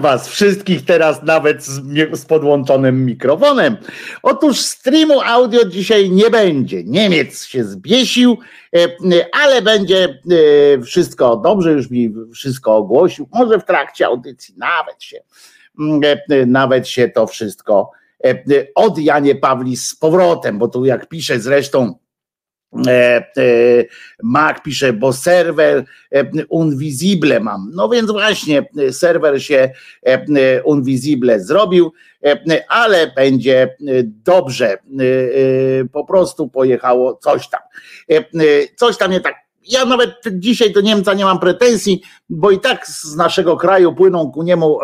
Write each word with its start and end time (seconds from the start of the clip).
Was 0.00 0.28
wszystkich 0.28 0.84
teraz 0.84 1.22
nawet 1.22 1.64
z, 1.64 1.82
z, 2.12 2.24
podłączonym 2.24 3.04
mikrofonem. 3.04 3.76
Otóż 4.22 4.60
streamu 4.60 5.20
audio 5.20 5.64
dzisiaj 5.64 6.10
nie 6.10 6.30
będzie. 6.30 6.84
Niemiec 6.84 7.44
się 7.44 7.64
zbiesił, 7.64 8.38
e, 8.76 8.88
ale 9.32 9.62
będzie 9.62 10.04
e, 10.04 10.82
wszystko 10.82 11.36
dobrze, 11.36 11.72
już 11.72 11.90
mi 11.90 12.14
wszystko 12.34 12.76
ogłosił. 12.76 13.28
Może 13.32 13.58
w 13.58 13.64
trakcie 13.64 14.06
audycji 14.06 14.54
nawet 14.56 15.02
się, 15.02 15.16
mm, 15.80 16.00
e, 16.30 16.46
nawet 16.46 16.88
się 16.88 17.08
to 17.08 17.26
wszystko 17.26 17.90
od 18.74 18.98
Janie 18.98 19.34
Pawli 19.34 19.76
z 19.76 19.94
powrotem, 19.94 20.58
bo 20.58 20.68
tu 20.68 20.84
jak 20.84 21.08
pisze 21.08 21.40
zresztą 21.40 21.94
E, 21.94 21.94
e, 21.94 21.98
Mac 24.22 24.62
pisze, 24.62 24.92
bo 24.92 25.12
serwer 25.12 25.84
e, 26.12 26.24
unvisible 26.48 27.40
mam. 27.40 27.70
No 27.74 27.88
więc 27.88 28.10
właśnie 28.10 28.68
serwer 28.90 29.42
się 29.42 29.70
unvisible 30.64 31.40
zrobił, 31.40 31.92
ale 32.68 33.12
będzie 33.16 33.76
dobrze. 34.24 34.78
Po 35.92 36.04
prostu 36.04 36.48
pojechało 36.48 37.14
coś 37.14 37.48
tam. 37.48 37.60
Coś 38.76 38.96
tam 38.96 39.10
nie 39.10 39.20
tak. 39.20 39.34
Ja 39.68 39.84
nawet 39.84 40.10
dzisiaj 40.32 40.72
do 40.72 40.80
Niemca 40.80 41.14
nie 41.14 41.24
mam 41.24 41.40
pretensji, 41.40 42.02
bo 42.28 42.50
i 42.50 42.60
tak 42.60 42.86
z 42.86 43.16
naszego 43.16 43.56
kraju 43.56 43.94
płyną 43.94 44.30
ku 44.32 44.42
niemu 44.42 44.78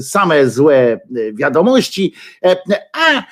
same 0.00 0.48
złe 0.48 1.00
wiadomości, 1.34 2.14
a 2.92 3.22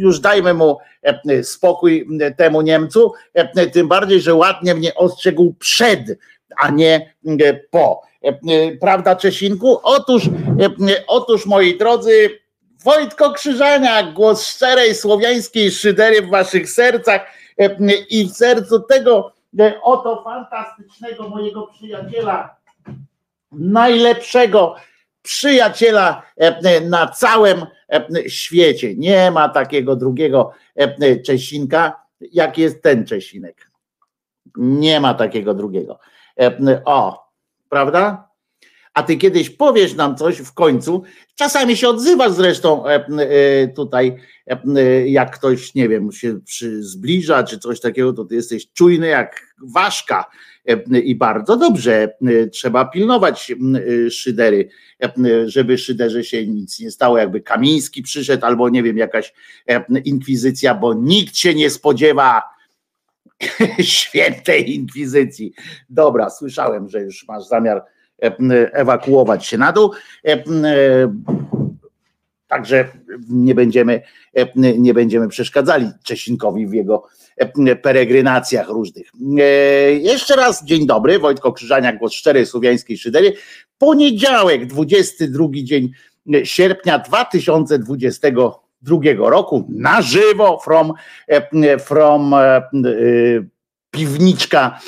już 0.00 0.20
dajmy 0.20 0.54
mu 0.54 0.78
e, 1.02 1.44
spokój 1.44 2.06
temu 2.36 2.62
Niemcu, 2.62 3.12
e, 3.34 3.66
tym 3.66 3.88
bardziej, 3.88 4.20
że 4.20 4.34
ładnie 4.34 4.74
mnie 4.74 4.94
ostrzegł 4.94 5.54
przed, 5.58 6.00
a 6.58 6.70
nie 6.70 7.14
e, 7.26 7.54
po. 7.54 8.02
Prawda, 8.80 9.16
Czesinku? 9.16 9.80
Otóż, 9.82 10.22
otóż 11.06 11.46
moi 11.46 11.78
drodzy, 11.78 12.40
Wojtko 12.84 13.32
Krzyżania, 13.32 14.02
głos 14.02 14.46
szczerej 14.46 14.94
słowiańskiej 14.94 15.70
szydery 15.70 16.22
w 16.22 16.30
waszych 16.30 16.70
sercach 16.70 17.20
i 18.10 18.28
w 18.28 18.30
sercu 18.30 18.80
tego 18.80 19.32
oto 19.82 20.22
fantastycznego 20.24 21.28
mojego 21.28 21.66
przyjaciela, 21.66 22.56
najlepszego 23.52 24.74
przyjaciela 25.22 26.22
na 26.82 27.08
całym 27.08 27.66
E, 27.79 27.79
świecie. 28.28 28.94
Nie 28.94 29.30
ma 29.30 29.48
takiego 29.48 29.96
drugiego 29.96 30.52
Czesinka, 31.26 32.02
jak 32.32 32.58
jest 32.58 32.82
ten 32.82 33.06
Czesinek. 33.06 33.70
Nie 34.56 35.00
ma 35.00 35.14
takiego 35.14 35.54
drugiego. 35.54 35.98
O, 36.84 37.30
prawda? 37.68 38.30
A 38.94 39.02
ty 39.02 39.16
kiedyś 39.16 39.50
powiesz 39.50 39.94
nam 39.94 40.16
coś 40.16 40.38
w 40.38 40.52
końcu. 40.52 41.02
Czasami 41.34 41.76
się 41.76 41.88
odzywasz 41.88 42.32
zresztą 42.32 42.84
tutaj, 43.76 44.16
jak 45.06 45.38
ktoś, 45.38 45.74
nie 45.74 45.88
wiem, 45.88 46.12
się 46.12 46.38
zbliża 46.80 47.44
czy 47.44 47.58
coś 47.58 47.80
takiego, 47.80 48.12
to 48.12 48.24
ty 48.24 48.34
jesteś 48.34 48.72
czujny 48.72 49.06
jak 49.06 49.54
ważka 49.74 50.30
i 51.04 51.14
bardzo 51.14 51.56
dobrze. 51.56 52.14
Trzeba 52.52 52.84
pilnować 52.84 53.52
szydery 54.10 54.68
żeby 55.46 55.78
Szyderze 55.78 56.24
się 56.24 56.46
nic 56.46 56.80
nie 56.80 56.90
stało, 56.90 57.18
jakby 57.18 57.40
Kamiński 57.40 58.02
przyszedł, 58.02 58.46
albo 58.46 58.68
nie 58.68 58.82
wiem, 58.82 58.98
jakaś 58.98 59.34
inkwizycja, 60.04 60.74
bo 60.74 60.94
nikt 60.94 61.36
się 61.36 61.54
nie 61.54 61.70
spodziewa 61.70 62.42
świętej 63.80 64.74
inkwizycji. 64.74 65.52
Dobra, 65.90 66.30
słyszałem, 66.30 66.88
że 66.88 67.00
już 67.00 67.28
masz 67.28 67.46
zamiar 67.46 67.84
ewakuować 68.72 69.46
się 69.46 69.58
na 69.58 69.72
dół. 69.72 69.90
Także 72.50 72.88
nie 73.28 73.54
będziemy, 73.54 74.02
nie 74.78 74.94
będziemy 74.94 75.28
przeszkadzali 75.28 75.90
Czesinkowi 76.04 76.66
w 76.66 76.72
jego 76.72 77.06
peregrinacjach 77.82 78.68
różnych. 78.68 79.10
E, 79.38 79.42
jeszcze 79.92 80.36
raz 80.36 80.64
dzień 80.64 80.86
dobry, 80.86 81.18
Wojtko 81.18 81.52
Krzyżaniak, 81.52 81.98
głos 81.98 82.12
szczerej 82.12 82.46
słowiańskiej 82.46 82.98
szydery. 82.98 83.32
Poniedziałek, 83.78 84.66
22 84.66 85.46
dzień 85.52 85.90
sierpnia 86.44 86.98
2022 86.98 88.98
roku, 89.16 89.66
na 89.68 90.02
żywo 90.02 90.60
from, 90.64 90.92
from 91.78 92.34
e, 92.34 92.62
piwniczka 93.90 94.80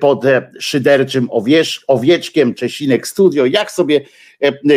pod 0.00 0.24
szyderczym 0.60 1.28
owiecz, 1.30 1.84
owieczkiem, 1.86 2.54
Czesinek 2.54 3.06
Studio, 3.06 3.46
jak 3.46 3.72
sobie 3.72 4.00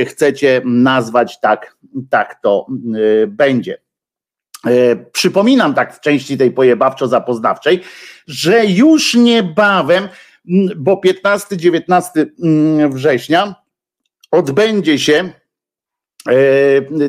chcecie 0.05 0.61
nazwać, 0.65 1.39
tak, 1.39 1.72
tak 2.09 2.41
to 2.41 2.67
e, 3.23 3.27
będzie. 3.27 3.77
E, 4.65 4.95
przypominam 4.95 5.73
tak 5.73 5.95
w 5.95 5.99
części 5.99 6.37
tej 6.37 6.51
pojebawczo-zapoznawczej, 6.51 7.79
że 8.27 8.65
już 8.65 9.15
niebawem, 9.15 10.07
bo 10.75 11.01
15-19 11.05 12.25
września 12.89 13.55
odbędzie 14.31 14.99
się 14.99 15.33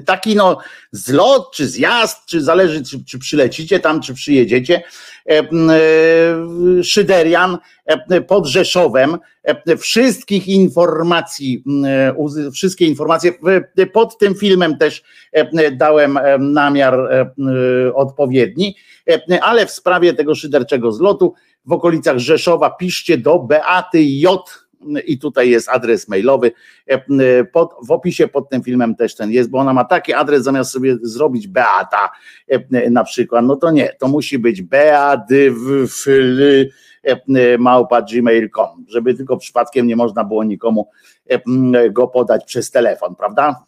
taki 0.06 0.36
no 0.36 0.58
zlot, 0.92 1.52
czy 1.52 1.68
zjazd, 1.68 2.26
czy 2.26 2.40
zależy, 2.40 2.84
czy, 2.84 3.04
czy 3.04 3.18
przylecicie 3.18 3.80
tam, 3.80 4.00
czy 4.00 4.14
przyjedziecie, 4.14 4.82
e, 5.30 5.42
Szyderian 6.82 7.58
pod 8.26 8.46
Rzeszowem, 8.46 9.18
wszystkich 9.78 10.48
informacji, 10.48 11.64
wszystkie 12.52 12.86
informacje, 12.86 13.32
pod 13.92 14.18
tym 14.18 14.34
filmem 14.34 14.78
też 14.78 15.02
dałem 15.72 16.18
namiar 16.38 17.26
odpowiedni, 17.94 18.76
ale 19.40 19.66
w 19.66 19.70
sprawie 19.70 20.14
tego 20.14 20.34
szyderczego 20.34 20.92
zlotu 20.92 21.34
w 21.66 21.72
okolicach 21.72 22.18
Rzeszowa 22.18 22.70
piszcie 22.70 23.18
do 23.18 23.38
Beaty 23.38 24.02
J 24.02 24.63
i 25.06 25.18
tutaj 25.18 25.50
jest 25.50 25.68
adres 25.68 26.08
mailowy. 26.08 26.52
E, 26.90 26.94
e, 26.94 27.44
pod, 27.44 27.74
w 27.82 27.90
opisie 27.90 28.28
pod 28.28 28.50
tym 28.50 28.62
filmem 28.62 28.94
też 28.94 29.16
ten 29.16 29.30
jest, 29.30 29.50
bo 29.50 29.58
ona 29.58 29.72
ma 29.72 29.84
taki 29.84 30.14
adres, 30.14 30.42
zamiast 30.42 30.70
sobie 30.70 30.96
zrobić 31.02 31.48
Beata 31.48 32.10
e, 32.48 32.90
na 32.90 33.04
przykład, 33.04 33.44
no 33.44 33.56
to 33.56 33.70
nie, 33.70 33.92
to 33.98 34.08
musi 34.08 34.38
być 34.38 34.62
gmail.com, 38.12 38.84
żeby 38.88 39.14
tylko 39.14 39.36
przypadkiem 39.36 39.86
nie 39.86 39.96
można 39.96 40.24
było 40.24 40.44
nikomu 40.44 40.88
go 41.90 42.08
podać 42.08 42.44
przez 42.44 42.70
telefon, 42.70 43.14
prawda? 43.14 43.64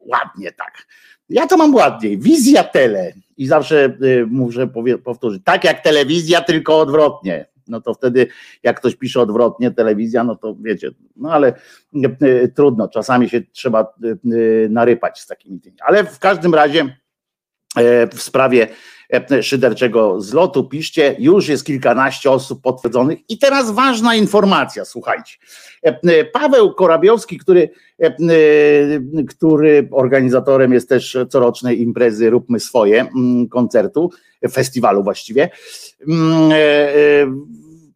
Ładnie 0.00 0.52
tak. 0.52 0.86
Ja 1.28 1.46
to 1.46 1.56
mam 1.56 1.74
ładniej. 1.74 2.18
Wizja 2.18 2.64
tele. 2.64 3.12
I 3.36 3.46
zawsze 3.46 3.98
muszę 4.26 4.68
powtórzyć. 5.04 5.42
Tak 5.44 5.64
jak 5.64 5.80
telewizja, 5.80 6.40
tylko 6.40 6.80
odwrotnie 6.80 7.51
no 7.72 7.80
to 7.80 7.94
wtedy 7.94 8.26
jak 8.62 8.76
ktoś 8.76 8.96
pisze 8.96 9.20
odwrotnie, 9.20 9.70
telewizja, 9.70 10.24
no 10.24 10.36
to 10.36 10.56
wiecie, 10.60 10.90
no 11.16 11.32
ale 11.32 11.54
e, 12.04 12.48
trudno, 12.48 12.88
czasami 12.88 13.28
się 13.28 13.40
trzeba 13.52 13.80
e, 13.80 13.88
narypać 14.68 15.20
z 15.20 15.26
takimi 15.26 15.60
tymi. 15.60 15.76
Ale 15.80 16.04
w 16.04 16.18
każdym 16.18 16.54
razie 16.54 16.96
e, 17.76 18.06
w 18.06 18.22
sprawie 18.22 18.68
szyderczego 19.42 20.20
zlotu 20.20 20.64
piszcie, 20.64 21.16
już 21.18 21.48
jest 21.48 21.66
kilkanaście 21.66 22.30
osób 22.30 22.62
potwierdzonych 22.62 23.18
i 23.28 23.38
teraz 23.38 23.70
ważna 23.70 24.14
informacja, 24.14 24.84
słuchajcie. 24.84 25.36
Paweł 26.32 26.74
Korabiowski, 26.74 27.38
który, 27.38 27.70
który 29.28 29.88
organizatorem 29.92 30.72
jest 30.72 30.88
też 30.88 31.18
corocznej 31.28 31.82
imprezy 31.82 32.30
Róbmy 32.30 32.60
Swoje, 32.60 33.06
koncertu, 33.50 34.10
festiwalu 34.52 35.02
właściwie, 35.02 35.50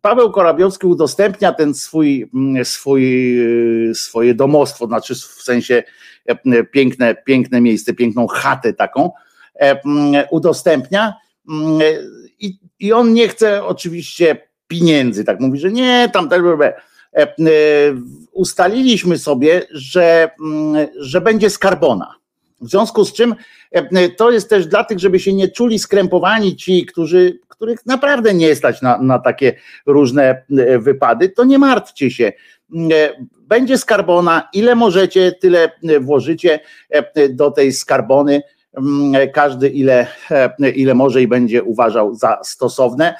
Paweł 0.07 0.31
Korabiowski 0.31 0.87
udostępnia 0.87 1.53
ten 1.53 1.75
swój, 1.75 2.31
mm, 2.35 2.65
swój, 2.65 3.05
y, 3.91 3.95
swoje 3.95 4.35
domostwo, 4.35 4.87
znaczy 4.87 5.15
w 5.15 5.43
sensie 5.43 5.83
e, 6.27 6.65
piękne, 6.65 7.15
piękne 7.15 7.61
miejsce, 7.61 7.95
piękną 7.95 8.27
chatę 8.27 8.73
taką, 8.73 9.11
e, 9.61 10.29
udostępnia 10.31 11.15
mm, 11.49 11.81
i, 12.41 12.59
i 12.81 12.93
on 12.93 13.13
nie 13.13 13.29
chce 13.29 13.65
oczywiście 13.65 14.49
pieniędzy, 14.69 15.25
tak 15.25 15.41
mówi, 15.41 15.59
że 15.59 15.73
nie, 15.73 16.11
tam 16.13 16.29
e, 17.13 17.27
ustaliliśmy 18.33 19.19
sobie, 19.19 19.63
że, 19.71 20.31
mm, 20.41 20.87
że 20.99 21.21
będzie 21.21 21.51
skarbona. 21.51 22.15
W 22.61 22.71
związku 22.71 23.05
z 23.05 23.13
czym 23.13 23.35
to 24.17 24.31
jest 24.31 24.51
też 24.51 24.67
dla 24.67 24.85
tych, 24.85 24.99
żeby 24.99 25.21
się 25.21 25.33
nie 25.33 25.49
czuli 25.49 25.79
skrępowani 25.79 26.57
ci, 26.57 26.87
którzy 26.87 27.39
których 27.57 27.87
naprawdę 27.87 28.35
nie 28.35 28.55
stać 28.55 28.83
na, 28.83 28.99
na 28.99 29.19
takie 29.19 29.55
różne 29.87 30.23
e, 30.59 30.79
wypady, 30.79 31.29
to 31.29 31.45
nie 31.45 31.59
martwcie 31.59 32.11
się. 32.11 32.33
E, 32.75 33.13
będzie 33.41 33.79
skarbona, 33.79 34.49
ile 34.53 34.75
możecie, 34.75 35.33
tyle 35.33 35.71
e, 35.83 36.01
włożycie 36.01 36.61
do 37.31 37.51
tej 37.51 37.73
skarbony. 37.73 38.43
Każdy 39.35 39.69
ile, 39.69 40.07
ile 40.75 40.95
może 40.95 41.23
i 41.23 41.29
będzie 41.29 41.63
uważał 41.63 42.15
za 42.15 42.39
stosowne. 42.45 43.15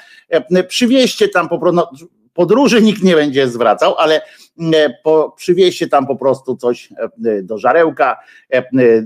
Przywieźcie 0.67 1.29
tam 1.29 1.49
po 1.49 1.59
prostu, 1.59 1.75
no, 1.75 1.91
podróży 2.33 2.81
nikt 2.81 3.03
nie 3.03 3.15
będzie 3.15 3.47
zwracał, 3.47 3.95
ale 3.97 4.21
po, 5.03 5.33
przywieźcie 5.37 5.87
tam 5.87 6.07
po 6.07 6.15
prostu 6.15 6.57
coś 6.57 6.89
do 7.43 7.57
żarełka, 7.57 8.17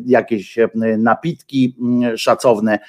jakieś 0.05 0.59
napitki 0.97 1.75
mm, 1.81 2.17
szacowne 2.17 2.79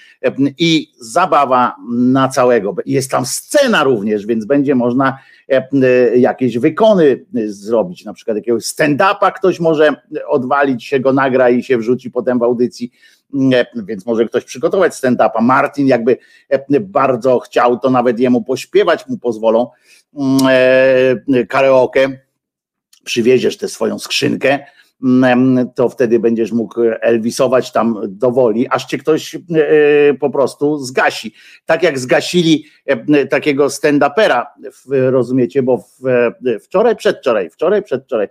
i 0.58 0.92
zabawa 1.00 1.76
na 1.92 2.28
całego. 2.28 2.74
Jest 2.86 3.10
tam 3.10 3.26
scena 3.26 3.84
również, 3.84 4.26
więc 4.26 4.44
będzie 4.44 4.74
można 4.74 5.18
jakieś 6.16 6.58
wykony 6.58 7.24
zrobić, 7.46 8.04
na 8.04 8.12
przykład 8.12 8.36
jakiegoś 8.36 8.64
stand-upa 8.64 9.32
ktoś 9.32 9.60
może 9.60 9.94
odwalić 10.28 10.84
się 10.84 11.00
go 11.00 11.12
nagra 11.12 11.50
i 11.50 11.62
się 11.62 11.78
wrzuci 11.78 12.10
potem 12.10 12.38
w 12.38 12.42
audycji 12.42 12.92
więc 13.74 14.06
może 14.06 14.24
ktoś 14.24 14.44
przygotować 14.44 14.92
stand-upa. 14.92 15.40
Martin 15.40 15.86
jakby 15.86 16.16
bardzo 16.80 17.38
chciał, 17.38 17.78
to 17.78 17.90
nawet 17.90 18.18
jemu 18.18 18.42
pośpiewać 18.42 19.08
mu 19.08 19.18
pozwolą 19.18 19.70
mm, 20.14 20.38
e, 21.34 21.46
karaoke. 21.46 22.18
Przywieziesz 23.04 23.56
tę 23.56 23.68
swoją 23.68 23.98
skrzynkę, 23.98 24.58
mm, 25.04 25.70
to 25.74 25.88
wtedy 25.88 26.18
będziesz 26.18 26.52
mógł 26.52 26.80
elwisować 27.00 27.72
tam 27.72 27.96
do 28.08 28.30
woli, 28.30 28.68
aż 28.68 28.84
cię 28.84 28.98
ktoś 28.98 29.34
e, 29.34 29.38
po 30.20 30.30
prostu 30.30 30.78
zgasi. 30.78 31.34
Tak 31.66 31.82
jak 31.82 31.98
zgasili 31.98 32.64
e, 32.86 33.26
takiego 33.26 33.66
stand-upera, 33.66 34.46
rozumiecie, 34.90 35.62
bo 35.62 35.84
wczoraj, 36.62 36.96
przedwczoraj, 36.96 37.50
wczoraj, 37.50 37.82
przedwczoraj, 37.82 38.28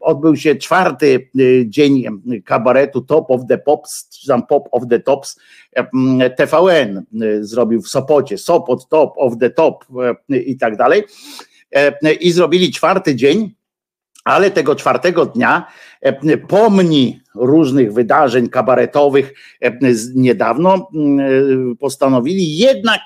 odbył 0.00 0.36
się 0.36 0.56
czwarty 0.56 1.30
dzień 1.66 2.04
kabaretu 2.44 3.00
Top 3.00 3.30
of 3.30 3.40
the 3.48 3.58
Pops, 3.58 4.08
czy 4.08 4.26
tam 4.26 4.46
Pop 4.46 4.68
of 4.70 4.82
the 4.90 5.00
Tops. 5.00 5.40
TVN 6.36 7.02
zrobił 7.40 7.82
w 7.82 7.88
Sopocie, 7.88 8.38
Sopot 8.38 8.88
Top 8.88 9.12
of 9.16 9.32
the 9.40 9.50
Top 9.50 9.84
i 10.28 10.56
tak 10.56 10.76
dalej. 10.76 11.02
I 12.20 12.32
zrobili 12.32 12.72
czwarty 12.72 13.14
dzień, 13.14 13.54
ale 14.24 14.50
tego 14.50 14.74
czwartego 14.74 15.26
dnia 15.26 15.66
pomni 16.48 17.20
różnych 17.34 17.92
wydarzeń 17.92 18.48
kabaretowych 18.48 19.34
niedawno 20.14 20.90
postanowili 21.80 22.56
jednak 22.56 23.00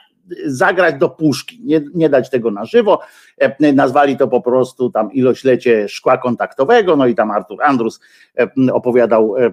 zagrać 0.46 0.94
do 0.98 1.08
puszki, 1.08 1.60
nie, 1.64 1.80
nie 1.94 2.08
dać 2.08 2.30
tego 2.30 2.50
na 2.50 2.64
żywo. 2.64 3.00
E, 3.38 3.72
nazwali 3.72 4.16
to 4.16 4.28
po 4.28 4.40
prostu 4.40 4.90
tam 4.90 5.12
iloślecie 5.12 5.88
szkła 5.88 6.18
kontaktowego, 6.18 6.96
no 6.96 7.06
i 7.06 7.14
tam 7.14 7.30
Artur 7.30 7.62
Andrus 7.62 8.00
e, 8.38 8.72
opowiadał 8.72 9.36
e, 9.36 9.50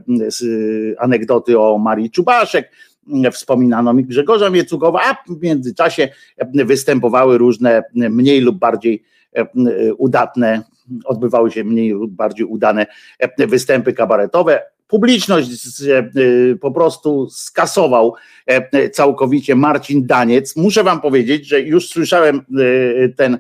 anegdoty 0.98 1.60
o 1.60 1.78
Marii 1.78 2.12
Czubaszek, 2.12 2.72
wspominano 3.32 3.94
mi 3.94 4.06
Grzegorza 4.06 4.50
Miecugowa, 4.50 5.02
a 5.04 5.34
w 5.34 5.42
międzyczasie 5.42 6.10
występowały 6.54 7.38
różne 7.38 7.84
mniej 7.94 8.42
lub 8.42 8.58
bardziej 8.58 9.04
udatne, 9.98 10.64
odbywały 11.06 11.52
się 11.52 11.64
mniej 11.64 11.90
lub 11.90 12.12
bardziej 12.12 12.46
udane 12.46 12.86
występy 13.38 13.94
kabaretowe 13.94 14.62
publiczność 14.88 15.50
y, 15.82 16.58
po 16.62 16.72
prostu 16.72 17.30
skasował 17.30 18.14
e, 18.46 18.90
całkowicie 18.90 19.56
Marcin 19.56 20.08
Daniec. 20.08 20.56
Muszę 20.56 20.84
wam 20.84 21.02
powiedzieć, 21.02 21.48
że 21.48 21.62
już 21.62 21.90
słyszałem 21.90 22.46
ten 23.18 23.38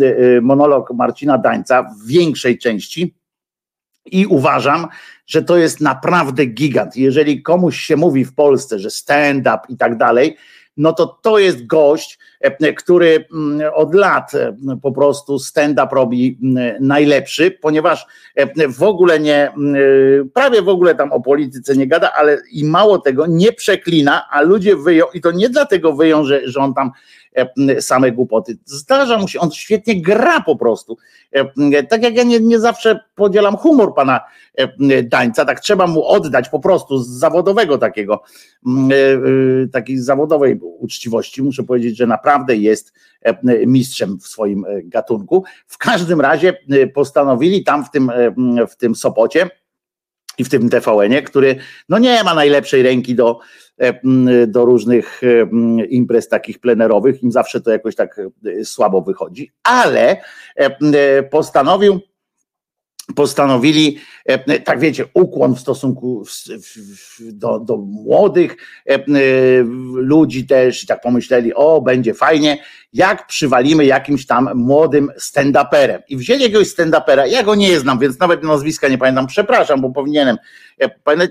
y, 0.00 0.40
monolog 0.42 0.92
Marcina 0.94 1.38
Dańca 1.38 1.82
w 1.82 2.06
większej 2.06 2.58
części 2.58 3.14
i 4.12 4.26
uważam, 4.26 4.86
że 5.26 5.42
to 5.42 5.56
jest 5.56 5.80
naprawdę 5.80 6.46
gigant. 6.46 6.96
Jeżeli 6.96 7.42
komuś 7.42 7.80
się 7.80 7.96
mówi 7.96 8.24
w 8.24 8.34
Polsce, 8.34 8.78
że 8.78 8.90
stand-up 8.90 9.58
i 9.68 9.76
tak 9.76 9.96
dalej, 9.96 10.36
no 10.78 10.92
to 10.92 11.18
to 11.22 11.38
jest 11.38 11.66
gość, 11.66 12.18
e, 12.40 12.72
który 12.72 13.24
mm, 13.32 13.70
od 13.74 13.94
lat 13.94 14.34
e, 14.34 14.56
po 14.82 14.92
prostu 14.92 15.38
stand-up 15.38 15.88
robi 15.92 16.38
mm, 16.42 16.76
najlepszy, 16.80 17.50
ponieważ 17.50 18.06
e, 18.34 18.68
w 18.68 18.82
ogóle 18.82 19.20
nie, 19.20 19.50
mm, 19.50 20.30
prawie 20.34 20.62
w 20.62 20.68
ogóle 20.68 20.94
tam 20.94 21.12
o 21.12 21.20
polityce 21.20 21.76
nie 21.76 21.86
gada, 21.86 22.12
ale 22.12 22.38
i 22.52 22.64
mało 22.64 22.98
tego, 22.98 23.26
nie 23.26 23.52
przeklina, 23.52 24.28
a 24.30 24.42
ludzie 24.42 24.76
wyją, 24.76 25.06
i 25.14 25.20
to 25.20 25.32
nie 25.32 25.48
dlatego 25.48 25.92
wyją, 25.92 26.24
że, 26.24 26.48
że 26.48 26.60
on 26.60 26.74
tam 26.74 26.90
same 27.80 28.12
głupoty. 28.12 28.58
Zdarza 28.64 29.18
mu 29.18 29.28
się, 29.28 29.40
on 29.40 29.50
świetnie 29.50 30.02
gra 30.02 30.40
po 30.40 30.56
prostu. 30.56 30.96
Tak 31.88 32.02
jak 32.02 32.16
ja 32.16 32.22
nie, 32.22 32.40
nie 32.40 32.60
zawsze 32.60 33.00
podzielam 33.14 33.56
humor 33.56 33.94
pana 33.94 34.20
Dańca, 35.04 35.44
tak 35.44 35.60
trzeba 35.60 35.86
mu 35.86 36.04
oddać 36.04 36.48
po 36.48 36.60
prostu 36.60 36.98
z 36.98 37.08
zawodowego 37.08 37.78
takiego, 37.78 38.22
takiej 39.72 39.98
zawodowej 39.98 40.60
uczciwości. 40.60 41.42
Muszę 41.42 41.62
powiedzieć, 41.62 41.96
że 41.96 42.06
naprawdę 42.06 42.56
jest 42.56 42.92
mistrzem 43.66 44.18
w 44.20 44.26
swoim 44.26 44.64
gatunku. 44.84 45.44
W 45.66 45.78
każdym 45.78 46.20
razie 46.20 46.58
postanowili 46.94 47.64
tam 47.64 47.84
w 47.84 47.90
tym, 47.90 48.12
w 48.70 48.76
tym 48.76 48.94
Sopocie 48.94 49.50
i 50.38 50.44
w 50.44 50.48
tym 50.48 50.68
TVN-ie, 50.68 51.22
który 51.22 51.56
no 51.88 51.98
nie 51.98 52.24
ma 52.24 52.34
najlepszej 52.34 52.82
ręki 52.82 53.14
do, 53.14 53.40
E, 53.78 54.00
do 54.46 54.64
różnych 54.64 55.20
e, 55.24 55.26
imprez 55.86 56.28
takich 56.28 56.58
plenerowych, 56.58 57.22
im 57.22 57.32
zawsze 57.32 57.60
to 57.60 57.70
jakoś 57.70 57.94
tak 57.94 58.20
e, 58.46 58.64
słabo 58.64 59.02
wychodzi, 59.02 59.52
ale 59.62 60.16
postanowił 61.30 62.00
postanowili, 63.14 63.98
tak 64.64 64.80
wiecie, 64.80 65.04
ukłon 65.14 65.54
w 65.54 65.60
stosunku 65.60 66.24
do, 67.20 67.60
do 67.60 67.76
młodych 67.76 68.56
ludzi 69.92 70.46
też 70.46 70.84
i 70.84 70.86
tak 70.86 71.00
pomyśleli, 71.00 71.54
o 71.54 71.80
będzie 71.80 72.14
fajnie, 72.14 72.58
jak 72.92 73.26
przywalimy 73.26 73.86
jakimś 73.86 74.26
tam 74.26 74.50
młodym 74.54 75.10
stand-uperem. 75.18 75.98
I 76.08 76.16
wzięli 76.16 76.42
jakiegoś 76.42 76.68
stand-upera, 76.68 77.26
ja 77.26 77.42
go 77.42 77.54
nie 77.54 77.80
znam, 77.80 77.98
więc 77.98 78.18
nawet 78.18 78.42
nazwiska 78.42 78.88
nie 78.88 78.98
pamiętam, 78.98 79.26
przepraszam, 79.26 79.80
bo 79.80 79.90
powinienem. 79.90 80.36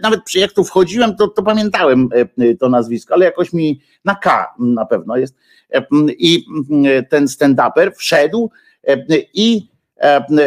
Nawet 0.02 0.20
jak 0.36 0.52
tu 0.52 0.64
wchodziłem, 0.64 1.16
to, 1.16 1.28
to 1.28 1.44
pamiętałem 1.44 2.10
e, 2.38 2.56
to 2.56 2.70
nazwisko, 2.70 3.14
ale 3.14 3.26
jakoś 3.26 3.54
mi 3.54 3.82
na 4.06 4.16
K 4.16 4.54
na 4.60 4.86
pewno 4.86 5.18
jest. 5.18 5.36
E, 5.74 5.88
I 6.18 6.46
ten 7.10 7.26
stand-uper 7.26 7.92
wszedł 7.96 8.52
e, 8.88 8.98
i 9.34 9.70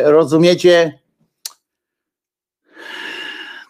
rozumiecie, 0.05 1.01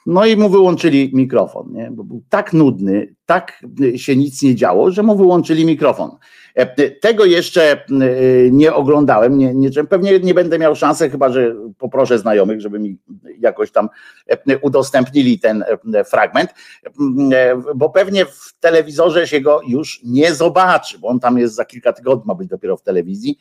no 0.07 0.27
i 0.27 0.37
mu 0.37 0.49
wyłączyli 0.49 1.11
mikrofon, 1.15 1.73
nie? 1.73 1.91
bo 1.91 2.05
był 2.05 2.23
tak 2.29 2.53
nudny, 2.53 3.15
tak 3.27 3.65
się 3.97 4.17
nic 4.17 4.43
nie 4.43 4.55
działo, 4.55 4.91
że 4.91 5.03
mu 5.03 5.17
wyłączyli 5.17 5.65
mikrofon. 5.65 6.11
E, 6.55 6.91
tego 6.91 7.25
jeszcze 7.25 7.73
e, 7.73 7.87
nie 8.51 8.75
oglądałem, 8.75 9.39
nie, 9.39 9.55
nie, 9.55 9.71
pewnie 9.71 10.19
nie 10.19 10.35
będę 10.35 10.59
miał 10.59 10.77
szansy, 10.77 11.11
chyba 11.11 11.33
że 11.33 11.55
poproszę 11.79 12.19
znajomych, 12.19 12.61
żeby 12.61 12.79
mi 12.79 12.99
jakoś 13.39 13.71
tam 13.71 13.89
e, 14.27 14.59
udostępnili 14.59 15.39
ten 15.39 15.65
fragment, 16.11 16.51
bo 17.75 17.91
pewnie 17.91 18.25
w 18.27 18.55
telewizorze 18.61 19.27
się 19.27 19.41
go 19.41 19.61
już 19.69 20.01
nie 20.05 20.35
zobaczy, 20.35 20.99
bo 20.99 21.09
on 21.09 21.21
tam 21.21 21.39
jest 21.39 21.55
za 21.55 21.65
kilka 21.65 21.93
tygodni, 21.93 22.25
ma 22.27 22.35
być 22.35 22.49
dopiero 22.49 22.77
w 22.77 22.83
telewizji. 22.83 23.39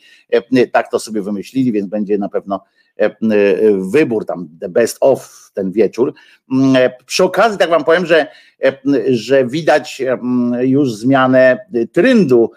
Tak 0.71 0.91
to 0.91 0.99
sobie 0.99 1.21
wymyślili, 1.21 1.71
więc 1.71 1.87
będzie 1.87 2.17
na 2.17 2.29
pewno 2.29 2.63
wybór 3.77 4.25
tam, 4.25 4.49
the 4.61 4.69
best 4.69 4.97
of 5.01 5.51
ten 5.53 5.71
wieczór. 5.71 6.13
Przy 7.05 7.23
okazji, 7.23 7.57
tak 7.57 7.69
wam 7.69 7.83
powiem, 7.83 8.05
że, 8.05 8.27
że 9.09 9.45
widać 9.45 10.01
już 10.59 10.95
zmianę 10.95 11.65
trendu 11.91 12.51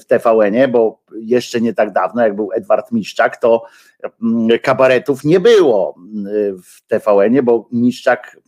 w 0.00 0.04
TVN-ie, 0.04 0.68
bo 0.68 1.02
jeszcze 1.20 1.60
nie 1.60 1.74
tak 1.74 1.92
dawno, 1.92 2.22
jak 2.22 2.36
był 2.36 2.52
Edward 2.52 2.92
Miszczak, 2.92 3.36
to 3.36 3.64
kabaretów 4.62 5.24
nie 5.24 5.40
było 5.40 5.94
w 6.64 6.86
TVN-ie, 6.86 7.42
bo 7.42 7.68
Miszczak 7.72 8.40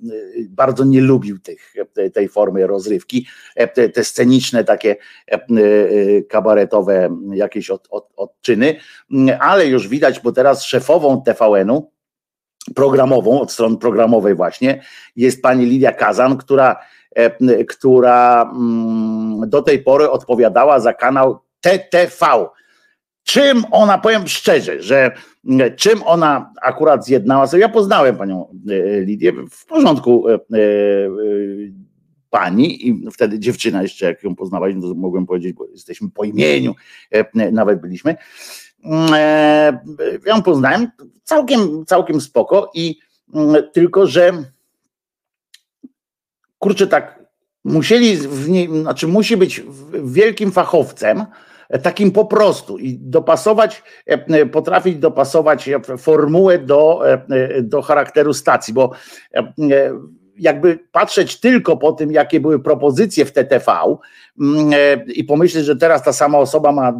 bardzo 0.48 0.84
nie 0.84 1.00
lubił 1.00 1.38
tych, 1.38 1.74
tej 2.14 2.28
formy 2.28 2.66
rozrywki. 2.66 3.26
Te, 3.74 3.88
te 3.88 4.04
sceniczne 4.04 4.64
takie 4.64 4.96
kabaretowe 6.28 7.16
jakieś 7.32 7.70
od, 7.70 7.88
od, 7.90 8.08
odczyny, 8.16 8.76
ale 9.40 9.66
już 9.66 9.88
widać, 9.88 10.20
bo 10.20 10.32
teraz 10.32 10.64
szefową 10.64 11.22
TVN-u 11.22 11.95
programową, 12.74 13.40
od 13.40 13.52
strony 13.52 13.76
programowej 13.76 14.34
właśnie, 14.34 14.82
jest 15.16 15.42
pani 15.42 15.66
Lidia 15.66 15.92
Kazan, 15.92 16.36
która 16.36 16.76
E, 17.16 17.64
która 17.64 18.50
mm, 18.56 19.50
do 19.50 19.62
tej 19.62 19.78
pory 19.78 20.10
odpowiadała 20.10 20.80
za 20.80 20.92
kanał 20.92 21.38
TTV. 21.60 22.46
Czym 23.24 23.64
ona, 23.70 23.98
powiem 23.98 24.28
szczerze, 24.28 24.82
że 24.82 25.10
czym 25.76 26.02
ona 26.02 26.52
akurat 26.62 27.04
zjednała 27.04 27.46
sobie, 27.46 27.60
ja 27.60 27.68
poznałem 27.68 28.16
panią 28.16 28.48
e, 28.68 29.00
Lidię, 29.00 29.32
w 29.50 29.66
porządku 29.66 30.28
e, 30.28 30.38
pani 32.30 32.88
i 32.88 33.10
wtedy 33.12 33.38
dziewczyna 33.38 33.82
jeszcze, 33.82 34.06
jak 34.06 34.22
ją 34.22 34.34
poznawałeś, 34.34 34.74
no 34.76 34.88
to 34.88 34.94
mogłem 34.94 35.26
powiedzieć, 35.26 35.52
bo 35.52 35.66
jesteśmy 35.66 36.10
po 36.10 36.24
imieniu, 36.24 36.74
nawet 37.52 37.80
byliśmy. 37.80 38.16
Mm, 38.86 39.08
ja 40.26 40.34
ją 40.34 40.42
poznałem 40.42 40.90
całkiem, 41.24 41.86
całkiem 41.86 42.20
spoko 42.20 42.70
i 42.74 42.98
tylko, 43.72 44.06
że 44.06 44.32
kurczę 46.58 46.86
tak, 46.86 47.24
musieli, 47.64 48.16
w 48.16 48.46
znaczy 48.80 49.06
musi 49.06 49.36
być 49.36 49.62
wielkim 50.04 50.52
fachowcem, 50.52 51.24
takim 51.82 52.10
po 52.10 52.24
prostu 52.24 52.78
i 52.78 52.98
dopasować, 52.98 53.82
potrafić 54.52 54.96
dopasować 54.96 55.70
formułę 55.98 56.58
do, 56.58 57.02
do 57.62 57.82
charakteru 57.82 58.34
stacji, 58.34 58.74
bo 58.74 58.90
jakby 60.38 60.78
patrzeć 60.92 61.40
tylko 61.40 61.76
po 61.76 61.92
tym, 61.92 62.12
jakie 62.12 62.40
były 62.40 62.58
propozycje 62.58 63.24
w 63.24 63.32
TTV 63.32 63.96
mm, 64.40 64.72
i 65.06 65.24
pomyśleć, 65.24 65.64
że 65.64 65.76
teraz 65.76 66.02
ta 66.02 66.12
sama 66.12 66.38
osoba 66.38 66.72
ma 66.72 66.92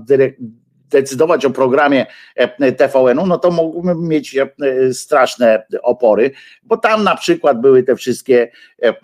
decydować 0.90 1.44
o 1.44 1.50
programie 1.50 2.06
e, 2.34 2.72
TVN-u, 2.72 3.26
no 3.26 3.38
to 3.38 3.50
mógłbym 3.50 4.08
mieć 4.08 4.36
e, 4.36 4.48
straszne 4.92 5.66
opory, 5.82 6.30
bo 6.62 6.76
tam 6.76 7.04
na 7.04 7.16
przykład 7.16 7.60
były 7.60 7.82
te 7.82 7.96
wszystkie 7.96 8.50
e, 8.82 8.94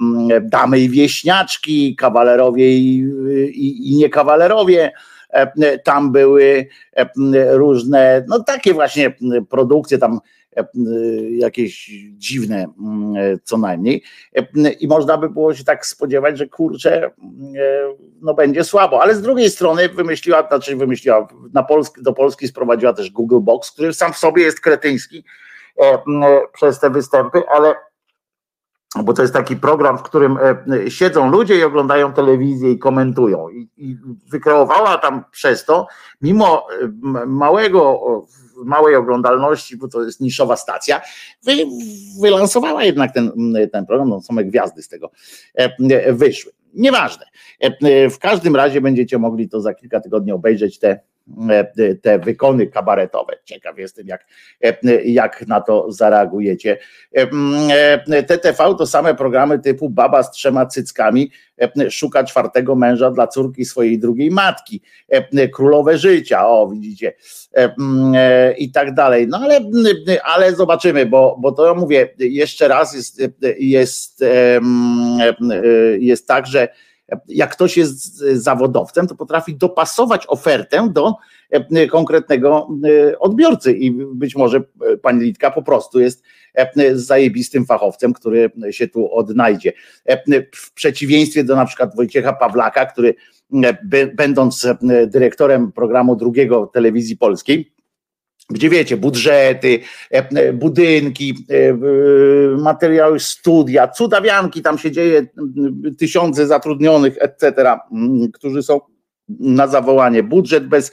damy 0.40 0.80
i 0.80 0.88
wieśniaczki, 0.88 1.96
kawalerowie 1.96 2.72
i, 2.72 2.98
i, 3.54 3.92
i 3.92 3.96
nie 3.96 4.08
kawalerowie, 4.08 4.92
tam 5.84 6.12
były 6.12 6.66
różne, 7.50 8.24
no 8.28 8.42
takie 8.44 8.74
właśnie 8.74 9.14
produkcje, 9.50 9.98
tam 9.98 10.20
jakieś 11.30 11.90
dziwne 12.12 12.66
co 13.44 13.58
najmniej 13.58 14.02
i 14.80 14.88
można 14.88 15.18
by 15.18 15.30
było 15.30 15.54
się 15.54 15.64
tak 15.64 15.86
spodziewać, 15.86 16.38
że 16.38 16.48
kurczę, 16.48 17.10
no 18.22 18.34
będzie 18.34 18.64
słabo, 18.64 19.02
ale 19.02 19.14
z 19.14 19.22
drugiej 19.22 19.50
strony 19.50 19.88
wymyśliła, 19.88 20.48
znaczy 20.48 20.76
wymyśliła, 20.76 21.28
na 21.52 21.62
Polski, 21.62 22.02
do 22.02 22.12
Polski 22.12 22.48
sprowadziła 22.48 22.92
też 22.92 23.10
Google 23.10 23.40
Box, 23.40 23.70
który 23.70 23.94
sam 23.94 24.12
w 24.12 24.18
sobie 24.18 24.42
jest 24.42 24.60
kretyński 24.60 25.24
przez 26.52 26.80
te 26.80 26.90
występy, 26.90 27.42
ale 27.48 27.74
bo 29.04 29.12
to 29.12 29.22
jest 29.22 29.34
taki 29.34 29.56
program, 29.56 29.98
w 29.98 30.02
którym 30.02 30.38
siedzą 30.88 31.30
ludzie 31.30 31.58
i 31.58 31.62
oglądają 31.62 32.12
telewizję 32.12 32.72
i 32.72 32.78
komentują. 32.78 33.48
I, 33.48 33.68
i 33.76 33.96
wykreowała 34.30 34.98
tam 34.98 35.24
przez 35.30 35.64
to, 35.64 35.86
mimo 36.22 36.66
małego 37.26 38.00
małej 38.64 38.96
oglądalności, 38.96 39.76
bo 39.76 39.88
to 39.88 40.02
jest 40.02 40.20
niszowa 40.20 40.56
stacja, 40.56 41.00
wy, 41.42 41.52
wylansowała 42.20 42.84
jednak 42.84 43.14
ten, 43.14 43.54
ten 43.72 43.86
program, 43.86 44.08
no 44.08 44.20
same 44.20 44.44
gwiazdy 44.44 44.82
z 44.82 44.88
tego 44.88 45.10
e, 45.54 46.12
wyszły. 46.12 46.52
Nieważne. 46.74 47.26
E, 47.60 48.10
w 48.10 48.18
każdym 48.18 48.56
razie 48.56 48.80
będziecie 48.80 49.18
mogli 49.18 49.48
to 49.48 49.60
za 49.60 49.74
kilka 49.74 50.00
tygodni 50.00 50.32
obejrzeć 50.32 50.78
te 50.78 50.88
E, 50.88 51.11
te 52.02 52.18
wykony 52.18 52.66
kabaretowe. 52.66 53.32
Ciekaw 53.44 53.78
jestem, 53.78 54.06
jak, 54.06 54.26
e, 54.64 55.04
jak 55.04 55.46
na 55.46 55.60
to 55.60 55.92
zareagujecie. 55.92 56.78
E, 57.16 58.22
TTV 58.22 58.74
to 58.78 58.86
same 58.86 59.14
programy 59.14 59.58
typu 59.58 59.90
Baba 59.90 60.22
z 60.22 60.30
trzema 60.30 60.66
cyckami 60.66 61.30
szuka 61.90 62.24
czwartego 62.24 62.74
męża 62.74 63.10
dla 63.10 63.26
córki 63.26 63.64
swojej 63.64 63.98
drugiej 63.98 64.30
matki, 64.30 64.82
królowe 65.52 65.98
życia, 65.98 66.48
o 66.48 66.68
widzicie, 66.68 67.12
i 68.58 68.72
tak 68.72 68.94
dalej. 68.94 69.28
No 69.28 69.38
ale, 69.38 69.60
ale 70.24 70.54
zobaczymy, 70.54 71.06
bo, 71.06 71.36
bo 71.40 71.52
to 71.52 71.66
ja 71.66 71.74
mówię 71.74 72.14
jeszcze 72.18 72.68
raz, 72.68 72.94
jest, 72.94 73.22
jest, 73.58 74.24
jest 75.98 76.28
tak, 76.28 76.46
że 76.46 76.68
jak 77.28 77.52
ktoś 77.52 77.76
jest 77.76 78.16
zawodowcem, 78.18 79.06
to 79.06 79.14
potrafi 79.14 79.56
dopasować 79.56 80.24
ofertę 80.28 80.88
do 80.92 81.14
e, 81.50 81.86
konkretnego 81.86 82.68
e, 83.10 83.18
odbiorcy 83.18 83.72
i 83.72 83.90
być 83.90 84.36
może 84.36 84.58
e, 84.58 84.96
pani 84.96 85.20
Litka 85.20 85.50
po 85.50 85.62
prostu 85.62 86.00
jest 86.00 86.22
zajebistym 86.94 87.66
fachowcem, 87.66 88.12
który 88.12 88.50
się 88.70 88.88
tu 88.88 89.14
odnajdzie. 89.14 89.72
W 90.54 90.72
przeciwieństwie 90.74 91.44
do 91.44 91.56
na 91.56 91.64
przykład 91.66 91.96
Wojciecha 91.96 92.32
Pawlaka, 92.32 92.86
który 92.86 93.14
będąc 94.14 94.66
dyrektorem 95.06 95.72
programu 95.72 96.16
drugiego 96.16 96.66
telewizji 96.66 97.16
polskiej, 97.16 97.72
gdzie 98.52 98.70
wiecie, 98.70 98.96
budżety, 98.96 99.80
e, 100.12 100.28
e, 100.30 100.52
budynki, 100.52 101.46
e, 101.50 101.72
materiały, 102.56 103.20
studia, 103.20 103.88
cudawianki, 103.88 104.62
tam 104.62 104.78
się 104.78 104.90
dzieje, 104.90 105.26
tysiące 105.98 106.46
zatrudnionych, 106.46 107.16
etc., 107.20 107.52
którzy 108.32 108.62
są 108.62 108.80
na 109.40 109.66
zawołanie, 109.66 110.22
budżet 110.22 110.68
bez, 110.68 110.92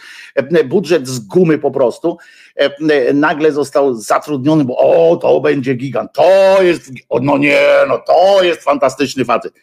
budżet 0.65 1.07
z 1.07 1.19
gumy 1.19 1.57
po 1.57 1.71
prostu, 1.71 2.17
nagle 3.13 3.51
został 3.51 3.93
zatrudniony, 3.93 4.65
bo 4.65 4.77
o, 4.77 5.17
to 5.17 5.41
będzie 5.41 5.73
gigant, 5.73 6.13
to 6.13 6.57
jest, 6.61 6.91
no 7.21 7.37
nie, 7.37 7.61
no 7.87 7.97
to 8.07 8.43
jest 8.43 8.63
fantastyczny 8.63 9.25
facet. 9.25 9.53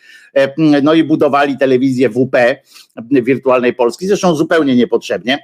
No 0.83 0.95
i 0.95 1.05
budowali 1.05 1.59
telewizję 1.59 2.09
WP, 2.11 2.63
Wirtualnej 3.11 3.75
Polski, 3.75 4.07
zresztą 4.07 4.35
zupełnie 4.35 4.77
niepotrzebnie, 4.77 5.39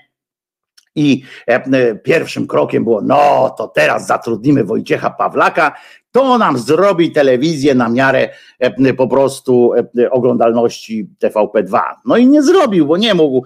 i 0.95 1.23
e, 1.49 1.55
e, 1.55 1.95
pierwszym 1.95 2.47
krokiem 2.47 2.85
było, 2.85 3.01
no 3.03 3.55
to 3.59 3.69
teraz 3.69 4.07
zatrudnimy 4.07 4.65
Wojciecha 4.65 5.11
Pawlaka, 5.11 5.73
to 6.13 6.39
nam 6.39 6.59
zrobi 6.59 7.13
telewizję 7.13 7.75
na 7.75 7.89
miarę 7.89 8.29
e, 8.59 8.95
po 8.95 9.09
prostu 9.09 9.73
oglądalności 10.11 11.09
TVP2. 11.23 11.81
No 12.05 12.17
i 12.17 12.27
nie 12.27 12.43
zrobił, 12.43 12.87
bo 12.87 12.97
nie 12.97 13.15
mógł, 13.15 13.45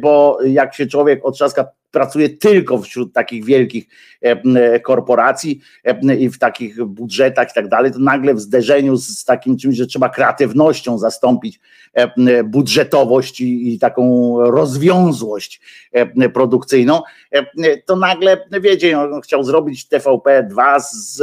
bo 0.00 0.38
jak 0.44 0.74
się 0.74 0.86
człowiek 0.86 1.24
otrzaska 1.24 1.64
pracuje 1.90 2.28
tylko 2.28 2.78
wśród 2.78 3.12
takich 3.12 3.44
wielkich 3.44 3.84
korporacji 4.82 5.60
i 6.18 6.30
w 6.30 6.38
takich 6.38 6.84
budżetach 6.84 7.50
i 7.50 7.54
tak 7.54 7.68
dalej, 7.68 7.92
to 7.92 7.98
nagle 7.98 8.34
w 8.34 8.40
zderzeniu 8.40 8.96
z 8.96 9.24
takim 9.24 9.56
czymś, 9.56 9.76
że 9.76 9.86
trzeba 9.86 10.08
kreatywnością 10.08 10.98
zastąpić 10.98 11.60
budżetowość 12.44 13.40
i, 13.40 13.78
taką 13.78 14.34
rozwiązłość 14.50 15.60
produkcyjną, 16.34 17.02
to 17.86 17.96
nagle, 17.96 18.46
wiecie, 18.60 19.00
on 19.00 19.20
chciał 19.20 19.44
zrobić 19.44 19.88
TVP2 19.88 20.80
z, 20.80 21.22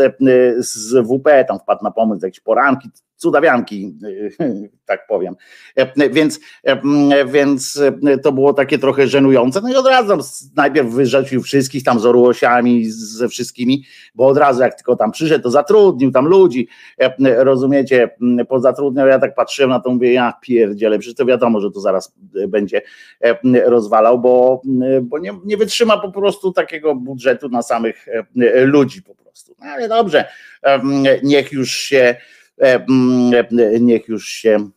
z 0.60 1.08
WP, 1.08 1.46
tam 1.48 1.60
wpadł 1.60 1.84
na 1.84 1.92
pomysł 1.92 2.26
jakieś 2.26 2.40
poranki, 2.40 2.90
cudawianki, 3.16 3.94
tak 4.86 5.08
powiem. 5.08 5.36
Więc, 6.12 6.40
więc 7.26 7.82
to 8.24 8.32
było 8.32 8.54
takie 8.54 8.80
trochę 8.80 9.08
żenujące. 9.08 9.62
No 9.62 9.70
i 9.70 9.76
od 9.76 9.88
razu 9.88 10.14
najpierw 10.56 10.90
wyrzucił 10.90 11.42
wszystkich 11.42 11.84
tam 11.84 12.00
z 12.00 12.06
orłosiami, 12.06 12.86
ze 12.92 13.30
wszystkimi, 13.30 13.84
bo 14.16 14.28
od 14.28 14.38
razu 14.38 14.62
jak 14.62 14.76
tylko 14.76 14.96
tam 14.96 15.12
przyszedł, 15.12 15.44
to 15.44 15.52
zatrudnił 15.52 16.12
tam 16.12 16.26
ludzi, 16.26 16.68
rozumiecie, 17.20 18.10
pozatrudniał, 18.50 19.08
ja 19.08 19.20
tak 19.20 19.36
patrzyłem 19.36 19.70
na 19.70 19.80
to, 19.80 19.90
mówię, 19.90 20.14
ja 20.14 20.34
pierdzielę, 20.42 21.00
przecież 21.00 21.16
to 21.16 21.26
wiadomo, 21.26 21.60
że 21.60 21.72
to 21.72 21.80
zaraz 21.80 22.16
będzie 22.48 22.82
rozwalał, 23.66 24.20
bo, 24.20 24.62
bo 25.02 25.20
nie, 25.20 25.34
nie 25.46 25.58
wytrzyma 25.58 25.98
po 25.98 26.12
prostu 26.12 26.52
takiego 26.52 26.96
budżetu 26.96 27.50
na 27.50 27.62
samych 27.62 28.06
ludzi 28.66 29.02
po 29.02 29.16
prostu. 29.16 29.56
No 29.60 29.66
ale 29.66 29.88
dobrze, 29.88 30.26
niech 31.24 31.52
już 31.52 31.72
się 31.72 32.16
E, 32.16 32.16
e, 32.16 32.43
niech 33.80 34.08
już 34.08 34.28
się 34.28 34.70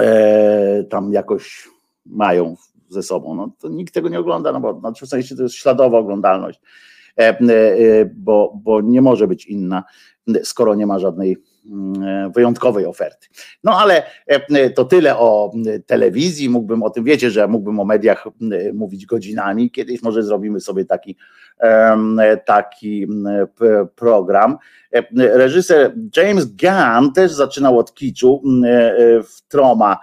e, 0.00 0.84
tam 0.84 1.12
jakoś 1.12 1.68
mają 2.06 2.56
ze 2.88 3.02
sobą. 3.02 3.34
No, 3.34 3.50
to 3.58 3.68
nikt 3.68 3.94
tego 3.94 4.08
nie 4.08 4.20
ogląda, 4.20 4.52
no 4.52 4.60
bo 4.60 4.80
znaczy 4.80 5.06
w 5.06 5.08
sensie 5.08 5.36
to 5.36 5.42
jest 5.42 5.54
śladowa 5.54 5.98
oglądalność, 5.98 6.60
bo, 8.14 8.52
bo 8.62 8.80
nie 8.80 9.02
może 9.02 9.26
być 9.26 9.46
inna, 9.46 9.84
skoro 10.42 10.74
nie 10.74 10.86
ma 10.86 10.98
żadnej 10.98 11.30
mm, 11.30 11.47
wyjątkowej 12.34 12.86
oferty. 12.86 13.26
No 13.64 13.78
ale 13.80 14.02
to 14.74 14.84
tyle 14.84 15.18
o 15.18 15.52
telewizji, 15.86 16.48
mógłbym 16.48 16.82
o 16.82 16.90
tym, 16.90 17.04
wiecie, 17.04 17.30
że 17.30 17.48
mógłbym 17.48 17.80
o 17.80 17.84
mediach 17.84 18.24
mówić 18.74 19.06
godzinami, 19.06 19.70
kiedyś 19.70 20.02
może 20.02 20.22
zrobimy 20.22 20.60
sobie 20.60 20.84
taki 20.84 21.16
taki 22.46 23.06
program. 23.96 24.58
Reżyser 25.16 25.94
James 26.16 26.44
Gunn 26.44 27.12
też 27.12 27.32
zaczynał 27.32 27.78
od 27.78 27.94
kiczu 27.94 28.42
e, 28.66 29.22
w 29.22 29.42
Troma, 29.48 29.98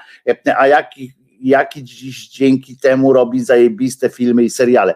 a 0.58 0.68
jaki 0.68 1.14
jaki 1.42 1.84
dziś 1.84 2.30
dzięki 2.30 2.78
temu 2.78 3.14
robi 3.14 3.44
zajebiste 3.44 4.10
filmy 4.10 4.44
i 4.44 4.50
seriale. 4.50 4.96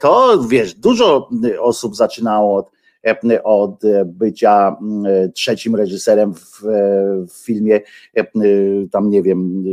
To 0.00 0.44
wiesz, 0.48 0.74
dużo 0.74 1.30
osób 1.60 1.96
zaczynało 1.96 2.56
od, 2.56 2.75
od 3.42 3.82
bycia 4.06 4.76
trzecim 5.34 5.76
reżyserem 5.76 6.34
w, 6.34 6.60
w, 7.28 7.44
filmie, 7.44 7.80
tam 8.90 9.10
nie 9.10 9.22
wiem, 9.22 9.64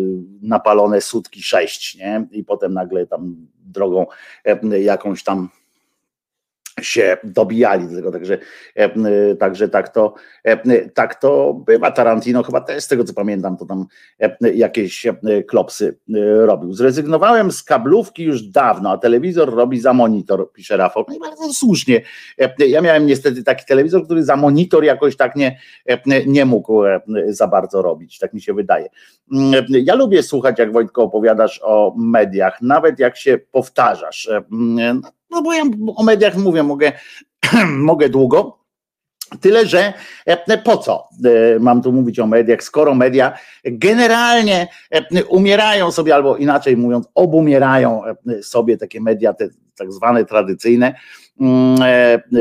napalone 0.42 1.02
sutki 1.02 1.44
6, 1.44 1.96
nie? 1.96 2.28
I 2.32 2.44
potem 2.44 2.74
nagle 2.74 3.08
tam 3.08 3.48
drogą 3.66 4.06
jakąś 4.80 5.24
tam 5.24 5.50
się 6.82 7.18
dobijali 7.24 7.88
do 7.88 7.96
tego, 7.96 8.12
także, 8.12 8.38
e, 8.76 9.36
także 9.36 9.70
tak, 9.70 9.90
to, 9.90 10.14
e, 10.44 10.90
tak 10.90 11.16
to 11.16 11.54
bywa. 11.54 11.92
Tarantino 11.92 12.44
chyba 12.44 12.62
też 12.62 12.84
z 12.84 12.88
tego 12.88 13.04
co 13.04 13.14
pamiętam, 13.14 13.58
to 13.58 13.66
tam 13.66 13.86
e, 14.20 14.54
jakieś 14.54 15.08
klopsy 15.48 15.98
robił. 16.46 16.74
Zrezygnowałem 16.74 17.52
z 17.52 17.64
kablówki 17.64 18.24
już 18.24 18.44
dawno, 18.44 18.92
a 18.92 18.98
telewizor 18.98 19.56
robi 19.56 19.80
za 19.80 19.94
monitor, 19.94 20.52
pisze 20.52 20.78
Rafał. 20.78 21.06
No 21.08 21.16
i 21.16 21.20
bardzo 21.20 21.54
słusznie. 21.54 22.02
Ja 22.58 22.82
miałem 22.82 23.06
niestety 23.06 23.44
taki 23.44 23.66
telewizor, 23.66 24.06
który 24.06 24.24
za 24.24 24.36
monitor 24.36 24.84
jakoś 24.84 25.18
tak 25.18 25.36
nie, 25.36 25.60
nie 26.26 26.46
mógł 26.46 26.82
za 27.28 27.48
bardzo 27.48 27.82
robić, 27.82 28.20
tak 28.20 28.34
mi 28.34 28.42
się 28.42 28.54
wydaje. 28.54 28.90
Mm, 29.32 29.66
ja 29.70 29.96
lubię 29.96 30.24
słuchać, 30.24 30.60
jak 30.60 30.74
Wojtko 30.74 31.04
opowiadasz 31.04 31.62
o 31.64 31.94
mediach, 31.98 32.62
nawet 32.62 33.00
jak 33.00 33.18
się 33.18 33.40
powtarzasz 33.52 34.30
no 35.34 35.42
bo 35.42 35.54
ja 35.54 35.64
o 35.96 36.04
mediach 36.04 36.38
mówię, 36.38 36.64
mogę, 36.64 36.92
mogę 37.68 38.10
długo. 38.10 38.64
Tyle, 39.42 39.66
że 39.66 39.94
e, 40.26 40.58
po 40.58 40.78
co 40.78 41.08
e, 41.26 41.60
mam 41.60 41.82
tu 41.82 41.92
mówić 41.92 42.20
o 42.20 42.28
mediach, 42.28 42.64
skoro 42.64 42.96
media 42.96 43.38
generalnie 43.66 44.68
e, 44.92 45.26
umierają 45.26 45.92
sobie, 45.92 46.16
albo 46.16 46.38
inaczej 46.38 46.78
mówiąc, 46.78 47.08
obumierają 47.16 48.02
sobie 48.42 48.78
takie 48.78 49.02
media, 49.02 49.34
te 49.34 49.48
tak 49.78 49.92
zwane 49.92 50.26
tradycyjne, 50.26 50.96
mm, 51.40 51.80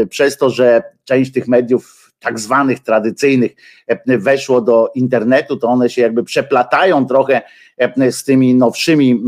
przez 0.09 0.37
to, 0.37 0.51
że 0.51 0.83
część 1.05 1.33
tych 1.33 1.49
mediów 1.49 2.02
tak 2.23 2.41
zwanych 2.41 2.81
tradycyjnych 2.81 3.53
e, 3.87 4.19
weszło 4.19 4.61
do 4.61 4.91
internetu, 4.95 5.57
to 5.57 5.69
one 5.69 5.91
się 5.91 6.03
jakby 6.03 6.25
przeplatają 6.25 7.07
trochę 7.07 7.43
e, 7.79 8.13
z 8.13 8.25
tymi 8.25 8.55
nowszymi 8.55 9.23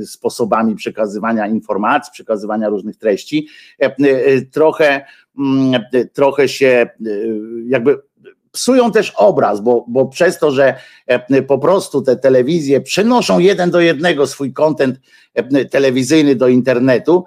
e, 0.00 0.06
sposobami 0.06 0.74
przekazywania 0.74 1.46
informacji, 1.46 2.12
przekazywania 2.12 2.68
różnych 2.68 2.96
treści. 2.96 3.48
Trochę, 4.52 5.04
trochę 6.12 6.48
się 6.48 6.86
jakby 7.66 7.98
psują 8.56 8.92
też 8.92 9.12
obraz, 9.16 9.60
bo, 9.60 9.84
bo 9.88 10.06
przez 10.06 10.38
to, 10.38 10.50
że 10.50 10.74
po 11.48 11.58
prostu 11.58 12.02
te 12.02 12.16
telewizje 12.16 12.80
przenoszą 12.80 13.38
jeden 13.38 13.70
do 13.70 13.80
jednego 13.80 14.26
swój 14.26 14.52
kontent 14.52 14.98
telewizyjny 15.70 16.34
do 16.34 16.48
internetu, 16.48 17.24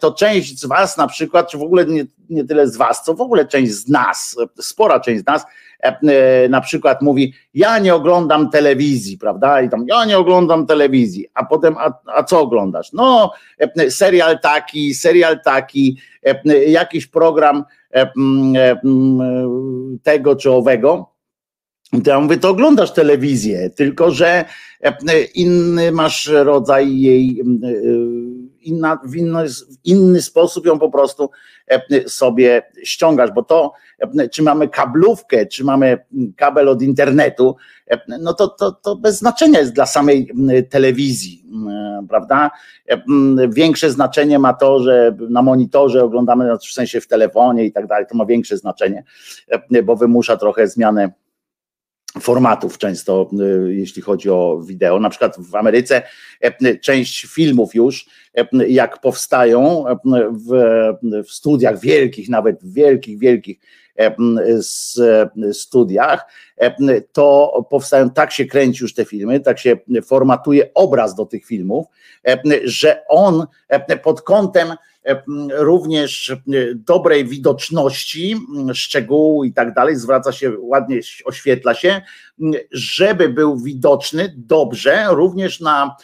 to 0.00 0.12
część 0.12 0.60
z 0.60 0.66
Was 0.66 0.96
na 0.96 1.06
przykład, 1.06 1.50
czy 1.50 1.58
w 1.58 1.62
ogóle 1.62 1.84
nie, 1.84 2.04
nie 2.30 2.44
tyle 2.44 2.68
z 2.68 2.76
Was, 2.76 3.04
co 3.04 3.14
w 3.14 3.20
ogóle 3.20 3.46
część 3.46 3.72
z 3.72 3.88
nas, 3.88 4.36
spora 4.60 5.00
część 5.00 5.22
z 5.22 5.26
nas, 5.26 5.46
na 6.48 6.60
przykład 6.60 7.02
mówi, 7.02 7.34
ja 7.54 7.78
nie 7.78 7.94
oglądam 7.94 8.50
telewizji, 8.50 9.18
prawda? 9.18 9.62
I 9.62 9.68
tam, 9.68 9.84
ja 9.88 10.04
nie 10.04 10.18
oglądam 10.18 10.66
telewizji, 10.66 11.26
a 11.34 11.44
potem, 11.44 11.76
a, 11.78 11.92
a 12.06 12.22
co 12.22 12.40
oglądasz? 12.40 12.92
No, 12.92 13.32
serial 13.88 14.38
taki, 14.40 14.94
serial 14.94 15.40
taki, 15.44 15.98
jakiś 16.66 17.06
program 17.06 17.64
tego 20.02 20.36
czy 20.36 20.50
owego. 20.50 21.16
To 22.04 22.10
ja 22.10 22.20
mówię, 22.20 22.36
to 22.36 22.48
oglądasz 22.48 22.92
telewizję, 22.92 23.70
tylko 23.70 24.10
że 24.10 24.44
e, 24.82 25.22
inny 25.34 25.92
masz 25.92 26.26
rodzaj 26.26 26.98
jej, 26.98 27.40
e, 27.40 27.72
inna, 28.60 28.98
w 29.04 29.16
inny, 29.16 29.48
w 29.48 29.84
inny 29.84 30.22
sposób 30.22 30.66
ją 30.66 30.78
po 30.78 30.90
prostu 30.90 31.24
e, 31.24 31.28
sobie 32.06 32.62
ściągasz, 32.84 33.30
bo 33.30 33.42
to, 33.42 33.72
czy 34.32 34.42
mamy 34.42 34.68
kablówkę, 34.68 35.46
czy 35.46 35.64
mamy 35.64 35.98
kabel 36.36 36.68
od 36.68 36.82
internetu, 36.82 37.56
no 38.20 38.34
to, 38.34 38.48
to, 38.48 38.72
to 38.72 38.96
bez 38.96 39.18
znaczenia 39.18 39.58
jest 39.58 39.72
dla 39.72 39.86
samej 39.86 40.30
telewizji, 40.70 41.44
prawda? 42.08 42.50
Większe 43.48 43.90
znaczenie 43.90 44.38
ma 44.38 44.54
to, 44.54 44.80
że 44.80 45.16
na 45.30 45.42
monitorze 45.42 46.04
oglądamy, 46.04 46.56
w 46.58 46.72
sensie 46.72 47.00
w 47.00 47.06
telefonie 47.06 47.64
i 47.64 47.72
tak 47.72 47.86
dalej, 47.86 48.06
to 48.10 48.16
ma 48.16 48.26
większe 48.26 48.56
znaczenie, 48.56 49.04
bo 49.84 49.96
wymusza 49.96 50.36
trochę 50.36 50.68
zmianę 50.68 51.12
formatów 52.20 52.78
często, 52.78 53.30
y, 53.40 53.74
jeśli 53.74 54.02
chodzi 54.02 54.30
o 54.30 54.60
wideo. 54.66 55.00
Na 55.00 55.10
przykład 55.10 55.36
w 55.38 55.54
Ameryce 55.54 56.02
e, 56.40 56.76
część 56.76 57.26
filmów 57.26 57.74
już, 57.74 58.06
e, 58.34 58.68
jak 58.68 59.00
powstają 59.00 59.84
w, 60.30 60.50
w 61.26 61.30
studiach 61.30 61.80
wielkich, 61.80 62.28
nawet 62.28 62.72
wielkich, 62.72 63.18
wielkich 63.18 63.58
e, 63.96 64.14
studiach, 65.52 66.26
to 67.12 67.66
powstają, 67.70 68.10
tak 68.10 68.32
się 68.32 68.44
kręci 68.44 68.84
już 68.84 68.94
te 68.94 69.04
filmy, 69.04 69.40
tak 69.40 69.58
się 69.58 69.76
formatuje 70.04 70.74
obraz 70.74 71.14
do 71.14 71.26
tych 71.26 71.46
filmów, 71.46 71.86
że 72.64 73.02
on 73.08 73.46
pod 74.02 74.22
kątem 74.22 74.68
również 75.50 76.30
e, 76.30 76.36
dobrej 76.74 77.24
widoczności 77.24 78.36
szczegółu 78.74 79.44
i 79.44 79.52
tak 79.52 79.74
dalej, 79.74 79.96
zwraca 79.96 80.32
się 80.32 80.52
ładnie, 80.58 81.00
oświetla 81.24 81.74
się, 81.74 82.02
żeby 82.72 83.28
był 83.28 83.56
widoczny 83.56 84.34
dobrze 84.36 85.06
również 85.10 85.60
na 85.60 85.96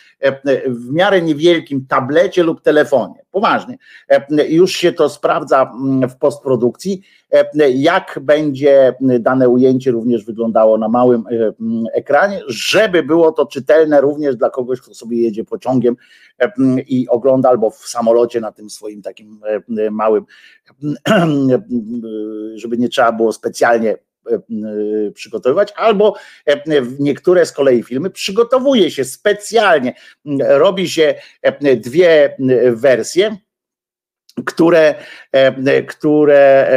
w 0.67 0.93
miarę 0.93 1.23
niewielkim 1.23 1.87
tablecie 1.87 2.43
lub 2.43 2.61
telefonie. 2.61 3.15
Poważnie. 3.31 3.79
Już 4.49 4.73
się 4.73 4.93
to 4.93 5.09
sprawdza 5.09 5.73
w 6.11 6.17
postprodukcji, 6.17 7.03
jak 7.75 8.19
będzie 8.23 8.95
dane 9.21 9.49
ujęcie 9.49 9.91
również 9.91 10.25
wyglądało 10.25 10.79
na 10.79 10.89
małym 10.89 11.25
ekranie, 11.95 12.41
żeby 12.47 13.03
było 13.03 13.33
to 13.33 13.47
czytelne 13.47 14.01
również 14.01 14.37
dla 14.37 14.51
kogoś, 14.51 14.81
kto 14.81 14.95
sobie 14.95 15.23
jedzie 15.23 15.45
pociągiem 15.45 15.97
i 16.87 17.09
ogląda 17.09 17.49
albo 17.49 17.71
w 17.71 17.89
samolocie 17.89 18.41
na 18.41 18.53
tym 18.53 18.71
swoim 18.71 19.03
takim 19.03 19.41
małym, 19.91 20.25
żeby 22.55 22.79
nie 22.79 22.89
trzeba 22.89 23.13
było 23.13 23.33
specjalnie 23.33 23.97
przygotowywać, 25.15 25.73
albo 25.77 26.15
niektóre 26.99 27.47
z 27.47 27.53
kolei 27.53 27.83
filmy 27.83 28.11
przygotowuje 28.11 28.91
się 28.91 29.05
specjalnie, 29.05 29.95
robi 30.39 30.89
się 30.89 31.15
dwie 31.77 32.37
wersje, 32.73 33.37
które, 34.47 34.95
które, 35.89 36.71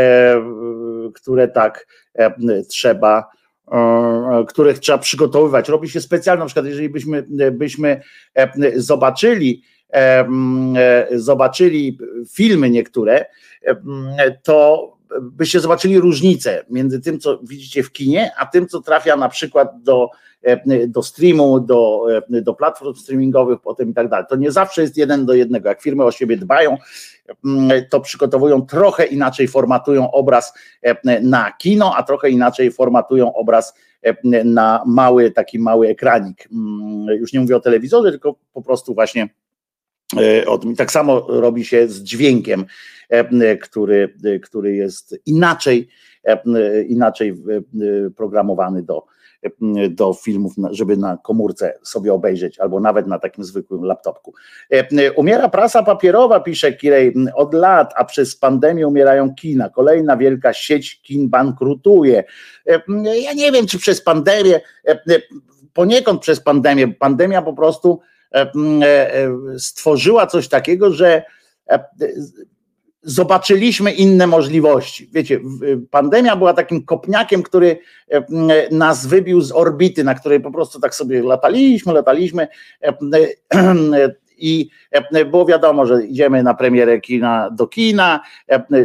które 1.15 1.47
tak 1.47 1.87
trzeba 2.69 3.29
których 4.47 4.79
trzeba 4.79 4.97
przygotowywać. 4.97 5.69
Robi 5.69 5.89
się 5.89 6.01
specjalnie, 6.01 6.39
na 6.39 6.45
przykład 6.45 6.65
jeżeli 6.65 6.89
byśmy, 6.89 7.25
byśmy 7.51 8.01
zobaczyli, 8.75 9.63
zobaczyli 11.11 11.97
filmy 12.33 12.69
niektóre, 12.69 13.25
to 14.43 14.91
byście 15.21 15.59
zobaczyli 15.59 15.99
różnicę 15.99 16.65
między 16.69 16.99
tym, 16.99 17.19
co 17.19 17.39
widzicie 17.43 17.83
w 17.83 17.91
kinie, 17.91 18.31
a 18.37 18.45
tym, 18.45 18.67
co 18.67 18.81
trafia 18.81 19.15
na 19.15 19.29
przykład 19.29 19.83
do, 19.83 20.09
e, 20.43 20.87
do 20.87 21.03
streamu, 21.03 21.59
do, 21.59 22.05
e, 22.31 22.41
do 22.41 22.53
platform 22.53 22.95
streamingowych, 22.95 23.59
potem 23.61 23.89
i 23.89 23.93
tak 23.93 24.09
dalej. 24.09 24.25
To 24.29 24.35
nie 24.35 24.51
zawsze 24.51 24.81
jest 24.81 24.97
jeden 24.97 25.25
do 25.25 25.33
jednego. 25.33 25.69
Jak 25.69 25.81
firmy 25.81 26.03
o 26.03 26.11
siebie 26.11 26.37
dbają, 26.37 26.77
mm, 27.45 27.85
to 27.89 27.99
przygotowują 27.99 28.61
trochę 28.61 29.05
inaczej, 29.05 29.47
formatują 29.47 30.11
obraz 30.11 30.53
e, 30.81 31.21
na 31.21 31.51
kino, 31.51 31.95
a 31.95 32.03
trochę 32.03 32.29
inaczej 32.29 32.71
formatują 32.71 33.33
obraz 33.33 33.73
na 34.43 34.83
mały, 34.85 35.31
taki 35.31 35.59
mały 35.59 35.87
ekranik. 35.87 36.47
Mm, 36.51 37.07
już 37.19 37.33
nie 37.33 37.39
mówię 37.39 37.55
o 37.55 37.59
telewizorze, 37.59 38.11
tylko 38.11 38.35
po 38.53 38.61
prostu 38.61 38.93
właśnie 38.93 39.29
tak 40.77 40.91
samo 40.91 41.25
robi 41.29 41.65
się 41.65 41.87
z 41.87 42.03
dźwiękiem 42.03 42.65
który, 43.61 44.13
który 44.43 44.75
jest 44.75 45.15
inaczej, 45.25 45.87
e, 46.23 46.83
inaczej 46.83 47.29
e, 47.29 48.09
programowany 48.09 48.83
do, 48.83 49.05
do 49.89 50.13
filmów, 50.13 50.53
żeby 50.71 50.97
na 50.97 51.17
komórce 51.17 51.73
sobie 51.83 52.13
obejrzeć, 52.13 52.59
albo 52.59 52.79
nawet 52.79 53.07
na 53.07 53.19
takim 53.19 53.43
zwykłym 53.43 53.83
laptopku. 53.83 54.33
Umiera 55.15 55.49
prasa 55.49 55.83
papierowa, 55.83 56.39
pisze 56.39 56.73
Kirej, 56.73 57.13
od 57.35 57.53
lat, 57.53 57.93
a 57.95 58.05
przez 58.05 58.35
pandemię 58.35 58.87
umierają 58.87 59.35
kina. 59.35 59.69
Kolejna 59.69 60.17
wielka 60.17 60.53
sieć 60.53 61.01
kin 61.01 61.29
bankrutuje. 61.29 62.23
Ja 63.21 63.33
nie 63.33 63.51
wiem, 63.51 63.67
czy 63.67 63.79
przez 63.79 64.01
pandemię, 64.01 64.61
poniekąd 65.73 66.21
przez 66.21 66.39
pandemię, 66.39 66.87
pandemia 66.87 67.41
po 67.41 67.53
prostu 67.53 67.99
stworzyła 69.57 70.27
coś 70.27 70.47
takiego, 70.47 70.91
że 70.91 71.23
zobaczyliśmy 73.05 73.91
inne 73.91 74.27
możliwości. 74.27 75.09
Wiecie, 75.13 75.39
pandemia 75.91 76.35
była 76.35 76.53
takim 76.53 76.85
kopniakiem, 76.85 77.43
który 77.43 77.77
e, 78.11 78.25
nas 78.71 79.05
wybił 79.05 79.41
z 79.41 79.51
orbity, 79.51 80.03
na 80.03 80.15
której 80.15 80.39
po 80.39 80.51
prostu 80.51 80.79
tak 80.79 80.95
sobie 80.95 81.23
lataliśmy, 81.23 81.93
lataliśmy 81.93 82.47
e, 82.81 82.87
e, 83.53 84.15
i 84.37 84.69
było 85.31 85.45
wiadomo, 85.45 85.85
że 85.85 86.05
idziemy 86.05 86.43
na 86.43 86.53
premierę 86.53 87.01
kina 87.01 87.49
do 87.51 87.67
kina, 87.67 88.21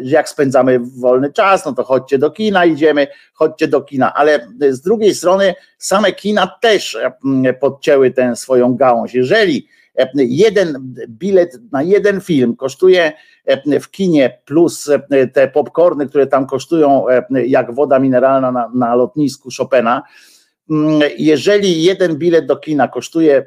jak 0.03 0.29
spędzamy 0.29 0.81
wolny 0.81 1.33
czas, 1.33 1.65
no 1.65 1.73
to 1.73 1.85
chodźcie 1.85 2.19
do 2.19 2.31
kina, 2.31 2.65
idziemy, 2.65 3.07
chodźcie 3.33 3.69
do 3.69 3.81
kina, 3.81 4.15
ale 4.15 4.49
z 4.71 4.81
drugiej 4.81 5.15
strony 5.15 5.55
same 5.79 6.13
kina 6.13 6.47
też 6.61 6.99
podcięły 7.61 8.11
tę 8.11 8.37
swoją 8.37 8.77
gałąź. 8.77 9.15
Jeżeli 9.15 9.69
jeden 10.15 10.95
bilet 11.09 11.59
na 11.73 11.83
jeden 11.83 12.21
film 12.21 12.57
kosztuje 12.57 13.13
w 13.81 13.91
kinie 13.91 14.39
plus 14.45 14.91
te 15.33 15.49
popcorny, 15.49 16.09
które 16.09 16.27
tam 16.27 16.47
kosztują 16.47 17.05
jak 17.47 17.75
woda 17.75 17.99
mineralna 17.99 18.53
na, 18.53 18.71
na 18.75 18.95
lotnisku 18.95 19.49
Chopina, 19.57 20.03
Mm, 20.71 21.01
jeżeli 21.19 21.83
jeden 21.83 22.17
bilet 22.17 22.47
do 22.47 22.57
kina 22.57 22.89
kosztuje 22.89 23.47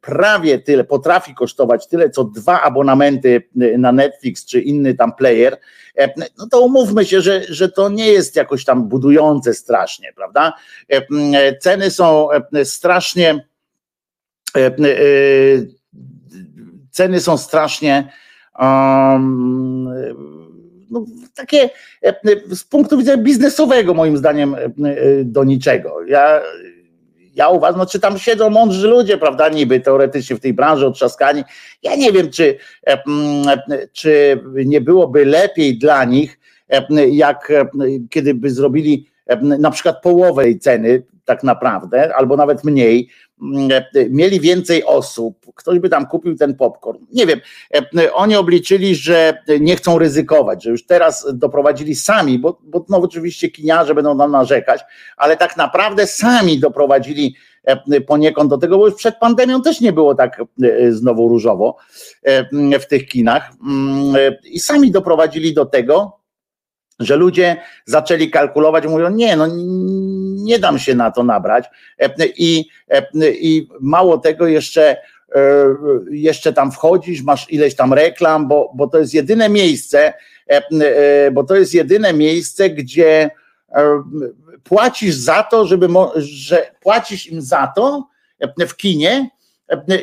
prawie 0.00 0.58
tyle, 0.58 0.84
potrafi 0.84 1.34
kosztować 1.34 1.88
tyle, 1.88 2.10
co 2.10 2.24
dwa 2.24 2.62
abonamenty 2.62 3.42
na 3.78 3.92
Netflix 3.92 4.46
czy 4.46 4.60
inny 4.60 4.94
tam 4.94 5.14
player, 5.14 5.58
e, 5.98 6.14
no 6.38 6.46
to 6.50 6.60
umówmy 6.60 7.04
się, 7.04 7.20
że, 7.20 7.42
że 7.48 7.68
to 7.68 7.88
nie 7.88 8.08
jest 8.08 8.36
jakoś 8.36 8.64
tam 8.64 8.88
budujące 8.88 9.54
strasznie, 9.54 10.12
prawda? 10.16 10.52
E, 10.92 11.06
e, 11.34 11.58
ceny 11.58 11.90
są 11.90 12.28
strasznie 12.64 13.46
ceny 16.94 17.20
są 17.20 17.38
strasznie 17.38 18.12
um, 18.60 19.88
no, 20.90 21.04
takie 21.34 21.70
e, 22.02 22.14
z 22.56 22.64
punktu 22.64 22.98
widzenia 22.98 23.22
biznesowego 23.22 23.94
moim 23.94 24.16
zdaniem 24.16 24.54
e, 24.54 24.58
e, 24.58 24.70
do 25.24 25.44
niczego. 25.44 26.04
Ja, 26.06 26.40
ja 27.34 27.48
uważam, 27.48 27.78
no 27.78 27.86
czy 27.86 28.00
tam 28.00 28.18
siedzą 28.18 28.50
mądrzy 28.50 28.88
ludzie, 28.88 29.18
prawda, 29.18 29.48
niby 29.48 29.80
teoretycznie 29.80 30.36
w 30.36 30.40
tej 30.40 30.52
branży 30.52 30.86
otrzaskani. 30.86 31.42
Ja 31.82 31.96
nie 31.96 32.12
wiem, 32.12 32.30
czy, 32.30 32.58
czy 33.92 34.40
nie 34.66 34.80
byłoby 34.80 35.24
lepiej 35.24 35.78
dla 35.78 36.04
nich, 36.04 36.38
jak 37.10 37.52
kiedy 38.10 38.34
by 38.34 38.50
zrobili 38.50 39.10
na 39.42 39.70
przykład 39.70 40.02
połowę 40.02 40.54
ceny, 40.54 41.02
tak 41.24 41.42
naprawdę, 41.42 42.14
albo 42.14 42.36
nawet 42.36 42.64
mniej, 42.64 43.08
Mm, 43.42 43.72
e, 43.72 44.08
mieli 44.10 44.40
więcej 44.40 44.84
osób, 44.84 45.46
ktoś 45.54 45.78
by 45.78 45.88
tam 45.88 46.06
kupił 46.06 46.36
ten 46.36 46.54
popcorn. 46.56 46.98
Nie 47.12 47.26
wiem, 47.26 47.40
e, 47.98 48.12
oni 48.12 48.36
obliczyli, 48.36 48.94
że 48.94 49.42
nie 49.60 49.76
chcą 49.76 49.98
ryzykować, 49.98 50.64
że 50.64 50.70
już 50.70 50.86
teraz 50.86 51.26
doprowadzili 51.32 51.94
sami, 51.94 52.38
bo, 52.38 52.58
bo 52.62 52.84
no 52.88 52.98
oczywiście 52.98 53.50
kiniarze 53.50 53.94
będą 53.94 54.14
nam 54.14 54.30
narzekać, 54.30 54.80
ale 55.16 55.36
tak 55.36 55.56
naprawdę 55.56 56.06
sami 56.06 56.60
doprowadzili 56.60 57.36
e, 57.64 58.00
poniekąd 58.00 58.50
do 58.50 58.58
tego, 58.58 58.78
bo 58.78 58.86
już 58.86 58.94
przed 58.94 59.16
pandemią 59.16 59.62
też 59.62 59.80
nie 59.80 59.92
było 59.92 60.14
tak 60.14 60.42
znowu 60.90 61.28
różowo 61.28 61.76
w 62.80 62.86
tych 62.86 63.06
kinach 63.06 63.50
mm, 63.66 64.34
i 64.44 64.60
sami 64.60 64.90
doprowadzili 64.90 65.54
do 65.54 65.66
tego, 65.66 66.23
że 67.00 67.16
ludzie 67.16 67.56
zaczęli 67.84 68.30
kalkulować, 68.30 68.86
mówią, 68.86 69.10
nie, 69.10 69.36
no 69.36 69.46
nie 70.44 70.58
dam 70.58 70.78
się 70.78 70.94
na 70.94 71.10
to 71.10 71.22
nabrać. 71.22 71.64
I, 72.36 72.64
i 73.22 73.68
mało 73.80 74.18
tego 74.18 74.46
jeszcze 74.46 74.96
e, 75.34 75.66
jeszcze 76.10 76.52
tam 76.52 76.72
wchodzisz, 76.72 77.22
masz 77.22 77.50
ileś 77.50 77.74
tam 77.74 77.92
reklam, 77.92 78.48
bo, 78.48 78.72
bo 78.74 78.86
to 78.86 78.98
jest 78.98 79.14
jedyne 79.14 79.48
miejsce, 79.48 80.12
e, 80.46 81.30
bo 81.30 81.44
to 81.44 81.56
jest 81.56 81.74
jedyne 81.74 82.12
miejsce, 82.12 82.70
gdzie 82.70 83.30
e, 83.72 84.02
płacisz 84.64 85.14
za 85.14 85.42
to, 85.42 85.66
żeby, 85.66 85.88
że 86.16 86.70
płacisz 86.80 87.26
im 87.26 87.42
za 87.42 87.72
to 87.76 88.08
w 88.68 88.76
kinie, 88.76 89.30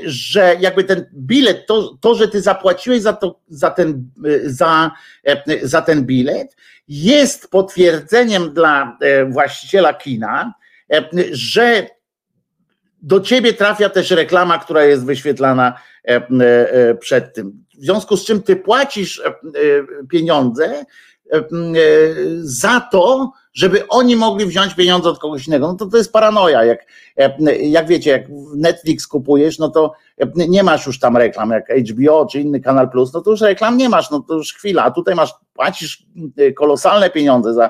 że 0.05 0.55
jakby 0.59 0.83
ten 0.83 1.05
bilet, 1.13 1.65
to, 1.67 1.97
to 2.01 2.15
że 2.15 2.27
ty 2.27 2.41
zapłaciłeś 2.41 3.01
za, 3.01 3.13
to, 3.13 3.39
za, 3.49 3.71
ten, 3.71 4.09
za, 4.43 4.91
za 5.61 5.81
ten 5.81 6.05
bilet, 6.05 6.55
jest 6.91 7.47
potwierdzeniem 7.47 8.53
dla 8.53 8.97
e, 9.01 9.25
właściciela 9.25 9.93
kina, 9.93 10.53
e, 10.93 11.09
że 11.31 11.87
do 13.01 13.19
ciebie 13.19 13.53
trafia 13.53 13.89
też 13.89 14.11
reklama, 14.11 14.59
która 14.59 14.83
jest 14.83 15.05
wyświetlana 15.05 15.79
e, 16.03 16.95
przed 16.95 17.33
tym. 17.33 17.65
W 17.77 17.83
związku 17.83 18.17
z 18.17 18.25
czym 18.25 18.43
ty 18.43 18.55
płacisz 18.55 19.21
pieniądze 20.09 20.85
za 22.41 22.79
to, 22.91 23.31
żeby 23.53 23.87
oni 23.87 24.15
mogli 24.15 24.45
wziąć 24.45 24.75
pieniądze 24.75 25.09
od 25.09 25.19
kogoś 25.19 25.47
innego. 25.47 25.67
No 25.67 25.73
to 25.73 25.85
to 25.85 25.97
jest 25.97 26.13
paranoja. 26.13 26.63
Jak, 26.63 26.85
jak 27.61 27.87
wiecie, 27.87 28.11
jak 28.11 28.23
Netflix 28.55 29.07
kupujesz, 29.07 29.59
no 29.59 29.69
to 29.69 29.93
nie 30.35 30.63
masz 30.63 30.87
już 30.87 30.99
tam 30.99 31.17
reklam, 31.17 31.49
jak 31.49 31.69
HBO 31.89 32.25
czy 32.25 32.39
inny 32.39 32.59
Kanal 32.59 32.89
Plus, 32.89 33.13
no 33.13 33.21
to 33.21 33.31
już 33.31 33.41
reklam 33.41 33.77
nie 33.77 33.89
masz, 33.89 34.11
no 34.11 34.19
to 34.19 34.33
już 34.33 34.53
chwila, 34.53 34.83
a 34.83 34.91
tutaj 34.91 35.15
masz, 35.15 35.33
płacisz 35.53 36.05
y, 36.39 36.53
kolosalne 36.53 37.09
pieniądze 37.09 37.53
za 37.53 37.69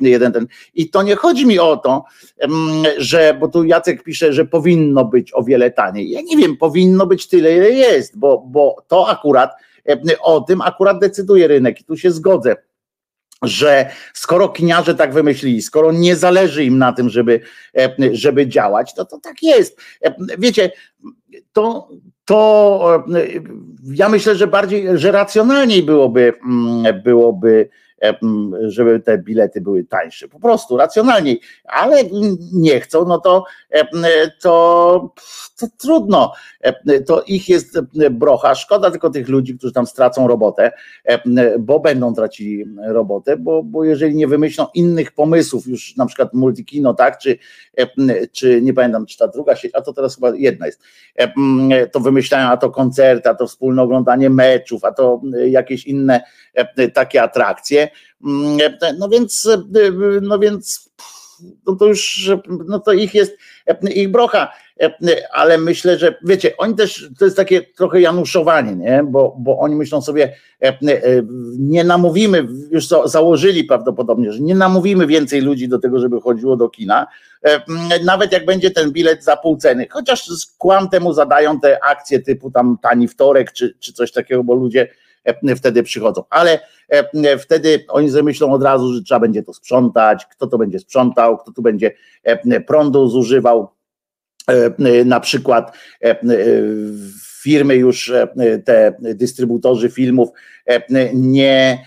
jeden 0.00 0.32
ten. 0.32 0.46
I 0.74 0.90
to 0.90 1.02
nie 1.02 1.16
chodzi 1.16 1.46
mi 1.46 1.58
o 1.58 1.76
to, 1.76 2.04
że, 2.98 3.36
bo 3.40 3.48
tu 3.48 3.64
Jacek 3.64 4.02
pisze, 4.02 4.32
że 4.32 4.44
powinno 4.44 5.04
być 5.04 5.34
o 5.34 5.42
wiele 5.42 5.70
taniej. 5.70 6.10
Ja 6.10 6.20
nie 6.20 6.36
wiem, 6.36 6.56
powinno 6.56 7.06
być 7.06 7.28
tyle, 7.28 7.56
ile 7.56 7.70
jest, 7.70 8.18
bo, 8.18 8.44
bo 8.46 8.76
to 8.88 9.08
akurat, 9.08 9.50
o 10.20 10.40
tym 10.40 10.60
akurat 10.60 10.98
decyduje 10.98 11.48
rynek 11.48 11.80
i 11.80 11.84
tu 11.84 11.96
się 11.96 12.10
zgodzę 12.10 12.56
że 13.46 13.90
skoro 14.14 14.48
kiniarze 14.48 14.94
tak 14.94 15.12
wymyślili, 15.12 15.62
skoro 15.62 15.92
nie 15.92 16.16
zależy 16.16 16.64
im 16.64 16.78
na 16.78 16.92
tym, 16.92 17.08
żeby, 17.08 17.40
e, 17.78 17.94
żeby 18.12 18.46
działać, 18.46 18.94
to 18.94 19.04
to 19.04 19.18
tak 19.18 19.42
jest. 19.42 19.80
E, 20.02 20.14
wiecie, 20.38 20.70
to, 21.52 21.88
to 22.24 23.04
e, 23.14 23.26
ja 23.84 24.08
myślę, 24.08 24.36
że 24.36 24.46
bardziej, 24.46 24.86
że 24.94 25.12
racjonalniej 25.12 25.82
byłoby, 25.82 26.32
mm, 26.44 27.02
byłoby 27.02 27.68
żeby 28.62 29.00
te 29.00 29.18
bilety 29.18 29.60
były 29.60 29.84
tańsze. 29.84 30.28
Po 30.28 30.40
prostu 30.40 30.76
racjonalniej, 30.76 31.40
ale 31.64 32.02
nie 32.52 32.80
chcą, 32.80 33.04
no 33.04 33.18
to, 33.18 33.44
e, 33.70 34.30
to, 34.42 35.14
to 35.58 35.66
trudno. 35.78 36.32
E, 36.60 37.00
to 37.00 37.22
ich 37.22 37.48
jest 37.48 37.80
brocha. 38.10 38.54
Szkoda 38.54 38.90
tylko 38.90 39.10
tych 39.10 39.28
ludzi, 39.28 39.58
którzy 39.58 39.72
tam 39.72 39.86
stracą 39.86 40.28
robotę, 40.28 40.72
bo 41.58 41.80
będą 41.80 42.14
tracili 42.14 42.64
robotę, 42.86 43.36
bo, 43.36 43.62
bo 43.62 43.84
jeżeli 43.84 44.16
nie 44.16 44.28
wymyślą 44.28 44.66
innych 44.74 45.12
pomysłów, 45.12 45.66
już 45.66 45.96
na 45.96 46.06
przykład 46.06 46.34
multikino, 46.34 46.94
tak, 46.94 47.18
czy, 47.18 47.38
czy 48.32 48.62
nie 48.62 48.74
pamiętam, 48.74 49.06
czy 49.06 49.18
ta 49.18 49.28
druga 49.28 49.56
sieć, 49.56 49.72
a 49.74 49.80
to 49.80 49.92
teraz 49.92 50.14
chyba 50.14 50.32
jedna 50.34 50.66
jest, 50.66 50.82
to 51.92 52.00
wymyślają, 52.00 52.48
a 52.48 52.56
to 52.56 52.70
koncerty, 52.70 53.28
a 53.28 53.34
to 53.34 53.46
wspólne 53.46 53.82
oglądanie 53.82 54.30
meczów, 54.30 54.84
a 54.84 54.92
to 54.92 55.20
jakieś 55.46 55.86
inne 55.86 56.20
takie 56.94 57.22
atrakcje, 57.22 57.88
no 58.98 59.08
więc, 59.08 59.48
no 60.22 60.38
więc 60.38 60.90
no 61.66 61.76
to 61.76 61.86
już, 61.86 62.30
no 62.66 62.78
to 62.78 62.92
ich 62.92 63.14
jest, 63.14 63.36
ich 63.94 64.10
brocha, 64.10 64.52
ale 65.32 65.58
myślę, 65.58 65.98
że 65.98 66.14
wiecie, 66.24 66.56
oni 66.56 66.74
też, 66.74 67.10
to 67.18 67.24
jest 67.24 67.36
takie 67.36 67.62
trochę 67.62 68.00
januszowanie, 68.00 68.76
nie? 68.76 69.04
Bo, 69.08 69.36
bo 69.38 69.58
oni 69.58 69.76
myślą 69.76 70.02
sobie, 70.02 70.36
nie 71.58 71.84
namówimy, 71.84 72.46
już 72.70 72.88
założyli 73.04 73.64
prawdopodobnie, 73.64 74.32
że 74.32 74.40
nie 74.40 74.54
namówimy 74.54 75.06
więcej 75.06 75.40
ludzi 75.40 75.68
do 75.68 75.78
tego, 75.78 75.98
żeby 75.98 76.20
chodziło 76.20 76.56
do 76.56 76.68
kina, 76.68 77.06
nawet 78.04 78.32
jak 78.32 78.44
będzie 78.46 78.70
ten 78.70 78.92
bilet 78.92 79.24
za 79.24 79.36
pół 79.36 79.56
ceny, 79.56 79.86
chociaż 79.90 80.28
kłam 80.58 80.88
temu 80.88 81.12
zadają 81.12 81.60
te 81.60 81.84
akcje 81.84 82.20
typu 82.20 82.50
tam 82.50 82.78
tani 82.82 83.08
wtorek, 83.08 83.52
czy, 83.52 83.74
czy 83.80 83.92
coś 83.92 84.12
takiego, 84.12 84.44
bo 84.44 84.54
ludzie 84.54 84.88
E, 84.88 85.03
wtedy 85.56 85.82
przychodzą. 85.82 86.22
Ale 86.30 86.60
e, 86.88 87.38
wtedy 87.38 87.84
oni 87.88 88.10
sobie 88.10 88.22
myślą 88.22 88.52
od 88.52 88.62
razu, 88.62 88.94
że 88.94 89.02
trzeba 89.02 89.20
będzie 89.20 89.42
to 89.42 89.54
sprzątać, 89.54 90.26
kto 90.26 90.46
to 90.46 90.58
będzie 90.58 90.78
sprzątał, 90.78 91.38
kto 91.38 91.52
tu 91.52 91.62
będzie 91.62 91.92
e, 92.22 92.60
prądu 92.60 93.08
zużywał. 93.08 93.68
Na 95.04 95.20
przykład 95.20 95.76
firmy 97.42 97.76
już, 97.76 98.12
te 98.64 98.96
dystrybutorzy 99.00 99.90
filmów, 99.90 100.28
nie 101.14 101.84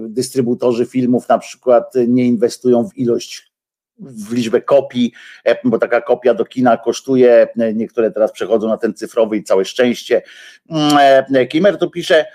dystrybutorzy 0.00 0.86
filmów 0.86 1.28
na 1.28 1.38
przykład 1.38 1.92
nie 2.08 2.26
inwestują 2.26 2.88
w 2.88 2.96
ilość 2.96 3.53
w 3.98 4.32
liczbę 4.32 4.60
kopii, 4.60 5.12
e, 5.44 5.56
bo 5.64 5.78
taka 5.78 6.00
kopia 6.00 6.34
do 6.34 6.44
kina 6.44 6.76
kosztuje, 6.76 7.48
e, 7.58 7.74
niektóre 7.74 8.10
teraz 8.10 8.32
przechodzą 8.32 8.68
na 8.68 8.76
ten 8.76 8.94
cyfrowy 8.94 9.36
i 9.36 9.44
całe 9.44 9.64
szczęście. 9.64 10.22
Mm, 10.70 11.24
e, 11.34 11.46
Kimer 11.46 11.78
tu 11.78 11.90
pisze, 11.90 12.26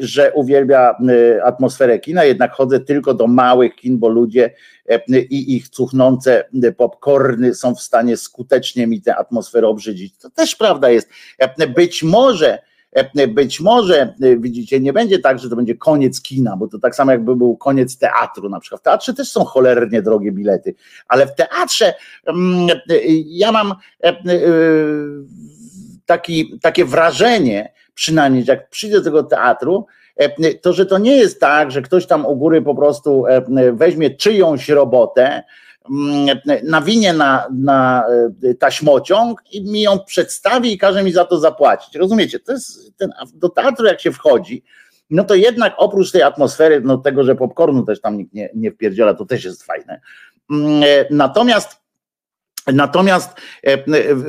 że 0.00 0.32
uwielbia 0.32 0.94
atmosferę 1.44 1.98
kina, 1.98 2.24
jednak 2.24 2.52
chodzę 2.52 2.80
tylko 2.80 3.14
do 3.14 3.26
małych 3.26 3.74
kin, 3.74 3.98
bo 3.98 4.08
ludzie 4.08 4.54
i 5.08 5.56
ich 5.56 5.68
cuchnące 5.68 6.44
popcorny 6.76 7.54
są 7.54 7.74
w 7.74 7.80
stanie 7.80 8.16
skutecznie 8.16 8.86
mi 8.86 9.02
tę 9.02 9.16
atmosferę 9.16 9.68
obrzydzić. 9.68 10.18
To 10.18 10.30
też 10.30 10.56
prawda 10.56 10.90
jest. 10.90 11.10
Być 11.74 12.02
może 12.02 12.58
być 13.28 13.60
może, 13.60 14.14
e, 14.22 14.36
widzicie, 14.36 14.80
nie 14.80 14.92
będzie 14.92 15.18
tak, 15.18 15.38
że 15.38 15.50
to 15.50 15.56
będzie 15.56 15.74
koniec 15.74 16.22
kina, 16.22 16.56
bo 16.56 16.68
to 16.68 16.78
tak 16.78 16.94
samo 16.94 17.12
jakby 17.12 17.36
był 17.36 17.56
koniec 17.56 17.98
teatru 17.98 18.48
na 18.48 18.60
przykład. 18.60 18.80
W 18.80 18.84
teatrze 18.84 19.14
też 19.14 19.30
są 19.30 19.44
cholernie 19.44 20.02
drogie 20.02 20.32
bilety, 20.32 20.74
ale 21.08 21.26
w 21.26 21.34
teatrze 21.34 21.94
mm, 22.26 22.70
e, 22.70 22.94
ja 23.26 23.52
mam 23.52 23.74
taki, 26.06 26.58
takie 26.62 26.84
wrażenie, 26.84 27.72
przynajmniej 27.94 28.44
jak 28.44 28.70
przyjdę 28.70 28.96
do 28.98 29.04
tego 29.04 29.22
teatru, 29.22 29.86
to 30.62 30.72
że 30.72 30.86
to 30.86 30.98
nie 30.98 31.16
jest 31.16 31.40
tak, 31.40 31.70
że 31.70 31.82
ktoś 31.82 32.06
tam 32.06 32.26
u 32.26 32.36
góry 32.36 32.62
po 32.62 32.74
prostu 32.74 33.24
weźmie 33.72 34.10
czyjąś 34.10 34.68
robotę, 34.68 35.42
nawinie 36.62 37.12
na, 37.12 37.46
na 37.52 38.04
taśmociąg 38.58 39.42
i 39.52 39.62
mi 39.62 39.82
ją 39.82 39.98
przedstawi 39.98 40.72
i 40.72 40.78
każe 40.78 41.02
mi 41.02 41.12
za 41.12 41.24
to 41.24 41.38
zapłacić. 41.38 41.94
Rozumiecie? 41.94 42.40
To 42.40 42.52
jest 42.52 42.96
ten, 42.96 43.10
do 43.34 43.48
teatru 43.48 43.86
jak 43.86 44.00
się 44.00 44.12
wchodzi, 44.12 44.64
no 45.10 45.24
to 45.24 45.34
jednak 45.34 45.74
oprócz 45.76 46.10
tej 46.10 46.22
atmosfery, 46.22 46.80
no 46.84 46.98
tego, 46.98 47.24
że 47.24 47.34
popcornu 47.34 47.82
też 47.82 48.00
tam 48.00 48.16
nikt 48.16 48.34
nie, 48.34 48.50
nie 48.54 48.72
wpierdziela, 48.72 49.14
to 49.14 49.24
też 49.26 49.44
jest 49.44 49.62
fajne. 49.62 50.00
Mm, 50.50 50.82
natomiast 51.10 51.80
Natomiast 52.66 53.40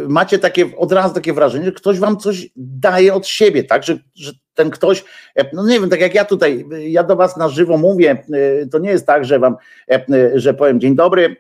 macie 0.08 0.40
takie 0.40 0.78
od 0.78 0.92
razu 0.92 1.14
takie 1.14 1.34
wrażenie, 1.34 1.66
że 1.66 1.72
ktoś 1.72 2.00
wam 2.00 2.18
coś 2.18 2.50
daje 2.56 3.14
od 3.14 3.28
siebie, 3.28 3.64
tak? 3.64 3.84
Że, 3.84 3.98
że 4.16 4.32
ten 4.62 4.72
ktoś, 4.72 5.04
e, 5.36 5.46
no 5.54 5.68
nie 5.68 5.80
wiem, 5.80 5.90
tak 5.90 6.02
jak 6.02 6.16
ja 6.16 6.26
tutaj, 6.26 6.66
ja 6.88 7.04
do 7.04 7.16
was 7.16 7.38
na 7.38 7.50
żywo 7.50 7.78
mówię, 7.78 8.24
e, 8.62 8.66
to 8.68 8.80
nie 8.80 8.90
jest 8.90 9.08
tak, 9.08 9.26
że 9.26 9.40
wam, 9.40 9.56
e, 9.90 10.06
że 10.36 10.54
powiem 10.54 10.80
dzień 10.80 10.96
dobry, 10.96 11.36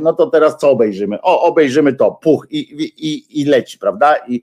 no 0.00 0.12
to 0.12 0.26
teraz 0.26 0.58
co 0.58 0.70
obejrzymy? 0.70 1.22
O, 1.22 1.42
obejrzymy 1.42 1.92
to, 1.92 2.10
puch 2.10 2.46
i, 2.50 2.58
i, 2.58 3.40
i 3.40 3.44
leci, 3.44 3.78
prawda? 3.78 4.16
I, 4.28 4.42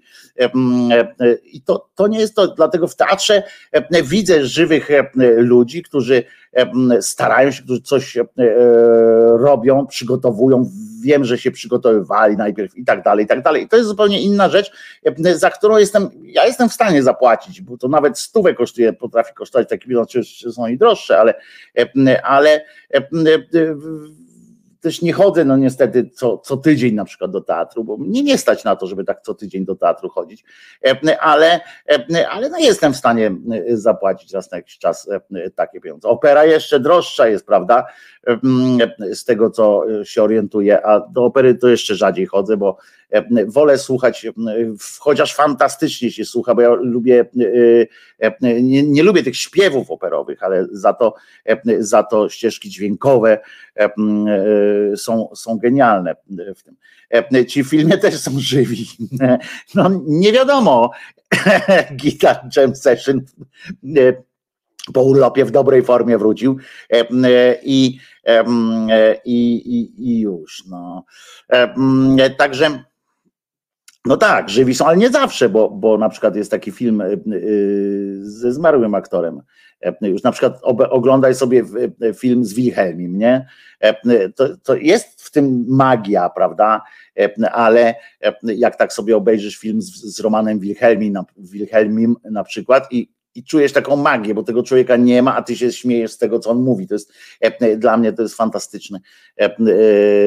i 1.54 1.62
to, 1.62 1.90
to 1.96 2.08
nie 2.08 2.20
jest 2.20 2.36
to, 2.36 2.48
dlatego 2.48 2.88
w 2.88 2.96
teatrze 2.96 3.44
widzę 4.04 4.46
żywych 4.46 4.90
ludzi, 5.38 5.84
którzy 5.84 6.24
starają 7.02 7.52
się, 7.52 7.64
którzy 7.64 7.82
coś 7.82 8.18
robią, 9.38 9.88
przygotowują, 9.88 10.70
wiem, 11.06 11.26
że 11.26 11.38
się 11.38 11.52
przygotowywali 11.52 12.38
najpierw 12.38 12.78
i 12.78 12.86
tak 12.86 13.04
dalej, 13.04 13.26
i 13.26 13.28
tak 13.28 13.42
dalej. 13.44 13.64
I 13.64 13.68
to 13.68 13.78
jest 13.78 13.90
zupełnie 13.90 14.22
inna 14.22 14.50
rzecz, 14.50 14.72
za 15.36 15.50
którą 15.50 15.78
jestem, 15.78 16.10
ja 16.24 16.46
jestem 16.46 16.70
w 16.70 16.74
stanie 16.74 17.04
zapłacić, 17.04 17.62
bo 17.62 17.78
to 17.78 17.88
nawet 17.88 18.20
stówę 18.20 18.54
kosztuje, 18.54 18.94
potrafi 18.94 19.34
kosztować 19.34 19.70
taki 19.70 19.88
bilon, 19.88 20.04
oczywiście 20.04 20.52
są 20.52 20.68
i 20.68 20.78
droższe, 20.78 21.20
ale, 21.20 21.34
ale 22.24 22.66
też 24.82 25.02
nie 25.02 25.14
chodzę, 25.14 25.46
no 25.46 25.58
niestety, 25.58 26.10
co, 26.10 26.38
co 26.38 26.58
tydzień 26.58 26.96
na 26.96 27.06
przykład 27.06 27.32
do 27.32 27.42
teatru, 27.42 27.84
bo 27.84 27.98
mnie 27.98 28.24
nie 28.24 28.38
stać 28.38 28.64
na 28.64 28.76
to, 28.76 28.88
żeby 28.88 29.04
tak 29.04 29.22
co 29.22 29.34
tydzień 29.34 29.66
do 29.66 29.76
teatru 29.76 30.10
chodzić, 30.10 30.44
ale, 31.20 31.60
ale 32.30 32.50
no 32.50 32.58
jestem 32.60 32.94
w 32.94 32.98
stanie 32.98 33.32
zapłacić 33.70 34.34
raz 34.34 34.52
na 34.52 34.58
jakiś 34.58 34.78
czas 34.78 35.10
takie 35.56 35.82
pieniądze. 35.82 36.08
Opera 36.08 36.46
jeszcze 36.46 36.80
droższa 36.80 37.28
jest, 37.28 37.46
prawda? 37.46 37.86
Z 39.14 39.26
tego, 39.26 39.50
co 39.50 39.84
się 40.04 40.24
orientuję, 40.24 40.86
a 40.86 41.00
do 41.00 41.26
opery 41.26 41.56
to 41.56 41.68
jeszcze 41.68 41.96
rzadziej 41.96 42.26
chodzę, 42.26 42.58
bo 42.58 42.78
wolę 43.48 43.78
słuchać, 43.78 44.28
chociaż 45.00 45.36
fantastycznie 45.36 46.12
się 46.12 46.26
słucha, 46.26 46.56
bo 46.56 46.62
ja 46.62 46.70
lubię, 46.74 47.26
nie, 48.42 48.84
nie 48.84 49.04
lubię 49.04 49.24
tych 49.24 49.38
śpiewów 49.38 49.92
operowych, 49.92 50.44
ale 50.44 50.68
za 50.72 50.94
to, 50.94 51.14
za 51.80 52.04
to 52.04 52.30
ścieżki 52.30 52.70
dźwiękowe 52.70 53.40
są, 54.96 55.30
są 55.36 55.58
genialne 55.58 56.16
w 56.56 56.64
tym. 56.64 56.76
Ci 57.46 57.64
w 57.64 57.70
filmie 57.70 57.98
też 57.98 58.20
są 58.20 58.32
żywi. 58.40 58.88
No 59.76 60.02
nie 60.08 60.32
wiadomo. 60.32 60.92
Guitar 62.02 62.40
Jam 62.58 62.76
Session 62.76 63.22
po 64.94 65.04
urlopie 65.04 65.46
w 65.46 65.52
dobrej 65.52 65.84
formie 65.84 66.18
wrócił 66.18 66.58
i, 67.64 68.00
i, 69.26 69.56
i, 69.66 69.94
i 69.98 70.20
już. 70.20 70.64
No. 70.70 71.06
Także 72.38 72.84
no 74.06 74.18
tak, 74.18 74.50
żywi 74.50 74.76
są, 74.76 74.86
ale 74.86 74.98
nie 74.98 75.10
zawsze, 75.10 75.50
bo, 75.50 75.70
bo 75.70 75.98
na 75.98 76.10
przykład 76.10 76.36
jest 76.36 76.52
taki 76.52 76.72
film 76.72 77.04
ze 78.22 78.54
zmarłym 78.54 78.96
aktorem. 78.96 79.42
E, 79.82 80.08
już 80.10 80.24
na 80.24 80.32
przykład 80.32 80.60
oglądaj 80.90 81.36
sobie 81.36 81.64
film 82.16 82.46
z 82.46 82.54
Wilhelmim, 82.54 83.18
nie? 83.18 83.48
E, 83.80 84.30
to, 84.30 84.58
to 84.58 84.76
jest 84.76 85.22
w 85.24 85.32
tym 85.32 85.66
magia, 85.68 86.30
prawda? 86.30 86.82
E, 87.20 87.52
ale 87.52 87.96
jak 88.44 88.76
tak 88.76 88.94
sobie 88.94 89.18
obejrzysz 89.18 89.58
film 89.58 89.82
z, 89.82 90.16
z 90.16 90.20
Romanem 90.20 90.60
Wilhelmim, 90.60 91.18
Wilhelmim 91.38 92.16
na 92.32 92.44
przykład 92.44 92.88
i 92.92 93.15
i 93.36 93.44
czujesz 93.44 93.74
taką 93.74 93.96
magię, 93.96 94.34
bo 94.34 94.44
tego 94.44 94.64
człowieka 94.64 94.96
nie 94.98 95.22
ma, 95.22 95.36
a 95.36 95.42
ty 95.42 95.56
się 95.56 95.72
śmiejesz 95.72 96.12
z 96.12 96.18
tego, 96.18 96.40
co 96.40 96.50
on 96.50 96.58
mówi. 96.58 96.88
To 96.88 96.96
jest 96.96 97.14
e, 97.42 97.78
dla 97.78 97.98
mnie 97.98 98.14
to 98.14 98.22
jest 98.22 98.36
fantastyczne 98.36 99.00
e, 99.40 99.44
e, 99.44 99.56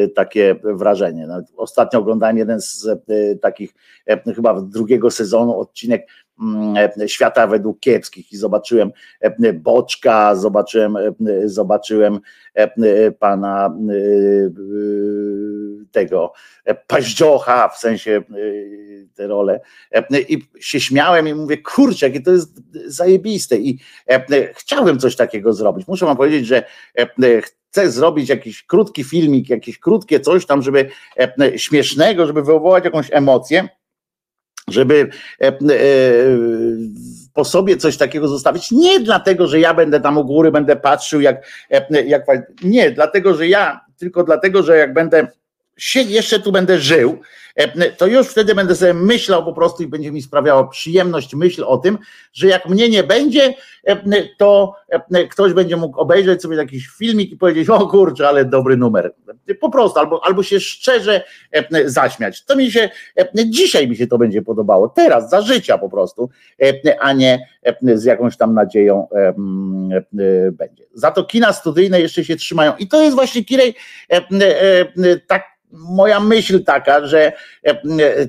takie 0.08 0.56
wrażenie. 0.64 1.28
Ostatnio 1.56 2.00
oglądałem 2.00 2.38
jeden 2.38 2.60
z 2.60 2.88
takich 3.42 3.74
chyba 4.34 4.60
drugiego 4.60 5.10
sezonu 5.10 5.60
odcinek 5.60 6.06
świata 7.06 7.46
według 7.46 7.80
kiepskich 7.80 8.32
i 8.32 8.36
zobaczyłem 8.36 8.92
Boczka, 9.54 10.34
zobaczyłem, 10.34 10.96
zobaczyłem 11.44 12.20
pana 13.18 13.78
tego 15.90 16.32
paździocha, 16.86 17.68
w 17.68 17.78
sensie 17.78 18.22
te 19.14 19.26
role. 19.26 19.60
I 20.28 20.42
się 20.60 20.80
śmiałem 20.80 21.28
i 21.28 21.34
mówię, 21.34 21.58
kurczę, 21.58 22.06
jakie 22.06 22.20
to 22.20 22.30
jest 22.30 22.62
zajebiste. 22.86 23.56
I 23.56 23.78
chciałem 24.54 24.98
coś 24.98 25.16
takiego 25.16 25.52
zrobić. 25.52 25.88
Muszę 25.88 26.06
wam 26.06 26.16
powiedzieć, 26.16 26.46
że 26.46 26.62
chcę 27.42 27.90
zrobić 27.90 28.28
jakiś 28.28 28.62
krótki 28.62 29.04
filmik, 29.04 29.50
jakieś 29.50 29.78
krótkie 29.78 30.20
coś 30.20 30.46
tam, 30.46 30.62
żeby 30.62 30.88
śmiesznego, 31.56 32.26
żeby 32.26 32.42
wywołać 32.42 32.84
jakąś 32.84 33.08
emocję, 33.12 33.68
żeby 34.72 35.10
po 37.34 37.44
sobie 37.44 37.76
coś 37.76 37.96
takiego 37.96 38.28
zostawić. 38.28 38.70
Nie 38.70 39.00
dlatego, 39.00 39.46
że 39.46 39.60
ja 39.60 39.74
będę 39.74 40.00
tam 40.00 40.18
u 40.18 40.24
góry, 40.24 40.50
będę 40.50 40.76
patrzył, 40.76 41.20
jak, 41.20 41.46
jak 42.06 42.24
nie, 42.62 42.90
dlatego, 42.90 43.34
że 43.34 43.48
ja, 43.48 43.80
tylko 43.98 44.24
dlatego, 44.24 44.62
że 44.62 44.76
jak 44.76 44.94
będę 44.94 45.28
się 45.78 46.02
jeszcze 46.02 46.40
tu 46.40 46.52
będę 46.52 46.78
żył, 46.78 47.10
e, 47.10 47.47
to 47.96 48.06
już 48.06 48.28
wtedy 48.28 48.54
będę 48.54 48.74
sobie 48.74 48.94
myślał 48.94 49.44
po 49.44 49.52
prostu 49.52 49.82
i 49.82 49.86
będzie 49.86 50.12
mi 50.12 50.22
sprawiało 50.22 50.68
przyjemność 50.68 51.34
myśl 51.34 51.64
o 51.66 51.78
tym, 51.78 51.98
że 52.32 52.46
jak 52.46 52.68
mnie 52.68 52.88
nie 52.88 53.02
będzie, 53.02 53.54
e, 53.86 53.96
to 54.38 54.74
e, 54.88 55.26
ktoś 55.26 55.52
będzie 55.52 55.76
mógł 55.76 56.00
obejrzeć 56.00 56.42
sobie 56.42 56.56
jakiś 56.56 56.88
filmik 56.88 57.32
i 57.32 57.36
powiedzieć, 57.36 57.68
o 57.68 57.86
kurczę, 57.88 58.28
ale 58.28 58.44
dobry 58.44 58.76
numer. 58.76 59.14
Po 59.60 59.70
prostu, 59.70 59.98
albo, 59.98 60.24
albo 60.24 60.42
się 60.42 60.60
szczerze 60.60 61.24
zaśmiać. 61.84 62.44
To 62.44 62.56
mi 62.56 62.70
się, 62.70 62.90
dzisiaj 63.34 63.88
mi 63.88 63.96
się 63.96 64.06
to 64.06 64.18
będzie 64.18 64.42
podobało, 64.42 64.88
teraz, 64.88 65.30
za 65.30 65.42
życia 65.42 65.78
po 65.78 65.88
prostu, 65.88 66.30
a 67.00 67.12
nie 67.12 67.46
z 67.94 68.04
jakąś 68.04 68.36
tam 68.36 68.54
nadzieją 68.54 69.08
będzie. 70.52 70.84
Za 70.94 71.10
to 71.10 71.24
kina 71.24 71.52
studyjne 71.52 72.00
jeszcze 72.00 72.24
się 72.24 72.36
trzymają 72.36 72.72
i 72.78 72.88
to 72.88 73.02
jest 73.02 73.14
właśnie, 73.16 73.44
Kirej, 73.44 73.74
tak 75.26 75.58
moja 75.72 76.20
myśl 76.20 76.64
taka, 76.64 77.06
że 77.06 77.26
e, 77.26 77.32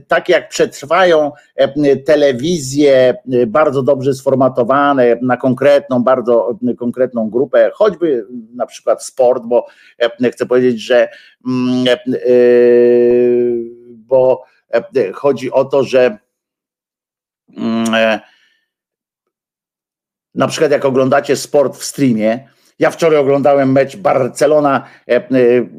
tak 0.07 0.29
jak 0.29 0.49
przetrwają 0.49 1.31
e, 1.55 1.95
telewizje 1.95 2.93
e, 3.31 3.47
bardzo 3.47 3.83
dobrze 3.83 4.13
sformatowane 4.13 5.17
na 5.21 5.37
konkretną, 5.37 6.03
bardzo 6.03 6.59
konkretną 6.77 7.29
grupę, 7.29 7.71
choćby 7.73 8.27
na 8.55 8.65
przykład 8.65 9.05
sport, 9.05 9.43
bo 9.45 9.67
chcę 10.31 10.45
powiedzieć, 10.45 10.81
że 10.81 11.09
bo 13.89 14.43
chodzi 15.13 15.51
o 15.51 15.65
to, 15.65 15.83
że 15.83 16.17
na 20.35 20.47
przykład 20.47 20.71
jak 20.71 20.85
oglądacie 20.85 21.35
sport 21.35 21.77
w 21.77 21.83
streamie, 21.83 22.47
ja 22.79 22.91
wczoraj 22.91 23.19
oglądałem 23.19 23.71
mecz 23.71 23.97
Barcelona, 23.97 24.85
e, 25.09 25.15
e, 25.15 25.21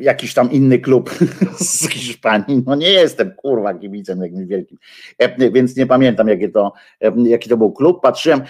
jakiś 0.01 0.35
tam 0.35 0.51
inny 0.51 0.79
klub 0.79 1.11
z 1.59 1.89
Hiszpanii. 1.89 2.63
No 2.67 2.75
nie 2.75 2.91
jestem 2.91 3.35
kurwa 3.37 3.75
kibicem 3.75 4.23
jakimś 4.23 4.47
wielkim, 4.47 4.79
e, 5.19 5.51
więc 5.51 5.77
nie 5.77 5.87
pamiętam 5.87 6.29
jaki 6.29 6.53
to, 6.53 6.73
jaki 7.17 7.49
to 7.49 7.57
był 7.57 7.73
klub. 7.73 8.03
Patrzyłem 8.03 8.43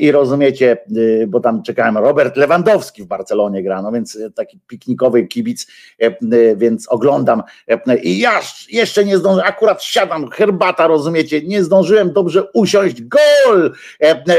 i 0.00 0.12
rozumiecie, 0.12 0.76
bo 1.28 1.40
tam 1.40 1.62
czekałem, 1.62 1.98
Robert 1.98 2.36
Lewandowski 2.36 3.02
w 3.02 3.06
Barcelonie 3.06 3.62
gra, 3.62 3.82
no 3.82 3.92
więc 3.92 4.18
taki 4.34 4.60
piknikowy 4.66 5.26
kibic, 5.26 5.66
więc 6.56 6.88
oglądam 6.88 7.42
i 8.02 8.18
ja 8.18 8.40
jeszcze 8.70 9.04
nie 9.04 9.18
zdążyłem, 9.18 9.48
akurat 9.48 9.82
siadam, 9.82 10.30
herbata, 10.30 10.86
rozumiecie, 10.86 11.42
nie 11.42 11.64
zdążyłem 11.64 12.12
dobrze 12.12 12.44
usiąść. 12.54 13.02
Gol! 13.02 13.72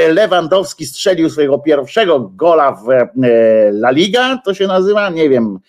Lewandowski 0.09 0.85
strzelił 0.85 1.29
swojego 1.29 1.59
pierwszego 1.59 2.19
gola 2.19 2.71
w 2.71 2.87
La 3.71 3.91
Liga, 3.91 4.38
to 4.45 4.53
się 4.53 4.67
nazywa, 4.67 5.10
nie 5.10 5.29
wiem, 5.29 5.60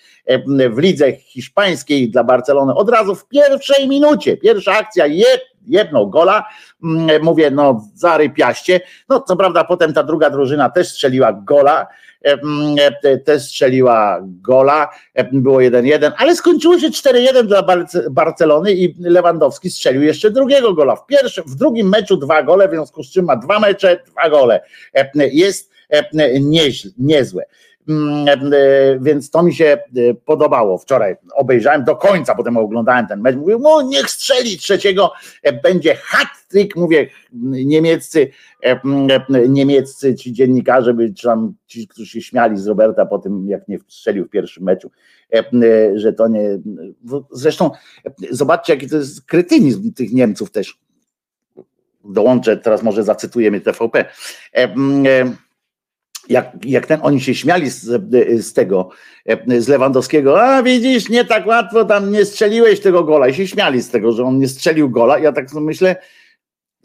w 0.70 0.78
lidze 0.78 1.12
hiszpańskiej 1.12 2.10
dla 2.10 2.24
Barcelony. 2.24 2.74
Od 2.74 2.90
razu 2.90 3.14
w 3.14 3.28
pierwszej 3.28 3.88
minucie, 3.88 4.36
pierwsza 4.36 4.72
akcja, 4.72 5.06
jed, 5.06 5.40
jedną 5.66 6.06
gola, 6.06 6.44
mm, 6.84 7.22
mówię, 7.22 7.50
no 7.50 7.84
zarypiaście, 7.94 8.80
no 9.08 9.20
co 9.20 9.36
prawda 9.36 9.64
potem 9.64 9.92
ta 9.92 10.02
druga 10.02 10.30
drużyna 10.30 10.70
też 10.70 10.88
strzeliła 10.88 11.32
gola, 11.32 11.86
też 13.24 13.42
strzeliła 13.42 14.20
gola, 14.22 14.88
było 15.32 15.58
1-1, 15.58 16.12
ale 16.16 16.36
skończyło 16.36 16.78
się 16.78 16.90
4-1 16.90 17.46
dla 17.46 17.66
Barcelony 18.10 18.72
i 18.72 18.94
Lewandowski 19.00 19.70
strzelił 19.70 20.02
jeszcze 20.02 20.30
drugiego 20.30 20.74
gola. 20.74 20.96
W 20.96 21.06
pierwszym, 21.06 21.44
w 21.46 21.54
drugim 21.54 21.88
meczu 21.88 22.16
dwa 22.16 22.42
gole, 22.42 22.68
w 22.68 22.70
związku 22.70 23.02
z 23.02 23.10
czym 23.10 23.24
ma 23.24 23.36
dwa 23.36 23.60
mecze, 23.60 24.02
dwa 24.06 24.30
gole. 24.30 24.60
Jest 25.32 25.73
niezłe. 26.98 27.44
mm, 27.88 28.50
więc 29.00 29.30
to 29.30 29.42
mi 29.42 29.54
się 29.54 29.78
podobało 30.24 30.78
wczoraj. 30.78 31.16
Obejrzałem 31.34 31.84
do 31.84 31.96
końca, 31.96 32.34
potem 32.34 32.56
oglądałem 32.56 33.06
ten 33.06 33.20
mecz. 33.20 33.36
Mówię, 33.36 33.56
no 33.60 33.82
niech 33.82 34.10
strzeli 34.10 34.58
trzeciego, 34.58 35.12
będzie 35.62 35.94
hat-trick, 35.94 36.76
mówię, 36.76 37.06
niemieccy, 37.64 38.30
niemieccy 39.48 40.14
ci 40.14 40.32
dziennikarze, 40.32 40.94
czy 41.16 41.26
tam 41.26 41.54
ci, 41.66 41.88
którzy 41.88 42.06
się 42.06 42.22
śmiali 42.22 42.58
z 42.58 42.66
Roberta 42.66 43.06
po 43.06 43.18
tym, 43.18 43.48
jak 43.48 43.68
nie 43.68 43.78
strzelił 43.88 44.24
w 44.24 44.30
pierwszym 44.30 44.64
meczu, 44.64 44.90
że 45.94 46.12
to 46.12 46.28
nie. 46.28 46.58
Zresztą 47.30 47.70
zobaczcie, 48.30 48.72
jaki 48.72 48.88
to 48.88 48.96
jest 48.96 49.26
krytynizm 49.26 49.92
tych 49.92 50.12
Niemców 50.12 50.50
też 50.50 50.78
dołączę, 52.04 52.56
teraz 52.56 52.82
może 52.82 53.04
zacytujemy 53.04 53.60
TVP. 53.60 54.04
Jak, 56.28 56.52
jak 56.64 56.86
ten, 56.86 57.00
oni 57.02 57.20
się 57.20 57.34
śmiali 57.34 57.70
z, 57.70 57.84
z 58.46 58.52
tego, 58.52 58.88
z 59.58 59.68
Lewandowskiego, 59.68 60.42
a 60.42 60.62
widzisz, 60.62 61.08
nie 61.08 61.24
tak 61.24 61.46
łatwo 61.46 61.84
tam 61.84 62.12
nie 62.12 62.24
strzeliłeś 62.24 62.80
tego 62.80 63.04
gola 63.04 63.28
i 63.28 63.34
się 63.34 63.46
śmiali 63.46 63.82
z 63.82 63.90
tego, 63.90 64.12
że 64.12 64.24
on 64.24 64.38
nie 64.38 64.48
strzelił 64.48 64.90
gola. 64.90 65.18
Ja 65.18 65.32
tak 65.32 65.52
myślę, 65.52 65.96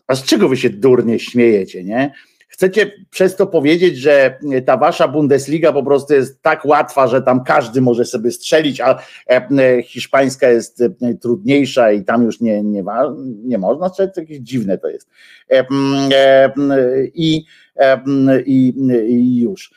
a 0.07 0.15
z 0.15 0.23
czego 0.23 0.49
wy 0.49 0.57
się 0.57 0.69
durnie 0.69 1.19
śmiejecie, 1.19 1.83
nie? 1.83 2.13
Chcecie 2.59 2.91
przez 3.09 3.35
to 3.35 3.47
powiedzieć, 3.47 3.97
że 3.97 4.39
ta 4.65 4.77
wasza 4.77 5.07
Bundesliga 5.07 5.73
po 5.73 5.83
prostu 5.83 6.13
jest 6.13 6.41
tak 6.41 6.65
łatwa, 6.65 7.07
że 7.07 7.21
tam 7.21 7.43
każdy 7.43 7.81
może 7.81 8.05
sobie 8.05 8.31
strzelić, 8.31 8.81
a 8.81 8.99
e, 9.29 9.83
hiszpańska 9.83 10.49
jest 10.49 10.81
e, 10.81 11.13
trudniejsza 11.21 11.91
i 11.91 12.03
tam 12.03 12.23
już 12.23 12.41
nie, 12.41 12.63
nie, 12.63 12.83
ma, 12.83 13.15
nie 13.43 13.57
można 13.57 13.89
strzelić, 13.89 14.17
jakieś 14.17 14.37
dziwne 14.37 14.77
to 14.77 14.89
jest. 14.89 15.09
E, 15.51 15.67
I, 17.13 17.45
i, 18.45 18.73
i 19.07 19.41
już 19.41 19.73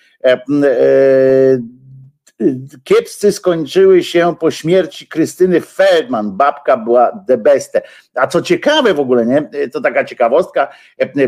kiepscy 2.85 3.33
skończyły 3.33 4.03
się 4.03 4.35
po 4.41 4.51
śmierci 4.51 5.07
Krystyny 5.07 5.61
Feldman. 5.61 6.37
Babka 6.37 6.77
była 6.77 7.25
the 7.29 7.37
beste. 7.37 7.83
A 8.15 8.27
co 8.27 8.43
ciekawe 8.43 8.95
w 8.95 9.01
ogóle, 9.01 9.27
nie? 9.27 9.69
To 9.73 9.81
taka 9.81 10.05
ciekawostka, 10.05 10.69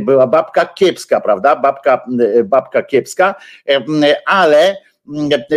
była 0.00 0.26
babka 0.26 0.66
kiepska, 0.66 1.20
prawda? 1.20 1.56
Babka, 1.56 2.04
babka 2.44 2.82
kiepska, 2.82 3.34
ale 4.26 4.76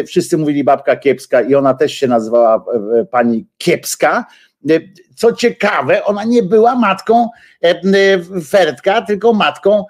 wszyscy 0.07 0.37
mówili 0.37 0.63
babka 0.63 0.95
kiepska 0.95 1.41
i 1.41 1.55
ona 1.55 1.73
też 1.73 1.93
się 1.93 2.07
nazywała 2.07 2.65
pani 3.11 3.47
kiepska. 3.57 4.25
Co 5.15 5.33
ciekawe, 5.33 6.03
ona 6.05 6.23
nie 6.23 6.43
była 6.43 6.75
matką 6.75 7.29
Ferdka, 8.49 9.01
tylko 9.01 9.33
matką 9.33 9.85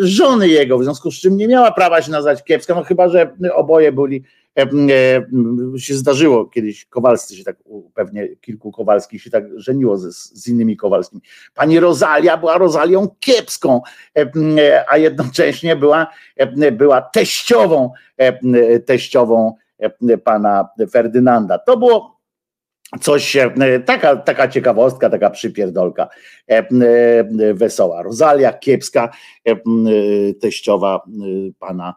żony 0.00 0.48
jego, 0.48 0.78
w 0.78 0.84
związku 0.84 1.10
z 1.10 1.20
czym 1.20 1.36
nie 1.36 1.48
miała 1.48 1.72
prawa 1.72 2.02
się 2.02 2.10
nazwać 2.10 2.44
kiepska, 2.44 2.74
no 2.74 2.84
chyba, 2.84 3.08
że 3.08 3.34
oboje 3.54 3.92
byli 3.92 4.24
E, 4.58 4.62
e, 4.62 5.78
się 5.78 5.94
zdarzyło 5.94 6.46
kiedyś, 6.46 6.84
Kowalscy 6.84 7.36
się 7.36 7.44
tak, 7.44 7.56
pewnie 7.94 8.28
kilku 8.36 8.72
Kowalskich 8.72 9.22
się 9.22 9.30
tak 9.30 9.44
żeniło 9.56 9.98
z, 9.98 10.14
z 10.14 10.48
innymi 10.48 10.76
Kowalskimi. 10.76 11.22
Pani 11.54 11.80
Rozalia 11.80 12.36
była 12.36 12.58
Rozalią 12.58 13.08
kiepską, 13.20 13.80
e, 14.18 14.84
a 14.88 14.96
jednocześnie 14.96 15.76
była, 15.76 16.06
była 16.72 17.00
teściową, 17.02 17.92
teściową 18.86 19.54
pana 20.24 20.68
Ferdynanda. 20.90 21.58
To 21.58 21.76
było 21.76 22.15
coś, 23.00 23.36
taka, 23.86 24.16
taka 24.16 24.48
ciekawostka, 24.48 25.10
taka 25.10 25.30
przypierdolka 25.30 26.08
wesoła. 27.54 28.02
Rozalia 28.02 28.52
kiepska, 28.52 29.08
teściowa 30.40 31.00
pana 31.58 31.94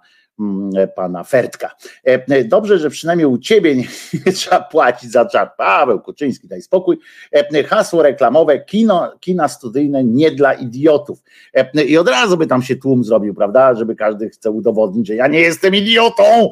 pana 0.95 1.23
Fertka. 1.23 1.75
E, 2.07 2.25
e, 2.29 2.43
dobrze, 2.43 2.77
że 2.77 2.89
przynajmniej 2.89 3.27
u 3.27 3.37
ciebie 3.37 3.75
nie, 3.75 3.83
nie 4.25 4.31
trzeba 4.31 4.59
płacić 4.59 5.11
za 5.11 5.25
czat. 5.25 5.57
Paweł 5.57 5.99
Kuczyński, 5.99 6.47
daj 6.47 6.61
spokój. 6.61 6.97
E, 7.31 7.63
hasło 7.63 8.03
reklamowe, 8.03 8.59
kino, 8.59 9.11
kina 9.19 9.47
studyjne 9.47 10.03
nie 10.03 10.31
dla 10.31 10.53
idiotów. 10.53 11.23
I 11.87 11.97
od 11.97 12.09
razu 12.09 12.37
by 12.37 12.47
tam 12.47 12.63
się 12.63 12.75
tłum 12.75 13.03
zrobił, 13.03 13.33
prawda, 13.33 13.75
żeby 13.75 13.95
każdy 13.95 14.29
chce 14.29 14.51
udowodnić, 14.51 15.07
że 15.07 15.15
ja 15.15 15.27
nie 15.27 15.39
jestem 15.39 15.75
idiotą, 15.75 16.49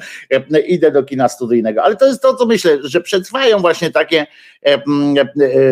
idę 0.68 0.92
do 0.92 1.04
kina 1.04 1.30
studyjnego. 1.30 1.84
Ale 1.84 1.96
to 1.96 2.08
jest 2.08 2.22
to, 2.22 2.36
co 2.36 2.46
myślę, 2.46 2.78
że 2.84 3.02
przetrwają 3.02 3.60
właśnie 3.60 3.92
takie, 3.92 4.28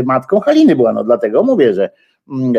matką 0.05 0.39
Haliny 0.39 0.75
była, 0.75 0.93
no 0.93 1.03
dlatego 1.03 1.43
mówię, 1.43 1.73
że 1.73 1.89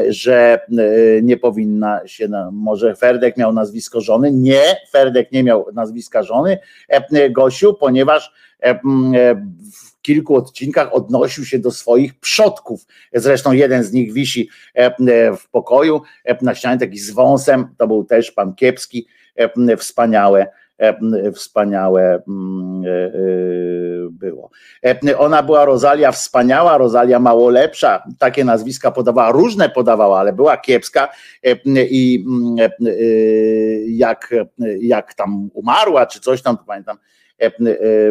że 0.08 0.60
e, 0.78 1.22
nie 1.22 1.36
powinna 1.36 2.00
się, 2.06 2.28
może 2.52 2.94
Ferdek 2.94 3.36
miał 3.36 3.52
nazwisko 3.52 4.00
żony. 4.00 4.32
Nie, 4.32 4.62
Ferdek 4.90 5.32
nie 5.32 5.42
miał 5.42 5.66
nazwiska 5.74 6.22
żony, 6.22 6.58
e, 6.88 7.30
Gosiu, 7.30 7.74
ponieważ 7.74 8.32
e, 8.60 8.74
w 9.72 10.02
kilku 10.02 10.36
odcinkach 10.36 10.94
odnosił 10.94 11.44
się 11.44 11.58
do 11.58 11.70
swoich 11.70 12.20
przodków. 12.20 12.86
Zresztą 13.12 13.52
jeden 13.52 13.84
z 13.84 13.92
nich 13.92 14.12
wisi 14.12 14.48
w 15.38 15.50
pokoju 15.50 16.02
na 16.42 16.54
ścianie, 16.54 16.80
taki 16.80 16.98
z 16.98 17.10
wąsem, 17.10 17.68
to 17.78 17.86
był 17.86 18.04
też 18.04 18.32
pan 18.32 18.54
Kiepski, 18.54 19.06
wspaniałe 19.78 20.46
E, 20.46 20.65
wspaniałe 21.34 22.22
mm, 22.28 22.84
e, 22.84 22.88
e, 22.88 23.10
było. 24.10 24.50
Ona 25.18 25.42
była 25.42 25.64
Rozalia 25.64 26.12
wspaniała, 26.12 26.78
Rozalia 26.78 27.18
mało 27.18 27.50
lepsza, 27.50 28.02
takie 28.18 28.44
nazwiska 28.44 28.90
podawała, 28.90 29.32
różne 29.32 29.68
podawała, 29.68 30.18
ale 30.18 30.32
była 30.32 30.56
kiepska 30.56 31.08
i 31.90 32.24
jak, 33.86 34.34
jak 34.80 35.14
tam 35.14 35.50
umarła, 35.54 36.06
czy 36.06 36.20
coś 36.20 36.42
tam, 36.42 36.58
pamiętam, 36.66 36.98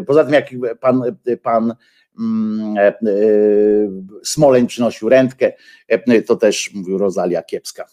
poza 0.07 0.23
tym 0.23 0.33
jak 0.33 0.49
pan, 0.79 1.01
pan 1.43 1.75
Smoleń 4.23 4.67
przynosił 4.67 5.09
rentkę, 5.09 5.51
to 6.27 6.35
też 6.35 6.71
mówił 6.73 6.97
Rozalia 6.97 7.43
kiepska. 7.43 7.85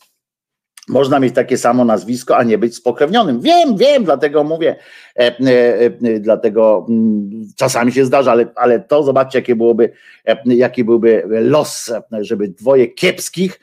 Można 0.89 1.20
mieć 1.20 1.35
takie 1.35 1.59
samo 1.59 1.85
nazwisko, 1.85 2.37
a 2.37 2.43
nie 2.43 2.59
być 2.59 2.76
spokrewnionym. 2.76 3.41
Wiem, 3.41 3.76
wiem, 3.76 4.05
dlatego 4.05 4.45
mówię, 4.45 4.76
e, 5.16 5.20
e, 5.20 5.85
e, 5.85 6.20
dlatego 6.20 6.87
m, 6.89 6.95
mm, 6.95 7.49
czasami 7.57 7.93
się 7.93 8.05
zdarza, 8.05 8.33
ale, 8.33 8.47
ale 8.57 8.80
to 8.80 9.03
zobaczcie, 9.03 9.39
jakie 9.39 9.57
byłoby, 9.57 9.93
e, 10.26 10.37
jaki 10.45 10.85
byłby 10.85 11.22
los, 11.26 11.93
żeby 12.20 12.49
dwoje 12.49 12.89
kiepskich 12.89 13.61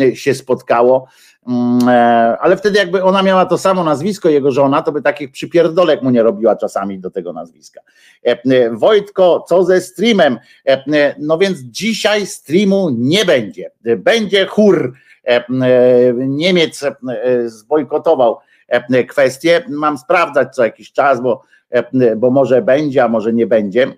e, 0.00 0.16
się 0.16 0.34
spotkało. 0.34 1.08
Mm, 1.48 1.88
e, 1.88 2.38
ale 2.38 2.56
wtedy 2.56 2.78
jakby 2.78 3.02
ona 3.02 3.22
miała 3.22 3.46
to 3.46 3.58
samo 3.58 3.84
nazwisko, 3.84 4.28
jego 4.28 4.50
żona, 4.50 4.82
to 4.82 4.92
by 4.92 5.02
takich 5.02 5.30
przypierdolek 5.30 6.02
mu 6.02 6.10
nie 6.10 6.22
robiła 6.22 6.56
czasami 6.56 6.98
do 6.98 7.10
tego 7.10 7.32
nazwiska. 7.32 7.80
Wojtko, 8.72 9.44
co 9.48 9.64
ze 9.64 9.80
streamem? 9.80 10.38
No 11.18 11.38
więc 11.38 11.58
dzisiaj 11.58 12.26
streamu 12.26 12.90
nie 12.90 13.24
będzie. 13.24 13.70
Będzie 13.96 14.46
chór 14.46 14.92
E, 15.24 15.46
e, 15.48 16.14
Niemiec 16.14 16.82
e, 16.82 16.96
zbojkotował 17.48 18.38
kwestię. 19.08 19.64
Mam 19.68 19.98
sprawdzać 19.98 20.54
co 20.54 20.64
jakiś 20.64 20.92
czas, 20.92 21.22
bo, 21.22 21.42
bo 22.16 22.30
może 22.30 22.62
będzie, 22.62 23.04
a 23.04 23.08
może 23.08 23.32
nie 23.32 23.46
będzie 23.46 23.92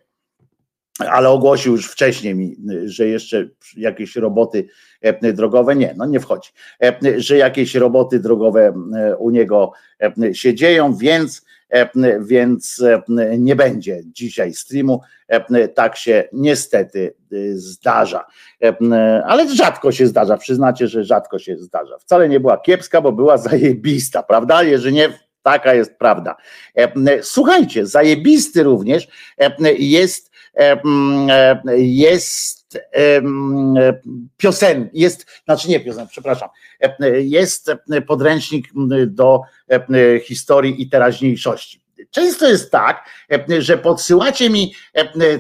ale 0.99 1.29
ogłosił 1.29 1.73
już 1.73 1.87
wcześniej 1.87 2.35
mi, 2.35 2.57
że 2.85 3.09
jeszcze 3.09 3.49
jakieś 3.77 4.17
roboty 4.17 4.69
drogowe, 5.23 5.77
nie, 5.77 5.95
no 5.97 6.07
nie 6.07 6.21
wchodzi, 6.21 6.51
że 7.17 7.37
jakieś 7.37 7.75
roboty 7.75 8.21
drogowe 8.21 8.73
u 9.19 9.31
niego 9.31 9.73
się 10.33 10.55
dzieją, 10.55 10.95
więc 10.95 11.43
E, 11.75 11.89
więc 12.21 12.83
e, 12.83 13.03
nie 13.39 13.57
będzie 13.57 14.01
dzisiaj 14.07 14.55
streamu. 14.55 15.01
E, 15.29 15.69
tak 15.69 15.97
się 15.97 16.29
niestety 16.33 17.15
zdarza. 17.55 18.27
Ale 19.27 19.55
rzadko 19.55 19.93
się 19.93 20.07
zdarza, 20.07 20.37
przyznacie, 20.37 20.89
że 20.89 21.05
rzadko 21.05 21.39
się 21.39 21.57
zdarza. 21.59 21.99
Wcale 21.99 22.29
nie 22.29 22.41
była 22.41 22.59
kiepska, 22.59 23.01
bo 23.01 23.13
była 23.13 23.37
zajebista, 23.39 24.23
prawda? 24.23 24.63
Jeżeli 24.63 24.95
nie, 24.95 25.09
taka 25.43 25.75
jest 25.75 25.99
prawda. 25.99 26.37
Słuchajcie, 27.23 27.87
zajebisty 27.87 28.63
również 28.63 29.09
jest 29.79 30.31
jest 31.77 32.64
piosen, 34.37 34.91
jest, 34.93 35.27
znaczy 35.45 35.69
nie 35.69 35.81
piosen, 35.81 36.07
przepraszam, 36.09 36.49
jest 37.19 37.73
podręcznik 38.07 38.69
do 39.07 39.41
historii 40.23 40.83
i 40.83 40.89
teraźniejszości. 40.89 41.84
Często 42.11 42.49
jest 42.49 42.71
tak, 42.71 43.11
że 43.59 43.79
podsyłacie 43.79 44.51
mi 44.51 44.75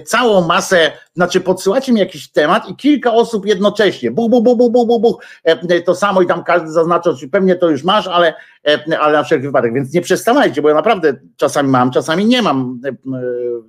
całą 0.04 0.46
masę, 0.46 0.92
znaczy 1.14 1.40
podsyłacie 1.40 1.92
mi 1.92 2.00
jakiś 2.00 2.32
temat 2.32 2.68
i 2.68 2.76
kilka 2.76 3.12
osób 3.12 3.46
jednocześnie, 3.46 4.10
buch, 4.10 4.30
buch, 4.30 4.44
buch, 4.44 4.72
buch, 4.72 4.86
buch, 4.86 5.00
buch, 5.00 5.24
to 5.84 5.94
samo 5.94 6.22
i 6.22 6.26
tam 6.26 6.44
każdy 6.44 6.70
zaznacza, 6.70 7.14
czy 7.14 7.28
pewnie 7.28 7.56
to 7.56 7.70
już 7.70 7.84
masz, 7.84 8.06
ale, 8.06 8.34
ale 9.00 9.12
na 9.12 9.24
wszelki 9.24 9.46
wypadek, 9.46 9.74
więc 9.74 9.94
nie 9.94 10.00
przestawajcie, 10.00 10.62
bo 10.62 10.68
ja 10.68 10.74
naprawdę 10.74 11.14
czasami 11.36 11.68
mam, 11.68 11.90
czasami 11.90 12.26
nie 12.26 12.42
mam. 12.42 12.80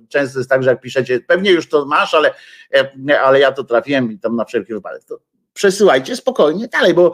Często 0.08 0.38
jest 0.38 0.50
tak, 0.50 0.62
że 0.62 0.70
jak 0.70 0.80
piszecie, 0.80 1.20
pewnie 1.20 1.50
już 1.50 1.68
to 1.68 1.86
masz, 1.86 2.14
ale, 2.14 2.34
ale 3.24 3.40
ja 3.40 3.52
to 3.52 3.64
trafiłem 3.64 4.12
i 4.12 4.18
tam 4.18 4.36
na 4.36 4.44
wszelki 4.44 4.72
wypadek. 4.72 5.04
To 5.04 5.18
przesyłajcie 5.54 6.16
spokojnie 6.16 6.68
dalej, 6.68 6.94
bo 6.94 7.12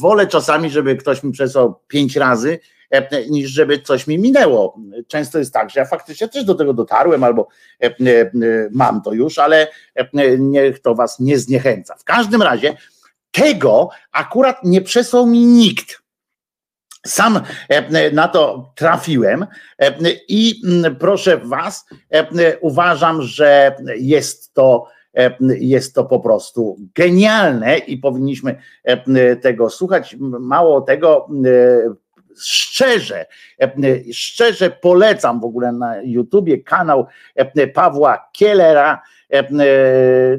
wolę 0.00 0.26
czasami, 0.26 0.70
żeby 0.70 0.96
ktoś 0.96 1.22
mi 1.22 1.32
przesłał 1.32 1.80
pięć 1.88 2.16
razy, 2.16 2.58
niż 3.30 3.50
żeby 3.50 3.78
coś 3.78 4.06
mi 4.06 4.18
minęło. 4.18 4.80
Często 5.08 5.38
jest 5.38 5.52
tak, 5.52 5.70
że 5.70 5.80
ja 5.80 5.86
faktycznie 5.86 6.28
też 6.28 6.44
do 6.44 6.54
tego 6.54 6.74
dotarłem 6.74 7.24
albo 7.24 7.48
mam 8.70 9.02
to 9.02 9.12
już, 9.12 9.38
ale 9.38 9.66
niech 10.38 10.80
to 10.80 10.94
was 10.94 11.20
nie 11.20 11.38
zniechęca. 11.38 11.94
W 11.96 12.04
każdym 12.04 12.42
razie 12.42 12.76
tego 13.30 13.88
akurat 14.12 14.56
nie 14.64 14.80
przesłał 14.80 15.26
mi 15.26 15.46
nikt. 15.46 16.04
Sam 17.06 17.40
na 18.12 18.28
to 18.28 18.72
trafiłem 18.76 19.46
i 20.28 20.62
proszę 20.98 21.38
Was, 21.38 21.86
uważam, 22.60 23.22
że 23.22 23.76
jest 23.96 24.54
to 24.54 24.86
jest 25.60 25.94
to 25.94 26.04
po 26.04 26.20
prostu 26.20 26.76
genialne 26.94 27.78
i 27.78 27.98
powinniśmy 27.98 28.56
tego 29.42 29.70
słuchać. 29.70 30.16
Mało 30.20 30.80
tego, 30.80 31.28
szczerze, 32.38 33.26
szczerze 34.12 34.70
polecam 34.70 35.40
w 35.40 35.44
ogóle 35.44 35.72
na 35.72 36.02
YouTubie 36.02 36.58
kanał 36.58 37.06
Pawła 37.74 38.28
Kielera. 38.32 39.02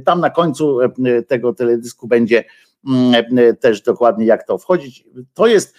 Tam 0.06 0.20
na 0.20 0.30
końcu 0.30 0.80
tego 1.28 1.54
teledysku 1.54 2.08
będzie 2.08 2.44
też 3.60 3.82
dokładnie 3.82 4.26
jak 4.26 4.48
to 4.48 4.58
wchodzić. 4.58 5.06
To 5.34 5.48
jest 5.48 5.76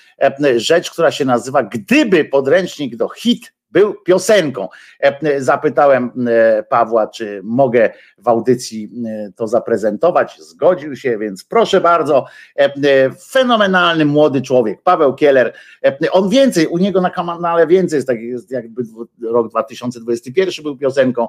rzecz, 0.56 0.90
która 0.90 1.10
się 1.10 1.24
nazywa 1.24 1.62
Gdyby 1.62 2.24
podręcznik 2.24 2.96
do 2.96 3.08
hit 3.08 3.55
był 3.76 3.94
piosenką. 3.94 4.68
E, 5.00 5.40
zapytałem 5.40 6.10
e, 6.28 6.62
Pawła, 6.62 7.06
czy 7.06 7.40
mogę 7.44 7.90
w 8.18 8.28
audycji 8.28 8.90
e, 9.06 9.32
to 9.36 9.48
zaprezentować. 9.48 10.38
Zgodził 10.40 10.96
się, 10.96 11.18
więc 11.18 11.44
proszę 11.44 11.80
bardzo. 11.80 12.26
Fenomenalny 13.30 14.04
młody 14.04 14.42
człowiek, 14.42 14.82
Paweł 14.82 15.14
Kieler. 15.14 15.52
On 16.10 16.28
więcej, 16.28 16.66
u 16.66 16.78
niego 16.78 17.00
na 17.00 17.10
kanale 17.10 17.66
więcej 17.66 17.96
jest 17.96 18.08
tak, 18.08 18.20
jest 18.20 18.50
jakby 18.50 18.82
rok 19.22 19.48
2021 19.48 20.62
był 20.62 20.76
piosenką, 20.76 21.28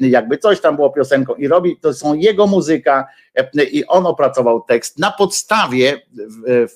jakby 0.00 0.38
coś 0.38 0.60
tam 0.60 0.76
było 0.76 0.90
piosenką 0.90 1.34
i 1.34 1.48
robi, 1.48 1.76
to 1.80 1.94
są 1.94 2.14
jego 2.14 2.46
muzyka 2.46 3.06
i 3.72 3.86
on 3.86 4.06
opracował 4.06 4.62
tekst 4.62 4.98
na 4.98 5.10
podstawie 5.10 6.00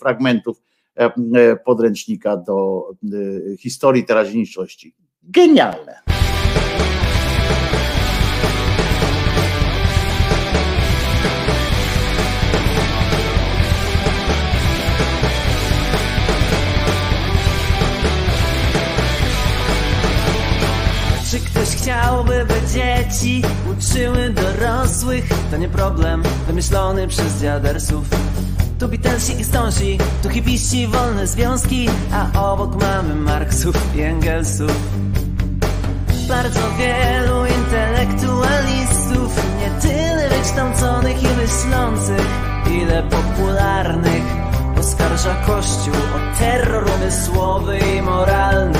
fragmentów 0.01 0.63
podręcznika 1.65 2.37
do 2.37 2.89
historii 3.59 4.05
teraźniejszości 4.05 4.95
genialne. 5.23 6.01
Czy 21.31 21.41
ktoś 21.41 21.69
chciałby, 21.69 22.45
by 22.45 22.55
dzieci 22.75 23.43
uczyły 23.73 24.31
dorosłych? 24.31 25.25
To 25.51 25.57
nie 25.57 25.69
problem 25.69 26.23
wymyślony 26.47 27.09
przez 27.09 27.41
dziadersów. 27.41 28.07
Tu 28.81 28.89
Beatlesi 28.89 29.41
i 29.41 29.45
Stonesi, 29.45 29.99
tu 30.23 30.29
hipiści, 30.29 30.87
wolne 30.87 31.27
związki, 31.27 31.89
a 32.13 32.53
obok 32.53 32.83
mamy 32.83 33.15
Marksów 33.15 33.97
i 33.97 34.01
Engelsów. 34.01 34.73
Bardzo 36.29 36.61
wielu 36.79 37.47
intelektualistów 37.47 39.31
Nie 39.59 39.71
tyle 39.81 40.29
wykształconych 40.29 41.23
i 41.23 41.27
myślących 41.27 42.27
Ile 42.71 43.03
popularnych 43.03 44.23
Oskarża 44.81 45.35
Kościół 45.35 45.95
o 45.95 46.39
terror 46.39 46.91
umysłowy 46.97 47.79
i 47.79 48.03
moralny. 48.03 48.79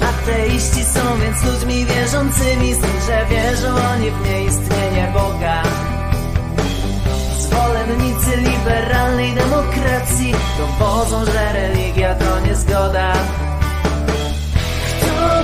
Ateiści 0.00 0.84
są 0.84 1.00
więc 1.20 1.44
ludźmi 1.44 1.86
wierzącymi 1.86 2.74
Z 2.74 2.78
tym, 2.78 3.00
że 3.06 3.26
wierzą 3.30 3.68
oni 3.94 4.10
w 4.10 4.28
nieistnienie 4.28 5.12
Boga 5.14 5.75
Zwolennicy 7.96 8.36
liberalnej 8.36 9.32
demokracji 9.34 10.32
Dowodzą, 10.58 11.24
że 11.24 11.52
religia 11.52 12.14
to 12.14 12.40
niezgoda 12.40 13.12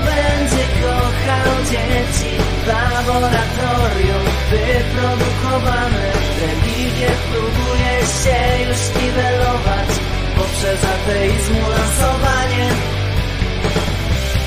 będzie 0.04 0.64
kochał 0.82 1.64
dzieci 1.70 2.30
w 2.64 2.66
laboratorium 2.66 4.24
wyprodukowane. 4.50 6.12
Religię 6.40 7.10
próbuje 7.30 7.94
się 8.20 8.38
już 8.68 9.02
niwelować 9.02 9.90
poprzez 10.36 10.80
ateizmu 10.84 11.60
lansowanie. 11.70 12.68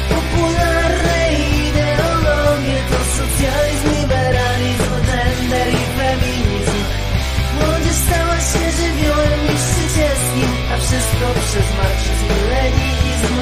Popularne 0.10 1.34
ideologie 1.68 2.78
to 2.90 2.98
socjalizm, 3.18 3.95
stała 8.06 8.38
się 8.50 8.72
żywiołem 8.80 9.40
niszczycielskim, 9.50 10.50
a 10.74 10.78
wszystko 10.78 11.26
przez 11.46 11.68
marksizm 11.78 12.26
i 12.26 12.50
leninizm. 12.54 13.36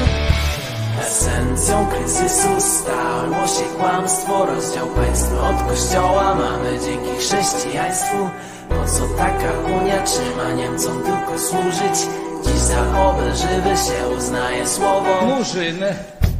Esencją 1.06 1.86
kryzysu 1.86 2.48
stało 2.60 3.46
się 3.46 3.64
kłamstwo 3.78 4.46
Rozdział 4.46 4.86
państwa 4.86 5.48
od 5.48 5.68
kościoła. 5.68 6.34
Mamy 6.34 6.78
dzięki 6.84 7.18
chrześcijaństwu 7.18 8.30
Po 8.68 8.88
co 8.88 9.08
taka 9.08 9.52
unia 9.80 10.02
trzyma 10.02 10.52
Niemcom 10.56 11.02
tylko 11.02 11.38
służyć? 11.38 12.08
Dziś 12.44 12.60
za 12.62 13.02
obelżywy 13.04 13.76
się 13.76 14.08
uznaje 14.16 14.68
słowo. 14.68 15.24
Murzyn 15.26 15.84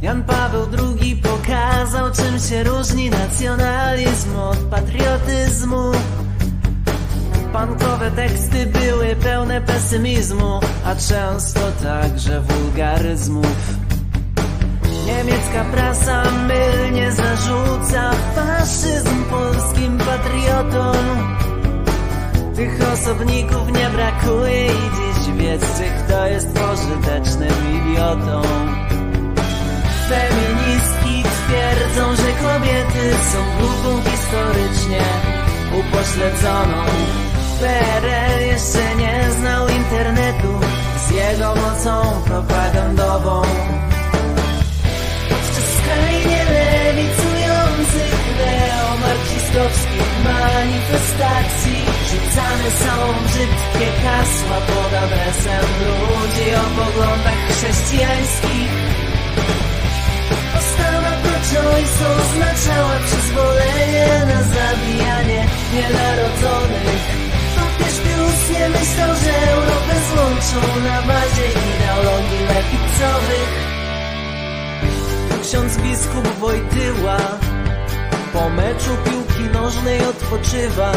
Jan 0.01 0.23
Paweł 0.23 0.67
II 0.79 1.15
pokazał 1.15 2.11
czym 2.11 2.39
się 2.39 2.63
różni 2.63 3.09
nacjonalizm 3.09 4.39
od 4.39 4.57
patriotyzmu 4.57 5.91
Pankowe 7.55 8.11
teksty 8.11 8.65
były 8.65 9.15
pełne 9.15 9.61
pesymizmu, 9.61 10.59
a 10.85 10.95
często 10.95 11.59
także 11.83 12.41
wulgaryzmów. 12.41 13.57
Niemiecka 15.05 15.65
prasa 15.71 16.23
mylnie 16.31 17.11
zarzuca 17.11 18.11
faszyzm 18.35 19.23
polskim 19.23 19.97
patriotom. 19.97 21.35
Tych 22.55 22.79
osobników 22.93 23.71
nie 23.71 23.89
brakuje 23.89 24.65
i 24.65 24.69
dziś 24.69 25.33
wiedzcie, 25.37 25.91
kto 26.05 26.27
jest 26.27 26.47
pożytecznym 26.53 27.53
idiotą. 27.75 28.41
Feministki 30.09 31.23
twierdzą, 31.23 32.15
że 32.15 32.31
kobiety 32.47 33.15
są 33.31 33.37
grupą 33.57 34.09
historycznie 34.09 35.01
upośledzoną. 35.79 37.24
PRL 37.59 38.41
jeszcze 38.47 38.95
nie 38.95 39.31
znał 39.39 39.67
internetu. 39.67 40.53
Z 41.07 41.11
jego 41.11 41.55
mocą 41.55 42.21
propagandową. 42.25 43.41
Skrajnie 45.77 46.45
lewicujących 46.57 48.13
neomarksistowskich 48.39 50.09
manifestacji. 50.23 51.77
Rzucane 52.09 52.69
są 52.83 52.93
brzydkie 53.25 53.87
kasła 54.03 54.57
pod 54.69 54.91
adresem 55.03 55.65
ludzi 55.81 56.47
o 56.55 56.65
poglądach 56.81 57.41
chrześcijańskich. 57.49 58.71
Postawa 60.53 61.11
pro-choice 61.23 62.03
oznaczała 62.19 62.95
przyzwolenie 63.05 64.07
na 64.29 64.39
zabijanie 64.43 65.47
nienarodzonych 65.73 67.24
Pius 68.03 68.59
nie 68.59 68.69
myślał, 68.69 69.15
że 69.23 69.51
Europę 69.51 69.93
złączą 70.09 70.79
na 70.83 71.01
bazie 71.01 71.47
ideologii 71.47 72.39
lewicowych. 72.47 73.65
Ksiądz 75.43 75.77
biskup 75.77 76.27
Wojtyła 76.39 77.17
Po 78.33 78.49
meczu 78.49 78.91
piłki 79.05 79.53
nożnej 79.53 80.05
odpoczywa. 80.05 80.91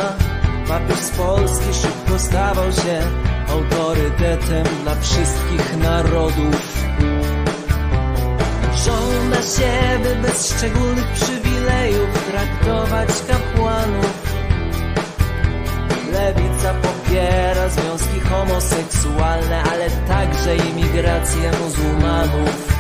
Papież 0.68 0.98
z 0.98 1.10
Polski 1.10 1.74
szybko 1.82 2.18
stawał 2.18 2.72
się 2.72 3.00
Autorytetem 3.48 4.64
dla 4.82 4.94
wszystkich 4.94 5.76
narodów. 5.76 6.84
Żąda 8.84 9.36
się, 9.36 9.98
by 10.02 10.28
bez 10.28 10.56
szczególnych 10.56 11.12
przywilejów 11.12 12.30
Traktować 12.30 13.08
kapłanów 13.28 14.27
Lewica 16.12 16.74
popiera 16.82 17.68
związki 17.68 18.20
homoseksualne 18.20 19.62
Ale 19.72 19.90
także 19.90 20.56
imigrację 20.56 21.50
muzułmanów 21.62 22.78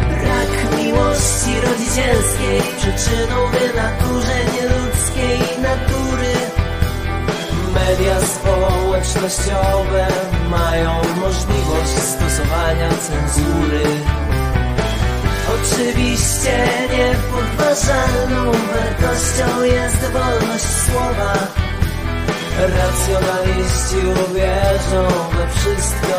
Brak 0.00 0.78
miłości 0.78 1.60
rodzicielskiej 1.68 2.60
Przyczyną 2.78 3.36
wynaturzeń 3.46 4.48
ludzkiej 4.70 5.62
natury 5.62 6.34
Media 7.74 8.20
społeczne 8.20 8.76
wolnościowe 9.26 10.06
mają 10.50 10.90
możliwość 11.20 11.90
stosowania 11.90 12.88
cenzury. 12.88 13.82
Oczywiście 15.54 16.68
niepodważalną 16.90 18.52
wartością 18.52 19.62
jest 19.62 20.12
wolność 20.12 20.64
słowa. 20.64 21.65
Racjonaliści 22.58 23.96
uwierzą 24.24 25.02
we 25.36 25.44
wszystko, 25.56 26.16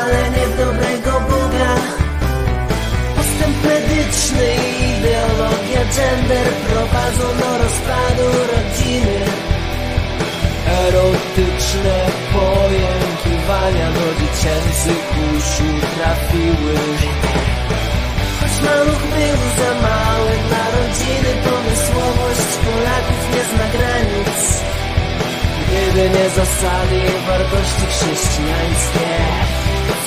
ale 0.00 0.30
nie 0.30 0.46
w 0.46 0.56
dobrego 0.56 1.12
Boga. 1.20 1.74
Postęp 3.16 3.64
medyczny 3.64 4.46
i 4.54 4.98
ideologia 4.98 5.82
gender 5.96 6.46
prowadzą 6.68 7.26
do 7.40 7.50
rozpadu 7.64 8.28
rodziny. 8.52 9.18
Erotyczne 10.86 11.96
pojękiwania 12.32 13.88
do 13.98 14.06
dziecięcych 14.20 15.04
uszu 15.36 15.70
trafiły. 15.94 16.74
Choć 18.40 18.54
maluch 18.64 19.02
był 19.14 19.38
za 19.58 19.70
mały 19.86 20.32
dla 20.48 20.64
rodziny, 20.76 21.30
pomysłowość 21.44 22.50
Polaków 22.64 23.20
nie 23.34 23.42
zna 23.50 23.66
granic. 23.78 24.77
Gdyby 25.68 26.10
nie 26.10 26.30
zasady 26.30 27.00
wartości 27.26 27.86
chrześcijańskie, 27.86 29.08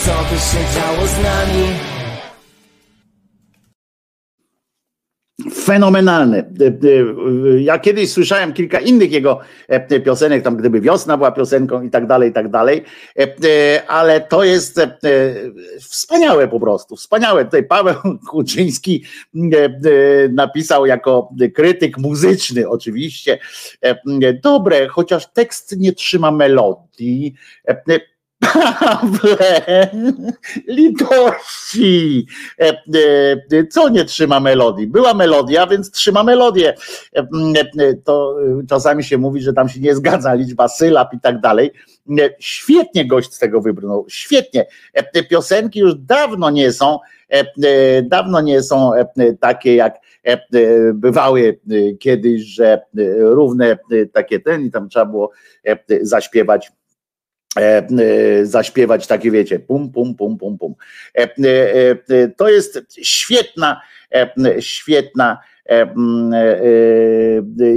co 0.05 0.11
by 0.11 0.39
się 0.39 0.73
działo 0.75 1.07
z 1.07 1.17
nami? 1.17 2.00
Fenomenalny. 5.53 6.43
Ja 7.59 7.79
kiedyś 7.79 8.11
słyszałem 8.11 8.53
kilka 8.53 8.79
innych 8.79 9.11
jego 9.11 9.39
e, 9.67 9.99
piosenek, 9.99 10.43
tam 10.43 10.57
gdyby 10.57 10.81
wiosna 10.81 11.17
była 11.17 11.31
piosenką 11.31 11.81
i 11.81 11.89
tak 11.89 12.07
dalej, 12.07 12.29
i 12.29 12.33
tak 12.33 12.49
dalej, 12.49 12.83
e, 13.19 13.23
e, 13.23 13.87
ale 13.87 14.21
to 14.21 14.43
jest 14.43 14.81
wspaniałe 15.79 16.47
po 16.47 16.59
prostu, 16.59 16.95
wspaniałe. 16.95 17.45
Tutaj 17.45 17.63
Paweł 17.63 17.95
Kuczyński 18.31 19.03
napisał 20.29 20.85
jako 20.85 21.29
krytyk 21.55 21.97
muzyczny 21.97 22.69
oczywiście, 22.69 23.39
dobre, 24.43 24.87
chociaż 24.87 25.33
tekst 25.33 25.77
nie 25.77 25.93
trzyma 25.93 26.31
melodii, 26.31 27.35
Litości. 30.67 32.27
E, 32.59 32.83
e, 33.53 33.67
co 33.67 33.89
nie 33.89 34.05
trzyma 34.05 34.39
melodii? 34.39 34.87
Była 34.87 35.13
melodia, 35.13 35.67
więc 35.67 35.91
trzyma 35.91 36.23
melodię. 36.23 36.73
E, 37.15 37.27
to 38.03 38.35
czasami 38.69 39.03
się 39.03 39.17
mówi, 39.17 39.41
że 39.41 39.53
tam 39.53 39.69
się 39.69 39.79
nie 39.79 39.95
zgadza 39.95 40.33
liczba 40.33 40.67
sylab 40.67 41.13
i 41.13 41.19
tak 41.19 41.41
dalej. 41.41 41.71
Świetnie 42.39 43.07
gość 43.07 43.33
z 43.33 43.39
tego 43.39 43.61
wybrnął. 43.61 44.05
Świetnie. 44.09 44.65
Te 45.13 45.23
piosenki 45.23 45.79
już 45.79 45.95
dawno 45.95 46.49
nie 46.49 46.71
są, 46.71 46.99
dawno 48.03 48.41
nie 48.41 48.63
są 48.63 48.91
takie 49.39 49.75
jak 49.75 49.95
bywały 50.93 51.59
kiedyś, 51.99 52.41
że 52.41 52.81
równe 53.19 53.77
takie 54.13 54.39
ten 54.39 54.61
i 54.61 54.71
tam 54.71 54.89
trzeba 54.89 55.05
było 55.05 55.31
zaśpiewać 56.01 56.71
E, 57.57 57.61
e, 57.61 58.45
zaśpiewać 58.45 59.07
takie 59.07 59.31
wiecie, 59.31 59.59
pum, 59.59 59.91
pum, 59.91 60.15
pum, 60.15 60.37
pum, 60.37 60.57
pum. 60.57 60.75
E, 61.13 62.29
to 62.37 62.49
jest 62.49 62.81
świetna, 63.01 63.81
świetna. 64.59 65.37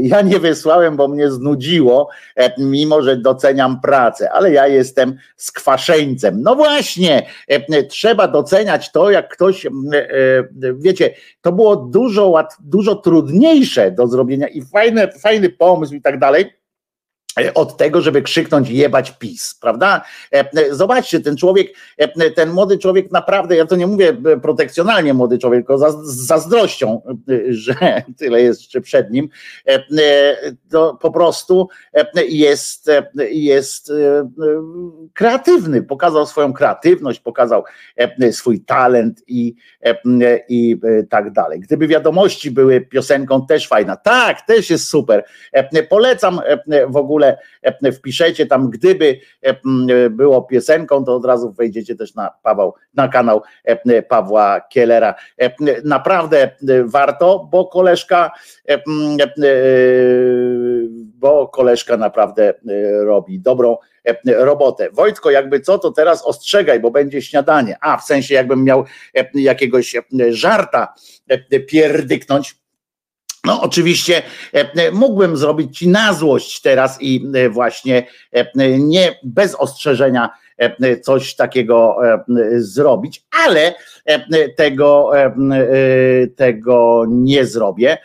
Ja 0.02 0.22
nie 0.22 0.38
wysłałem, 0.38 0.96
bo 0.96 1.08
mnie 1.08 1.30
znudziło, 1.30 2.08
mimo 2.58 3.02
że 3.02 3.16
doceniam 3.16 3.80
pracę, 3.80 4.32
ale 4.32 4.52
ja 4.52 4.66
jestem 4.66 5.16
skwaszeńcem. 5.36 6.42
No 6.42 6.56
właśnie, 6.56 7.26
trzeba 7.88 8.28
doceniać 8.28 8.92
to, 8.92 9.10
jak 9.10 9.28
ktoś, 9.28 9.66
wiecie, 10.74 11.14
to 11.40 11.52
było 11.52 11.76
dużo, 11.76 12.48
dużo 12.60 12.94
trudniejsze 12.94 13.90
do 13.90 14.06
zrobienia 14.06 14.48
i 14.48 14.62
fajny, 14.62 15.08
fajny 15.20 15.48
pomysł 15.48 15.94
i 15.94 16.02
tak 16.02 16.18
dalej 16.18 16.63
od 17.54 17.76
tego, 17.76 18.00
żeby 18.00 18.22
krzyknąć 18.22 18.70
jebać 18.70 19.10
PiS, 19.10 19.58
prawda? 19.60 20.04
E, 20.32 20.50
e, 20.52 20.74
zobaczcie, 20.74 21.20
ten 21.20 21.36
człowiek, 21.36 21.74
ten 22.34 22.50
młody 22.50 22.78
człowiek 22.78 23.12
naprawdę, 23.12 23.56
ja 23.56 23.66
to 23.66 23.76
nie 23.76 23.86
mówię 23.86 24.16
protekcjonalnie 24.42 25.14
młody 25.14 25.38
człowiek, 25.38 25.66
tylko 25.66 25.92
z 26.04 26.26
zazdrością, 26.26 27.02
że 27.48 27.74
tyle 28.18 28.42
jest 28.42 28.60
jeszcze 28.60 28.80
przed 28.80 29.10
nim, 29.10 29.28
to 30.70 30.98
po 31.00 31.10
prostu 31.10 31.68
jest, 32.28 32.90
jest 33.30 33.92
kreatywny, 35.14 35.82
pokazał 35.82 36.26
swoją 36.26 36.52
kreatywność, 36.52 37.20
pokazał 37.20 37.64
swój 38.30 38.60
talent 38.60 39.22
i, 39.26 39.54
i 40.48 40.76
tak 41.10 41.32
dalej. 41.32 41.60
Gdyby 41.60 41.88
wiadomości 41.88 42.50
były 42.50 42.80
piosenką 42.80 43.46
też 43.46 43.68
fajna, 43.68 43.96
tak, 43.96 44.46
też 44.46 44.70
jest 44.70 44.88
super. 44.88 45.24
Polecam 45.88 46.40
w 46.88 46.96
ogóle 46.96 47.23
ogóle 47.24 47.38
e, 47.62 47.92
wpiszecie 47.92 48.46
tam, 48.46 48.70
gdyby 48.70 49.20
e, 49.42 50.10
było 50.10 50.42
piosenką, 50.42 51.04
to 51.04 51.16
od 51.16 51.24
razu 51.24 51.52
wejdziecie 51.52 51.96
też 51.96 52.14
na 52.14 52.30
Paweł, 52.42 52.74
na 52.94 53.08
kanał 53.08 53.42
e, 53.64 54.02
Pawła 54.02 54.60
Kielera. 54.60 55.14
Naprawdę 55.84 56.50
warto, 56.84 57.48
bo 57.50 57.66
koleżka 57.66 58.30
bo 61.14 61.48
koleżka 61.48 61.96
naprawdę 61.96 62.54
robi 63.04 63.40
dobrą 63.40 63.76
robotę. 64.26 64.90
Wojtko, 64.90 65.30
jakby 65.30 65.60
co, 65.60 65.78
to 65.78 65.90
teraz 65.90 66.24
ostrzegaj, 66.24 66.80
bo 66.80 66.90
będzie 66.90 67.22
śniadanie. 67.22 67.76
A, 67.80 67.96
w 67.96 68.04
sensie 68.04 68.34
jakbym 68.34 68.64
miał 68.64 68.84
jakiegoś 69.34 69.96
żarta 70.30 70.94
pierdyknąć, 71.68 72.63
no, 73.44 73.62
oczywiście 73.62 74.22
e, 74.54 74.72
e, 74.72 74.90
mógłbym 74.90 75.36
zrobić 75.36 75.78
ci 75.78 75.88
na 75.88 76.12
złość 76.12 76.60
teraz 76.60 77.02
i 77.02 77.30
e, 77.34 77.48
właśnie 77.48 78.06
nie 78.78 79.18
bez 79.22 79.54
ostrzeżenia 79.54 80.30
coś 81.02 81.34
takiego 81.36 81.96
zrobić, 82.56 83.24
ale 83.46 83.74
tego, 84.56 85.10
tego 86.36 87.04
nie 87.08 87.46
zrobię. 87.46 87.98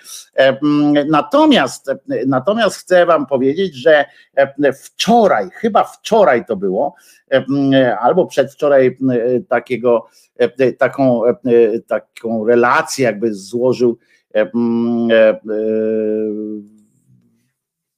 Natomiast, 1.08 1.92
natomiast 2.28 2.78
chcę 2.78 3.06
Wam 3.06 3.26
powiedzieć, 3.26 3.76
że 3.76 4.06
wczoraj, 4.84 5.50
chyba 5.54 5.84
wczoraj 5.84 6.46
to 6.46 6.56
było, 6.56 6.96
albo 8.00 8.26
przedwczoraj 8.26 8.98
takiego, 9.50 10.08
taką, 10.78 11.22
taką 11.88 12.46
relację 12.46 13.06
jakby 13.06 13.34
złożył 13.34 13.98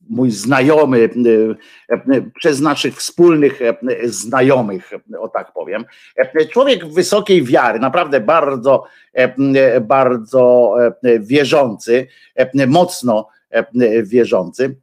mój 0.10 0.32
znajomy, 0.32 1.10
przez 2.36 2.62
naszych 2.62 2.96
wspólnych 2.96 3.60
znajomych, 4.04 4.92
o 5.20 5.28
tak 5.28 5.54
powiem. 5.54 5.86
Człowiek 6.52 6.86
wysokiej 6.86 7.44
wiary, 7.44 7.80
naprawdę 7.80 8.20
bardzo, 8.20 8.84
bardzo 9.82 10.76
wierzący, 11.20 12.08
mocno 12.68 13.28
wierzący. 14.04 14.76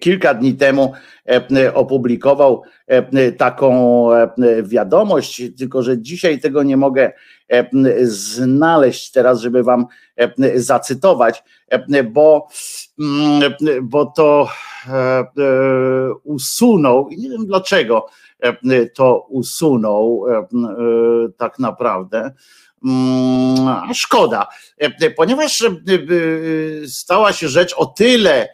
Kilka 0.00 0.34
dni 0.34 0.54
temu 0.54 0.92
opublikował 1.74 2.62
taką 3.38 4.08
wiadomość, 4.62 5.42
tylko 5.58 5.82
że 5.82 5.98
dzisiaj 5.98 6.40
tego 6.40 6.62
nie 6.62 6.76
mogę 6.76 7.12
E, 7.52 7.68
znaleźć 8.06 9.10
teraz, 9.10 9.40
żeby 9.40 9.62
wam 9.62 9.86
e, 10.16 10.60
zacytować, 10.60 11.42
e, 11.68 12.04
bo, 12.04 12.48
mm, 13.00 13.54
bo 13.82 14.06
to 14.06 14.48
usunął 16.24 17.08
i 17.08 17.16
nie 17.16 17.30
wiem 17.30 17.46
dlaczego 17.46 18.06
to 18.94 19.26
usunął 19.28 20.24
tak 21.36 21.58
naprawdę. 21.58 22.32
Mm, 22.84 23.94
szkoda, 23.94 24.48
ponieważ 25.16 25.64
stała 26.86 27.32
się 27.32 27.48
rzecz 27.48 27.74
o 27.76 27.86
tyle, 27.86 28.48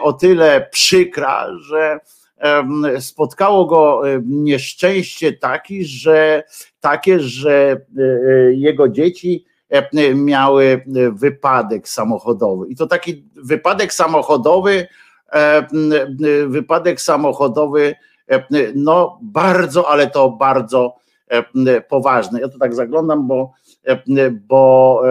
o 0.00 0.12
tyle 0.12 0.68
przykra, 0.72 1.46
że 1.60 2.00
spotkało 3.00 3.66
go 3.66 4.02
nieszczęście 4.24 5.32
taki, 5.32 5.84
że, 5.84 6.42
takie, 6.80 7.20
że 7.20 7.80
e, 7.98 8.02
e, 8.02 8.54
jego 8.54 8.88
dzieci 8.88 9.44
miały 10.14 10.84
wypadek 11.12 11.88
samochodowy. 11.88 12.68
I 12.68 12.76
to 12.76 12.86
taki 12.86 13.24
wypadek 13.36 13.92
samochodowy, 13.92 14.86
wypadek 16.46 17.00
samochodowy, 17.00 17.94
no 18.74 19.18
bardzo, 19.22 19.88
ale 19.88 20.10
to 20.10 20.30
bardzo 20.30 20.96
poważny. 21.88 22.40
Ja 22.40 22.48
to 22.48 22.58
tak 22.58 22.74
zaglądam, 22.74 23.28
bo, 23.28 23.52
bo 24.48 25.02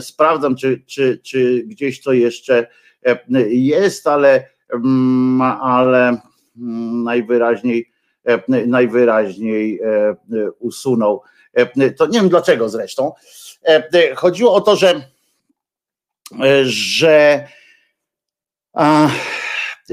sprawdzam, 0.00 0.56
czy, 0.56 0.82
czy, 0.86 1.20
czy 1.22 1.64
gdzieś 1.66 2.02
to 2.02 2.12
jeszcze 2.12 2.66
jest, 3.48 4.06
ale 4.06 4.46
mm, 4.74 5.42
ale 5.42 6.20
najwyraźniej 7.04 7.90
najwyraźniej 8.66 9.80
usunął. 10.58 11.22
To 11.96 12.06
nie 12.06 12.20
wiem 12.20 12.28
dlaczego 12.28 12.68
zresztą. 12.68 13.12
Chodziło 14.14 14.54
o 14.54 14.60
to, 14.60 14.76
że, 14.76 15.00
że 16.62 17.48
a, 18.72 19.08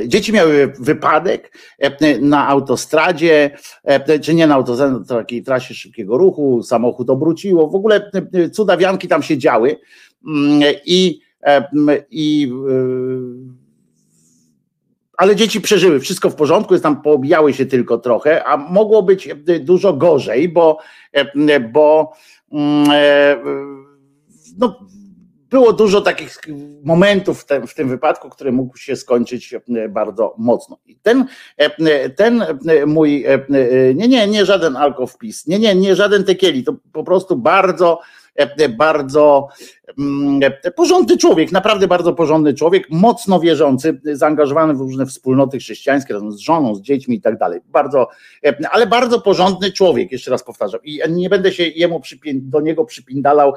Dzieci 0.06 0.34
miały 0.34 0.74
wypadek 0.80 1.58
e, 1.80 2.20
na 2.20 2.48
autostradzie, 2.48 3.58
e, 3.84 4.20
czy 4.20 4.34
nie 4.34 4.48
na 4.48 4.56
autostradzie, 4.56 4.94
na 4.94 5.06
takiej 5.06 5.44
trasie 5.44 5.74
szybkiego 5.74 6.18
ruchu, 6.18 6.64
samochód 6.64 7.10
obróciło, 7.10 7.70
w 7.70 7.76
ogóle 7.76 8.12
e, 8.34 8.50
cudawianki 8.50 9.08
tam 9.08 9.24
się 9.24 9.38
działy 9.38 9.80
mm, 10.28 10.62
i, 10.86 11.20
i 12.12 12.52
ale 15.18 15.36
dzieci 15.36 15.62
przeżyły, 15.62 16.00
wszystko 16.00 16.30
w 16.30 16.36
porządku, 16.36 16.74
jest 16.74 16.84
tam 16.84 17.02
poobijały 17.02 17.54
się 17.54 17.66
tylko 17.66 17.98
trochę, 17.98 18.44
a 18.44 18.58
mogło 18.58 19.04
być 19.04 19.30
dużo 19.60 19.94
gorzej, 19.94 20.50
bo, 20.50 20.78
bo 21.74 22.14
mm, 22.52 22.88
no, 24.58 24.80
było 25.50 25.74
dużo 25.74 26.02
takich 26.02 26.42
momentów 26.84 27.42
w 27.42 27.46
tym, 27.46 27.68
w 27.68 27.74
tym 27.74 27.90
wypadku, 27.90 28.30
które 28.30 28.52
mógł 28.52 28.78
się 28.78 28.96
skończyć 28.96 29.54
e, 29.54 29.90
bardzo 29.90 30.36
mocno. 30.38 30.78
I 30.86 30.96
ten, 30.96 31.26
e, 31.58 32.10
ten 32.10 32.42
e, 32.42 32.86
mój, 32.86 33.26
nie, 33.96 34.08
nie, 34.08 34.28
nie 34.28 34.46
żaden 34.46 34.76
alkowpis, 34.76 35.48
nie, 35.48 35.60
nie, 35.60 35.76
nie 35.76 35.96
żaden 35.96 36.24
tekieli, 36.24 36.64
to 36.64 36.76
po 36.92 37.04
prostu 37.04 37.36
bardzo 37.36 38.00
E, 38.02 38.27
bardzo 38.70 39.48
mm, 40.00 40.40
e, 40.64 40.72
porządny 40.72 41.18
człowiek, 41.18 41.52
naprawdę 41.52 41.88
bardzo 41.88 42.14
porządny 42.14 42.54
człowiek, 42.54 42.88
mocno 42.90 43.40
wierzący, 43.40 44.02
zaangażowany 44.04 44.74
w 44.74 44.80
różne 44.80 45.06
wspólnoty 45.06 45.58
chrześcijańskie 45.58 46.14
razem 46.14 46.32
z 46.32 46.38
żoną, 46.38 46.76
z 46.76 46.82
dziećmi 46.82 47.16
i 47.16 47.22
tak 47.22 47.38
dalej. 47.38 47.60
Bardzo, 47.66 48.08
e, 48.46 48.58
ale 48.72 48.88
bardzo 48.88 49.22
porządny 49.22 49.72
człowiek, 49.72 50.12
jeszcze 50.12 50.32
raz 50.32 50.44
powtarzam. 50.44 50.80
I 50.84 51.02
nie 51.10 51.30
będę 51.30 51.52
się 51.52 51.64
jemu 51.64 52.02
do 52.34 52.62
niego 52.62 52.86
przypindalał 52.86 53.54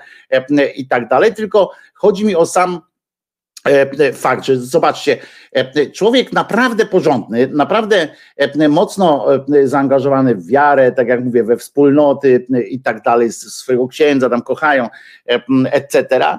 i 0.76 0.88
tak 0.88 1.08
dalej, 1.08 1.34
tylko 1.34 1.70
chodzi 1.94 2.24
mi 2.24 2.36
o 2.36 2.46
sam 2.46 2.80
E, 2.80 2.80
e, 2.80 2.89
fakt, 4.14 4.44
że 4.44 4.56
zobaczcie, 4.56 5.18
e, 5.52 5.90
człowiek 5.90 6.32
naprawdę 6.32 6.86
porządny, 6.86 7.48
naprawdę 7.52 8.08
mocno 8.68 9.26
zaangażowany 9.64 10.34
w 10.34 10.46
wiarę, 10.46 10.92
tak 10.92 11.08
jak 11.08 11.24
mówię, 11.24 11.44
we 11.44 11.56
wspólnoty 11.56 12.46
i 12.70 12.80
tak 12.80 13.02
dalej, 13.02 13.32
swojego 13.32 13.88
księdza 13.88 14.30
tam 14.30 14.42
kochają, 14.42 14.88
etc. 15.70 16.38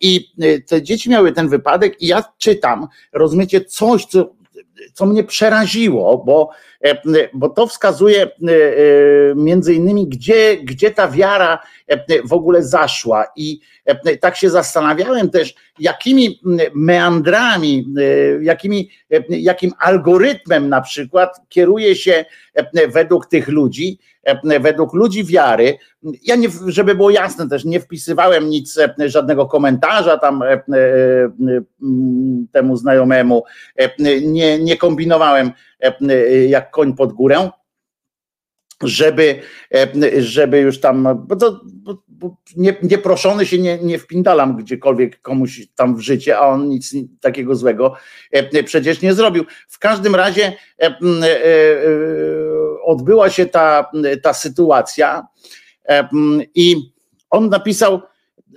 I 0.00 0.32
te 0.66 0.82
dzieci 0.82 1.10
miały 1.10 1.32
ten 1.32 1.48
wypadek 1.48 2.02
i 2.02 2.06
ja 2.06 2.24
czytam, 2.38 2.88
rozumiecie, 3.12 3.60
coś, 3.60 4.04
co, 4.04 4.34
co 4.92 5.06
mnie 5.06 5.24
przeraziło, 5.24 6.18
bo, 6.18 6.50
bo 7.34 7.48
to 7.48 7.66
wskazuje 7.66 8.30
między 9.36 9.74
innymi, 9.74 10.08
gdzie, 10.08 10.56
gdzie 10.56 10.90
ta 10.90 11.08
wiara 11.08 11.58
w 12.24 12.32
ogóle 12.32 12.62
zaszła 12.62 13.24
i 13.36 13.60
tak 14.20 14.36
się 14.36 14.50
zastanawiałem 14.50 15.30
też, 15.30 15.54
jakimi 15.78 16.40
meandrami, 16.74 17.94
jakimi, 18.40 18.90
jakim 19.28 19.72
algorytmem 19.78 20.68
na 20.68 20.80
przykład 20.80 21.40
kieruje 21.48 21.96
się 21.96 22.24
według 22.88 23.26
tych 23.26 23.48
ludzi, 23.48 23.98
według 24.60 24.94
ludzi 24.94 25.24
wiary. 25.24 25.78
Ja 26.22 26.36
nie, 26.36 26.48
żeby 26.66 26.94
było 26.94 27.10
jasne 27.10 27.48
też, 27.48 27.64
nie 27.64 27.80
wpisywałem 27.80 28.50
nic, 28.50 28.78
żadnego 28.98 29.46
komentarza 29.46 30.18
tam 30.18 30.42
temu 32.52 32.76
znajomemu, 32.76 33.44
nie, 34.22 34.58
nie 34.58 34.76
kombinowałem 34.76 35.52
jak 36.48 36.70
koń 36.70 36.94
pod 36.94 37.12
górę 37.12 37.50
żeby, 38.82 39.40
żeby 40.18 40.60
już 40.60 40.80
tam, 40.80 41.08
bo 41.26 41.36
to, 41.36 41.60
bo, 42.08 42.36
nie, 42.56 42.76
nieproszony 42.82 43.46
się 43.46 43.58
nie, 43.58 43.78
nie 43.78 43.98
wpindalam 43.98 44.56
gdziekolwiek 44.56 45.22
komuś 45.22 45.66
tam 45.74 45.96
w 45.96 46.00
życie, 46.00 46.38
a 46.38 46.46
on 46.46 46.68
nic 46.68 46.94
takiego 47.20 47.54
złego 47.54 47.94
przecież 48.64 49.02
nie 49.02 49.14
zrobił. 49.14 49.44
W 49.68 49.78
każdym 49.78 50.14
razie 50.14 50.52
e, 50.78 50.86
e, 50.86 50.98
odbyła 52.84 53.30
się 53.30 53.46
ta, 53.46 53.90
ta 54.22 54.34
sytuacja 54.34 55.26
i 56.54 56.76
on 57.30 57.48
napisał, 57.48 58.00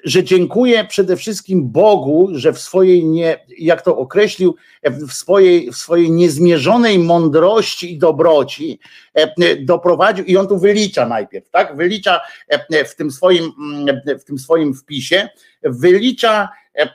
że 0.03 0.23
dziękuję 0.23 0.85
przede 0.85 1.17
wszystkim 1.17 1.69
Bogu, 1.69 2.29
że 2.31 2.53
w 2.53 2.59
swojej, 2.59 3.05
nie, 3.05 3.45
jak 3.57 3.81
to 3.81 3.97
określił, 3.97 4.55
w 4.83 5.13
swojej, 5.13 5.71
w 5.71 5.75
swojej 5.75 6.11
niezmierzonej 6.11 6.99
mądrości 6.99 7.93
i 7.93 7.97
dobroci 7.97 8.79
e, 9.13 9.55
doprowadził, 9.55 10.25
i 10.25 10.37
on 10.37 10.47
tu 10.47 10.57
wylicza 10.57 11.05
najpierw, 11.05 11.49
tak? 11.49 11.77
Wylicza 11.77 12.21
e, 12.47 12.85
w 12.85 12.95
tym 12.95 13.11
swoim, 13.11 13.51
mm, 13.59 14.01
w 14.19 14.23
tym 14.23 14.39
swoim 14.39 14.73
wpisie, 14.73 15.29
wylicza 15.63 16.49
e, 16.77 16.89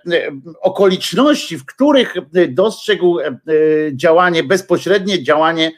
okoliczności, 0.61 1.59
w 1.59 1.67
których 1.67 2.15
dostrzegł 2.49 3.19
działanie, 3.93 4.45
bezpośrednie 4.45 5.23
działanie 5.23 5.73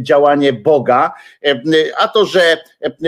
działanie 0.00 0.52
Boga, 0.52 1.12
a 1.98 2.08
to, 2.08 2.26
że 2.26 2.56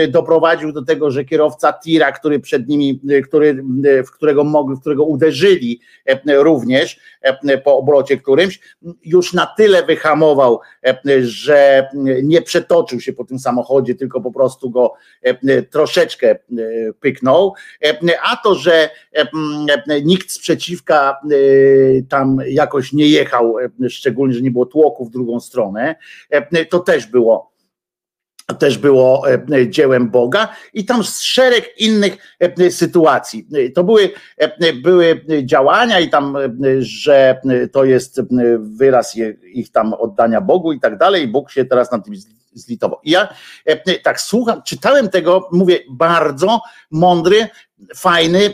doprowadził 0.07 0.71
do 0.71 0.85
tego, 0.85 1.11
że 1.11 1.25
kierowca 1.25 1.73
tira, 1.73 2.11
który 2.11 2.39
przed 2.39 2.67
nimi, 2.67 3.01
który, 3.23 3.63
w 4.07 4.11
którego 4.11 4.43
mogli, 4.43 4.75
w 4.75 4.79
którego 4.79 5.03
uderzyli 5.03 5.79
również 6.27 6.99
po 7.63 7.77
obrocie 7.77 8.17
którymś, 8.17 8.59
już 9.05 9.33
na 9.33 9.45
tyle 9.45 9.83
wyhamował, 9.83 10.59
że 11.21 11.89
nie 12.23 12.41
przetoczył 12.41 12.99
się 12.99 13.13
po 13.13 13.23
tym 13.23 13.39
samochodzie, 13.39 13.95
tylko 13.95 14.21
po 14.21 14.31
prostu 14.31 14.69
go 14.69 14.93
troszeczkę 15.71 16.35
pyknął, 16.99 17.53
a 18.23 18.37
to, 18.37 18.55
że 18.55 18.89
nikt 20.03 20.31
sprzeciwka 20.31 21.17
tam 22.09 22.37
jakoś 22.47 22.93
nie 22.93 23.07
jechał, 23.07 23.55
szczególnie, 23.89 24.33
że 24.33 24.41
nie 24.41 24.51
było 24.51 24.65
tłoku 24.65 25.05
w 25.05 25.11
drugą 25.11 25.39
stronę, 25.39 25.95
to 26.69 26.79
też 26.79 27.07
było 27.07 27.54
też 28.53 28.77
było 28.77 29.23
e, 29.31 29.69
dziełem 29.69 30.09
Boga 30.09 30.47
i 30.73 30.85
tam 30.85 31.03
szereg 31.03 31.73
innych 31.77 32.17
e, 32.39 32.71
sytuacji. 32.71 33.47
To 33.75 33.83
były, 33.83 34.09
e, 34.37 34.73
były 34.73 35.25
działania 35.43 35.99
i 35.99 36.09
tam, 36.09 36.37
że 36.79 37.41
to 37.71 37.85
jest 37.85 38.21
wyraz 38.59 39.15
ich 39.53 39.71
tam 39.71 39.93
oddania 39.93 40.41
Bogu 40.41 40.73
i 40.73 40.79
tak 40.79 40.97
dalej. 40.97 41.27
Bóg 41.27 41.51
się 41.51 41.65
teraz 41.65 41.91
nad 41.91 42.05
tym 42.05 42.13
zlitował. 42.53 42.99
I 43.03 43.11
ja 43.11 43.33
tak 44.03 44.21
słucham, 44.21 44.61
czytałem 44.63 45.09
tego, 45.09 45.49
mówię, 45.51 45.79
bardzo 45.89 46.61
mądry, 46.91 47.47
fajny 47.95 48.53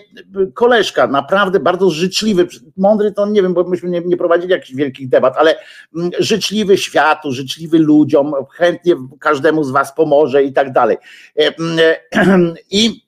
koleżka, 0.53 1.07
naprawdę 1.07 1.59
bardzo 1.59 1.89
życzliwy, 1.89 2.47
mądry 2.77 3.11
to 3.11 3.25
nie 3.25 3.41
wiem, 3.41 3.53
bo 3.53 3.63
myśmy 3.63 3.89
nie, 3.89 4.01
nie 4.01 4.17
prowadzili 4.17 4.51
jakichś 4.51 4.73
wielkich 4.73 5.09
debat, 5.09 5.37
ale 5.37 5.55
mm, 5.95 6.11
życzliwy 6.19 6.77
światu, 6.77 7.31
życzliwy 7.31 7.79
ludziom, 7.79 8.33
chętnie 8.51 8.95
każdemu 9.19 9.63
z 9.63 9.71
was 9.71 9.95
pomoże 9.95 10.43
i 10.43 10.53
tak 10.53 10.71
dalej. 10.71 10.97
E, 11.39 11.53
mm, 11.57 12.55
I, 12.71 13.07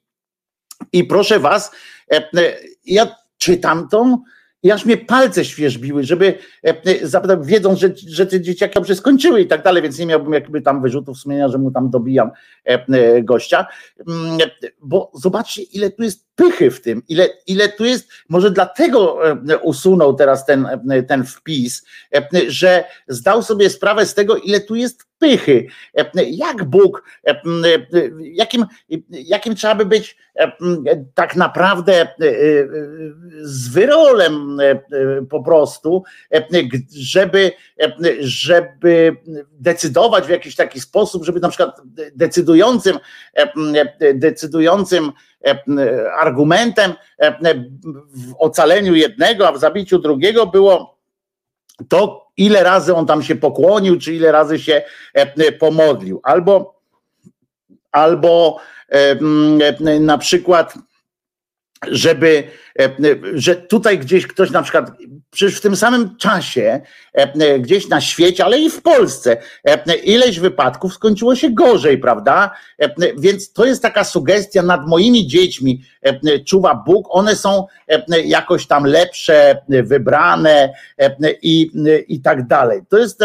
i 0.93 1.03
proszę 1.03 1.39
was, 1.39 1.71
e, 2.11 2.29
ja 2.85 3.15
czytam 3.37 3.89
tą 3.89 4.23
i 4.63 4.71
aż 4.71 4.85
mnie 4.85 4.97
palce 4.97 5.45
świeżbiły, 5.45 6.03
żeby 6.03 6.37
e, 6.63 7.07
zapytać, 7.07 7.39
wiedząc, 7.43 7.79
że, 7.79 7.89
że 8.07 8.25
te 8.25 8.41
dzieciaki 8.41 8.73
dobrze 8.73 8.95
skończyły 8.95 9.41
i 9.41 9.47
tak 9.47 9.63
dalej, 9.63 9.83
więc 9.83 9.99
nie 9.99 10.05
miałbym 10.05 10.33
jakby 10.33 10.61
tam 10.61 10.81
wyrzutów 10.81 11.17
sumienia, 11.17 11.49
że 11.49 11.57
mu 11.57 11.71
tam 11.71 11.89
dobijam 11.89 12.31
gościa. 13.23 13.65
Mm, 14.07 14.37
bo 14.81 15.11
zobaczcie, 15.13 15.61
ile 15.61 15.89
tu 15.89 16.03
jest 16.03 16.32
pychy 16.35 16.71
w 16.71 16.81
tym, 16.81 17.01
ile, 17.07 17.29
ile 17.47 17.69
tu 17.69 17.85
jest, 17.85 18.09
może 18.29 18.51
dlatego 18.51 19.27
e, 19.29 19.57
usunął 19.57 20.13
teraz 20.13 20.45
ten, 20.45 20.67
e, 20.91 21.03
ten 21.03 21.23
wpis, 21.23 21.85
e, 22.15 22.27
że 22.47 22.83
zdał 23.07 23.43
sobie 23.43 23.69
sprawę 23.69 24.05
z 24.05 24.13
tego, 24.13 24.37
ile 24.37 24.59
tu 24.59 24.75
jest 24.75 25.05
pychy. 25.19 25.67
Jak 26.27 26.63
Bóg, 26.63 27.03
jakim, 28.19 28.65
jakim 29.09 29.55
trzeba 29.55 29.75
by 29.75 29.85
być 29.85 30.17
tak 31.13 31.35
naprawdę 31.35 32.07
z 33.41 33.69
wyrolem 33.69 34.57
po 35.29 35.43
prostu, 35.43 36.03
żeby, 36.95 37.51
żeby 38.19 39.17
decydować 39.51 40.25
w 40.25 40.29
jakiś 40.29 40.55
taki 40.55 40.79
sposób, 40.79 41.25
żeby 41.25 41.39
na 41.39 41.49
przykład 41.49 41.81
decydującym, 42.15 42.99
decydującym 44.13 45.11
argumentem 46.17 46.93
w 48.15 48.33
ocaleniu 48.37 48.95
jednego, 48.95 49.47
a 49.47 49.51
w 49.51 49.59
zabiciu 49.59 49.99
drugiego 49.99 50.45
było 50.45 50.97
to, 51.89 52.27
ile 52.37 52.63
razy 52.63 52.95
on 52.95 53.05
tam 53.05 53.23
się 53.23 53.35
pokłonił, 53.35 53.99
czy 53.99 54.13
ile 54.13 54.31
razy 54.31 54.59
się 54.59 54.81
pomodlił. 55.59 56.19
Albo, 56.23 56.79
albo 57.91 58.57
na 59.99 60.17
przykład 60.17 60.73
żeby, 61.91 62.43
e, 62.79 62.89
że 63.33 63.55
tutaj 63.55 63.99
gdzieś 63.99 64.27
ktoś 64.27 64.51
na 64.51 64.61
przykład, 64.61 64.91
przecież 65.31 65.57
w 65.57 65.61
tym 65.61 65.75
samym 65.75 66.17
czasie, 66.17 66.81
e, 67.13 67.59
gdzieś 67.59 67.87
na 67.87 68.01
świecie, 68.01 68.45
ale 68.45 68.59
i 68.59 68.69
w 68.69 68.81
Polsce, 68.81 69.37
e, 69.63 69.95
ileś 69.95 70.39
wypadków 70.39 70.93
skończyło 70.93 71.35
się 71.35 71.49
gorzej, 71.49 71.97
prawda? 71.97 72.51
Więc 73.17 73.53
to 73.53 73.65
jest 73.65 73.81
taka 73.81 74.03
sugestia 74.03 74.61
nad 74.61 74.87
moimi 74.87 75.27
dziećmi, 75.27 75.83
czuwa 76.45 76.83
Bóg, 76.85 77.07
one 77.09 77.35
są 77.35 77.65
jakoś 78.25 78.67
tam 78.67 78.85
lepsze, 78.85 79.57
wybrane 79.69 80.73
i, 81.41 81.71
i 82.07 82.21
tak 82.21 82.47
dalej. 82.47 82.81
To 82.89 82.97
jest 82.97 83.19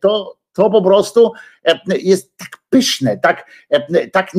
to, 0.00 0.36
to 0.52 0.70
po 0.70 0.82
prostu 0.82 1.32
jest 2.02 2.36
tak 2.36 2.48
pyszne, 2.70 3.18
tak, 3.18 3.50
tak 4.12 4.32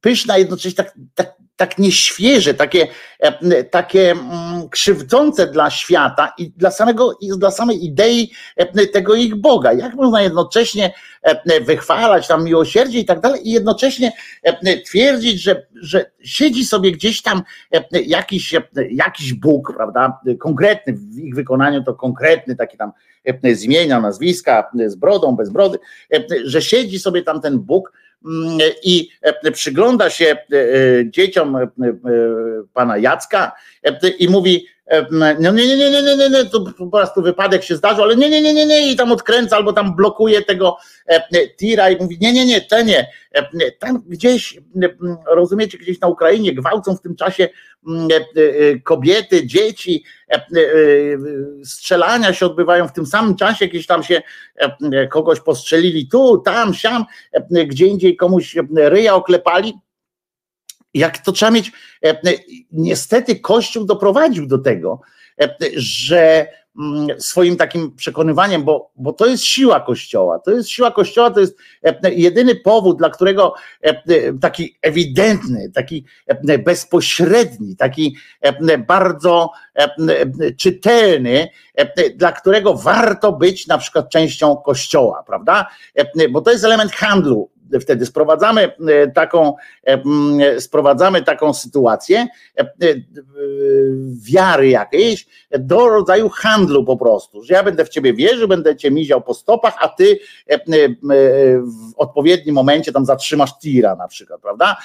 pyszne, 0.00 0.38
jednocześnie 0.38 0.84
tak, 0.84 0.94
tak 1.14 1.41
tak 1.56 1.78
nieświeże, 1.78 2.54
takie, 2.54 2.86
e, 3.18 3.64
takie 3.64 4.10
mm, 4.10 4.68
krzywdzące 4.68 5.46
dla 5.46 5.70
świata 5.70 6.32
i 6.38 6.50
dla, 6.50 6.70
samego, 6.70 7.18
dla 7.38 7.50
samej 7.50 7.84
idei 7.84 8.32
e, 8.56 8.86
tego 8.86 9.14
ich 9.14 9.34
Boga. 9.34 9.72
Jak 9.72 9.94
można 9.94 10.22
jednocześnie 10.22 10.94
e, 11.22 11.60
wychwalać 11.60 12.28
tam 12.28 12.44
miłosierdzie 12.44 12.98
i 12.98 13.04
tak 13.04 13.20
dalej, 13.20 13.48
i 13.48 13.52
jednocześnie 13.52 14.12
twierdzić, 14.86 15.42
że, 15.42 15.66
że 15.74 16.10
siedzi 16.22 16.64
sobie 16.64 16.92
gdzieś 16.92 17.22
tam 17.22 17.42
jakiś, 17.92 18.54
jakiś 18.90 19.34
Bóg, 19.34 19.72
prawda? 19.76 20.20
Konkretny 20.40 20.92
w 20.92 21.18
ich 21.18 21.34
wykonaniu 21.34 21.84
to 21.84 21.94
konkretny, 21.94 22.56
taki 22.56 22.76
tam 22.76 22.92
z 23.54 23.62
imienia, 23.62 24.00
nazwiska, 24.00 24.70
z 24.86 24.94
brodą, 24.94 25.36
bez 25.36 25.50
brody, 25.50 25.78
że 26.44 26.62
siedzi 26.62 26.98
sobie 26.98 27.22
tam 27.22 27.40
ten 27.40 27.58
Bóg 27.58 27.92
i 28.82 29.08
e, 29.22 29.52
przygląda 29.52 30.10
się 30.10 30.24
e, 30.24 30.36
e, 30.56 31.10
dzieciom 31.10 31.56
pana 32.74 32.98
Jacka 32.98 33.52
i 34.18 34.28
mówi, 34.28 34.66
no 35.10 35.52
nie, 35.52 35.66
nie, 35.66 35.76
nie, 35.76 35.90
nie, 35.90 36.02
nie, 36.02 36.16
nie, 36.16 36.30
nie, 36.30 36.44
to 36.44 36.60
po 36.78 36.86
prostu 36.86 37.22
wypadek 37.22 37.64
się 37.64 37.76
zdarzył, 37.76 38.04
ale 38.04 38.16
nie, 38.16 38.30
nie, 38.30 38.42
nie, 38.42 38.54
nie, 38.54 38.66
nie, 38.66 38.92
i 38.92 38.96
tam 38.96 39.12
odkręca 39.12 39.56
albo 39.56 39.72
tam 39.72 39.96
blokuje 39.96 40.42
tego 40.42 40.76
tira 41.58 41.90
i 41.90 42.02
mówi, 42.02 42.18
nie, 42.20 42.32
nie, 42.32 42.46
nie, 42.46 42.60
te 42.60 42.84
nie. 42.84 43.10
Tam 43.78 44.02
gdzieś, 44.06 44.60
rozumiecie, 45.26 45.78
gdzieś 45.78 46.00
na 46.00 46.08
Ukrainie 46.08 46.54
gwałcą 46.54 46.96
w 46.96 47.00
tym 47.00 47.16
czasie 47.16 47.48
kobiety, 48.84 49.46
dzieci, 49.46 50.04
strzelania 51.64 52.34
się 52.34 52.46
odbywają 52.46 52.88
w 52.88 52.92
tym 52.92 53.06
samym 53.06 53.36
czasie, 53.36 53.64
jakieś 53.64 53.86
tam 53.86 54.02
się 54.02 54.22
kogoś 55.10 55.40
postrzelili 55.40 56.08
tu, 56.08 56.38
tam, 56.38 56.74
siam, 56.74 57.04
gdzie 57.66 57.86
indziej 57.86 58.16
komuś 58.16 58.56
ryja 58.76 59.14
oklepali 59.14 59.74
jak 60.94 61.18
to 61.18 61.32
trzeba 61.32 61.50
mieć, 61.50 61.72
e, 62.04 62.20
niestety 62.72 63.40
Kościół 63.40 63.84
doprowadził 63.84 64.46
do 64.46 64.58
tego, 64.58 65.00
e, 65.40 65.56
że 65.76 66.46
mm, 66.78 67.20
swoim 67.20 67.56
takim 67.56 67.96
przekonywaniem, 67.96 68.64
bo, 68.64 68.90
bo 68.96 69.12
to 69.12 69.26
jest 69.26 69.44
siła 69.44 69.80
Kościoła. 69.80 70.38
To 70.38 70.50
jest 70.50 70.68
siła 70.68 70.90
Kościoła, 70.90 71.30
to 71.30 71.40
jest 71.40 71.56
e, 71.84 72.12
jedyny 72.14 72.54
powód, 72.54 72.98
dla 72.98 73.10
którego 73.10 73.54
taki 74.40 74.78
ewidentny, 74.82 75.70
taki 75.74 76.04
bezpośredni, 76.64 77.76
taki 77.76 78.16
bardzo 78.86 79.50
czytelny, 80.56 81.48
dla 82.16 82.32
którego 82.32 82.74
warto 82.74 83.32
być 83.32 83.66
na 83.66 83.78
przykład 83.78 84.10
częścią 84.10 84.56
Kościoła, 84.56 85.24
prawda? 85.26 85.66
Bo 86.30 86.40
to 86.40 86.50
jest 86.50 86.64
element 86.64 86.92
handlu 86.92 87.50
wtedy 87.80 88.06
sprowadzamy 88.06 88.72
e, 88.88 89.08
taką, 89.08 89.54
e, 89.84 90.60
sprowadzamy 90.60 91.22
taką 91.22 91.54
sytuację 91.54 92.26
e, 92.58 92.66
wiary 94.32 94.68
jakiejś 94.68 95.26
do 95.58 95.88
rodzaju 95.88 96.28
handlu 96.28 96.84
po 96.84 96.96
prostu, 96.96 97.42
że 97.42 97.54
ja 97.54 97.62
będę 97.62 97.84
w 97.84 97.88
ciebie 97.88 98.14
wierzył, 98.14 98.48
będę 98.48 98.76
cię 98.76 98.90
miział 98.90 99.22
po 99.22 99.34
stopach, 99.34 99.76
a 99.80 99.88
ty 99.88 100.18
w 101.62 101.92
odpowiednim 101.96 102.54
momencie 102.54 102.92
tam 102.92 103.06
zatrzymasz 103.06 103.58
tira 103.58 103.96
na 103.96 104.08
przykład, 104.08 104.40
prawda? 104.40 104.76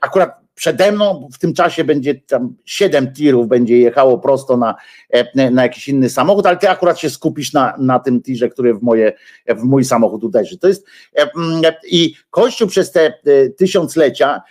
Akurat 0.00 0.43
przede 0.54 0.92
mną 0.92 1.28
w 1.32 1.38
tym 1.38 1.54
czasie 1.54 1.84
będzie 1.84 2.14
tam 2.14 2.54
siedem 2.64 3.12
tirów 3.12 3.48
będzie 3.48 3.78
jechało 3.78 4.18
prosto 4.18 4.56
na, 4.56 4.74
e, 5.10 5.50
na 5.50 5.62
jakiś 5.62 5.88
inny 5.88 6.10
samochód, 6.10 6.46
ale 6.46 6.56
ty 6.56 6.70
akurat 6.70 6.98
się 6.98 7.10
skupisz 7.10 7.52
na, 7.52 7.74
na 7.78 7.98
tym 7.98 8.22
tirze, 8.22 8.48
który 8.48 8.74
w, 8.74 8.82
moje, 8.82 9.12
w 9.48 9.62
mój 9.62 9.84
samochód 9.84 10.24
uderzy. 10.24 10.58
To 10.58 10.68
jest 10.68 10.86
e, 11.16 11.30
i 11.90 12.14
Kościół 12.30 12.68
przez 12.68 12.92
te 12.92 13.06
e, 13.06 13.12
tysiąclecia, 13.56 14.42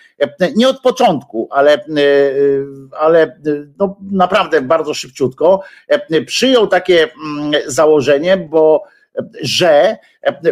nie 0.56 0.70
od 0.70 0.82
początku, 0.82 1.47
ale, 1.51 1.86
ale 2.99 3.39
no 3.80 3.97
naprawdę 4.12 4.62
bardzo 4.62 4.93
szybciutko, 4.93 5.62
przyjął 6.26 6.68
takie 6.68 7.08
założenie, 7.68 8.38
bo 8.38 8.84
że 9.41 9.97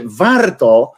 warto 0.04 0.92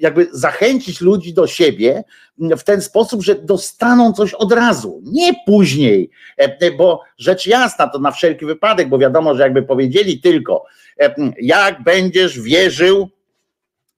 jakby 0.00 0.28
zachęcić 0.32 1.00
ludzi 1.00 1.34
do 1.34 1.46
siebie 1.46 2.04
w 2.38 2.62
ten 2.62 2.82
sposób, 2.82 3.22
że 3.22 3.34
dostaną 3.34 4.12
coś 4.12 4.34
od 4.34 4.52
razu, 4.52 5.02
nie 5.04 5.32
później, 5.46 6.10
e, 6.36 6.70
bo 6.70 7.02
rzecz 7.18 7.46
jasna 7.46 7.88
to 7.88 7.98
na 7.98 8.10
wszelki 8.10 8.46
wypadek, 8.46 8.88
bo 8.88 8.98
wiadomo, 8.98 9.34
że 9.34 9.42
jakby 9.42 9.62
powiedzieli 9.62 10.20
tylko, 10.20 10.64
e, 11.00 11.14
jak 11.40 11.82
będziesz 11.82 12.40
wierzył, 12.40 13.08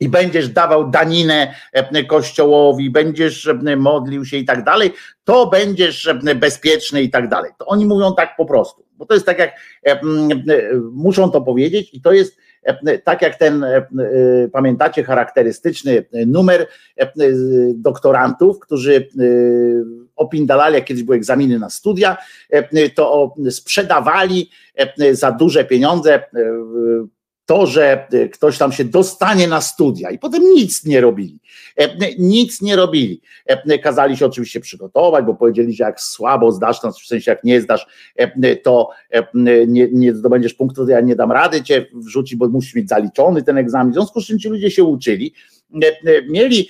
i 0.01 0.09
będziesz 0.09 0.49
dawał 0.49 0.91
daninę 0.91 1.55
e, 1.73 2.05
kościołowi, 2.05 2.91
będziesz 2.91 3.49
modlił 3.77 4.25
się 4.25 4.37
i 4.37 4.45
tak 4.45 4.65
dalej, 4.65 4.93
to 5.25 5.47
będziesz 5.47 6.09
bezpieczny 6.37 7.03
i 7.03 7.11
tak 7.11 7.29
dalej. 7.29 7.53
To 7.59 7.67
oni 7.67 7.87
mówią 7.87 8.15
tak 8.15 8.37
po 8.37 8.47
prostu, 8.47 8.85
bo 8.93 9.07
to 9.07 9.15
jest 9.15 9.27
tak 9.27 9.39
jak 9.39 9.55
muszą 10.93 11.31
to 11.31 11.41
powiedzieć 11.41 11.95
i 11.95 12.01
to 12.01 12.13
jest 12.13 12.37
tak 13.05 13.23
jak 13.23 13.37
ten, 13.37 13.65
e, 13.65 13.77
e, 13.77 13.85
pamiętacie, 14.53 15.05
charakterystyczny 15.05 16.05
numer 16.27 16.67
e, 16.97 17.13
doktorantów, 17.75 18.59
którzy 18.59 19.09
opindalali, 20.17 20.75
jak 20.75 20.85
kiedyś 20.85 21.03
były 21.03 21.17
egzaminy 21.17 21.59
na 21.59 21.71
studia, 21.71 22.17
to 22.95 23.35
sprzedawali 23.51 24.51
za 25.13 25.33
duże 25.33 25.65
pieniądze 25.65 26.23
to, 27.47 27.67
że 27.67 28.09
e, 28.13 28.29
ktoś 28.29 28.59
tam 28.59 28.73
się 28.73 28.85
dostanie 28.85 29.49
na 29.49 29.61
studia 29.61 30.11
i 30.11 30.19
potem 30.19 30.43
nic 30.43 30.85
nie 30.85 31.01
robili. 31.01 31.39
E, 31.77 31.89
nic 32.19 32.63
nie 32.63 32.77
robili. 32.77 33.21
E, 33.47 33.79
kazali 33.79 34.17
się 34.17 34.27
oczywiście 34.27 34.61
przygotować, 34.61 35.25
bo 35.25 35.35
powiedzieli, 35.35 35.75
że 35.75 35.85
jak 35.85 36.01
słabo 36.01 36.53
zdasz, 36.53 36.81
w 36.81 37.07
sensie 37.07 37.31
jak 37.31 37.45
nie 37.45 37.61
zdasz, 37.61 37.87
to 38.63 38.91
nie, 39.67 39.89
nie 39.93 40.15
zdobędziesz 40.15 40.55
punktu, 40.55 40.85
to 40.85 40.91
ja 40.91 41.01
nie 41.01 41.17
dam 41.17 41.33
rady 41.33 41.63
cię 41.63 41.87
wrzucić, 41.95 42.39
bo 42.39 42.49
musisz 42.49 42.75
mieć 42.75 42.89
zaliczony 42.89 43.43
ten 43.43 43.59
egzamin. 43.59 43.93
W 43.93 43.95
związku 43.95 44.21
z 44.21 44.27
czym 44.27 44.39
ci 44.39 44.49
ludzie 44.49 44.71
się 44.71 44.85
uczyli. 44.85 45.35
Mieli 46.29 46.69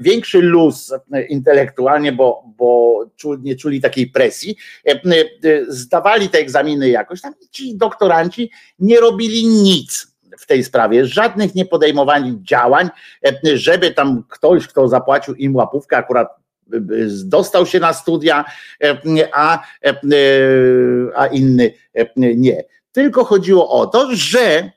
większy 0.00 0.38
luz 0.42 0.94
intelektualnie, 1.28 2.12
bo, 2.12 2.44
bo 2.56 3.04
nie 3.42 3.56
czuli 3.56 3.80
takiej 3.80 4.06
presji. 4.06 4.56
Zdawali 5.68 6.28
te 6.28 6.38
egzaminy 6.38 6.88
jakoś 6.88 7.20
tam 7.20 7.34
ci 7.50 7.76
doktoranci 7.76 8.50
nie 8.78 9.00
robili 9.00 9.46
nic 9.46 10.06
w 10.38 10.46
tej 10.46 10.64
sprawie, 10.64 11.06
żadnych 11.06 11.54
nie 11.54 11.64
podejmowali 11.64 12.38
działań, 12.42 12.88
żeby 13.54 13.90
tam 13.90 14.24
ktoś, 14.28 14.66
kto 14.66 14.88
zapłacił 14.88 15.34
im 15.34 15.56
łapówkę, 15.56 15.96
akurat 15.96 16.28
dostał 17.24 17.66
się 17.66 17.80
na 17.80 17.92
studia, 17.92 18.44
a, 19.32 19.62
a 21.16 21.26
inny 21.26 21.72
nie. 22.16 22.64
Tylko 22.92 23.24
chodziło 23.24 23.70
o 23.70 23.86
to, 23.86 24.08
że 24.12 24.70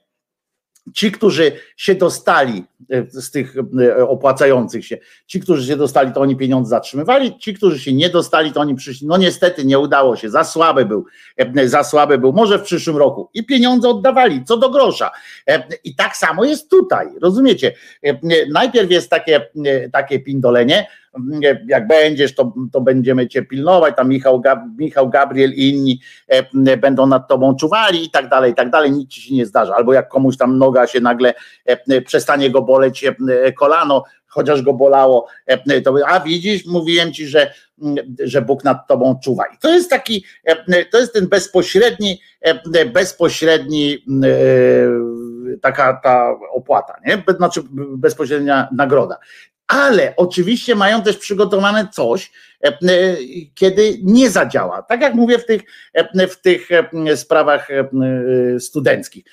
ci, 0.93 1.11
którzy 1.11 1.51
się 1.77 1.95
dostali 1.95 2.63
e, 2.89 3.05
z 3.09 3.31
tych 3.31 3.55
e, 3.97 4.07
opłacających 4.07 4.85
się, 4.85 4.97
ci, 5.27 5.39
którzy 5.39 5.67
się 5.67 5.77
dostali, 5.77 6.11
to 6.11 6.21
oni 6.21 6.35
pieniądze 6.35 6.69
zatrzymywali, 6.69 7.39
ci, 7.39 7.53
którzy 7.53 7.79
się 7.79 7.93
nie 7.93 8.09
dostali, 8.09 8.51
to 8.51 8.59
oni 8.59 8.75
przyszli. 8.75 9.07
No 9.07 9.17
niestety 9.17 9.65
nie 9.65 9.79
udało 9.79 10.15
się, 10.15 10.29
za 10.29 10.43
słaby 10.43 10.85
był, 10.85 11.05
e, 11.37 11.67
za 11.67 11.83
słaby 11.83 12.17
był, 12.17 12.33
może 12.33 12.59
w 12.59 12.63
przyszłym 12.63 12.97
roku 12.97 13.29
i 13.33 13.45
pieniądze 13.45 13.89
oddawali, 13.89 14.43
co 14.45 14.57
do 14.57 14.69
grosza. 14.69 15.11
I 15.83 15.95
tak 15.95 16.17
samo 16.17 16.45
jest 16.45 16.69
tutaj, 16.69 17.07
rozumiecie? 17.21 17.73
Najpierw 18.51 18.91
jest 18.91 19.09
takie, 19.09 19.47
takie 19.91 20.19
pindolenie, 20.19 20.87
jak 21.67 21.87
będziesz, 21.87 22.35
to, 22.35 22.53
to 22.71 22.81
będziemy 22.81 23.27
cię 23.27 23.41
pilnować, 23.45 23.95
tam 23.95 24.09
Michał, 24.09 24.41
Michał 24.77 25.09
Gabriel 25.09 25.53
i 25.53 25.69
inni 25.69 25.99
e, 26.27 26.77
będą 26.77 27.07
nad 27.07 27.27
tobą 27.27 27.55
czuwali 27.55 28.05
i 28.05 28.09
tak 28.09 28.29
dalej, 28.29 28.51
i 28.51 28.55
tak 28.55 28.69
dalej, 28.69 28.91
nic 28.91 29.09
ci 29.09 29.21
się 29.21 29.35
nie 29.35 29.45
zdarza. 29.45 29.75
Albo 29.75 29.93
jak 29.93 30.09
komuś 30.09 30.37
tam 30.37 30.57
noga 30.57 30.87
się 30.87 30.99
nagle 30.99 31.33
e, 31.65 32.01
przestanie 32.01 32.49
go 32.49 32.61
boleć 32.61 33.03
e, 33.03 33.15
kolano, 33.51 34.03
chociaż 34.27 34.61
go 34.61 34.73
bolało, 34.73 35.27
to 35.83 35.95
a 36.07 36.19
widzisz, 36.19 36.65
mówiłem 36.65 37.13
ci, 37.13 37.27
że, 37.27 37.53
że 38.23 38.41
Bóg 38.41 38.63
nad 38.63 38.87
tobą 38.87 39.19
czuwa. 39.23 39.43
I 39.45 39.57
to 39.57 39.69
jest 39.69 39.89
taki, 39.89 40.25
to 40.91 40.99
jest 40.99 41.13
ten 41.13 41.27
bezpośredni, 41.27 42.21
bezpośredni 42.93 43.97
taka 45.61 45.93
ta 46.03 46.35
opłata, 46.51 46.99
nie? 47.05 47.23
Znaczy 47.37 47.61
bezpośrednia 47.97 48.67
nagroda 48.71 49.17
ale 49.71 50.13
oczywiście 50.17 50.75
mają 50.75 51.01
też 51.01 51.17
przygotowane 51.17 51.87
coś, 51.93 52.31
kiedy 53.55 53.99
nie 54.03 54.29
zadziała. 54.29 54.81
Tak 54.81 55.01
jak 55.01 55.13
mówię 55.13 55.39
w 55.39 55.45
tych, 55.45 55.61
w 56.29 56.41
tych 56.41 56.69
sprawach 57.15 57.67
studenckich 58.59 59.23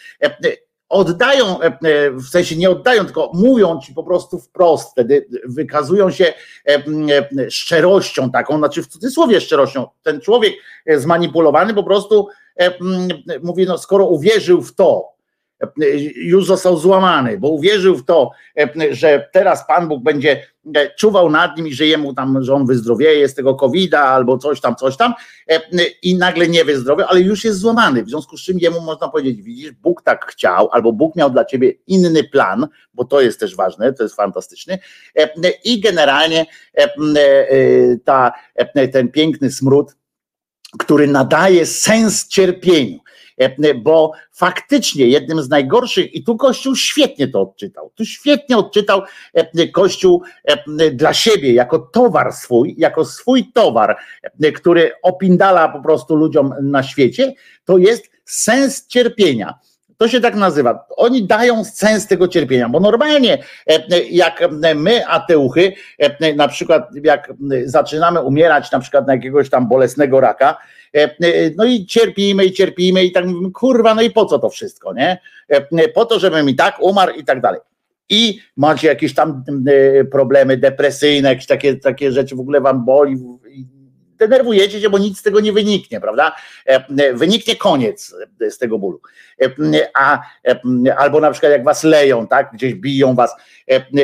oddają, 0.89 1.59
w 2.13 2.29
sensie 2.29 2.57
nie 2.57 2.71
oddają, 2.71 3.05
tylko 3.05 3.31
mówią 3.35 3.81
ci 3.81 3.95
po 3.95 4.05
prostu 4.05 4.39
wprost, 4.39 4.93
wtedy 4.93 5.29
wykazują 5.45 6.11
się 6.11 6.33
szczerością 7.49 8.31
taką, 8.31 8.59
znaczy 8.59 8.83
w 8.83 8.87
cudzysłowie 8.87 9.41
szczerością. 9.41 9.87
Ten 10.03 10.21
człowiek 10.21 10.55
zmanipulowany 10.97 11.75
po 11.75 11.85
prostu 11.85 12.29
mówi, 13.43 13.67
no 13.67 13.79
skoro 13.79 14.07
uwierzył 14.07 14.63
w 14.63 14.75
to, 14.75 15.18
już 16.17 16.47
został 16.47 16.77
złamany, 16.77 17.39
bo 17.39 17.49
uwierzył 17.49 17.97
w 17.97 18.05
to, 18.05 18.31
że 18.91 19.29
teraz 19.33 19.67
Pan 19.67 19.89
Bóg 19.89 20.03
będzie 20.03 20.47
czuwał 20.99 21.31
nad 21.31 21.57
nim 21.57 21.67
i 21.67 21.75
że 21.75 21.87
jemu 21.87 22.15
tam, 22.15 22.43
że 22.43 22.55
on 22.55 22.67
wyzdrowieje 22.67 23.29
z 23.29 23.35
tego 23.35 23.55
COVID-a 23.55 24.03
albo 24.03 24.39
coś 24.39 24.61
tam, 24.61 24.77
coś 24.77 24.97
tam 24.97 25.15
i 26.03 26.19
nagle 26.19 26.49
nie 26.49 26.65
wyzdrowia, 26.65 27.07
ale 27.07 27.21
już 27.21 27.45
jest 27.45 27.59
złamany, 27.59 28.05
w 28.05 28.09
związku 28.09 28.37
z 28.37 28.43
czym 28.43 28.59
jemu 28.59 28.81
można 28.81 29.09
powiedzieć, 29.09 29.43
widzisz, 29.43 29.73
Bóg 29.73 30.03
tak 30.03 30.27
chciał, 30.27 30.69
albo 30.73 30.93
Bóg 30.93 31.17
miał 31.17 31.31
dla 31.31 31.45
ciebie 31.45 31.73
inny 31.87 32.25
plan, 32.25 32.69
bo 32.95 33.05
to 33.05 33.21
jest 33.21 33.41
też 33.41 33.57
ważne, 33.57 33.93
to 33.93 34.03
jest 34.03 34.15
fantastyczny 34.15 34.79
i 35.65 35.81
generalnie 35.81 36.47
ta, 38.05 38.33
ten 38.93 39.09
piękny 39.09 39.51
smród, 39.51 39.97
który 40.79 41.07
nadaje 41.07 41.67
sens 41.67 42.29
cierpieniu. 42.29 42.99
E, 43.39 43.75
bo 43.75 44.13
faktycznie 44.33 45.07
jednym 45.07 45.43
z 45.43 45.49
najgorszych, 45.49 46.15
i 46.15 46.25
tu 46.25 46.37
Kościół 46.37 46.77
świetnie 46.77 47.29
to 47.29 47.41
odczytał, 47.41 47.91
tu 47.95 48.05
świetnie 48.05 48.57
odczytał 48.57 49.03
e, 49.35 49.69
Kościół 49.69 50.23
e, 50.45 50.91
dla 50.91 51.15
siebie, 51.15 51.53
jako 51.53 51.79
towar 51.79 52.33
swój, 52.33 52.75
jako 52.79 53.05
swój 53.05 53.53
towar, 53.53 53.97
który 54.55 54.93
opindala 55.03 55.69
po 55.69 55.83
prostu 55.83 56.17
ludziom 56.17 56.55
na 56.63 56.83
świecie, 56.83 57.33
to 57.65 57.79
jest 57.79 58.11
sens 58.25 58.87
cierpienia. 58.87 59.59
To 59.99 60.09
się 60.09 60.21
tak 60.21 60.35
nazywa. 60.35 60.87
Oni 60.97 61.27
dają 61.27 61.65
sens 61.65 62.07
tego 62.07 62.29
cierpienia, 62.29 62.69
bo 62.69 62.81
normalnie 62.81 63.39
jak 64.11 64.49
my, 64.75 65.07
ateuchy, 65.07 65.73
na 66.37 66.49
przykład 66.49 66.89
jak 67.03 67.33
zaczynamy 67.65 68.23
umierać 68.23 68.73
na 68.73 68.81
przykład 68.81 69.07
na 69.07 69.15
jakiegoś 69.15 69.51
tam 69.51 69.69
bolesnego 69.69 70.21
raka, 70.21 70.57
E, 70.95 71.03
e, 71.03 71.51
no 71.57 71.65
i 71.65 71.87
cierpimy 71.87 72.45
i 72.45 72.53
cierpimy 72.53 73.05
i 73.05 73.13
tak 73.13 73.25
kurwa, 73.55 73.95
no 73.95 74.03
i 74.03 74.11
po 74.11 74.25
co 74.25 74.39
to 74.39 74.51
wszystko, 74.51 74.93
nie? 74.95 75.19
E, 75.49 75.89
po 75.89 76.05
to, 76.05 76.19
żebym 76.19 76.49
i 76.49 76.55
tak 76.55 76.83
umarł 76.83 77.13
i 77.13 77.25
tak 77.25 77.41
dalej. 77.41 77.61
I 78.11 78.41
macie 78.57 78.89
jakieś 78.89 79.15
tam 79.15 79.45
problemy 80.13 80.57
depresyjne, 80.57 81.29
jakieś 81.29 81.47
takie, 81.47 81.77
takie 81.77 82.13
rzeczy 82.13 82.37
w 82.37 82.41
ogóle 82.41 82.61
wam 82.61 82.85
boli, 82.85 83.17
denerwujecie 84.19 84.81
się, 84.81 84.91
bo 84.91 84.99
nic 84.99 85.19
z 85.19 85.23
tego 85.23 85.41
nie 85.41 85.53
wyniknie, 85.53 86.01
prawda? 86.01 86.37
Wyniknie 87.15 87.57
koniec 87.57 88.15
z 88.51 88.59
tego 88.59 88.79
bólu. 88.79 89.01
A, 89.95 90.23
albo 90.97 91.21
na 91.21 91.31
przykład 91.31 91.53
jak 91.53 91.65
was 91.65 91.85
leją, 91.85 92.27
tak? 92.27 92.51
Gdzieś 92.53 92.75
biją 92.75 93.15
was 93.15 93.35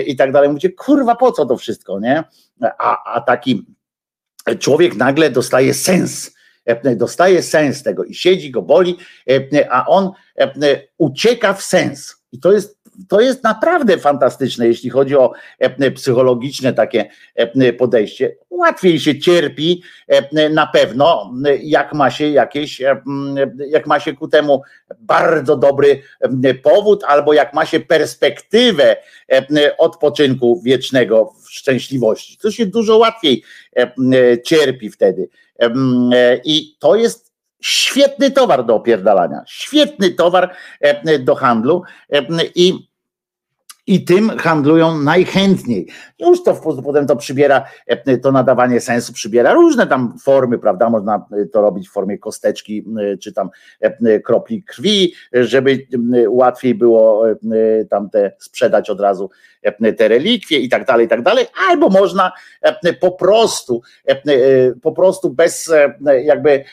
i 0.06 0.16
tak 0.16 0.32
dalej. 0.32 0.48
Mówicie, 0.48 0.70
kurwa, 0.70 1.14
po 1.14 1.32
co 1.32 1.46
to 1.46 1.56
wszystko, 1.56 2.00
nie? 2.00 2.24
A, 2.78 3.14
a 3.14 3.20
taki 3.20 3.66
człowiek 4.58 4.96
nagle 4.96 5.30
dostaje 5.30 5.74
sens 5.74 6.34
E, 6.64 6.96
dostaje 6.96 7.42
sens 7.42 7.82
tego 7.82 8.04
i 8.04 8.14
siedzi, 8.14 8.50
go 8.50 8.62
boli, 8.62 8.96
e, 9.30 9.72
a 9.72 9.86
on 9.86 10.10
e, 10.38 10.80
ucieka 10.98 11.52
w 11.52 11.62
sens. 11.62 12.16
I 12.32 12.40
to 12.40 12.52
jest, 12.52 12.78
to 13.08 13.20
jest 13.20 13.44
naprawdę 13.44 13.98
fantastyczne, 13.98 14.66
jeśli 14.66 14.90
chodzi 14.90 15.16
o 15.16 15.32
psychologiczne 15.94 16.72
takie 16.72 17.10
podejście. 17.78 18.36
Łatwiej 18.50 19.00
się 19.00 19.18
cierpi 19.18 19.82
na 20.50 20.66
pewno, 20.66 21.34
jak 21.62 21.94
ma 21.94 22.10
się 22.10 22.28
jakieś, 22.30 22.82
jak 23.68 23.86
ma 23.86 24.00
się 24.00 24.12
ku 24.12 24.28
temu 24.28 24.62
bardzo 24.98 25.56
dobry 25.56 26.02
powód, 26.62 27.04
albo 27.04 27.32
jak 27.32 27.54
ma 27.54 27.66
się 27.66 27.80
perspektywę 27.80 28.96
odpoczynku 29.78 30.60
wiecznego 30.64 31.32
w 31.42 31.50
szczęśliwości. 31.50 32.38
To 32.38 32.50
się 32.50 32.66
dużo 32.66 32.96
łatwiej 32.96 33.42
cierpi 34.44 34.90
wtedy. 34.90 35.28
E, 35.58 35.70
I 36.44 36.76
to 36.78 36.96
jest 36.96 37.23
świetny 37.64 38.30
towar 38.30 38.66
do 38.66 38.74
opierdalania, 38.74 39.42
świetny 39.46 40.10
towar 40.10 40.54
e, 40.80 41.18
do 41.18 41.34
handlu 41.34 41.82
i 42.54 42.88
i 43.86 44.04
tym 44.04 44.30
handlują 44.30 44.98
najchętniej. 44.98 45.88
Już 46.18 46.42
to 46.42 46.54
potem 46.84 47.06
to 47.06 47.16
przybiera, 47.16 47.64
e, 47.86 48.18
to 48.18 48.32
nadawanie 48.32 48.80
sensu 48.80 49.12
przybiera 49.12 49.52
różne 49.52 49.86
tam 49.86 50.18
formy, 50.18 50.58
prawda? 50.58 50.90
Można 50.90 51.26
to 51.52 51.60
robić 51.60 51.88
w 51.88 51.92
formie 51.92 52.18
kosteczki, 52.18 52.84
czy 53.22 53.32
tam 53.32 53.50
kropli 54.24 54.62
krwi, 54.62 55.12
żeby 55.32 55.86
łatwiej 56.28 56.74
było 56.74 57.24
tam 57.90 58.10
te 58.10 58.32
sprzedać 58.38 58.90
od 58.90 59.00
razu 59.00 59.30
te 59.98 60.08
relikwie 60.08 60.58
i 60.58 60.68
tak 60.68 60.86
dalej, 60.86 61.06
i 61.06 61.08
tak 61.08 61.22
dalej, 61.22 61.46
albo 61.70 61.88
można 61.88 62.32
po 63.00 63.12
prostu, 63.12 63.82
po 64.82 64.92
prostu 64.92 65.30
bez 65.30 65.72
jakby 66.24 66.64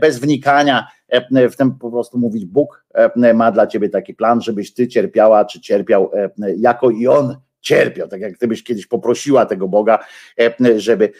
bez 0.00 0.18
wnikania 0.18 0.86
w 1.50 1.56
tym 1.56 1.78
po 1.78 1.90
prostu 1.90 2.18
mówić 2.18 2.44
Bóg 2.44 2.84
ma 3.34 3.52
dla 3.52 3.66
ciebie 3.66 3.88
taki 3.88 4.14
plan, 4.14 4.40
żebyś 4.40 4.74
ty 4.74 4.88
cierpiała 4.88 5.44
czy 5.44 5.60
cierpiał 5.60 6.10
jako 6.56 6.90
i 6.90 7.06
on 7.06 7.36
cierpiał, 7.66 8.08
tak 8.08 8.20
jak 8.20 8.32
gdybyś 8.32 8.64
kiedyś 8.64 8.86
poprosiła 8.86 9.46
tego 9.46 9.68
Boga, 9.68 9.98
żeby 10.76 11.12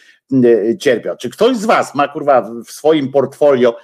cierpiał. 0.79 1.17
Czy 1.17 1.31
ktoś 1.31 1.57
z 1.57 1.65
was 1.65 1.95
ma 1.95 2.09
kurwa 2.09 2.51
w 2.67 2.71
swoim 2.71 3.13
portfolio 3.13 3.77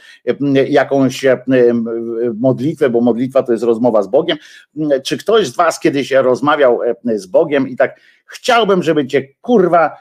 jakąś 0.68 1.24
modlitwę, 2.34 2.90
bo 2.90 3.00
modlitwa 3.00 3.42
to 3.42 3.52
jest 3.52 3.64
rozmowa 3.64 4.02
z 4.02 4.08
Bogiem, 4.08 4.36
czy 5.04 5.18
ktoś 5.18 5.46
z 5.46 5.56
was 5.56 5.80
kiedyś 5.80 6.10
rozmawiał 6.10 6.80
z 7.14 7.26
Bogiem 7.26 7.68
i 7.68 7.76
tak 7.76 8.00
chciałbym, 8.26 8.82
żeby 8.82 9.06
cię 9.06 9.28
kurwa 9.40 9.96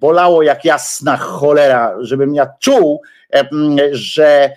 bolało 0.00 0.42
jak 0.42 0.64
jasna 0.64 1.16
cholera, 1.16 1.96
żebym 2.00 2.34
ja 2.34 2.46
czuł, 2.60 3.02
że, 3.92 4.50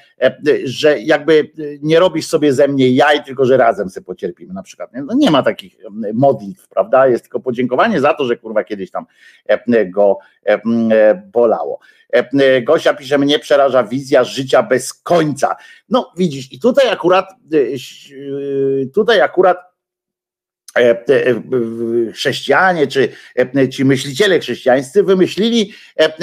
że 0.64 1.00
jakby 1.00 1.52
nie 1.82 2.00
robisz 2.00 2.28
sobie 2.28 2.54
ze 2.54 2.68
mnie 2.68 2.90
jaj, 2.90 3.24
tylko 3.24 3.46
że 3.46 3.58
razem 3.58 3.90
sobie 3.90 4.06
pocierpimy 4.06 4.54
na 4.54 4.64
przykład. 4.64 4.90
No 4.94 5.14
nie 5.14 5.32
ma 5.32 5.44
takich 5.44 5.78
modlitw, 6.14 6.68
prawda? 6.68 7.08
Jest 7.08 7.24
tylko 7.24 7.40
podziękowanie 7.40 8.02
za 8.02 8.14
to, 8.14 8.26
że 8.26 8.38
kurwa 8.38 8.64
kiedyś 8.64 8.92
tam 8.92 9.06
go 9.88 10.18
bolało. 11.34 11.80
Gosia 12.64 12.94
pisze, 12.94 13.18
mnie 13.18 13.40
przeraża 13.40 13.84
wizja 13.84 14.24
życia 14.24 14.64
bez 14.64 14.94
końca. 14.94 15.56
No 15.90 16.12
widzisz, 16.18 16.54
i 16.54 16.60
tutaj 16.60 16.90
akurat 16.90 17.30
tutaj 18.94 19.22
akurat 19.22 19.75
chrześcijanie 22.14 22.88
czy 22.88 23.10
ci 23.72 23.86
myśliciele 23.86 24.40
chrześcijańscy 24.40 25.04
wymyślili, 25.04 25.74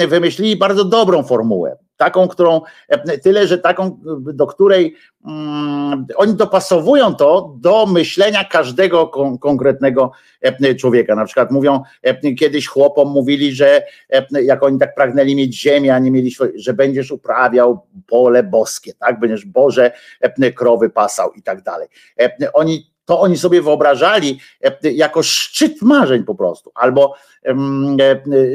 wymyślili 0.07 0.57
bardzo 0.57 0.85
dobrą 0.85 1.23
formułę 1.23 1.77
taką, 1.97 2.27
którą, 2.27 2.61
e, 2.89 3.17
tyle, 3.17 3.47
że 3.47 3.57
taką, 3.57 3.99
do 4.33 4.47
której 4.47 4.95
um, 5.25 6.05
oni 6.15 6.33
dopasowują 6.33 7.15
to 7.15 7.55
do 7.59 7.85
myślenia 7.85 8.43
każdego 8.43 9.07
kon, 9.07 9.37
konkretnego 9.37 10.11
e, 10.41 10.75
człowieka. 10.75 11.15
Na 11.15 11.25
przykład 11.25 11.51
mówią, 11.51 11.81
e, 12.01 12.33
kiedyś 12.33 12.67
chłopom 12.67 13.11
mówili, 13.11 13.51
że 13.51 13.83
jak 14.43 14.63
oni 14.63 14.79
tak 14.79 14.95
pragnęli 14.95 15.35
mieć 15.35 15.61
ziemię, 15.61 15.95
a 15.95 15.99
nie 15.99 16.11
mieli, 16.11 16.35
że 16.55 16.73
będziesz 16.73 17.11
uprawiał 17.11 17.87
pole 18.07 18.43
boskie, 18.43 18.93
tak, 18.99 19.19
będziesz 19.19 19.45
Boże 19.45 19.91
krowy 20.55 20.89
pasał 20.89 21.31
i 21.33 21.41
tak 21.41 21.61
dalej. 21.61 21.87
Oni 22.53 22.92
to 23.05 23.19
oni 23.19 23.37
sobie 23.37 23.61
wyobrażali 23.61 24.39
jako 24.81 25.23
szczyt 25.23 25.81
marzeń 25.81 26.23
po 26.23 26.35
prostu, 26.35 26.71
albo 26.75 27.15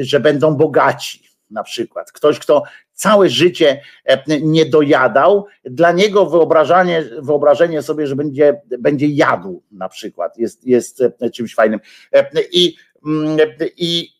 że 0.01 0.19
będą 0.19 0.55
bogaci, 0.55 1.29
na 1.51 1.63
przykład. 1.63 2.11
Ktoś, 2.11 2.39
kto 2.39 2.63
całe 2.93 3.29
życie 3.29 3.81
e, 4.05 4.39
nie 4.41 4.65
dojadał, 4.65 5.45
dla 5.63 5.91
niego 5.91 6.25
wyobrażanie, 6.25 7.03
wyobrażenie 7.21 7.81
sobie, 7.81 8.07
że 8.07 8.15
będzie, 8.15 8.61
będzie 8.79 9.07
jadł 9.07 9.63
na 9.71 9.89
przykład, 9.89 10.37
jest, 10.37 10.67
jest 10.67 11.01
e, 11.01 11.29
czymś 11.29 11.55
fajnym. 11.55 11.79
E, 12.13 12.29
I, 12.51 12.75
mm, 13.05 13.37
i, 13.77 14.18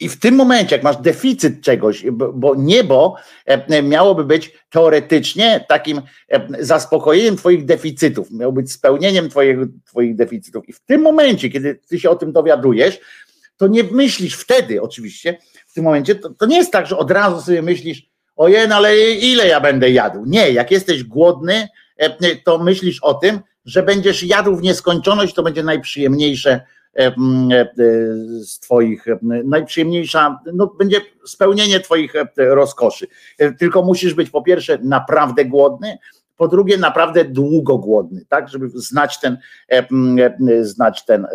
i, 0.00 0.08
w 0.08 0.20
tym 0.20 0.34
momencie, 0.34 0.76
jak 0.76 0.82
masz 0.82 0.96
deficyt 0.96 1.60
czegoś, 1.60 2.04
bo 2.34 2.54
niebo 2.54 3.16
miałoby 3.82 4.24
być 4.24 4.52
teoretycznie 4.70 5.64
takim 5.68 6.02
zaspokojeniem 6.58 7.36
Twoich 7.36 7.64
deficytów, 7.64 8.30
miało 8.30 8.52
być 8.52 8.72
spełnieniem 8.72 9.28
twoich, 9.28 9.56
twoich 9.86 10.16
deficytów. 10.16 10.68
I 10.68 10.72
w 10.72 10.80
tym 10.80 11.02
momencie, 11.02 11.48
kiedy 11.48 11.80
Ty 11.88 12.00
się 12.00 12.10
o 12.10 12.16
tym 12.16 12.32
dowiadujesz, 12.32 13.00
to 13.56 13.66
nie 13.66 13.84
myślisz 13.84 14.34
wtedy 14.34 14.82
oczywiście, 14.82 15.38
tym 15.76 15.84
momencie, 15.84 16.14
to, 16.14 16.30
to 16.30 16.46
nie 16.46 16.56
jest 16.56 16.72
tak, 16.72 16.86
że 16.86 16.98
od 16.98 17.10
razu 17.10 17.40
sobie 17.40 17.62
myślisz, 17.62 18.02
ojej, 18.36 18.68
no 18.68 18.76
ale 18.76 18.98
ile 19.10 19.48
ja 19.48 19.60
będę 19.60 19.90
jadł? 19.90 20.24
Nie, 20.26 20.50
jak 20.50 20.70
jesteś 20.70 21.04
głodny, 21.04 21.68
e, 21.96 22.36
to 22.36 22.58
myślisz 22.58 23.02
o 23.02 23.14
tym, 23.14 23.40
że 23.64 23.82
będziesz 23.82 24.22
jadł 24.22 24.56
w 24.56 24.62
nieskończoność, 24.62 25.34
to 25.34 25.42
będzie 25.42 25.62
najprzyjemniejsze 25.62 26.60
z 28.42 28.60
Twoich 28.60 29.06
najprzyjemniejsza, 29.22 30.38
no 30.54 30.66
będzie 30.66 31.00
spełnienie 31.26 31.80
Twoich 31.80 32.12
rozkoszy. 32.36 33.06
Tylko 33.58 33.82
musisz 33.82 34.14
być 34.14 34.30
po 34.30 34.42
pierwsze 34.42 34.78
naprawdę 34.82 35.44
głodny, 35.44 35.98
po 36.36 36.48
drugie 36.48 36.78
naprawdę 36.78 37.24
długo 37.24 37.78
głodny, 37.78 38.24
tak, 38.28 38.48
żeby 38.48 38.68
znać 38.74 39.20
ten, 39.20 39.38
znać 40.60 41.04
ten 41.04 41.26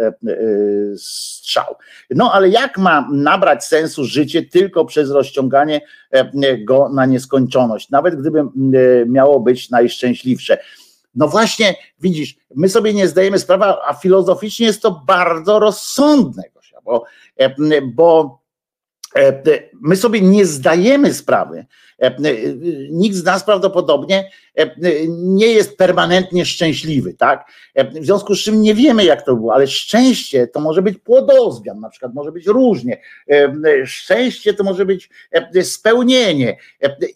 strzał. 0.98 1.76
No 2.10 2.34
ale 2.34 2.50
jak 2.50 2.78
ma 2.78 3.10
nabrać 3.12 3.66
sensu 3.66 4.06
życie 4.06 4.44
tylko 4.44 4.86
przez 4.86 5.12
rozciąganie 5.12 5.82
go 6.64 6.90
na 6.90 7.06
nieskończoność, 7.06 7.90
nawet 7.90 8.16
gdyby 8.16 8.44
miało 9.08 9.40
być 9.40 9.70
najszczęśliwsze. 9.70 10.58
No 11.16 11.28
właśnie, 11.28 11.76
widzisz, 12.00 12.36
my 12.56 12.70
sobie 12.70 12.94
nie 12.94 13.08
zdajemy 13.08 13.40
sprawy, 13.40 13.66
a 13.66 13.94
filozoficznie 13.94 14.66
jest 14.66 14.82
to 14.82 15.04
bardzo 15.08 15.60
rozsądne, 15.60 16.44
bo, 16.84 17.04
bo 17.86 18.42
my 19.82 19.96
sobie 19.96 20.22
nie 20.22 20.46
zdajemy 20.46 21.14
sprawy, 21.14 21.66
nikt 22.92 23.16
z 23.16 23.24
nas 23.24 23.44
prawdopodobnie 23.44 24.30
nie 25.10 25.48
jest 25.48 25.78
permanentnie 25.78 26.46
szczęśliwy, 26.46 27.14
tak? 27.14 27.46
W 27.76 28.06
związku 28.06 28.36
z 28.36 28.40
czym 28.40 28.62
nie 28.62 28.76
wiemy, 28.76 29.06
jak 29.06 29.26
to 29.26 29.36
było, 29.36 29.54
ale 29.54 29.68
szczęście 29.68 30.48
to 30.48 30.60
może 30.60 30.82
być 30.82 30.98
płodozmian, 30.98 31.80
na 31.80 31.90
przykład 31.90 32.14
może 32.14 32.32
być 32.32 32.48
różnie. 32.48 33.02
Szczęście 33.86 34.54
to 34.54 34.64
może 34.64 34.86
być 34.86 35.10
spełnienie. 35.64 36.58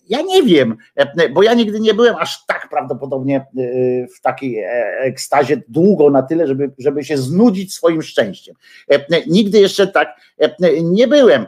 Ja 0.10 0.22
nie 0.22 0.44
wiem, 0.44 0.78
bo 1.34 1.44
ja 1.44 1.54
nigdy 1.54 1.80
nie 1.80 1.94
byłem 1.94 2.16
aż 2.16 2.46
tak 2.46 2.68
prawdopodobnie 2.70 3.46
w 4.18 4.22
takiej 4.22 4.64
ekstazie 5.00 5.62
długo 5.68 6.10
na 6.10 6.24
tyle, 6.24 6.48
żeby, 6.48 6.72
żeby 6.78 7.04
się 7.04 7.18
znudzić 7.18 7.74
swoim 7.74 8.02
szczęściem. 8.02 8.56
Nigdy 9.28 9.60
jeszcze 9.60 9.88
tak 9.88 10.22
nie 10.84 11.08
byłem 11.08 11.46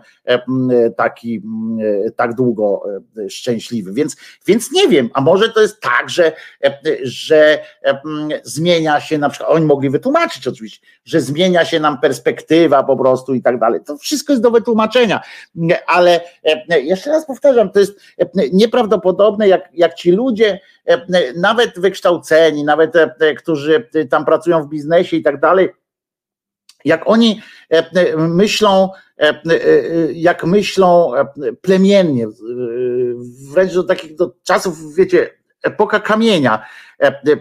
taki 0.98 1.42
tak 2.16 2.36
długo 2.36 2.84
szczęśliwy, 3.30 3.94
więc, 3.94 4.16
więc 4.46 4.72
nie 4.72 4.88
wiem, 4.88 5.10
a 5.14 5.22
może 5.22 5.50
to 5.50 5.62
jest 5.62 5.82
tak, 5.82 6.10
że, 6.10 6.32
że 7.04 7.60
zmienia 8.44 9.00
się 9.00 9.18
na 9.18 9.30
przykład, 9.30 9.52
oni 9.52 9.66
mogli 9.66 9.90
wytłumaczyć 9.90 10.48
oczywiście, 10.48 10.88
że 11.06 11.22
zmienia 11.22 11.66
się 11.66 11.80
nam 11.80 12.00
perspektywa 12.00 12.84
po 12.84 12.98
prostu 12.98 13.34
i 13.34 13.42
tak 13.42 13.60
dalej. 13.60 13.80
To 13.86 13.98
wszystko 13.98 14.34
jest 14.34 14.44
do 14.44 14.52
wytłumaczenia, 14.52 15.22
ale 15.88 16.22
jeszcze 16.70 17.10
raz 17.10 17.26
powtarzam, 17.26 17.72
to 17.72 17.80
jest 17.80 18.00
nieprawdopodobne, 18.54 19.48
jak, 19.48 19.70
jak 19.74 19.94
ci 19.94 20.12
ludzie, 20.12 20.60
nawet 21.36 21.80
wykształceni, 21.80 22.64
nawet 22.64 22.94
którzy 23.38 23.90
tam 24.10 24.26
pracują 24.26 24.64
w 24.64 24.70
biznesie 24.70 25.18
i 25.18 25.24
tak 25.24 25.40
dalej, 25.40 25.70
jak 26.88 27.10
oni 27.10 27.42
myślą, 28.18 28.90
jak 30.14 30.44
myślą 30.44 31.12
plemiennie, 31.62 32.28
wręcz 33.52 33.74
do 33.74 33.84
takich 33.84 34.16
do 34.16 34.34
czasów, 34.44 34.96
wiecie, 34.96 35.30
epoka 35.64 36.00
kamienia 36.00 36.66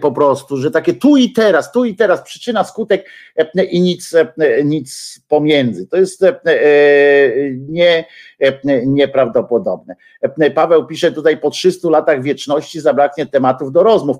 po 0.01 0.11
prostu, 0.11 0.57
że 0.57 0.71
takie 0.71 0.93
tu 0.93 1.17
i 1.17 1.31
teraz, 1.33 1.71
tu 1.71 1.85
i 1.85 1.95
teraz, 1.95 2.21
przyczyna, 2.21 2.63
skutek 2.63 3.09
i 3.71 3.81
nic, 3.81 4.15
nic 4.65 5.19
pomiędzy. 5.27 5.87
To 5.87 5.97
jest 5.97 6.21
nie, 7.69 8.05
nieprawdopodobne. 8.85 9.95
Paweł 10.55 10.85
pisze 10.85 11.11
tutaj, 11.11 11.37
po 11.37 11.49
300 11.49 11.89
latach 11.89 12.21
wieczności 12.21 12.79
zabraknie 12.79 13.25
tematów 13.25 13.71
do 13.71 13.83
rozmów. 13.83 14.17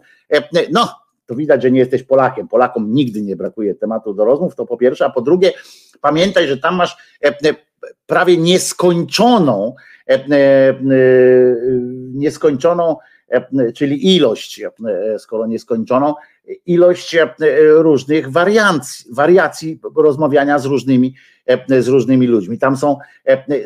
No, 0.72 1.07
to 1.28 1.36
widać, 1.36 1.64
że 1.64 1.72
nie 1.72 1.80
jesteś 1.80 2.04
Polakiem. 2.04 2.48
Polakom 2.48 2.94
nigdy 2.94 3.22
nie 3.22 3.36
brakuje 3.36 3.76
tematu 3.76 4.14
do 4.14 4.26
rozmów, 4.26 4.56
to 4.56 4.66
po 4.66 4.78
pierwsze, 4.78 5.06
a 5.06 5.10
po 5.10 5.22
drugie, 5.22 5.52
pamiętaj, 6.02 6.48
że 6.48 6.58
tam 6.58 6.76
masz 6.76 6.98
prawie 8.08 8.38
nieskończoną, 8.38 9.76
nieskończoną 12.14 12.96
czyli 13.76 14.16
ilość, 14.16 14.62
skoro 15.18 15.48
nieskończoną, 15.48 16.14
ilość 16.66 17.18
różnych 17.70 18.32
wariacji, 18.32 19.14
wariacji 19.14 19.80
rozmawiania 19.96 20.60
z 20.60 20.66
różnymi, 20.66 21.16
z 21.80 21.88
różnymi 21.88 22.28
ludźmi. 22.28 22.58
Tam 22.58 22.78
są 22.78 22.98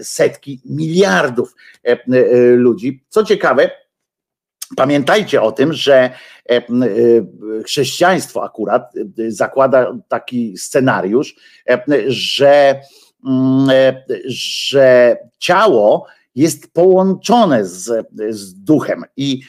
setki 0.01 0.61
miliardów 0.65 1.55
ludzi. 2.55 3.03
Co 3.09 3.23
ciekawe, 3.23 3.71
pamiętajcie 4.75 5.41
o 5.41 5.51
tym, 5.51 5.73
że 5.73 6.09
chrześcijaństwo 7.65 8.43
akurat 8.43 8.93
zakłada 9.27 9.97
taki 10.07 10.57
scenariusz, 10.57 11.35
że, 12.07 12.81
że 14.25 15.17
ciało 15.39 16.05
jest 16.35 16.73
połączone 16.73 17.65
z, 17.65 18.07
z 18.29 18.53
duchem. 18.53 19.05
I 19.17 19.41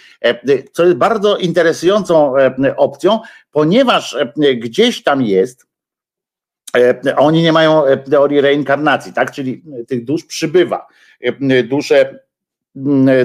co 0.73 0.85
jest 0.85 0.97
bardzo 0.97 1.37
interesującą 1.37 2.35
opcją, 2.77 3.21
ponieważ 3.51 4.17
gdzieś 4.57 5.03
tam 5.03 5.23
jest, 5.23 5.67
oni 7.17 7.43
nie 7.43 7.53
mają 7.53 7.83
teorii 8.11 8.41
reinkarnacji, 8.41 9.13
tak? 9.13 9.31
Czyli 9.31 9.63
tych 9.89 10.05
dusz 10.05 10.25
przybywa. 10.25 10.87
Dusze, 11.65 12.19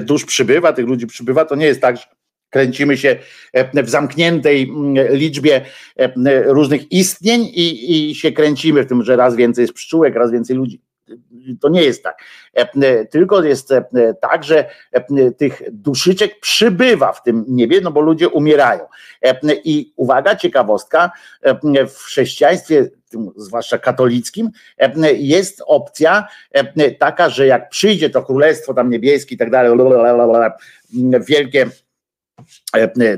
dusz 0.02 0.24
przybywa, 0.24 0.72
tych 0.72 0.86
ludzi 0.86 1.06
przybywa. 1.06 1.44
To 1.44 1.54
nie 1.54 1.66
jest 1.66 1.80
tak, 1.80 1.96
że 1.96 2.02
kręcimy 2.50 2.96
się 2.96 3.18
w 3.74 3.88
zamkniętej 3.88 4.72
liczbie 5.10 5.60
różnych 6.46 6.92
istnień 6.92 7.42
i, 7.42 8.10
i 8.10 8.14
się 8.14 8.32
kręcimy 8.32 8.82
w 8.82 8.86
tym, 8.86 9.04
że 9.04 9.16
raz 9.16 9.36
więcej 9.36 9.62
jest 9.62 9.74
pszczółek, 9.74 10.14
raz 10.14 10.32
więcej 10.32 10.56
ludzi 10.56 10.80
to 11.60 11.68
nie 11.68 11.82
jest 11.82 12.02
tak. 12.02 12.18
E, 12.54 13.04
tylko 13.04 13.42
jest 13.42 13.72
e, 13.72 13.84
tak, 14.20 14.44
że 14.44 14.70
e, 14.92 15.30
tych 15.30 15.62
duszyczek 15.72 16.40
przybywa 16.40 17.12
w 17.12 17.22
tym 17.22 17.44
niebie, 17.48 17.80
no 17.80 17.90
bo 17.90 18.00
ludzie 18.00 18.28
umierają. 18.28 18.86
I 19.64 19.92
uwaga, 19.96 20.36
ciekawostka, 20.36 21.10
w 21.88 21.96
chrześcijaństwie, 21.96 22.88
zwłaszcza 23.36 23.78
katolickim, 23.78 24.50
jest 25.16 25.62
opcja 25.66 26.28
taka, 26.98 27.30
że 27.30 27.46
jak 27.46 27.68
przyjdzie 27.68 28.10
to 28.10 28.22
królestwo 28.22 28.74
tam 28.74 28.90
niebieskie 28.90 29.34
i 29.34 29.38
tak 29.38 29.50
dalej, 29.50 29.72
wielkie 31.20 31.66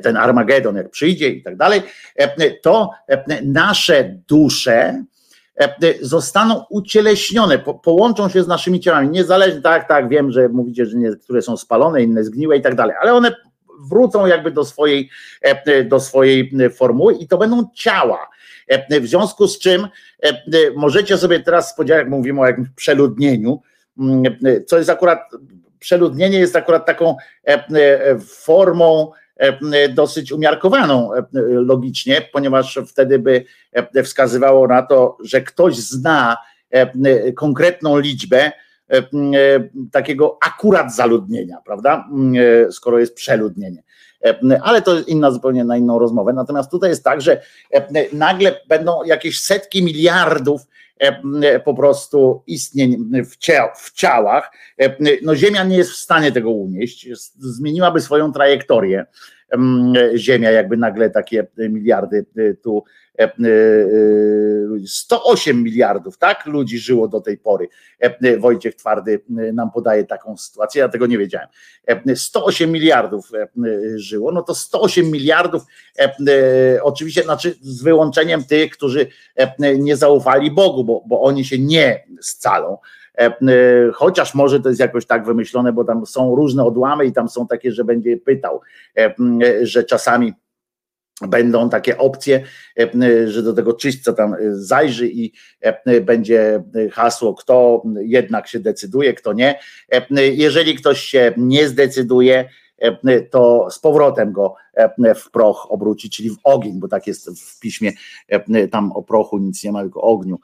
ten 0.03 0.16
Armagedon, 0.16 0.76
jak 0.76 0.91
przyjdzie 0.91 1.28
i 1.28 1.43
tak 1.43 1.57
dalej, 1.57 1.82
to 2.62 2.91
nasze 3.43 4.16
dusze 4.28 5.05
E, 5.05 5.09
zostaną 6.00 6.64
ucieleśnione, 6.70 7.58
po, 7.58 7.74
połączą 7.74 8.28
się 8.28 8.42
z 8.42 8.48
naszymi 8.48 8.80
ciałami, 8.80 9.08
niezależnie, 9.08 9.61
tak, 9.61 9.88
tak, 9.88 10.08
wiem, 10.08 10.30
że 10.30 10.48
mówicie, 10.48 10.86
że 10.86 10.96
niektóre 10.96 11.42
są 11.42 11.56
spalone, 11.56 12.02
inne 12.02 12.24
zgniłe 12.24 12.56
i 12.56 12.62
tak 12.62 12.74
dalej, 12.74 12.96
ale 13.00 13.14
one 13.14 13.36
wrócą 13.80 14.26
jakby 14.26 14.50
do 14.50 14.64
swojej, 14.64 15.11
e, 15.42 15.84
do 15.84 16.00
swojej 16.00 16.52
formuły 16.76 17.14
i 17.14 17.28
to 17.28 17.38
będą 17.38 17.70
ciała. 17.74 18.28
E, 18.68 19.00
w 19.00 19.06
związku 19.06 19.48
z 19.48 19.58
czym 19.58 19.88
możecie 20.76 21.18
sobie 21.18 21.40
teraz 21.40 21.70
spodziewać, 21.70 22.00
jak 22.00 22.11
mówimy 22.11 22.40
o 22.40 22.46
jakimś 22.46 22.68
przeludnieniu, 22.76 23.62
mm, 23.98 24.22
co 24.66 24.78
jest 24.78 24.90
akurat, 24.90 25.18
przeludnienie 25.78 26.38
jest 26.38 26.56
akurat 26.56 26.86
taką 26.86 27.16
formą 28.26 29.12
E, 29.12 29.19
dosyć 29.95 30.32
umiarkowaną 30.32 31.14
e, 31.14 31.24
logicznie, 31.45 32.28
ponieważ 32.32 32.78
wtedy 32.88 33.18
by 33.18 33.45
e, 33.72 34.03
wskazywało 34.03 34.66
na 34.66 34.82
to, 34.82 35.16
że 35.24 35.41
ktoś 35.41 35.76
zna 35.76 36.36
konkretną 37.36 37.99
liczbę 37.99 38.53
takiego 39.93 40.38
akurat 40.47 40.95
zaludnienia, 40.95 41.57
prawda? 41.64 42.09
Skoro 42.70 42.99
jest 42.99 43.14
przeludnienie. 43.14 43.82
Ale 44.62 44.82
to 44.82 45.01
inna 45.01 45.30
zupełnie 45.30 45.64
na 45.64 45.76
inną 45.76 45.99
rozmowę. 45.99 46.32
Natomiast 46.32 46.70
tutaj 46.70 46.91
jest 46.91 47.05
tak, 47.05 47.20
że 47.20 47.41
nagle 48.12 48.61
będą 48.68 49.05
jakieś 49.05 49.41
setki 49.41 49.82
miliardów 49.82 50.66
po 51.64 51.74
prostu 51.74 52.42
istnień 52.46 52.96
w, 53.24 53.36
w 53.76 53.92
ciałach. 53.92 54.51
No 55.22 55.36
Ziemia 55.36 55.64
nie 55.64 55.76
jest 55.76 55.90
w 55.90 55.96
stanie 55.96 56.32
tego 56.32 56.51
unieść, 56.51 57.09
zmieniłaby 57.38 58.01
swoją 58.01 58.32
trajektorię. 58.32 59.07
Ziemia, 60.16 60.51
jakby 60.51 60.76
nagle 60.76 61.11
takie 61.11 61.46
miliardy 61.57 62.26
tu 62.62 62.84
108 64.86 65.56
e, 65.56 65.60
e, 65.60 65.62
miliardów, 65.62 66.18
tak? 66.18 66.46
Ludzi 66.46 66.78
żyło 66.78 67.08
do 67.08 67.20
tej 67.20 67.38
pory. 67.38 67.68
E, 67.98 68.38
Wojciech 68.38 68.74
Twardy 68.74 69.20
nam 69.52 69.70
podaje 69.70 70.04
taką 70.04 70.36
sytuację, 70.36 70.80
ja 70.80 70.88
tego 70.88 71.06
nie 71.06 71.18
wiedziałem. 71.18 71.48
108 72.14 72.72
miliardów 72.72 73.30
żyło, 73.96 74.32
no 74.32 74.42
to 74.42 74.54
108 74.54 75.10
miliardów, 75.10 75.62
oczywiście, 76.82 77.22
znaczy 77.22 77.54
z 77.60 77.82
wyłączeniem 77.82 78.44
tych, 78.44 78.70
którzy 78.70 79.06
nie 79.78 79.96
zaufali 79.96 80.50
Bogu, 80.50 80.84
bo, 80.84 81.02
bo 81.06 81.22
oni 81.22 81.44
się 81.44 81.58
nie 81.58 82.04
scalą 82.20 82.78
chociaż 83.94 84.34
może 84.34 84.60
to 84.60 84.68
jest 84.68 84.80
jakoś 84.80 85.06
tak 85.06 85.24
wymyślone, 85.24 85.72
bo 85.72 85.84
tam 85.84 86.06
są 86.06 86.34
różne 86.36 86.64
odłamy 86.64 87.06
i 87.06 87.12
tam 87.12 87.28
są 87.28 87.46
takie, 87.46 87.72
że 87.72 87.84
będzie 87.84 88.16
pytał, 88.16 88.60
że 89.62 89.84
czasami 89.84 90.32
będą 91.28 91.70
takie 91.70 91.98
opcje, 91.98 92.44
że 93.26 93.42
do 93.42 93.52
tego 93.52 93.72
czyśćca 93.72 94.12
tam 94.12 94.36
zajrzy 94.50 95.08
i 95.08 95.32
będzie 96.02 96.62
hasło, 96.92 97.34
kto 97.34 97.82
jednak 98.00 98.48
się 98.48 98.60
decyduje, 98.60 99.14
kto 99.14 99.32
nie. 99.32 99.58
Jeżeli 100.32 100.74
ktoś 100.74 101.00
się 101.00 101.32
nie 101.36 101.68
zdecyduje, 101.68 102.48
to 103.30 103.68
z 103.70 103.78
powrotem 103.78 104.32
go 104.32 104.54
w 105.16 105.30
proch 105.30 105.66
obróci, 105.70 106.10
czyli 106.10 106.30
w 106.30 106.36
ogień, 106.44 106.80
bo 106.80 106.88
tak 106.88 107.06
jest 107.06 107.30
w 107.40 107.60
piśmie, 107.60 107.92
tam 108.70 108.92
o 108.92 109.02
prochu 109.02 109.38
nic 109.38 109.64
nie 109.64 109.72
ma, 109.72 109.82
tylko 109.82 110.02
ogniu 110.02 110.38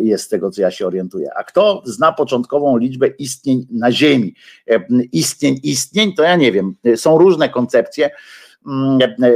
jest 0.00 0.24
z 0.24 0.28
tego, 0.28 0.50
co 0.50 0.62
ja 0.62 0.70
się 0.70 0.86
orientuję. 0.86 1.30
A 1.36 1.44
kto 1.44 1.82
zna 1.86 2.12
początkową 2.12 2.76
liczbę 2.76 3.06
istnień 3.08 3.66
na 3.70 3.92
Ziemi? 3.92 4.34
Istnień, 5.12 5.60
istnień, 5.62 6.14
to 6.14 6.22
ja 6.22 6.36
nie 6.36 6.52
wiem. 6.52 6.76
Są 6.96 7.18
różne 7.18 7.48
koncepcje 7.48 8.10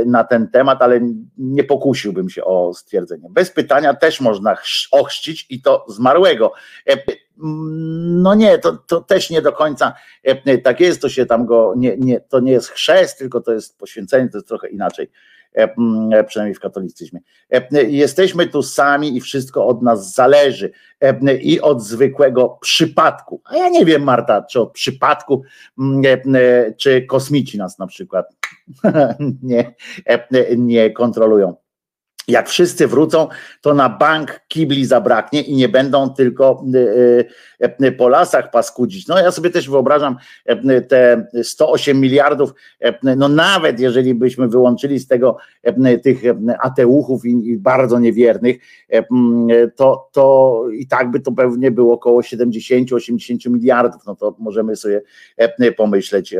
na 0.07 0.25
ten 0.25 0.49
temat, 0.49 0.83
ale 0.83 1.01
nie 1.39 1.65
pokusiłbym 1.65 2.31
się 2.31 2.45
o 2.45 2.75
stwierdzenie. 2.75 3.29
Bez 3.31 3.51
pytania 3.51 3.95
też 3.95 4.21
można 4.21 4.57
ochrzcić 4.91 5.47
i 5.51 5.63
to 5.63 5.87
zmarłego. 5.89 6.53
No 7.37 8.35
nie, 8.35 8.59
to, 8.59 8.77
to 8.77 9.01
też 9.01 9.31
nie 9.31 9.43
do 9.43 9.53
końca 9.53 9.95
tak 10.65 10.81
jest, 10.81 11.03
to 11.03 11.09
się 11.09 11.27
tam 11.27 11.47
go, 11.47 11.75
nie, 11.77 11.97
nie, 11.97 12.21
to 12.21 12.41
nie 12.41 12.53
jest 12.53 12.69
chrzest, 12.69 13.19
tylko 13.19 13.41
to 13.41 13.53
jest 13.53 13.79
poświęcenie, 13.79 14.29
to 14.29 14.39
jest 14.39 14.49
trochę 14.49 14.69
inaczej. 14.69 15.11
E, 15.59 15.75
e, 16.13 16.25
przynajmniej 16.25 16.55
w 16.55 16.61
katolicyzmie. 16.61 17.21
E, 17.51 17.85
jesteśmy 17.85 18.47
tu 18.47 18.63
sami 18.63 19.17
i 19.17 19.21
wszystko 19.21 19.67
od 19.67 19.83
nas 19.83 20.15
zależy 20.15 20.73
i 21.41 21.61
od 21.61 21.83
zwykłego 21.83 22.59
przypadku. 22.61 23.41
A 23.45 23.57
ja 23.57 23.69
nie 23.69 23.85
wiem, 23.85 24.03
Marta, 24.03 24.43
czy 24.43 24.61
od 24.61 24.73
przypadku, 24.73 25.43
czy 26.77 27.03
kosmici 27.03 27.59
nas 27.59 27.79
na 27.79 27.87
przykład 27.87 28.27
nie, 29.43 29.75
nie 30.57 30.91
kontrolują 30.91 31.55
jak 32.29 32.49
wszyscy 32.49 32.89
wrócą, 32.89 33.29
to 33.61 33.75
na 33.75 33.89
bank 33.89 34.41
kibli 34.49 34.87
zabraknie 34.87 35.43
i 35.43 35.57
nie 35.57 35.69
będą 35.69 36.11
tylko 36.11 36.65
e, 37.61 37.87
e, 37.87 37.93
po 37.93 38.09
lasach 38.09 38.51
paskudzić. 38.51 39.09
No 39.09 39.19
ja 39.19 39.31
sobie 39.31 39.51
też 39.51 39.71
wyobrażam 39.71 40.17
e, 40.45 40.81
te 40.81 41.27
108 41.43 42.01
miliardów, 42.01 42.55
no 43.17 43.29
nawet 43.29 43.81
jeżeli 43.81 44.15
byśmy 44.15 44.49
wyłączyli 44.49 44.99
z 44.99 45.07
tego 45.07 45.37
tych 46.03 46.23
ateuchów 46.61 47.25
i 47.25 47.59
bardzo 47.59 47.99
niewiernych, 47.99 48.57
to, 49.77 50.09
to 50.13 50.65
i 50.73 50.87
tak 50.87 51.11
by 51.11 51.21
to 51.21 51.33
pewnie 51.33 51.71
było 51.71 51.95
około 51.95 52.21
70-80 52.21 53.51
miliardów. 53.51 54.07
No 54.07 54.17
to 54.17 54.37
możemy 54.39 54.77
sobie 54.77 55.03
pomyśleć 55.77 56.35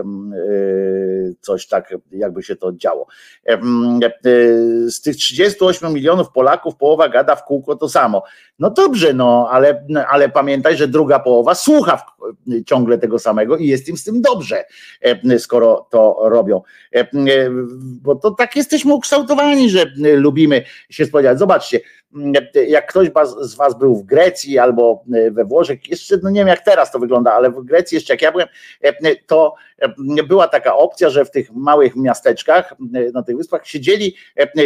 coś 1.41 1.67
tak, 1.67 1.95
jakby 2.13 2.43
się 2.43 2.57
to 2.57 2.73
działo. 2.73 3.07
Z 4.89 5.01
tych 5.01 5.17
38 5.17 5.74
8 5.77 5.93
milionów 5.93 6.31
Polaków 6.31 6.77
połowa 6.77 7.09
gada 7.09 7.37
w 7.37 7.45
kółko 7.45 7.77
to 7.77 7.89
samo. 7.89 8.23
No 8.59 8.71
dobrze, 8.71 9.15
no 9.15 9.49
ale, 9.51 9.87
ale 10.09 10.29
pamiętaj, 10.29 10.77
że 10.77 10.89
druga 10.89 11.19
połowa 11.19 11.55
słucha 11.55 12.07
ciągle 12.67 12.99
tego 12.99 13.19
samego 13.19 13.57
i 13.57 13.67
jest 13.67 13.89
im 13.89 13.97
z 13.97 14.05
tym 14.05 14.23
dobrze, 14.23 14.65
e, 15.01 15.39
skoro 15.39 15.87
to 15.91 16.21
robią. 16.23 16.63
E, 16.95 17.01
e, 17.01 17.07
bo 18.03 18.15
to 18.15 18.31
tak 18.31 18.57
jesteśmy 18.57 18.95
ukształtowani, 18.95 19.71
że 19.71 19.93
lubimy 19.97 20.65
się 20.91 21.07
spodziewać. 21.07 21.39
Zobaczcie, 21.39 21.81
jak 22.69 22.87
ktoś 22.87 23.09
z 23.41 23.55
Was 23.55 23.79
był 23.79 23.97
w 23.97 24.05
Grecji 24.05 24.59
albo 24.59 25.05
we 25.31 25.45
Włoszech, 25.45 25.91
jeszcze 25.91 26.17
no 26.23 26.31
nie 26.31 26.41
wiem 26.41 26.49
jak 26.49 26.65
teraz 26.65 26.93
to 26.93 26.99
wygląda, 26.99 27.33
ale 27.33 27.51
w 27.51 27.65
Grecji 27.65 27.95
jeszcze 27.95 28.13
jak 28.13 28.23
ja 28.23 28.33
byłem, 28.33 28.49
to 29.27 29.55
była 30.29 30.49
taka 30.49 30.77
opcja, 30.77 31.11
że 31.11 31.25
w 31.25 31.31
tych 31.31 31.53
małych 31.53 31.97
miasteczkach, 31.97 32.75
na 33.15 33.23
tych 33.23 33.37
wyspach 33.37 33.67
siedzieli 33.67 34.15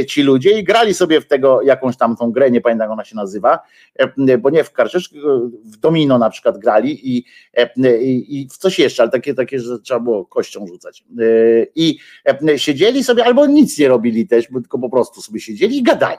ci 0.09 0.23
ludzie 0.23 0.59
i 0.59 0.65
grali 0.65 0.95
sobie 0.95 1.21
w 1.21 1.27
tego 1.27 1.63
jakąś 1.63 1.97
tam 1.97 2.17
tą 2.17 2.33
grę, 2.33 2.51
nie 2.51 2.61
pamiętam 2.61 2.85
jak 2.85 2.93
ona 2.93 3.05
się 3.05 3.17
nazywa, 3.17 3.59
bo 4.39 4.51
nie 4.51 4.65
w 4.65 4.73
karczesz, 4.73 5.15
w 5.65 5.77
domino 5.77 6.19
na 6.19 6.31
przykład 6.31 6.59
grali 6.59 7.17
i, 7.17 7.25
i, 8.01 8.41
i 8.41 8.49
w 8.49 8.57
coś 8.57 8.79
jeszcze, 8.79 9.03
ale 9.03 9.11
takie, 9.11 9.35
takie, 9.35 9.61
że 9.61 9.79
trzeba 9.79 10.01
było 10.01 10.25
kością 10.25 10.67
rzucać. 10.67 11.05
I 11.75 11.99
siedzieli 12.57 13.05
sobie 13.05 13.25
albo 13.25 13.47
nic 13.47 13.79
nie 13.79 13.89
robili 13.89 14.27
też, 14.27 14.47
tylko 14.47 14.79
po 14.79 14.91
prostu 14.91 15.23
sobie 15.23 15.41
siedzieli 15.41 15.79
i 15.79 15.83
gadali. 15.83 16.19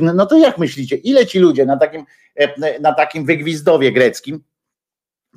No 0.00 0.26
to 0.26 0.38
jak 0.38 0.58
myślicie, 0.68 0.96
ile 0.96 1.26
ci 1.26 1.38
ludzie 1.38 1.66
na 1.66 1.76
takim, 1.76 2.04
na 2.80 2.94
takim 2.94 3.24
wygwizdowie 3.24 3.92
greckim, 3.92 4.40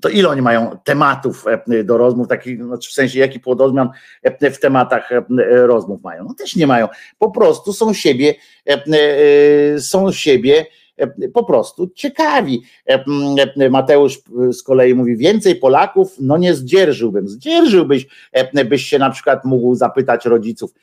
to 0.02 0.10
ile 0.10 0.30
oni 0.30 0.41
mają 0.41 0.78
tematów 0.84 1.45
e, 1.48 1.84
do 1.84 1.98
rozmów, 1.98 2.28
takich, 2.28 2.64
znaczy 2.64 2.90
w 2.90 2.94
sensie 2.94 3.20
jaki 3.20 3.40
płodozmian 3.40 3.90
e, 4.24 4.52
w 4.52 4.60
tematach 4.60 5.12
e, 5.12 5.24
rozmów 5.68 6.03
mają? 6.03 6.24
No 6.24 6.34
też 6.34 6.56
nie 6.56 6.68
mają. 6.68 6.88
Po 7.18 7.32
prostu 7.32 7.74
są 7.74 7.94
siebie, 7.94 8.36
są 9.80 10.12
siebie 10.12 10.66
po 11.34 11.44
prostu 11.44 11.90
ciekawi. 11.95 12.64
Mateusz 13.70 14.20
z 14.52 14.64
kolei 14.64 14.95
mówi, 14.95 15.18
więcej 15.18 15.56
Polaków, 15.56 16.16
no 16.20 16.38
nie 16.38 16.53
zdzierżyłbym. 16.53 17.28
Zdzierżyłbyś, 17.28 18.08
byś 18.66 18.86
się 18.86 18.99
na 18.99 19.10
przykład 19.10 19.45
mógł 19.45 19.76
zapytać 19.76 20.26
rodziców 20.26 20.74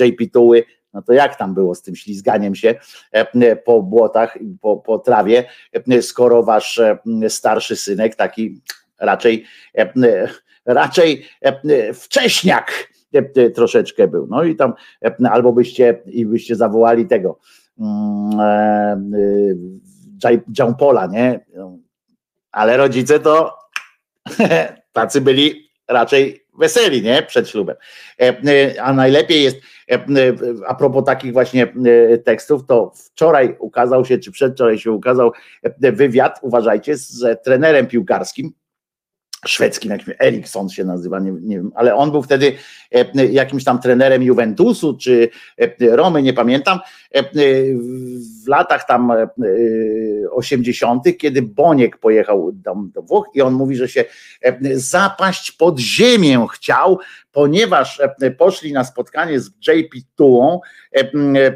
JP 0.00 0.32
Tuły, 0.32 0.64
no 0.94 1.02
to 1.02 1.12
jak 1.12 1.36
tam 1.36 1.54
było 1.54 1.74
z 1.74 1.82
tym 1.82 1.96
ślizganiem 1.96 2.54
się 2.54 2.74
e, 3.12 3.56
po 3.56 3.82
błotach, 3.82 4.38
po, 4.60 4.76
po 4.76 4.98
trawie, 4.98 5.44
e, 5.90 6.02
skoro 6.02 6.42
wasz 6.42 6.78
e, 6.78 6.98
starszy 7.28 7.76
synek, 7.76 8.16
taki 8.16 8.60
raczej, 9.00 9.44
raczej 10.64 11.26
wcześniak 11.94 12.94
troszeczkę 13.54 14.08
był. 14.08 14.26
No 14.26 14.44
i 14.44 14.56
tam 14.56 14.74
albo 15.30 15.52
byście 15.52 16.02
i 16.06 16.26
byście 16.26 16.56
zawołali 16.56 17.06
tego 17.06 17.38
John 20.58 20.74
Pola, 20.78 21.06
nie? 21.06 21.44
Ale 22.52 22.76
rodzice 22.76 23.20
to 23.20 23.58
tacy 24.92 25.20
byli 25.20 25.70
raczej 25.88 26.43
weseli, 26.58 27.02
nie? 27.02 27.22
Przed 27.22 27.48
ślubem. 27.48 27.76
A 28.82 28.92
najlepiej 28.92 29.42
jest 29.42 29.56
E, 29.90 29.94
e, 29.94 30.34
a 30.66 30.74
propos 30.74 31.04
takich 31.04 31.32
właśnie 31.32 31.72
e, 32.12 32.18
tekstów, 32.18 32.66
to 32.66 32.92
wczoraj 32.94 33.56
ukazał 33.58 34.04
się, 34.04 34.18
czy 34.18 34.32
przedwczoraj 34.32 34.78
się 34.78 34.92
ukazał 34.92 35.32
wywiad, 35.78 36.38
uważajcie, 36.42 36.96
z 36.96 37.42
trenerem 37.44 37.86
piłkarskim, 37.86 38.52
szwedzkim, 39.48 39.90
jakimś 39.90 40.16
Eriksson 40.20 40.68
się 40.68 40.84
nazywa, 40.84 41.20
nie, 41.20 41.32
nie, 41.32 41.56
wiem, 41.56 41.72
ale 41.74 41.94
on 41.94 42.10
był 42.10 42.22
wtedy 42.22 42.52
jakimś 43.30 43.64
tam 43.64 43.80
trenerem 43.80 44.22
Juventusu 44.22 44.96
czy 44.96 45.28
Romy, 45.80 46.22
nie 46.22 46.32
pamiętam, 46.32 46.78
w 48.44 48.48
latach 48.48 48.86
tam 48.86 49.12
80., 50.30 51.02
kiedy 51.18 51.42
Boniek 51.42 51.98
pojechał 51.98 52.52
do 52.94 53.02
Włoch 53.02 53.26
i 53.34 53.42
on 53.42 53.54
mówi, 53.54 53.76
że 53.76 53.88
się 53.88 54.04
zapaść 54.74 55.52
pod 55.52 55.78
ziemię 55.78 56.46
chciał, 56.52 56.98
ponieważ 57.32 58.02
poszli 58.38 58.72
na 58.72 58.84
spotkanie 58.84 59.40
z 59.40 59.50
JP 59.68 59.96
Tułą, 60.16 60.60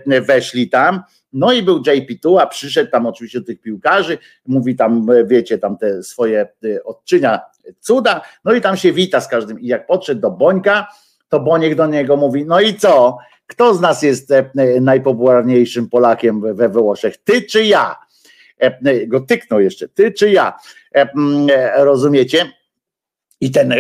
weszli 0.07 0.69
tam, 0.69 1.03
no 1.39 1.53
i 1.53 1.63
był 1.63 1.79
JP 1.79 2.41
a 2.41 2.47
przyszedł 2.47 2.91
tam 2.91 3.07
oczywiście 3.07 3.41
tych 3.41 3.61
piłkarzy, 3.61 4.19
mówi 4.47 4.77
tam, 4.77 5.07
wiecie, 5.27 5.59
tam 5.59 5.77
te 5.77 6.03
swoje 6.03 6.49
odczynia 6.85 7.41
cuda, 7.81 8.21
no 8.45 8.53
i 8.53 8.61
tam 8.61 8.77
się 8.77 8.93
wita 8.93 9.21
z 9.21 9.29
każdym 9.29 9.61
i 9.61 9.67
jak 9.67 9.87
podszedł 9.87 10.21
do 10.21 10.31
Bońka, 10.31 10.87
to 11.29 11.41
Boniek 11.41 11.75
do 11.75 11.87
niego 11.87 12.17
mówi, 12.17 12.45
no 12.45 12.61
i 12.61 12.75
co, 12.75 13.19
kto 13.47 13.75
z 13.75 13.81
nas 13.81 14.03
jest 14.03 14.31
e, 14.31 14.51
najpopularniejszym 14.81 15.89
Polakiem 15.89 16.57
we 16.57 16.69
Włoszech? 16.69 17.17
Ty 17.17 17.43
czy 17.43 17.65
ja? 17.65 17.97
E, 18.59 19.07
go 19.07 19.21
tyknął 19.21 19.61
jeszcze, 19.61 19.89
ty 19.89 20.13
czy 20.13 20.31
ja? 20.31 20.59
E, 20.95 21.09
rozumiecie? 21.85 22.53
I 23.41 23.51
ten 23.51 23.75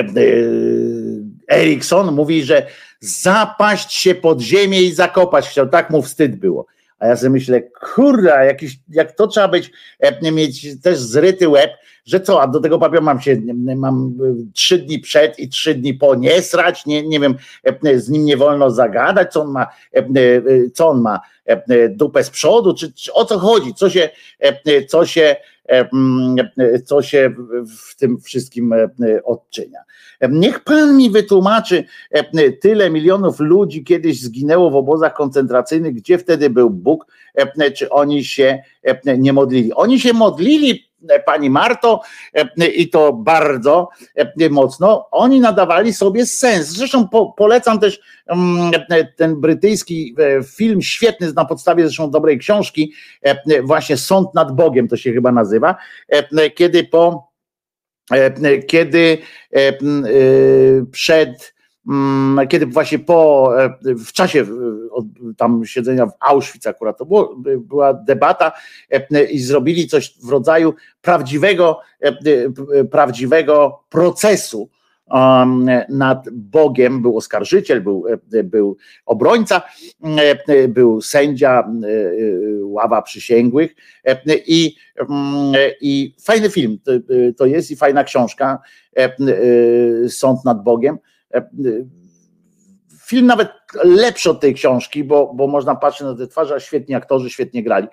Erikson 1.51 2.15
mówi, 2.15 2.43
że 2.43 2.67
zapaść 3.01 3.93
się 3.93 4.15
pod 4.15 4.41
ziemię 4.41 4.83
i 4.83 4.93
zakopać 4.93 5.49
chciał, 5.49 5.69
tak 5.69 5.91
mu 5.91 6.03
wstyd 6.03 6.37
było. 6.37 6.67
A 6.99 7.07
ja 7.07 7.17
sobie 7.17 7.31
myślę, 7.31 7.63
kurde, 7.63 8.47
jakiś, 8.47 8.79
jak 8.89 9.13
to 9.13 9.27
trzeba 9.27 9.49
być, 9.49 9.71
mieć 10.33 10.81
też 10.83 10.99
zryty 10.99 11.49
łeb, 11.49 11.71
że 12.07 12.21
co, 12.21 12.43
a 12.43 12.47
do 12.47 12.61
tego 12.61 12.79
papieru 12.79 13.03
mam 13.03 13.21
się, 13.21 13.37
mam 13.77 14.15
trzy 14.55 14.79
dni 14.79 14.99
przed 14.99 15.39
i 15.39 15.49
trzy 15.49 15.75
dni 15.75 15.95
po 15.95 16.15
nie 16.15 16.43
srać, 16.43 16.87
nie, 16.87 17.03
nie 17.03 17.21
wiem, 17.21 17.35
z 17.97 18.09
nim 18.09 18.25
nie 18.25 18.37
wolno 18.37 18.71
zagadać, 18.71 19.33
co 19.33 19.43
on 19.43 19.51
ma, 19.51 19.67
co 20.75 20.89
on 20.89 21.01
ma, 21.01 21.21
dupę 21.91 22.25
z 22.25 22.31
przodu, 22.31 22.75
czy, 22.75 22.93
czy 22.93 23.13
o 23.13 23.25
co 23.25 23.39
chodzi, 23.39 23.75
co 23.75 23.91
się, 23.91 24.11
co 24.89 25.07
się, 25.07 25.37
co 26.85 27.03
się 27.03 27.35
w 27.89 27.97
tym 27.97 28.21
wszystkim 28.21 28.75
odczynia. 29.25 29.79
Niech 30.31 30.61
pan 30.61 30.97
mi 30.97 31.11
wytłumaczy, 31.11 31.85
tyle 32.61 32.91
milionów 32.91 33.41
ludzi 33.41 33.85
kiedyś 33.85 34.21
zginęło 34.21 34.71
w 34.71 34.77
obozach 34.77 35.15
koncentracyjnych, 35.15 35.95
gdzie 35.95 36.19
wtedy 36.19 36.51
był 36.51 36.71
Bóg, 36.71 37.07
czy 37.77 37.91
oni 37.91 38.25
się 38.25 38.59
nie 39.19 39.33
modlili. 39.33 39.73
Oni 39.73 40.01
się 40.01 40.13
modlili 40.13 40.88
pani 41.27 41.51
Marto 41.51 42.01
i 42.75 42.91
to 42.91 43.13
bardzo 43.13 43.89
mocno, 44.51 45.09
oni 45.11 45.41
nadawali 45.41 45.93
sobie 45.93 46.27
sens. 46.27 46.67
Zresztą 46.67 47.09
po, 47.09 47.33
polecam 47.33 47.79
też 47.81 48.01
mm, 48.27 48.73
ten 49.17 49.41
brytyjski 49.41 50.17
film, 50.57 50.83
świetny 50.83 51.33
na 51.33 51.45
podstawie 51.45 51.83
zresztą 51.85 52.11
dobrej 52.11 52.39
książki, 52.39 52.93
właśnie 53.63 53.97
Sąd 53.97 54.35
nad 54.35 54.53
Bogiem 54.53 54.89
to 54.89 54.97
się 54.97 55.13
chyba 55.13 55.33
nazywa, 55.33 55.77
kiedy 56.55 56.85
po 56.85 57.29
kiedy 58.67 59.19
przed 60.91 61.59
kiedy 62.49 62.67
właśnie 62.67 62.99
po, 62.99 63.53
e, 63.65 63.79
w 63.83 64.13
czasie 64.13 64.47
tam 65.37 65.65
siedzenia 65.65 66.07
w 66.07 66.13
Auschwitz 66.21 66.67
akurat. 66.67 66.99
To 66.99 67.07
było, 67.07 67.37
była 67.59 67.95
debata 67.95 68.53
e, 68.91 69.25
i 69.25 69.39
zrobili 69.39 69.87
coś 69.87 70.15
w 70.23 70.29
rodzaju 70.29 70.75
prawdziwego, 71.03 71.81
e, 72.01 72.85
prawdziwego 72.85 73.81
procesu 73.89 74.71
um, 75.11 75.71
nad 75.89 76.31
Bogiem, 76.33 77.03
był 77.03 77.17
oskarżyciel, 77.17 77.83
był, 77.83 78.05
był 78.45 78.77
obrońca, 79.07 79.63
był 80.69 81.01
sędzia, 81.01 81.71
ława 82.63 83.03
przysięgłych 83.03 83.75
i, 84.47 84.77
mm, 84.97 85.55
i 85.81 86.15
fajny 86.23 86.51
film. 86.51 86.79
To 87.37 87.47
jest 87.47 87.71
i 87.71 87.77
fajna 87.77 88.05
książka, 88.05 88.59
Sąd 90.09 90.45
nad 90.45 90.63
Bogiem. 90.63 90.99
Film 93.09 93.27
nawet 93.27 93.49
lepszy 93.85 94.31
od 94.31 94.41
tej 94.41 94.55
książki, 94.55 95.05
bo, 95.05 95.35
bo 95.35 95.47
można 95.47 95.75
patrzeć 95.75 96.07
na 96.07 96.17
te 96.17 96.27
twarze, 96.27 96.55
a 96.55 96.61
świetni 96.61 96.95
aktorzy, 96.95 97.31
świetnie 97.31 97.63
grali. 97.63 97.87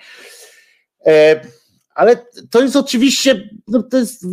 E, 1.06 1.42
ale 1.96 2.26
to 2.52 2.62
jest 2.62 2.76
oczywiście, 2.76 3.50
no 3.68 3.84
to 3.84 3.98
jest, 3.98 4.26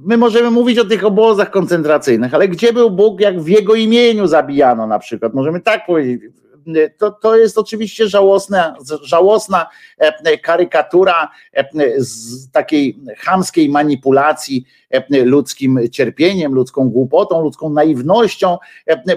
my 0.00 0.16
możemy 0.16 0.50
mówić 0.50 0.78
o 0.78 0.84
tych 0.84 1.04
obozach 1.04 1.50
koncentracyjnych, 1.50 2.34
ale 2.34 2.48
gdzie 2.48 2.72
był 2.72 2.90
Bóg, 2.90 3.20
jak 3.20 3.40
w 3.40 3.48
jego 3.48 3.74
imieniu 3.74 4.26
zabijano 4.26 4.86
na 4.86 4.98
przykład? 4.98 5.34
Możemy 5.34 5.60
tak 5.60 5.86
powiedzieć 5.86 6.20
to, 6.98 7.10
to 7.10 7.36
jest 7.36 7.58
oczywiście 7.58 8.08
żałosna, 8.08 8.76
żałosna 9.02 9.66
e, 9.98 10.38
karykatura 10.38 11.30
e, 11.52 11.64
z 11.98 12.50
takiej 12.50 12.98
chamskiej 13.18 13.68
manipulacji 13.68 14.64
e, 14.90 15.24
ludzkim 15.24 15.80
cierpieniem, 15.90 16.54
ludzką 16.54 16.90
głupotą, 16.90 17.42
ludzką 17.42 17.70
naiwnością, 17.70 18.58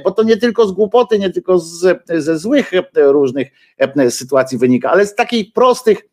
bo 0.03 0.11
to 0.11 0.23
nie 0.23 0.37
tylko 0.37 0.67
z 0.67 0.71
głupoty, 0.71 1.19
nie 1.19 1.29
tylko 1.29 1.59
z, 1.59 2.03
ze 2.17 2.37
złych 2.37 2.71
różnych 2.95 3.47
sytuacji 4.09 4.57
wynika, 4.57 4.91
ale 4.91 5.05
z 5.05 5.15
takich 5.15 5.53
prostych 5.53 6.12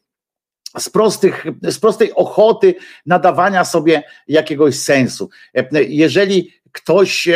z, 0.79 0.89
prostych, 0.89 1.47
z 1.63 1.79
prostej 1.79 2.15
ochoty 2.15 2.75
nadawania 3.07 3.65
sobie 3.65 4.03
jakiegoś 4.29 4.79
sensu. 4.79 5.31
Jeżeli 5.89 6.53
ktoś 6.73 7.29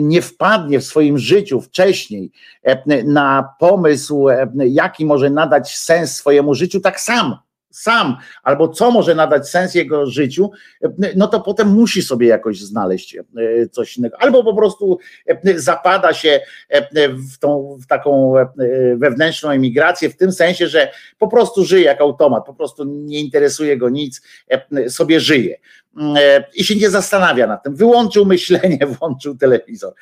nie 0.00 0.22
wpadnie 0.22 0.80
w 0.80 0.84
swoim 0.84 1.18
życiu 1.18 1.60
wcześniej 1.60 2.32
e, 2.62 3.04
na 3.04 3.54
pomysł, 3.58 4.28
e, 4.28 4.48
jaki 4.58 5.06
może 5.06 5.30
nadać 5.30 5.76
sens 5.76 6.16
swojemu 6.16 6.54
życiu, 6.54 6.80
tak 6.80 7.00
sam 7.00 7.36
sam, 7.70 8.16
albo 8.42 8.68
co 8.68 8.90
może 8.90 9.14
nadać 9.14 9.48
sens 9.48 9.74
jego 9.74 10.06
życiu, 10.06 10.50
no 11.16 11.28
to 11.28 11.40
potem 11.40 11.68
musi 11.68 12.02
sobie 12.02 12.26
jakoś 12.26 12.60
znaleźć 12.60 13.16
e, 13.16 13.22
coś 13.70 13.96
innego. 13.96 14.16
Albo 14.20 14.44
po 14.44 14.54
prostu 14.54 14.98
e, 15.26 15.58
zapada 15.58 16.14
się 16.14 16.40
e, 16.68 17.08
w, 17.08 17.38
tą, 17.38 17.78
w 17.82 17.86
taką 17.86 18.34
wewnętrzną 18.96 19.50
emigrację, 19.50 20.10
w 20.10 20.16
tym 20.16 20.32
sensie, 20.32 20.66
że 20.66 20.90
po 21.18 21.28
prostu 21.28 21.64
żyje 21.64 21.84
jak 21.84 22.00
automat, 22.00 22.46
po 22.46 22.54
prostu 22.54 22.84
nie 22.84 23.20
interesuje 23.20 23.76
go 23.76 23.88
nic, 23.88 24.22
sobie 24.88 25.20
żyje 25.20 25.58
i 26.54 26.64
się 26.64 26.76
nie 26.76 26.90
zastanawia 26.90 27.46
nad 27.46 27.62
tym. 27.62 27.76
Wyłączył 27.76 28.26
myślenie, 28.26 28.78
włączył 28.98 29.36
telewizor, 29.36 29.94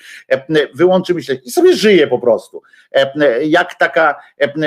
wyłączył 0.74 1.16
myślenie 1.16 1.40
i 1.44 1.50
sobie 1.50 1.76
żyje 1.76 2.06
po 2.06 2.18
prostu. 2.18 2.62
Jak 3.44 3.74
taka 3.74 4.16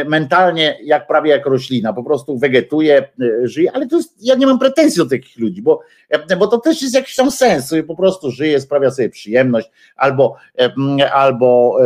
mentalnie, 0.06 0.78
jak 0.84 1.08
prawie 1.08 1.32
jak 1.32 1.46
roślina, 1.46 1.94
po 1.94 2.04
prostu 2.04 2.38
wegetuje, 2.38 3.10
żyje, 3.44 3.72
ale 3.72 3.88
to 3.88 3.98
jest, 3.98 4.16
ja 4.22 4.36
nie 4.36 4.48
mam 4.48 4.60
pretensji 4.60 4.98
do 5.04 5.10
takich 5.10 5.40
ludzi, 5.40 5.62
bo, 5.62 5.82
bo 6.40 6.48
to 6.48 6.58
też 6.58 6.82
jest 6.82 6.96
jakiś 6.96 7.16
tam 7.16 7.32
sens, 7.32 7.74
po 7.88 7.96
prostu 7.96 8.32
żyje, 8.32 8.62
sprawia 8.62 8.92
sobie 8.92 9.10
przyjemność, 9.10 9.72
albo, 9.96 10.36
albo 11.14 11.78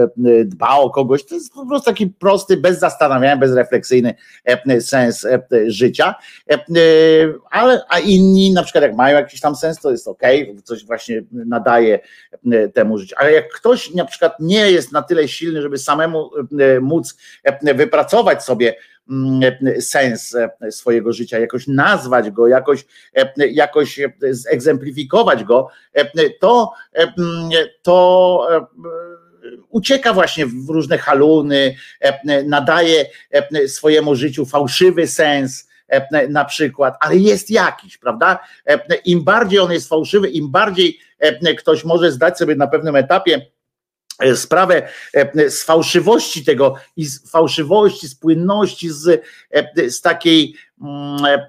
dba 0.46 0.76
o 0.78 0.90
kogoś, 0.90 1.26
to 1.26 1.36
jest 1.36 1.54
po 1.54 1.66
prostu 1.66 1.86
taki 1.86 2.08
prosty, 2.08 2.58
bez 2.58 2.80
zastanawiania, 2.80 3.38
bezrefleksyjny 3.38 4.14
sens 4.80 5.28
życia, 5.68 6.16
ale 7.52 7.82
a 7.90 8.00
inni 8.00 8.54
na 8.54 8.64
przykład 8.64 8.84
jak 8.84 8.96
mają 8.96 9.23
jakiś 9.24 9.40
tam 9.42 9.56
sens, 9.56 9.80
to 9.80 9.92
jest 9.92 10.08
ok, 10.08 10.22
coś 10.64 10.86
właśnie 10.86 11.24
nadaje 11.32 12.00
temu 12.74 12.98
życiu, 12.98 13.16
ale 13.18 13.32
jak 13.32 13.54
ktoś 13.54 13.94
na 13.94 14.06
przykład 14.06 14.40
nie 14.40 14.72
jest 14.72 14.92
na 14.92 15.02
tyle 15.02 15.28
silny, 15.28 15.62
żeby 15.62 15.78
samemu 15.78 16.30
móc 16.82 17.18
wypracować 17.76 18.44
sobie 18.44 18.76
Mm, 19.10 19.42
sens 19.82 20.36
e, 20.36 20.72
swojego 20.72 21.14
życia, 21.14 21.40
jakoś 21.40 21.68
nazwać 21.68 22.32
go, 22.32 22.48
jakoś, 22.48 22.86
e, 23.16 23.48
jakoś 23.48 24.00
zegzemplifikować 24.22 25.44
go, 25.44 25.70
e, 25.94 26.30
to, 26.30 26.74
mm, 26.94 27.50
to 27.82 28.48
ucieka 29.70 30.14
właśnie 30.14 30.46
w 30.46 30.70
różne 30.70 30.98
haluny, 30.98 31.76
nadaje 32.46 33.06
swojemu 33.68 34.16
życiu 34.16 34.46
fałszywy 34.46 35.08
sens 35.08 35.68
na 36.30 36.46
przykład, 36.46 36.98
ale 37.00 37.18
jest 37.18 37.50
jakiś, 37.50 37.98
prawda? 37.98 38.40
Im 39.06 39.24
bardziej 39.24 39.60
on 39.60 39.72
jest 39.72 39.90
fałszywy, 39.90 40.30
im 40.30 40.52
bardziej 40.52 41.00
ktoś 41.58 41.86
może 41.86 42.12
zdać 42.12 42.38
sobie 42.38 42.56
na 42.56 42.68
pewnym 42.68 42.96
etapie 42.96 43.54
E, 44.20 44.36
sprawę 44.36 44.88
z 45.48 45.64
fałszywości 45.64 46.46
tego 46.46 46.76
i 46.98 47.06
z 47.06 47.30
fałszywości, 47.32 48.08
z 48.08 48.16
płynności, 48.16 48.90
z, 48.90 49.24
z 49.88 50.02
takiej 50.02 50.56
mm, 50.82 51.40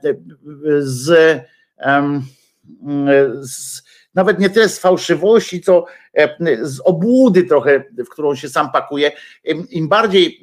z, 0.81 1.41
z 3.41 3.83
nawet 4.15 4.39
nie 4.39 4.51
tyle 4.51 4.69
z 4.69 4.79
fałszywości, 4.79 5.61
co 5.61 5.85
e, 6.15 6.37
z 6.63 6.81
obłudy 6.81 7.43
trochę, 7.43 7.85
w 7.99 8.09
którą 8.09 8.35
się 8.35 8.49
sam 8.49 8.73
pakuje. 8.73 9.13
Im 9.71 9.89
bardziej 9.89 10.41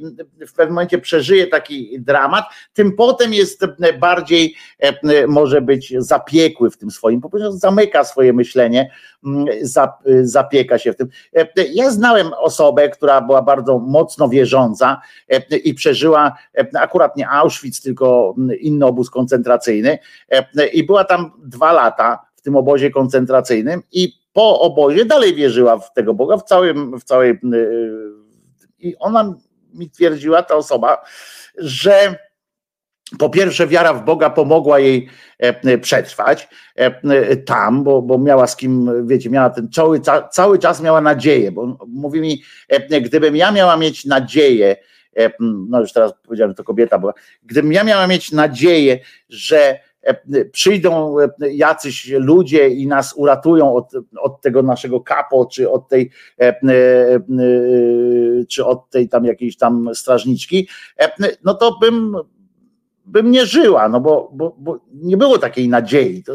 w 0.47 0.53
pewnym 0.53 0.75
momencie 0.75 0.97
przeżyje 0.97 1.47
taki 1.47 1.99
dramat, 1.99 2.45
tym 2.73 2.95
potem 2.95 3.33
jest 3.33 3.65
bardziej 3.99 4.55
e, 4.79 5.27
może 5.27 5.61
być 5.61 5.93
zapiekły 5.97 6.71
w 6.71 6.77
tym 6.77 6.91
swoim, 6.91 7.21
po 7.21 7.29
prostu 7.29 7.51
zamyka 7.51 8.03
swoje 8.03 8.33
myślenie, 8.33 8.91
zapieka 10.23 10.77
się 10.77 10.93
w 10.93 10.95
tym. 10.95 11.07
E, 11.35 11.47
ja 11.73 11.91
znałem 11.91 12.33
osobę, 12.33 12.89
która 12.89 13.21
była 13.21 13.41
bardzo 13.41 13.79
mocno 13.79 14.29
wierząca 14.29 15.01
i 15.63 15.73
przeżyła 15.73 16.37
akurat 16.73 17.17
nie 17.17 17.29
Auschwitz, 17.29 17.81
tylko 17.81 18.35
inny 18.59 18.85
obóz 18.85 19.09
koncentracyjny 19.09 19.99
i 20.73 20.83
była 20.83 21.03
tam 21.03 21.31
dwa 21.43 21.71
lata 21.71 22.30
w 22.41 22.43
tym 22.43 22.55
obozie 22.55 22.91
koncentracyjnym 22.91 23.83
i 23.91 24.13
po 24.33 24.59
obozie 24.59 25.05
dalej 25.05 25.35
wierzyła 25.35 25.77
w 25.77 25.93
tego 25.93 26.13
Boga, 26.13 26.37
w 26.37 26.43
całym, 26.43 26.99
w 26.99 27.03
całej. 27.03 27.31
Y, 27.31 28.11
I 28.79 28.97
ona 28.97 29.35
mi 29.73 29.89
twierdziła, 29.89 30.43
ta 30.43 30.55
osoba, 30.55 31.01
że 31.57 32.15
po 33.19 33.29
pierwsze, 33.29 33.67
wiara 33.67 33.93
w 33.93 34.05
Boga 34.05 34.29
pomogła 34.29 34.79
jej 34.79 35.09
e, 35.39 35.77
przetrwać 35.77 36.49
e, 36.75 37.37
tam, 37.37 37.83
bo, 37.83 38.01
bo 38.01 38.17
miała 38.17 38.47
z 38.47 38.55
kim, 38.55 39.07
wiecie, 39.07 39.29
miała 39.29 39.49
ten 39.49 39.69
cały, 39.69 40.01
cały 40.31 40.59
czas 40.59 40.81
miała 40.81 41.01
nadzieję, 41.01 41.51
bo 41.51 41.77
mówi 41.87 42.21
mi, 42.21 42.43
e, 42.69 43.01
gdybym 43.01 43.35
ja 43.35 43.51
miała 43.51 43.77
mieć 43.77 44.05
nadzieję, 44.05 44.75
no 45.39 45.79
już 45.81 45.93
teraz 45.93 46.13
powiedziałem, 46.23 46.51
że 46.51 46.55
to 46.55 46.63
kobieta 46.63 46.99
była, 46.99 47.13
gdybym 47.43 47.73
ja 47.73 47.83
miała 47.83 48.07
mieć 48.07 48.31
nadzieję, 48.31 48.99
że 49.29 49.79
E, 49.79 49.90
przyjdą 50.51 51.19
e, 51.19 51.29
jacyś 51.53 52.09
ludzie 52.09 52.69
i 52.69 52.87
nas 52.87 53.13
uratują 53.17 53.75
od, 53.75 53.91
od 54.21 54.41
tego 54.41 54.63
naszego 54.63 55.01
kapo, 55.01 55.45
czy 55.45 55.69
od 55.69 55.87
tej, 55.87 56.11
e, 56.39 56.59
czy 58.49 58.65
od 58.65 58.89
tej 58.89 59.09
tam 59.09 59.25
jakiejś 59.25 59.57
tam 59.57 59.89
strażniczki, 59.93 60.67
no 61.43 61.53
to 61.53 61.77
bym 61.81 62.15
bym 63.05 63.31
nie 63.31 63.45
żyła, 63.45 63.89
no 63.89 64.01
bo, 64.01 64.31
bo, 64.33 64.55
bo 64.57 64.79
nie 64.93 65.17
było 65.17 65.37
takiej 65.37 65.69
nadziei. 65.69 66.23
To, 66.23 66.33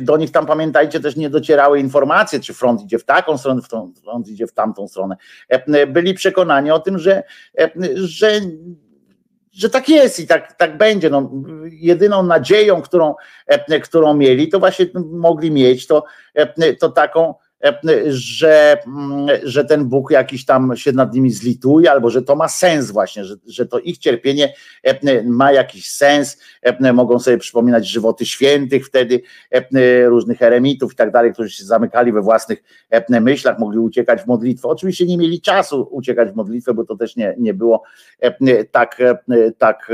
do 0.00 0.16
nich 0.16 0.30
tam 0.30 0.46
pamiętajcie 0.46 1.00
też 1.00 1.16
nie 1.16 1.30
docierały 1.30 1.80
informacje, 1.80 2.40
czy 2.40 2.54
front 2.54 2.82
idzie 2.82 2.98
w 2.98 3.04
taką 3.04 3.38
stronę, 3.38 3.62
front 4.02 4.28
idzie 4.28 4.46
w 4.46 4.52
tamtą 4.52 4.88
stronę. 4.88 5.16
Byli 5.88 6.14
przekonani 6.14 6.70
o 6.70 6.78
tym, 6.78 6.98
że, 6.98 7.22
że 7.94 8.40
że 9.58 9.70
tak 9.70 9.88
jest 9.88 10.20
i 10.20 10.26
tak, 10.26 10.52
tak 10.52 10.76
będzie. 10.76 11.10
No, 11.10 11.30
jedyną 11.70 12.22
nadzieją, 12.22 12.82
którą, 12.82 13.14
e, 13.46 13.80
którą 13.80 14.14
mieli, 14.14 14.48
to 14.48 14.58
właśnie 14.58 14.86
mogli 14.94 15.50
mieć, 15.50 15.86
to, 15.86 16.04
e, 16.34 16.74
to 16.74 16.88
taką, 16.88 17.34
że, 18.08 18.78
mm, 18.86 19.28
że 19.42 19.64
ten 19.64 19.84
Bóg 19.84 20.10
jakiś 20.10 20.44
tam 20.44 20.76
się 20.76 20.92
nad 20.92 21.14
nimi 21.14 21.30
zlituje, 21.30 21.90
albo 21.90 22.10
że 22.10 22.22
to 22.22 22.36
ma 22.36 22.48
sens 22.48 22.90
właśnie, 22.90 23.24
że, 23.24 23.34
że 23.46 23.66
to 23.66 23.78
ich 23.78 23.98
cierpienie 23.98 24.54
ma 25.24 25.52
jakiś 25.52 25.90
sens, 25.90 26.38
mogą 26.92 27.18
sobie 27.18 27.38
przypominać 27.38 27.88
żywoty 27.88 28.26
świętych 28.26 28.86
wtedy, 28.86 29.22
różnych 30.06 30.42
eremitów 30.42 30.92
i 30.92 30.96
tak 30.96 31.10
dalej, 31.10 31.32
którzy 31.32 31.50
się 31.50 31.64
zamykali 31.64 32.12
we 32.12 32.22
własnych 32.22 32.62
myślach, 33.20 33.58
mogli 33.58 33.78
uciekać 33.78 34.22
w 34.22 34.26
modlitwę. 34.26 34.68
Oczywiście 34.68 35.06
nie 35.06 35.18
mieli 35.18 35.40
czasu 35.40 35.88
uciekać 35.90 36.30
w 36.30 36.36
modlitwę, 36.36 36.74
bo 36.74 36.84
to 36.84 36.96
też 36.96 37.16
nie, 37.16 37.34
nie 37.38 37.54
było 37.54 37.82
tak, 38.70 39.02
tak 39.58 39.92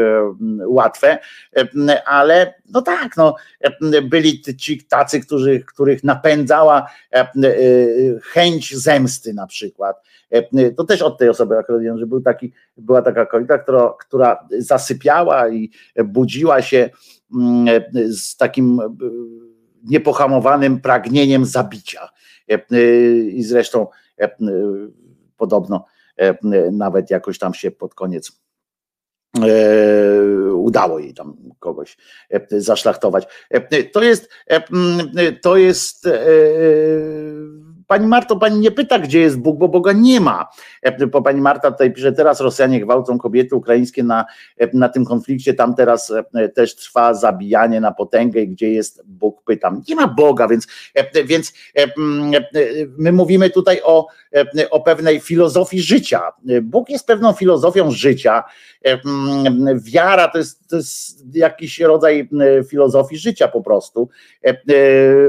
łatwe, 0.67 1.19
ale 2.07 2.55
no 2.71 2.83
tak, 2.83 3.17
no, 3.17 3.35
byli 4.03 4.43
ci 4.43 4.85
tacy, 4.85 5.21
którzy, 5.21 5.61
których 5.61 6.05
napędzała 6.05 6.87
chęć 8.23 8.77
zemsty 8.77 9.35
na 9.35 9.47
przykład. 9.47 9.97
To 10.77 10.85
też 10.85 11.03
od 11.03 11.19
tej 11.19 11.29
osoby 11.29 11.59
akurat 11.59 11.83
że 11.97 12.07
był 12.07 12.21
taki, 12.21 12.53
była 12.77 13.03
taka 13.03 13.27
kobieta, 13.27 13.59
która, 13.59 13.95
która 14.01 14.49
zasypiała 14.59 15.49
i 15.49 15.71
budziła 16.05 16.63
się 16.63 16.91
z 18.09 18.37
takim 18.37 18.81
niepohamowanym 19.85 20.81
pragnieniem 20.81 21.45
zabicia. 21.45 22.09
I 23.33 23.43
zresztą 23.43 23.87
podobno 25.37 25.85
nawet 26.73 27.11
jakoś 27.11 27.39
tam 27.39 27.55
się 27.55 27.71
pod 27.71 27.95
koniec 27.95 28.33
E, 28.33 28.44
udało 30.55 30.99
jej 30.99 31.15
tam 31.15 31.37
kogoś 31.59 31.97
e, 32.31 32.61
zaszlachtować. 32.61 33.27
E, 33.51 33.85
to 33.85 34.03
jest, 34.03 34.29
to 35.43 35.57
jest 35.57 36.09
Pani 37.87 38.07
Marto, 38.07 38.37
pani 38.37 38.59
nie 38.59 38.71
pyta, 38.71 38.99
gdzie 38.99 39.21
jest 39.21 39.39
Bóg, 39.39 39.59
bo 39.59 39.69
Boga 39.69 39.93
nie 39.93 40.21
ma. 40.21 40.49
Bo 41.11 41.23
pani 41.23 41.41
Marta 41.41 41.71
tutaj 41.71 41.93
pisze, 41.93 42.13
teraz 42.13 42.41
Rosjanie 42.41 42.81
gwałcą 42.81 43.19
kobiety 43.19 43.57
ukraińskie 43.57 44.03
na, 44.03 44.25
na 44.73 44.89
tym 44.89 45.05
konflikcie, 45.05 45.55
tam 45.55 45.75
teraz 45.75 46.13
też 46.55 46.77
trwa 46.77 47.15
zabijanie 47.15 47.81
na 47.81 47.93
potęgę, 47.93 48.47
gdzie 48.47 48.71
jest 48.71 49.03
Bóg, 49.07 49.43
pytam. 49.45 49.83
Nie 49.89 49.97
ma 49.97 50.09
Boga, 50.09 50.49
więc, 50.49 50.67
więc 51.25 51.53
my 52.99 53.13
mówimy 53.13 53.51
tutaj 53.51 53.81
o, 53.85 54.07
o 54.71 54.81
pewnej 54.81 55.21
filozofii 55.21 55.83
życia. 55.83 56.23
Bóg 56.63 56.91
jest 56.91 57.07
pewną 57.07 57.33
filozofią 57.33 57.91
życia. 57.91 58.45
Wiara 59.77 60.29
to 60.29 60.39
jest, 60.39 60.69
to 60.69 60.77
jest 60.77 61.37
jakiś 61.37 61.81
rodzaj 61.81 62.29
filozofii 62.69 63.17
życia 63.17 63.49
po 63.49 63.61
prostu. 63.63 64.09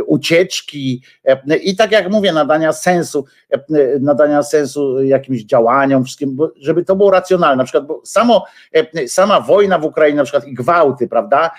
Ucieczki 0.06 1.02
i 1.64 1.76
tak 1.76 1.91
jak 1.91 2.11
mówię, 2.11 2.34
nadania 2.46 2.74
sensu, 2.74 3.26
nadania 4.00 4.44
sensu 4.44 5.04
jakimś 5.04 5.44
działaniom, 5.44 6.04
wszystkim, 6.04 6.38
żeby 6.60 6.86
to 6.86 6.96
było 6.96 7.12
racjonalne. 7.12 7.56
Na 7.56 7.64
przykład, 7.64 7.86
bo 7.86 8.02
samo, 8.04 8.46
sama 9.08 9.42
wojna 9.42 9.80
w 9.80 9.86
Ukrainie, 9.86 10.18
na 10.18 10.24
przykład 10.24 10.48
i 10.48 10.54
gwałty, 10.54 11.08
prawda? 11.08 11.52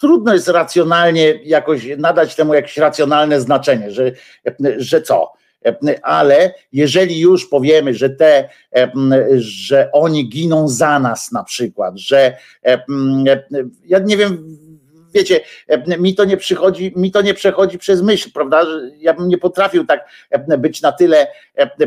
Trudno 0.00 0.34
jest 0.34 0.48
racjonalnie 0.48 1.34
jakoś 1.44 1.86
nadać 1.98 2.34
temu 2.34 2.54
jakieś 2.54 2.76
racjonalne 2.76 3.40
znaczenie, 3.40 3.90
że, 3.90 4.12
że 4.76 5.02
co? 5.02 5.32
ale 6.02 6.54
jeżeli 6.72 7.20
już 7.20 7.46
powiemy, 7.46 7.94
że 7.94 8.10
te, 8.10 8.48
że 9.36 9.88
oni 9.92 10.28
giną 10.28 10.68
za 10.68 10.98
nas 10.98 11.32
na 11.32 11.44
przykład, 11.44 11.98
że 11.98 12.36
ja 13.84 13.98
nie 13.98 14.16
wiem, 14.16 14.58
wiecie, 15.14 15.40
mi 15.98 16.14
to 16.14 16.24
nie 16.24 16.36
przychodzi, 16.36 16.92
mi 16.96 17.10
to 17.10 17.22
nie 17.22 17.34
przechodzi 17.34 17.78
przez 17.78 18.02
myśl, 18.02 18.30
prawda? 18.34 18.66
Ja 18.98 19.14
bym 19.14 19.28
nie 19.28 19.38
potrafił 19.38 19.86
tak 19.86 20.08
być 20.58 20.82
na 20.82 20.92
tyle 20.92 21.26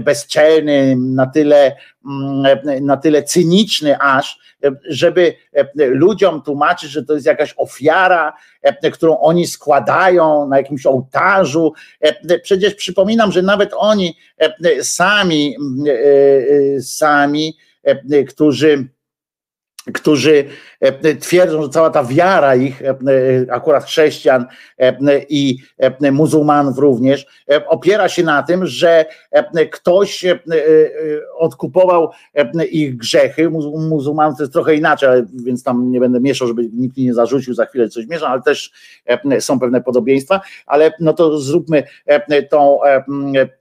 bezczelny, 0.02 0.95
na 0.98 1.28
tyle, 1.28 1.76
na 2.82 2.98
tyle 2.98 3.24
cyniczny 3.24 3.99
aż, 3.99 4.40
żeby 4.90 5.34
ludziom 5.78 6.41
tłumaczyć, 6.41 6.91
że 6.91 7.04
to 7.04 7.14
jest 7.14 7.26
jakaś 7.26 7.54
ofiara, 7.58 8.34
którą 8.94 9.20
oni 9.20 9.48
składają 9.48 10.48
na 10.48 10.58
jakimś 10.58 10.86
ołtarzu. 10.86 11.74
Przecież 12.44 12.76
przypominam, 12.76 13.32
że 13.32 13.41
nawet 13.41 13.70
oni 13.76 14.18
sami, 14.82 15.56
sami, 16.82 17.58
którzy 18.30 18.88
którzy 19.93 20.45
e, 20.80 21.15
twierdzą, 21.15 21.64
że 21.64 21.69
cała 21.69 21.89
ta 21.89 22.03
wiara 22.03 22.55
ich, 22.55 22.81
e, 22.81 22.95
akurat 23.49 23.84
chrześcijan 23.84 24.45
e, 24.77 24.95
i 25.30 25.57
muzułmanów 26.11 26.77
również, 26.77 27.26
opiera 27.68 28.09
się 28.09 28.23
na 28.23 28.43
tym, 28.43 28.65
że 28.65 29.05
ktoś 29.72 30.26
odkupował 31.38 32.11
ich 32.72 32.97
grzechy. 32.97 33.49
Muzułmanów 33.89 34.38
to 34.38 34.43
jest 34.43 34.53
trochę 34.53 34.76
inaczej, 34.76 35.09
więc 35.34 35.64
tam 35.64 35.91
nie 35.91 35.99
będę 35.99 36.19
mieszał, 36.19 36.47
żeby 36.47 36.69
nikt 36.73 36.97
nie 36.97 37.14
zarzucił, 37.14 37.53
za 37.53 37.65
chwilę 37.65 37.89
coś 37.89 38.07
mieszam, 38.07 38.31
ale 38.31 38.41
też 38.41 38.72
są 39.39 39.59
pewne 39.59 39.81
podobieństwa, 39.81 40.41
ale 40.65 40.91
no 40.99 41.14
to 41.14 41.39
zróbmy 41.39 41.84
tą, 42.49 42.80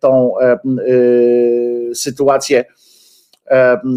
tą 0.01 0.33
sytuację 1.95 2.65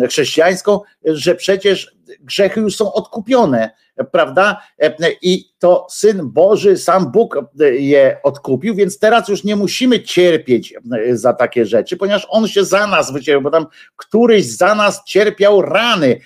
chrześcijańską, 0.09 0.79
że 1.05 1.35
przecież 1.35 1.98
grzechy 2.19 2.59
już 2.61 2.75
są 2.75 2.93
odkupione, 2.93 3.69
prawda? 4.11 4.61
I 5.21 5.49
to 5.59 5.87
Syn 5.89 6.29
Boży, 6.29 6.77
sam 6.77 7.11
Bóg 7.11 7.37
je 7.71 8.17
odkupił, 8.23 8.75
więc 8.75 8.99
teraz 8.99 9.29
już 9.29 9.43
nie 9.43 9.55
musimy 9.55 10.03
cierpieć 10.03 10.73
za 11.11 11.33
takie 11.33 11.65
rzeczy, 11.65 11.97
ponieważ 11.97 12.27
On 12.29 12.47
się 12.47 12.65
za 12.65 12.87
nas 12.87 13.13
wycierpiał, 13.13 13.41
bo 13.41 13.51
tam 13.51 13.65
któryś 13.95 14.45
za 14.45 14.75
nas 14.75 15.03
cierpiał 15.05 15.61
rany, 15.61 16.19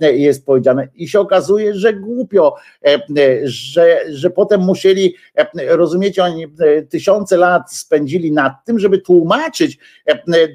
jest 0.00 0.46
powiedziane. 0.46 0.88
I 0.94 1.08
się 1.08 1.20
okazuje, 1.20 1.74
że 1.74 1.92
głupio, 1.92 2.54
że, 3.44 4.00
że 4.10 4.30
potem 4.30 4.60
musieli, 4.60 5.14
rozumiecie, 5.54 6.24
oni 6.24 6.46
tysiące 6.90 7.36
lat 7.36 7.72
spędzili 7.72 8.32
nad 8.32 8.52
tym, 8.64 8.78
żeby 8.78 8.98
tłumaczyć, 8.98 9.78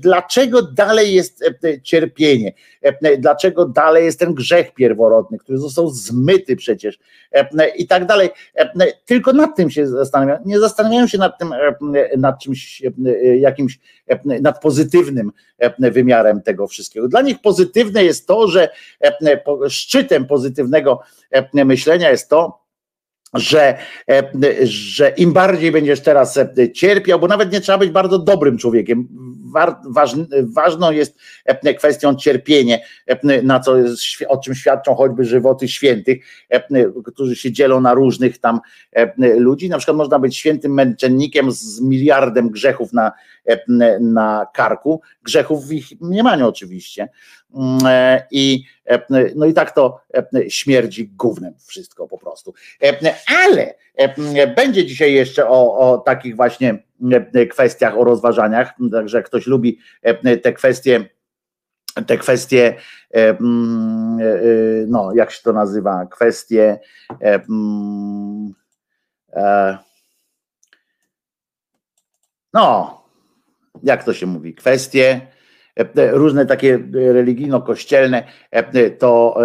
dlaczego 0.02 0.62
dalej 0.62 1.14
jest 1.14 1.44
cierpienie, 1.84 2.54
dlaczego 3.18 3.66
dalej 3.66 4.06
jest 4.06 4.20
ten 4.20 4.34
grzech 4.34 4.73
pierworodny, 4.74 5.38
który 5.38 5.58
został 5.58 5.90
zmyty 5.90 6.56
przecież 6.56 7.00
i 7.78 7.88
tak 7.88 8.06
dalej. 8.06 8.30
Tylko 9.06 9.34
nad 9.34 9.56
tym 9.56 9.70
się 9.70 9.88
zastanawiają. 9.88 10.40
Nie 10.46 10.60
zastanawiają 10.60 11.08
się 11.08 11.18
nad 11.18 11.40
tym, 11.40 11.54
nad 12.18 12.40
czymś 12.40 12.84
jakimś, 13.40 13.80
nad 14.42 14.62
pozytywnym 14.62 15.32
wymiarem 15.80 16.42
tego 16.42 16.68
wszystkiego. 16.68 17.08
Dla 17.08 17.22
nich 17.22 17.42
pozytywne 17.42 18.04
jest 18.04 18.28
to, 18.28 18.48
że 18.48 18.70
szczytem 19.68 20.26
pozytywnego 20.26 21.00
myślenia 21.54 22.12
jest 22.12 22.30
to, 22.30 22.64
że, 23.34 23.78
że 24.64 25.10
im 25.10 25.34
bardziej 25.34 25.72
będziesz 25.72 26.02
teraz 26.02 26.40
cierpiał, 26.74 27.20
bo 27.20 27.28
nawet 27.28 27.52
nie 27.52 27.62
trzeba 27.62 27.78
być 27.78 27.90
bardzo 27.90 28.20
dobrym 28.20 28.58
człowiekiem, 28.58 29.08
ważną 30.44 30.92
jest 30.92 31.18
e, 31.46 31.74
kwestią 31.74 32.16
cierpienie, 32.16 32.84
e, 33.08 33.42
na 33.42 33.60
co 33.60 33.78
jest, 33.78 34.02
o 34.28 34.38
czym 34.38 34.56
świadczą 34.56 34.96
choćby 34.96 35.26
żywoty 35.26 35.68
świętych, 35.68 36.26
e, 36.50 36.64
którzy 37.06 37.36
się 37.36 37.52
dzielą 37.52 37.82
na 37.82 37.94
różnych 37.94 38.38
tam 38.38 38.60
ludzi. 39.18 39.70
Na 39.70 39.78
przykład 39.78 39.98
można 39.98 40.20
być 40.20 40.38
świętym 40.38 40.74
męczennikiem 40.74 41.52
z 41.52 41.82
miliardem 41.82 42.50
grzechów 42.50 42.94
na, 42.94 43.12
na 44.00 44.48
karku, 44.54 45.02
grzechów 45.24 45.68
w 45.68 45.72
ich 45.72 46.02
mniemaniu 46.02 46.48
oczywiście. 46.48 47.10
Mm, 47.54 47.80
I, 48.32 48.66
no 49.36 49.46
i 49.46 49.54
tak 49.54 49.72
to 49.72 50.02
śmierdzi 50.50 51.08
gównem 51.08 51.54
wszystko 51.66 52.08
po 52.08 52.18
prostu. 52.18 52.54
Ale 53.46 53.74
będzie 54.56 54.86
dzisiaj 54.86 55.14
jeszcze 55.14 55.48
o, 55.48 55.78
o 55.78 55.98
takich 55.98 56.36
właśnie 56.36 56.84
kwestiach, 57.52 57.98
o 57.98 58.04
rozważaniach, 58.04 58.74
także 58.92 59.24
ktoś 59.24 59.48
lubi 59.48 59.80
te 60.44 60.54
kwestie, 60.54 61.10
te 62.08 62.18
kwestie, 62.18 62.76
no 64.88 65.14
jak 65.16 65.32
się 65.32 65.44
to 65.44 65.54
nazywa, 65.54 66.06
kwestie 66.06 66.80
no, 72.54 73.04
jak 73.84 74.04
to 74.04 74.14
się 74.14 74.26
mówi, 74.26 74.56
kwestie 74.56 75.33
różne 76.12 76.46
takie 76.46 76.80
religijno-kościelne, 76.94 78.24
to 79.00 79.38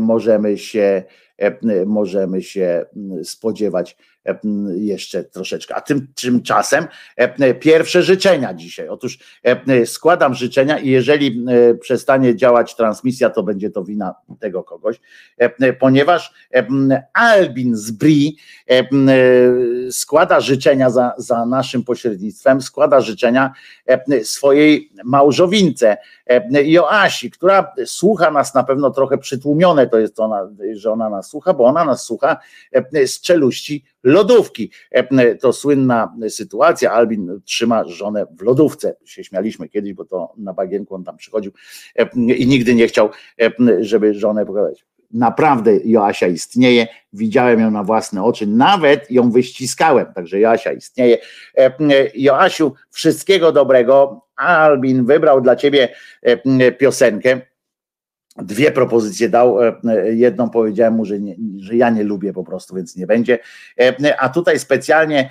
możemy 0.00 0.58
się 0.58 1.02
możemy 1.86 2.42
się 2.42 2.84
spodziewać 3.22 3.96
jeszcze 4.74 5.24
troszeczkę. 5.24 5.74
A 5.74 5.80
tym, 5.80 6.06
tymczasem 6.20 6.86
pierwsze 7.60 8.02
życzenia 8.02 8.54
dzisiaj. 8.54 8.88
Otóż 8.88 9.18
składam 9.84 10.34
życzenia 10.34 10.78
i 10.78 10.88
jeżeli 10.88 11.46
przestanie 11.80 12.36
działać 12.36 12.76
transmisja, 12.76 13.30
to 13.30 13.42
będzie 13.42 13.70
to 13.70 13.84
wina 13.84 14.14
tego 14.40 14.62
kogoś, 14.62 15.00
ponieważ 15.80 16.34
Albin 17.12 17.76
z 17.76 17.90
Bri 17.90 18.36
składa 19.90 20.40
życzenia 20.40 20.90
za, 20.90 21.12
za 21.16 21.46
naszym 21.46 21.84
pośrednictwem, 21.84 22.62
składa 22.62 23.00
życzenia 23.00 23.52
swojej 24.22 24.92
małżowince 25.04 25.96
Joasi, 26.64 27.30
która 27.30 27.72
słucha 27.86 28.30
nas 28.30 28.54
na 28.54 28.64
pewno 28.64 28.90
trochę 28.90 29.18
przytłumione, 29.18 29.86
to 29.86 29.98
jest 29.98 30.20
ona, 30.20 30.48
że 30.72 30.92
ona 30.92 31.10
nas 31.10 31.28
słucha, 31.28 31.54
bo 31.54 31.64
ona 31.64 31.84
nas 31.84 32.04
słucha 32.04 32.36
z 33.06 33.20
czeluści 33.20 33.84
lodówki. 34.02 34.70
To 35.40 35.52
słynna 35.52 36.14
sytuacja, 36.28 36.92
Albin 36.92 37.40
trzyma 37.44 37.84
żonę 37.84 38.26
w 38.38 38.42
lodówce, 38.42 38.96
się 39.04 39.24
śmialiśmy 39.24 39.68
kiedyś, 39.68 39.92
bo 39.92 40.04
to 40.04 40.32
na 40.36 40.52
bagienku 40.52 40.94
on 40.94 41.04
tam 41.04 41.16
przychodził 41.16 41.52
i 42.16 42.46
nigdy 42.46 42.74
nie 42.74 42.88
chciał, 42.88 43.10
żeby 43.80 44.14
żonę 44.14 44.46
pokazać. 44.46 44.84
Naprawdę 45.10 45.78
Joasia 45.84 46.26
istnieje, 46.26 46.86
widziałem 47.12 47.60
ją 47.60 47.70
na 47.70 47.84
własne 47.84 48.24
oczy, 48.24 48.46
nawet 48.46 49.10
ją 49.10 49.30
wyściskałem, 49.30 50.06
także 50.14 50.40
Joasia 50.40 50.72
istnieje. 50.72 51.18
Joasiu, 52.14 52.74
wszystkiego 52.90 53.52
dobrego. 53.52 54.26
Albin 54.36 55.04
wybrał 55.04 55.40
dla 55.40 55.56
ciebie 55.56 55.88
piosenkę 56.78 57.40
dwie 58.36 58.70
propozycje 58.70 59.28
dał. 59.28 59.62
E, 59.62 59.76
e, 59.88 60.12
jedną 60.14 60.50
powiedziałem 60.50 60.94
mu, 60.94 61.04
że, 61.04 61.20
nie, 61.20 61.36
że 61.58 61.76
ja 61.76 61.90
nie 61.90 62.04
lubię 62.04 62.32
po 62.32 62.44
prostu, 62.44 62.74
więc 62.74 62.96
nie 62.96 63.06
będzie. 63.06 63.38
E, 63.80 64.20
a 64.20 64.28
tutaj 64.28 64.58
specjalnie 64.58 65.30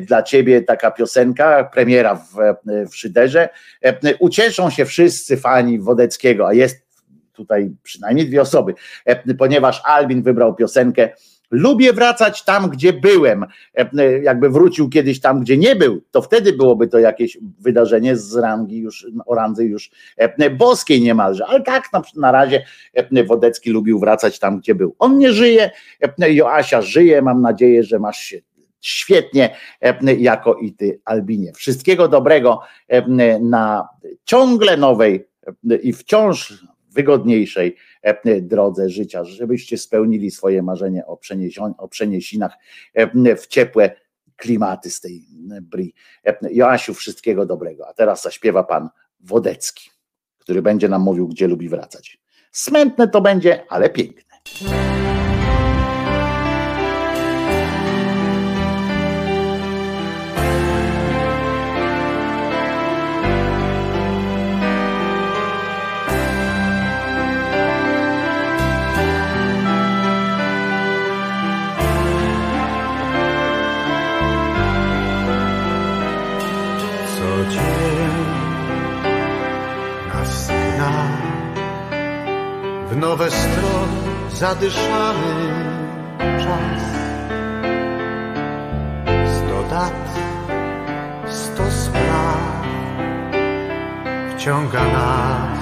dla 0.00 0.22
ciebie 0.22 0.62
taka 0.62 0.90
piosenka, 0.90 1.64
premiera 1.64 2.14
w, 2.14 2.34
w 2.90 2.96
Szyderze. 2.96 3.48
Ucieszą 4.18 4.70
się 4.70 4.84
wszyscy 4.84 5.36
fani 5.36 5.78
Wodeckiego, 5.78 6.46
a 6.46 6.52
jest 6.52 6.86
tutaj 7.32 7.70
przynajmniej 7.82 8.26
dwie 8.26 8.42
osoby, 8.42 8.74
ponieważ 9.38 9.82
Albin 9.84 10.22
wybrał 10.22 10.54
piosenkę 10.54 11.08
Lubię 11.50 11.92
wracać 11.92 12.44
tam, 12.44 12.70
gdzie 12.70 12.92
byłem. 12.92 13.42
E, 13.42 13.90
e, 13.98 14.22
jakby 14.22 14.50
wrócił 14.50 14.88
kiedyś 14.88 15.20
tam, 15.20 15.40
gdzie 15.40 15.56
nie 15.56 15.76
był, 15.76 16.02
to 16.10 16.22
wtedy 16.22 16.52
byłoby 16.52 16.88
to 16.88 16.98
jakieś 16.98 17.38
wydarzenie 17.60 18.16
z 18.16 18.36
rangi 18.36 18.78
już, 18.78 19.06
o 19.26 19.34
randze 19.34 19.64
już 19.64 19.90
e, 20.16 20.50
boskiej 20.50 21.02
niemalże. 21.02 21.46
Ale 21.46 21.62
tak 21.62 21.92
na, 21.92 22.02
na 22.16 22.32
razie 22.32 22.64
Wodecki 23.26 23.70
lubił 23.70 23.98
wracać 23.98 24.38
tam, 24.38 24.58
gdzie 24.58 24.74
był. 24.74 24.94
On 24.98 25.18
nie 25.18 25.32
żyje, 25.32 25.70
Joasia 26.18 26.82
żyje. 26.82 27.22
Mam 27.22 27.42
nadzieję, 27.42 27.82
że 27.82 27.98
masz 27.98 28.18
się 28.18 28.40
świetnie, 28.80 29.56
jako 30.18 30.54
i 30.54 30.72
ty, 30.72 31.00
Albinie. 31.04 31.52
Wszystkiego 31.52 32.08
dobrego 32.08 32.60
na 33.40 33.88
ciągle 34.24 34.76
nowej 34.76 35.28
i 35.82 35.92
wciąż 35.92 36.64
wygodniejszej 36.96 37.76
e, 38.02 38.40
drodze 38.40 38.90
życia, 38.90 39.24
żebyście 39.24 39.78
spełnili 39.78 40.30
swoje 40.30 40.62
marzenie 40.62 41.06
o, 41.06 41.18
o 41.78 41.88
przeniesinach 41.88 42.52
e, 42.94 43.36
w 43.36 43.46
ciepłe 43.46 43.90
klimaty 44.36 44.90
z 44.90 45.00
tej 45.00 45.24
bri. 45.62 45.94
E, 46.24 46.36
Joasiu, 46.52 46.94
wszystkiego 46.94 47.46
dobrego. 47.46 47.88
A 47.88 47.94
teraz 47.94 48.22
zaśpiewa 48.22 48.64
pan 48.64 48.88
Wodecki, 49.20 49.90
który 50.38 50.62
będzie 50.62 50.88
nam 50.88 51.02
mówił, 51.02 51.28
gdzie 51.28 51.48
lubi 51.48 51.68
wracać. 51.68 52.20
Smętne 52.52 53.08
to 53.08 53.20
będzie, 53.20 53.64
ale 53.68 53.90
piękne. 53.90 54.36
Zadyszany 84.56 85.34
czas. 86.38 86.82
Sto 89.36 89.62
dat, 89.70 89.92
sto 91.28 91.70
spraw 91.70 92.40
wciąga 94.36 94.84
nas, 94.84 95.58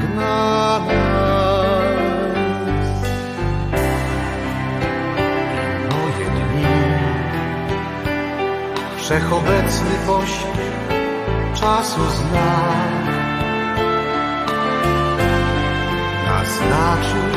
gna 0.00 0.78
nas. 0.78 1.22
Moje 5.90 6.26
dni, 6.30 6.66
wszechobecny 8.96 9.94
pośpiech 10.06 10.88
czasu 11.54 12.00
znak. 12.10 13.12
znaczy 16.44 17.31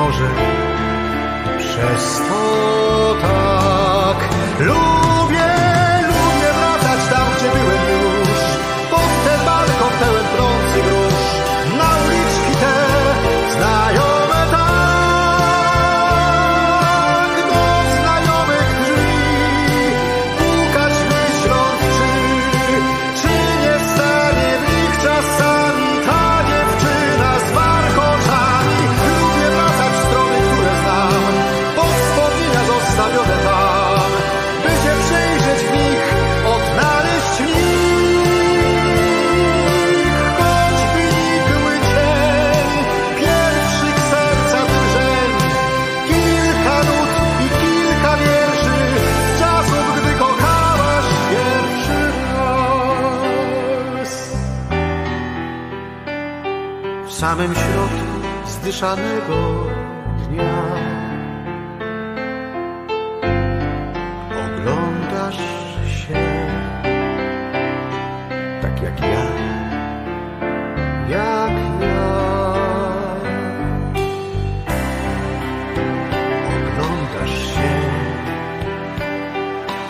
Może. 0.00 0.28
Przez 1.58 2.22
to 2.28 3.14
tak 3.22 4.28
lubię, 4.60 5.09
samym 57.20 57.54
środku 57.54 58.06
zdyszanego 58.46 59.66
dnia. 60.28 60.62
Oglądasz 64.44 65.36
się 65.86 66.20
tak 68.62 68.82
jak 68.82 69.00
ja, 69.00 69.24
jak 71.08 71.52
ja. 71.80 72.54
Oglądasz 76.48 77.54
się 77.54 77.70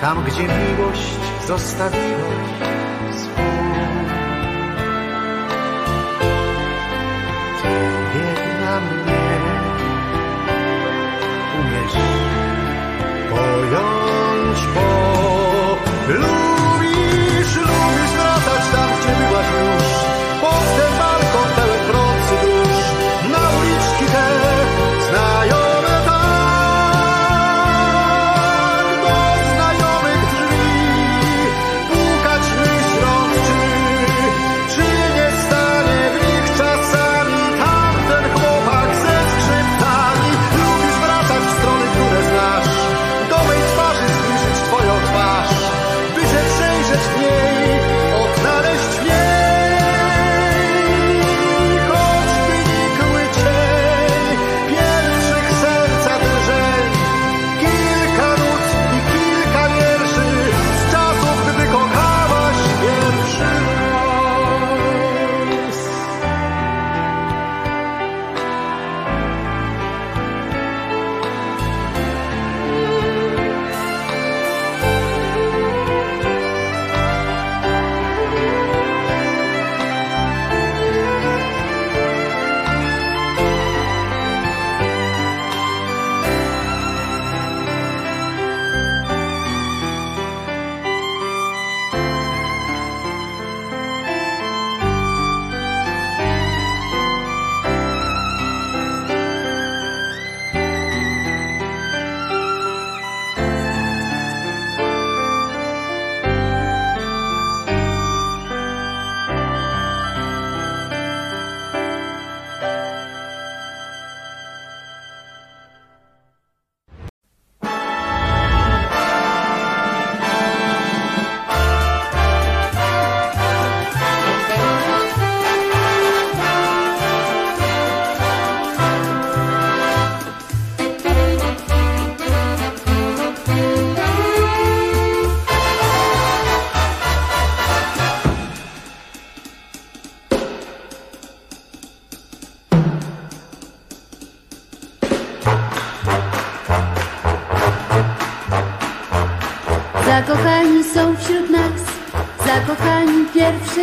tam, 0.00 0.24
gdzie 0.24 0.42
miłość 0.42 1.20
zostawiłaś 1.46 2.59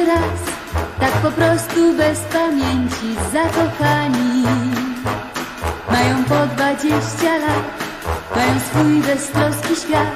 raz, 0.05 0.39
tak 0.99 1.11
po 1.11 1.31
prostu 1.31 1.93
bez 1.93 2.19
pamięci 2.19 3.09
zakochani. 3.33 4.43
Mają 5.91 6.23
po 6.23 6.55
dwadzieścia 6.55 7.37
lat, 7.37 7.65
mają 8.35 8.59
swój 8.59 9.01
beztroski 9.01 9.75
świat, 9.75 10.11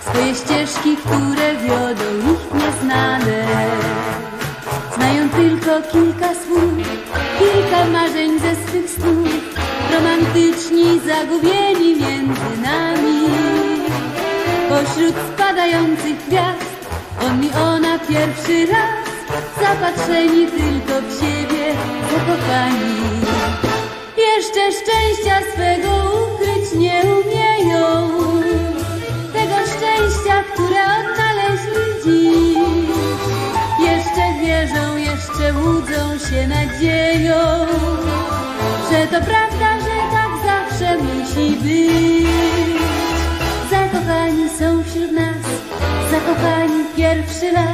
swoje 0.00 0.34
ścieżki, 0.34 0.96
które 0.96 1.54
wiodą 1.56 2.04
ich 2.32 2.54
nieznane. 2.54 3.46
Znają 4.94 5.28
tylko 5.28 5.92
kilka 5.92 6.28
słów, 6.28 6.72
kilka 7.38 7.84
marzeń 7.84 8.40
ze 8.40 8.54
swych 8.66 8.90
snów, 8.90 9.28
romantyczni, 9.92 11.00
zagubieni 11.06 11.96
między 12.00 12.62
nami. 12.62 13.26
Pośród 14.68 15.14
spadających 15.34 16.26
gwiazd, 16.26 16.76
on 17.26 17.44
i 17.44 17.50
ona 17.52 17.98
pierwszy 17.98 18.66
raz, 18.66 19.05
zapatrzeni 19.68 20.46
tylko 20.46 20.94
w 21.02 21.20
siebie, 21.20 21.74
zakochani. 22.10 22.96
Jeszcze 24.16 24.60
szczęścia 24.72 25.52
swego 25.52 25.90
ukryć 26.22 26.72
nie 26.72 27.02
umieją, 27.02 28.08
tego 29.32 29.56
szczęścia, 29.72 30.44
które 30.54 30.82
odnaleźli 30.98 31.86
dziś. 32.04 32.56
Jeszcze 33.80 34.24
wierzą, 34.42 34.96
jeszcze 34.96 35.54
łudzą 35.54 36.18
się 36.30 36.46
nadzieją, 36.46 37.66
że 38.90 39.06
to 39.06 39.26
prawda, 39.26 39.68
że 39.80 39.96
tak 40.12 40.30
zawsze 40.46 40.96
musi 40.96 41.56
być. 41.56 42.26
Zakochani 43.70 44.48
są 44.58 44.84
wśród 44.84 45.12
nas, 45.12 45.36
zakochani 46.10 46.84
pierwszy 46.96 47.52
raz, 47.52 47.65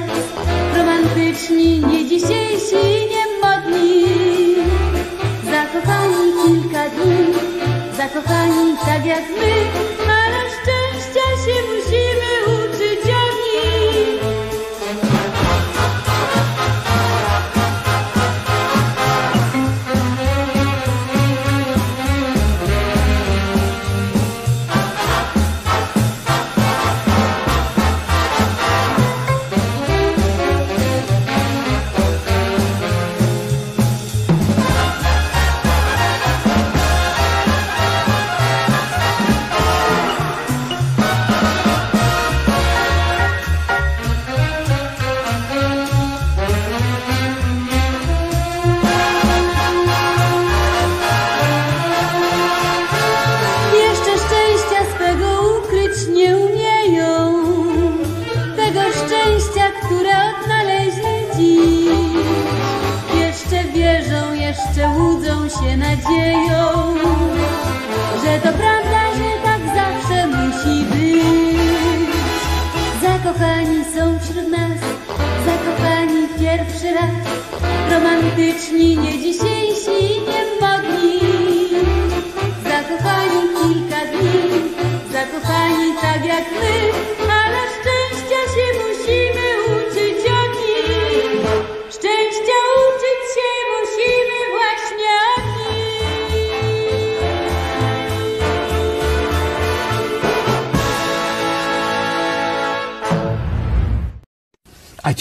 zakochani 8.14 8.76
tak 8.76 9.04
jak 9.04 9.28
my, 9.28 9.91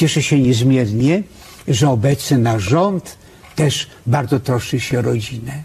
cieszę 0.01 0.23
się 0.23 0.39
niezmiernie, 0.39 1.23
że 1.67 1.89
obecny 1.89 2.37
nasz 2.37 2.63
rząd 2.63 3.17
też 3.55 3.87
bardzo 4.07 4.39
troszczy 4.39 4.79
się 4.79 4.99
o 4.99 5.01
rodzinę. 5.01 5.63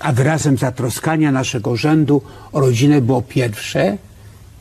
A 0.00 0.12
wyrazem 0.12 0.58
zatroskania 0.58 1.32
naszego 1.32 1.76
rządu 1.76 2.22
o 2.52 2.60
rodzinę 2.60 3.00
było 3.00 3.22
pierwsze 3.22 3.98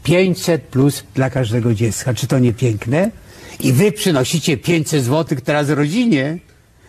500 0.04 0.62
plus 0.62 1.04
dla 1.16 1.30
każdego 1.30 1.74
dziecka. 1.74 2.14
Czy 2.14 2.28
to 2.28 2.40
nie 2.40 2.54
piękne? 2.54 3.12
I 3.60 3.74
wy 3.74 3.92
przynosicie 3.92 4.58
500 4.58 5.04
złotych 5.04 5.42
teraz 5.42 5.70
rodzinie. 5.70 6.38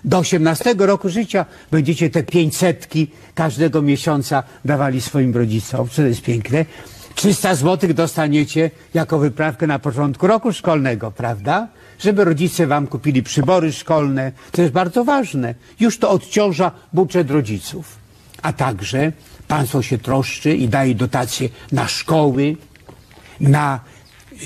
Do 0.05 0.19
18 0.19 0.75
roku 0.79 1.09
życia 1.09 1.47
będziecie 1.71 2.11
te 2.11 2.23
500 2.23 2.89
każdego 3.35 3.83
miesiąca 3.83 4.43
dawali 4.65 5.01
swoim 5.01 5.35
rodzicom. 5.35 5.89
Czy 5.89 5.97
to 5.97 6.03
jest 6.03 6.23
piękne? 6.23 6.65
300 7.15 7.55
złotych 7.55 7.95
dostaniecie 7.95 8.71
jako 8.95 9.19
wyprawkę 9.19 9.67
na 9.67 9.79
początku 9.79 10.27
roku 10.27 10.53
szkolnego, 10.53 11.11
prawda? 11.11 11.69
Żeby 11.99 12.25
rodzice 12.25 12.67
wam 12.67 12.87
kupili 12.87 13.23
przybory 13.23 13.73
szkolne. 13.73 14.33
To 14.53 14.63
jest 14.63 14.75
bardzo 14.75 15.05
ważne. 15.05 15.55
Już 15.81 15.99
to 15.99 16.11
odciąża 16.11 16.71
budżet 16.93 17.31
rodziców. 17.31 17.97
A 18.43 18.53
także 18.53 19.13
państwo 19.49 19.83
się 19.83 19.99
troszczy 19.99 20.57
i 20.57 20.69
daje 20.69 20.95
dotacje 20.95 21.49
na 21.73 21.89
szkoły, 21.89 22.57
na 23.41 23.81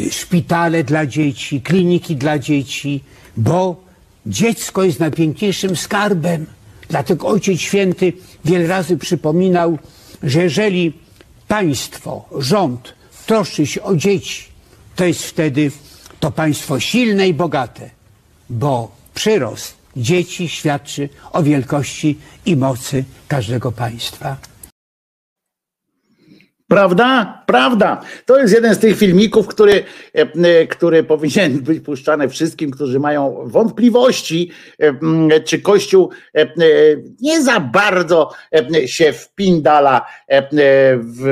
y, 0.01 0.11
szpitale 0.11 0.85
dla 0.85 1.07
dzieci, 1.07 1.61
kliniki 1.61 2.17
dla 2.17 2.39
dzieci, 2.39 3.05
bo 3.37 3.85
dziecko 4.27 4.85
jest 4.85 5.01
najpiękniejszym 5.01 5.77
skarbem. 5.77 6.47
Dlatego 6.89 7.29
Ojciec 7.29 7.61
Święty 7.61 8.13
wiele 8.45 8.67
razy 8.67 8.97
przypominał, 8.97 9.79
że 10.23 10.43
jeżeli 10.43 10.93
państwo, 11.49 12.25
rząd 12.39 12.95
troszczy 13.27 13.67
się 13.67 13.83
o 13.83 13.97
dzieci, 13.97 14.45
to 14.97 15.05
jest 15.05 15.25
wtedy 15.25 15.71
to 16.21 16.31
państwo 16.31 16.81
silne 16.81 17.29
i 17.29 17.35
bogate, 17.35 17.91
bo 18.51 18.97
przyrost 19.15 19.75
dzieci 19.97 20.49
świadczy 20.49 21.09
o 21.33 21.43
wielkości 21.43 22.19
i 22.47 22.57
mocy 22.57 23.05
każdego 23.29 23.73
państwa. 23.73 24.37
Prawda? 26.69 27.43
Prawda. 27.47 28.01
To 28.27 28.39
jest 28.39 28.55
jeden 28.55 28.75
z 28.75 28.79
tych 28.79 28.99
filmików, 28.99 29.47
który, 29.47 29.73
e, 29.73 30.21
e, 30.21 30.67
który 30.67 31.05
powinien 31.05 31.59
być 31.69 31.81
puszczany 31.81 32.29
wszystkim, 32.29 32.71
którzy 32.71 33.01
mają 33.01 33.43
wątpliwości, 33.45 34.51
e, 34.79 35.41
czy 35.41 35.59
Kościół 35.59 36.11
nie 37.21 37.43
za 37.43 37.61
bardzo 37.61 38.31
się 38.87 39.13
wpindala 39.13 40.07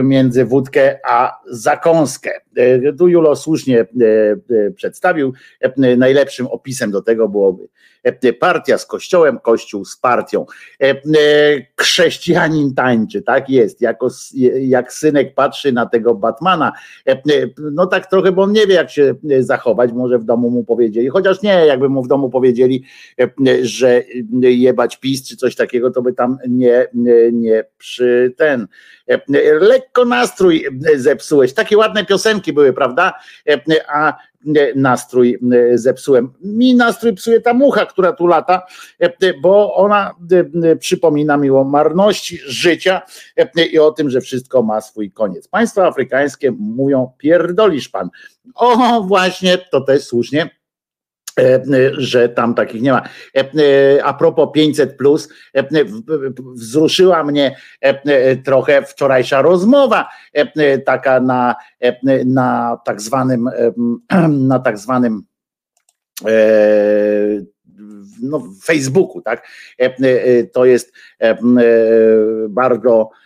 między 0.03 0.45
wódkę 0.45 0.99
a 1.05 1.41
zakąskę. 1.51 2.31
Tu 2.99 3.09
Julo 3.09 3.37
słusznie 3.37 3.87
przedstawił. 4.77 5.33
Najlepszym 5.97 6.47
opisem 6.47 6.91
do 6.91 7.03
tego 7.03 7.29
byłoby 7.29 7.69
partia 8.41 8.79
z 8.79 8.87
kościołem, 8.87 9.39
kościół 9.39 9.85
z 9.85 9.97
partią. 9.97 10.47
E, 10.83 10.91
e, 10.91 10.97
Chrześcijanin 11.81 12.75
tańczy, 12.75 13.23
tak 13.23 13.51
jest, 13.51 13.81
jako, 13.81 14.09
jak 14.61 14.93
synek 14.93 15.35
patrzy 15.35 15.73
na 15.73 15.87
tego 15.87 16.15
Batmana, 16.15 16.73
e, 17.09 17.13
e, 17.13 17.21
no 17.73 17.87
tak 17.87 18.11
trochę, 18.11 18.33
bo 18.33 18.43
on 18.43 18.53
nie 18.53 18.67
wie 18.67 18.75
jak 18.75 18.91
się 18.91 19.15
e, 19.31 19.43
zachować, 19.43 19.93
może 19.93 20.19
w 20.19 20.25
domu 20.25 20.51
mu 20.51 20.65
powiedzieli, 20.65 21.09
chociaż 21.09 21.43
nie, 21.43 21.67
jakby 21.67 21.89
mu 21.89 22.03
w 22.03 22.09
domu 22.09 22.31
powiedzieli, 22.31 22.85
e, 23.21 23.25
e, 23.25 23.65
że 23.65 23.89
e, 24.43 24.53
jebać 24.53 24.97
PiS 24.97 25.29
czy 25.29 25.37
coś 25.37 25.57
takiego, 25.57 25.91
to 25.91 26.03
by 26.03 26.13
tam 26.13 26.39
nie, 26.49 26.87
nie 27.33 27.65
przy 27.79 28.35
ten, 28.37 28.67
Lekko 29.61 30.05
nastrój 30.05 30.67
zepsułeś. 30.97 31.55
Takie 31.55 31.77
ładne 31.77 32.05
piosenki 32.05 32.53
były, 32.53 32.73
prawda? 32.73 33.13
A 33.89 34.15
nastrój 34.75 35.39
zepsułem. 35.75 36.33
Mi 36.41 36.75
nastrój 36.75 37.15
psuje 37.15 37.41
ta 37.41 37.55
mucha, 37.55 37.87
która 37.87 38.13
tu 38.13 38.27
lata, 38.27 38.67
bo 39.43 39.75
ona 39.75 40.15
przypomina 40.79 41.37
mi 41.37 41.51
o 41.51 41.65
marności 41.65 42.39
życia 42.47 43.03
i 43.73 43.79
o 43.79 43.91
tym, 43.91 44.11
że 44.11 44.21
wszystko 44.21 44.63
ma 44.63 44.81
swój 44.81 45.11
koniec. 45.11 45.49
Państwa 45.49 45.87
afrykańskie 45.87 46.53
mówią, 46.59 47.13
pierdolisz 47.19 47.89
pan. 47.89 48.11
O, 48.55 49.03
właśnie, 49.03 49.59
to 49.59 49.81
też 49.81 50.05
słusznie 50.05 50.51
E, 50.51 50.56
że 51.97 52.29
tam 52.29 52.55
takich 52.55 52.83
nie 52.83 52.93
ma. 52.93 53.03
E, 53.37 53.41
e, 53.41 54.05
a 54.05 54.15
propos 54.15 54.49
500, 54.55 54.97
plus, 54.97 55.29
wzruszyła 56.55 57.25
mnie 57.25 57.57
trochę 58.45 58.83
wczorajsza 58.83 59.43
rozmowa, 59.43 60.09
taka 60.85 61.21
na, 61.21 61.55
na 62.25 62.79
tak 62.85 63.01
zwanym, 63.01 63.51
na 64.49 64.59
tak 64.59 64.79
zwanym 64.79 65.23
no, 68.23 68.43
Facebooku, 68.65 69.23
tak? 69.23 69.47
To 70.53 70.65
jest 70.65 70.93
bardzo 72.49 72.81
E, 72.91 73.01
e, 73.01 73.26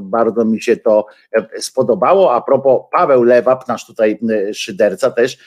bardzo 0.00 0.44
mi 0.44 0.62
się 0.62 0.76
to 0.76 1.06
e, 1.32 1.60
spodobało. 1.60 2.34
A 2.34 2.40
propos 2.40 2.80
Paweł 2.92 3.22
Lewap, 3.22 3.68
nasz 3.68 3.86
tutaj 3.86 4.18
szyderca 4.52 5.10
też, 5.10 5.38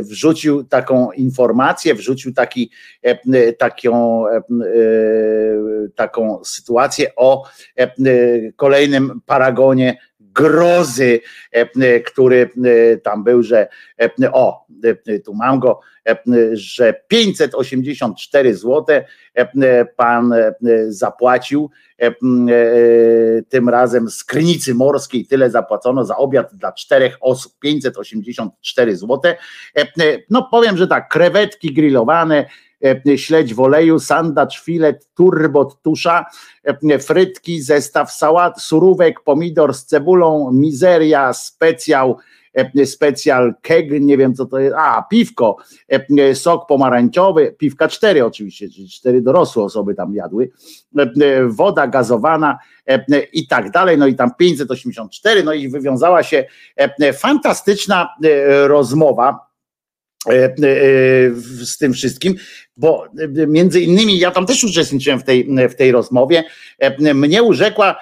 wrzucił 0.00 0.64
taką 0.64 1.12
informację, 1.12 1.94
wrzucił 1.94 2.34
taki, 2.34 2.70
taką, 3.58 4.24
taką 5.94 6.44
sytuację 6.44 7.14
o 7.16 7.44
kolejnym 8.56 9.20
paragonie 9.26 9.98
grozy, 10.34 11.20
który 12.06 12.50
tam 13.02 13.24
był, 13.24 13.42
że 13.42 13.68
o, 14.32 14.66
tu 15.24 15.34
mam 15.34 15.60
go, 15.60 15.80
że 16.52 16.94
584 17.08 18.54
zł 18.54 18.84
pan 19.96 20.34
zapłacił 20.88 21.70
tym 23.48 23.68
razem 23.68 24.10
z 24.10 24.24
Krynicy 24.24 24.74
Morskiej 24.74 25.26
tyle 25.26 25.50
zapłacono 25.50 26.04
za 26.04 26.16
obiad 26.16 26.54
dla 26.54 26.72
czterech 26.72 27.16
osób 27.20 27.52
584 27.60 28.96
zł. 28.96 29.20
No 30.30 30.48
powiem, 30.50 30.76
że 30.76 30.88
tak, 30.88 31.08
krewetki 31.08 31.74
grillowane, 31.74 32.46
śledź 33.16 33.54
w 33.54 33.60
oleju, 33.60 33.98
sandacz, 33.98 34.62
filet, 34.62 35.08
turbot, 35.14 35.82
tusza, 35.82 36.24
frytki, 37.00 37.62
zestaw 37.62 38.12
sałat, 38.12 38.62
surówek, 38.62 39.20
pomidor 39.20 39.74
z 39.74 39.84
cebulą, 39.84 40.52
mizeria, 40.52 41.32
specjał, 41.32 42.18
E, 42.54 42.86
specjal 42.86 43.54
keg, 43.62 43.90
nie 43.90 44.16
wiem 44.16 44.34
co 44.34 44.46
to 44.46 44.58
jest, 44.58 44.76
a 44.78 45.02
piwko, 45.02 45.56
e, 46.18 46.34
sok 46.34 46.66
pomarańczowy, 46.66 47.54
piwka 47.58 47.88
cztery 47.88 48.24
oczywiście, 48.24 48.68
czyli 48.68 48.88
cztery 48.88 49.22
dorosłe 49.22 49.64
osoby 49.64 49.94
tam 49.94 50.14
jadły, 50.14 50.50
e, 50.98 51.04
woda 51.48 51.86
gazowana 51.86 52.58
i 53.32 53.46
tak 53.46 53.70
dalej, 53.70 53.98
no 53.98 54.06
i 54.06 54.14
tam 54.14 54.30
584, 54.38 55.42
no 55.42 55.52
i 55.52 55.68
wywiązała 55.68 56.22
się 56.22 56.44
fantastyczna 57.14 58.08
rozmowa 58.66 59.53
z 61.62 61.78
tym 61.78 61.92
wszystkim, 61.92 62.34
bo 62.76 63.06
między 63.48 63.80
innymi 63.80 64.18
ja 64.18 64.30
tam 64.30 64.46
też 64.46 64.64
uczestniczyłem 64.64 65.20
w 65.20 65.24
tej, 65.24 65.48
w 65.68 65.74
tej 65.74 65.92
rozmowie. 65.92 66.44
Mnie 67.14 67.42
urzekła 67.42 67.96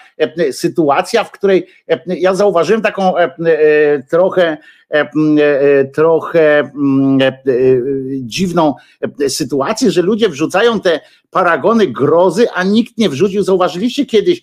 sytuacja, 0.50 1.24
w 1.24 1.30
której 1.30 1.66
ja 2.06 2.34
zauważyłem 2.34 2.82
taką 2.82 3.12
trochę 4.10 4.56
trochę 5.94 6.70
dziwną 8.20 8.74
sytuację, 9.28 9.90
że 9.90 10.02
ludzie 10.02 10.28
wrzucają 10.28 10.80
te 10.80 11.00
paragony 11.30 11.86
grozy, 11.86 12.50
a 12.50 12.64
nikt 12.64 12.98
nie 12.98 13.08
wrzucił. 13.08 13.42
Zauważyliście 13.42 14.06
kiedyś, 14.06 14.42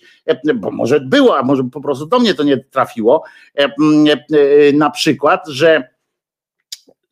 bo 0.54 0.70
może 0.70 1.00
było, 1.00 1.38
a 1.38 1.42
może 1.42 1.64
po 1.72 1.80
prostu 1.80 2.06
do 2.06 2.18
mnie 2.18 2.34
to 2.34 2.42
nie 2.42 2.56
trafiło, 2.56 3.24
na 4.74 4.90
przykład, 4.90 5.48
że 5.48 5.88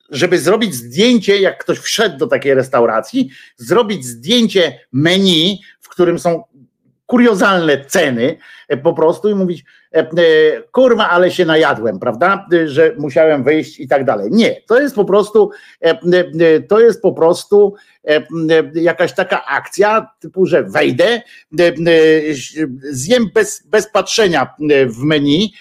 żeby 0.09 0.39
zrobić 0.39 0.75
zdjęcie, 0.75 1.41
jak 1.41 1.59
ktoś 1.59 1.79
wszedł 1.79 2.19
do 2.19 2.27
takiej 2.27 2.55
restauracji, 2.55 3.31
zrobić 3.57 4.07
zdjęcie 4.07 4.81
menu, 4.93 5.61
w 5.81 5.89
którym 5.89 6.19
są 6.19 6.45
kuriozalne 7.07 7.85
ceny 7.85 8.37
e, 8.69 8.77
po 8.77 8.95
prostu 8.95 9.29
i 9.29 9.35
mówić, 9.35 9.65
kurwa, 10.73 11.09
ale 11.09 11.31
się 11.31 11.45
najadłem, 11.45 11.99
prawda, 11.99 12.47
że 12.65 12.95
musiałem 12.99 13.45
wyjść 13.45 13.81
i 13.81 13.89
tak 13.89 14.05
dalej. 14.05 14.31
Nie, 14.33 14.63
to 14.67 14.81
jest 14.81 14.95
po 14.95 15.05
prostu, 15.05 15.51
to 16.69 16.81
jest 16.81 17.03
po 17.03 17.13
prostu 17.13 17.75
jakaś 18.75 19.13
taka 19.15 19.45
akcja 19.45 20.11
typu, 20.21 20.47
że 20.47 20.63
wejdę, 20.63 21.23
zjem 22.91 23.31
bez, 23.35 23.67
bez 23.67 23.91
patrzenia 23.91 24.55
w 24.87 25.03
menu, 25.03 25.53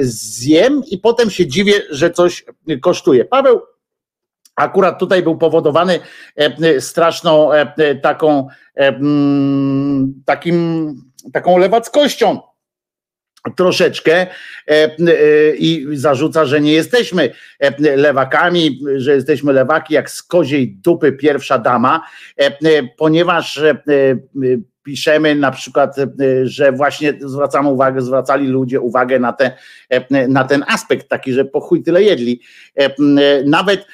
zjem 0.00 0.82
i 0.90 0.98
potem 0.98 1.30
się 1.30 1.46
dziwię, 1.46 1.74
że 1.90 2.10
coś 2.10 2.44
kosztuje. 2.82 3.24
Paweł 3.24 3.60
Akurat 4.56 4.98
tutaj 4.98 5.22
był 5.22 5.38
powodowany 5.38 6.00
straszną 6.80 7.50
taką 8.02 8.48
mm, 8.74 10.22
takim, 10.24 10.94
taką 11.32 11.58
lewackością 11.58 12.40
troszeczkę 13.50 14.12
e, 14.16 14.26
e, 14.68 14.90
i 15.56 15.86
zarzuca, 15.92 16.44
że 16.44 16.60
nie 16.60 16.72
jesteśmy 16.72 17.30
e, 17.60 17.96
lewakami, 17.96 18.80
że 18.96 19.14
jesteśmy 19.14 19.52
lewaki 19.52 19.94
jak 19.94 20.10
z 20.10 20.22
koziej 20.22 20.76
dupy 20.76 21.12
pierwsza 21.12 21.58
dama, 21.58 22.02
ponieważ 22.96 23.60
piszemy 24.82 25.34
na 25.34 25.50
przykład, 25.50 25.96
że 26.44 26.72
właśnie 26.72 27.14
zwracamy 27.20 27.68
uwagę, 27.68 28.02
zwracali 28.02 28.46
ludzie 28.46 28.80
uwagę 28.80 29.18
na, 29.18 29.32
te, 29.32 29.56
na 30.28 30.44
ten 30.44 30.64
aspekt 30.68 31.08
taki, 31.08 31.32
że 31.32 31.44
po 31.44 31.60
chuj 31.60 31.82
tyle 31.82 32.02
jedli. 32.02 32.40
Nawet, 33.46 33.86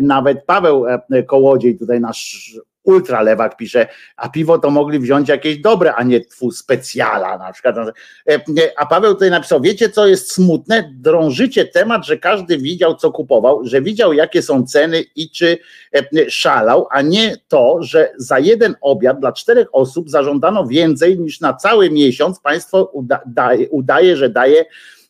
nawet 0.00 0.44
Paweł 0.46 0.84
Kołodziej, 1.26 1.78
tutaj 1.78 2.00
nasz 2.00 2.54
ultralewak 2.84 3.56
pisze, 3.56 3.86
a 4.16 4.28
piwo 4.28 4.58
to 4.58 4.70
mogli 4.70 4.98
wziąć 4.98 5.28
jakieś 5.28 5.58
dobre, 5.58 5.94
a 5.94 6.02
nie 6.02 6.20
twu 6.20 6.50
specjala 6.50 7.38
na 7.38 7.52
przykład. 7.52 7.76
E, 7.78 8.40
a 8.76 8.86
Paweł 8.86 9.14
tutaj 9.14 9.30
napisał, 9.30 9.60
wiecie 9.60 9.90
co 9.90 10.06
jest 10.06 10.32
smutne? 10.32 10.90
Drążycie 10.94 11.64
temat, 11.64 12.06
że 12.06 12.18
każdy 12.18 12.58
widział 12.58 12.96
co 12.96 13.12
kupował, 13.12 13.64
że 13.64 13.82
widział 13.82 14.12
jakie 14.12 14.42
są 14.42 14.66
ceny 14.66 15.04
i 15.16 15.30
czy 15.30 15.58
e, 15.94 16.30
szalał, 16.30 16.86
a 16.90 17.02
nie 17.02 17.36
to, 17.48 17.76
że 17.80 18.12
za 18.16 18.38
jeden 18.38 18.74
obiad 18.80 19.20
dla 19.20 19.32
czterech 19.32 19.68
osób 19.72 20.10
zażądano 20.10 20.66
więcej 20.66 21.18
niż 21.18 21.40
na 21.40 21.54
cały 21.54 21.90
miesiąc 21.90 22.40
państwo 22.40 22.84
udaje, 22.84 23.68
udaje 23.70 24.16
że 24.16 24.30
daje 24.30 24.64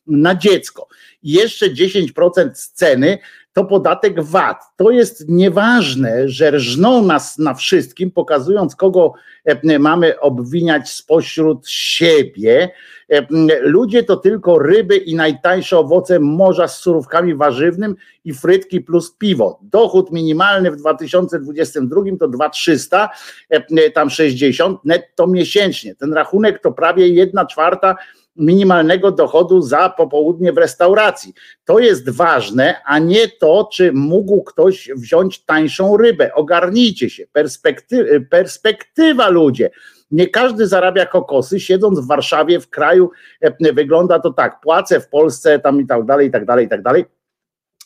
na 0.06 0.34
dziecko. 0.34 0.88
Jeszcze 1.22 1.66
10% 1.66 2.54
z 2.54 2.72
ceny 2.72 3.18
to 3.52 3.64
podatek 3.64 4.22
VAT. 4.22 4.62
To 4.76 4.90
jest 4.90 5.28
nieważne, 5.28 6.28
że 6.28 6.50
rżną 6.50 7.02
nas 7.02 7.38
na 7.38 7.54
wszystkim, 7.54 8.10
pokazując, 8.10 8.76
kogo 8.76 9.12
e, 9.44 9.78
mamy 9.78 10.20
obwiniać 10.20 10.90
spośród 10.90 11.68
siebie. 11.68 12.70
E, 13.12 13.26
ludzie 13.60 14.02
to 14.02 14.16
tylko 14.16 14.58
ryby 14.58 14.96
i 14.96 15.14
najtańsze 15.14 15.78
owoce 15.78 16.20
morza 16.20 16.68
z 16.68 16.78
surówkami 16.78 17.34
warzywnym 17.34 17.96
i 18.24 18.34
frytki 18.34 18.80
plus 18.80 19.16
piwo. 19.16 19.58
Dochód 19.62 20.12
minimalny 20.12 20.70
w 20.70 20.76
2022 20.76 22.02
to 22.20 22.28
2300, 22.28 23.10
e, 23.50 23.90
tam 23.90 24.10
60 24.10 24.84
netto 24.84 25.26
miesięcznie. 25.26 25.94
Ten 25.94 26.12
rachunek 26.12 26.62
to 26.62 26.72
prawie 26.72 27.08
1 27.08 27.46
czwarta 27.46 27.96
minimalnego 28.40 29.10
dochodu 29.10 29.62
za 29.62 29.90
popołudnie 29.90 30.52
w 30.52 30.58
restauracji. 30.58 31.34
To 31.64 31.78
jest 31.78 32.10
ważne, 32.10 32.74
a 32.84 32.98
nie 32.98 33.28
to, 33.28 33.68
czy 33.72 33.92
mógł 33.92 34.42
ktoś 34.42 34.90
wziąć 34.96 35.44
tańszą 35.44 35.96
rybę. 35.96 36.34
Ogarnijcie 36.34 37.10
się. 37.10 37.26
Perspekty 37.32 38.26
perspektywa 38.30 39.28
ludzie. 39.28 39.70
Nie 40.10 40.28
każdy 40.28 40.66
zarabia 40.66 41.06
kokosy, 41.06 41.60
siedząc 41.60 42.00
w 42.00 42.06
Warszawie, 42.06 42.60
w 42.60 42.70
kraju, 42.70 43.10
e, 43.40 43.72
wygląda 43.72 44.18
to 44.18 44.32
tak, 44.32 44.60
płacę 44.60 45.00
w 45.00 45.08
Polsce, 45.08 45.58
tam 45.58 45.80
i 45.80 45.86
tak 45.86 46.04
dalej, 46.04 46.28
i 46.28 46.30
tak 46.30 46.44
dalej, 46.44 46.66
i 46.66 46.68
tak 46.68 46.82
dalej. 46.82 47.04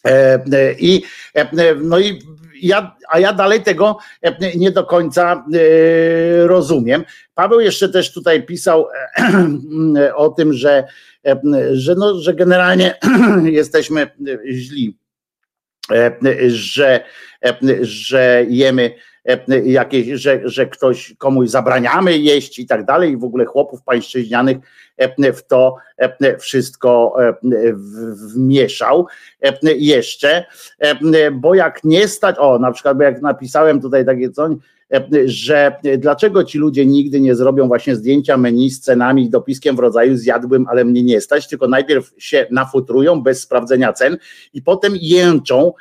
E, 0.06 0.44
e, 0.52 0.74
I, 0.78 1.02
no 1.82 1.98
i 1.98 2.18
ja, 2.62 2.96
a 3.08 3.18
ja 3.18 3.32
dalej 3.32 3.62
tego 3.62 3.98
e, 4.22 4.56
nie 4.56 4.70
do 4.70 4.84
końca 4.84 5.44
e, 5.54 6.46
rozumiem. 6.46 7.04
Paweł 7.34 7.60
jeszcze 7.60 7.88
też 7.88 8.12
tutaj 8.12 8.42
pisał 8.42 8.86
e, 9.96 10.14
o 10.24 10.28
tym, 10.28 10.52
że, 10.52 10.84
że, 11.72 11.94
no, 11.94 12.18
że 12.18 12.34
generalnie 12.34 12.94
jesteśmy 13.44 14.06
źli 14.52 14.98
e, 14.98 15.03
że, 16.48 17.04
e, 17.44 17.54
że 17.80 18.44
jemy 18.48 18.94
e, 19.24 19.60
jakieś, 19.60 20.06
że, 20.06 20.40
że 20.44 20.66
ktoś 20.66 21.14
komuś 21.18 21.48
zabraniamy 21.48 22.18
jeść 22.18 22.58
i 22.58 22.66
tak 22.66 22.84
dalej, 22.84 23.12
i 23.12 23.16
w 23.16 23.24
ogóle 23.24 23.44
chłopów 23.44 23.82
pańszczyźnianych 23.82 24.56
w 25.34 25.42
to 25.42 25.76
wszystko 26.38 27.16
wmieszał. 28.34 29.06
Jeszcze, 29.62 30.44
bo 31.32 31.54
jak 31.54 31.84
nie 31.84 32.08
stać, 32.08 32.36
o 32.38 32.58
na 32.58 32.72
przykład, 32.72 33.00
jak 33.00 33.22
napisałem 33.22 33.80
tutaj 33.80 34.06
takie 34.06 34.30
coś, 34.30 34.52
że 35.24 35.76
dlaczego 35.98 36.44
ci 36.44 36.58
ludzie 36.58 36.86
nigdy 36.86 37.20
nie 37.20 37.34
zrobią 37.34 37.68
właśnie 37.68 37.96
zdjęcia 37.96 38.36
menu 38.36 38.70
z 38.70 38.80
cenami 38.80 39.24
i 39.24 39.30
dopiskiem 39.30 39.76
w 39.76 39.78
rodzaju 39.78 40.16
zjadłbym, 40.16 40.66
ale 40.68 40.84
mnie 40.84 41.02
nie 41.02 41.20
stać, 41.20 41.48
tylko 41.48 41.68
najpierw 41.68 42.12
się 42.18 42.46
nafutrują 42.50 43.22
bez 43.22 43.40
sprawdzenia 43.40 43.92
cen 43.92 44.16
i 44.54 44.62
potem 44.62 44.92
jęczą, 45.00 45.72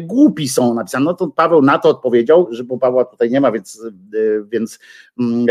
głupi 0.00 0.48
są 0.48 0.74
napisane. 0.74 1.04
No 1.04 1.14
to 1.14 1.26
Paweł 1.26 1.62
na 1.62 1.78
to 1.78 1.88
odpowiedział, 1.88 2.48
że 2.50 2.64
bo 2.64 2.78
Pawła 2.78 3.04
tutaj 3.04 3.30
nie 3.30 3.40
ma, 3.40 3.52
więc, 3.52 3.82
więc 4.52 4.78
mm, 5.20 5.46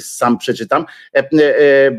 sam 0.00 0.38
przeczytam. 0.38 0.84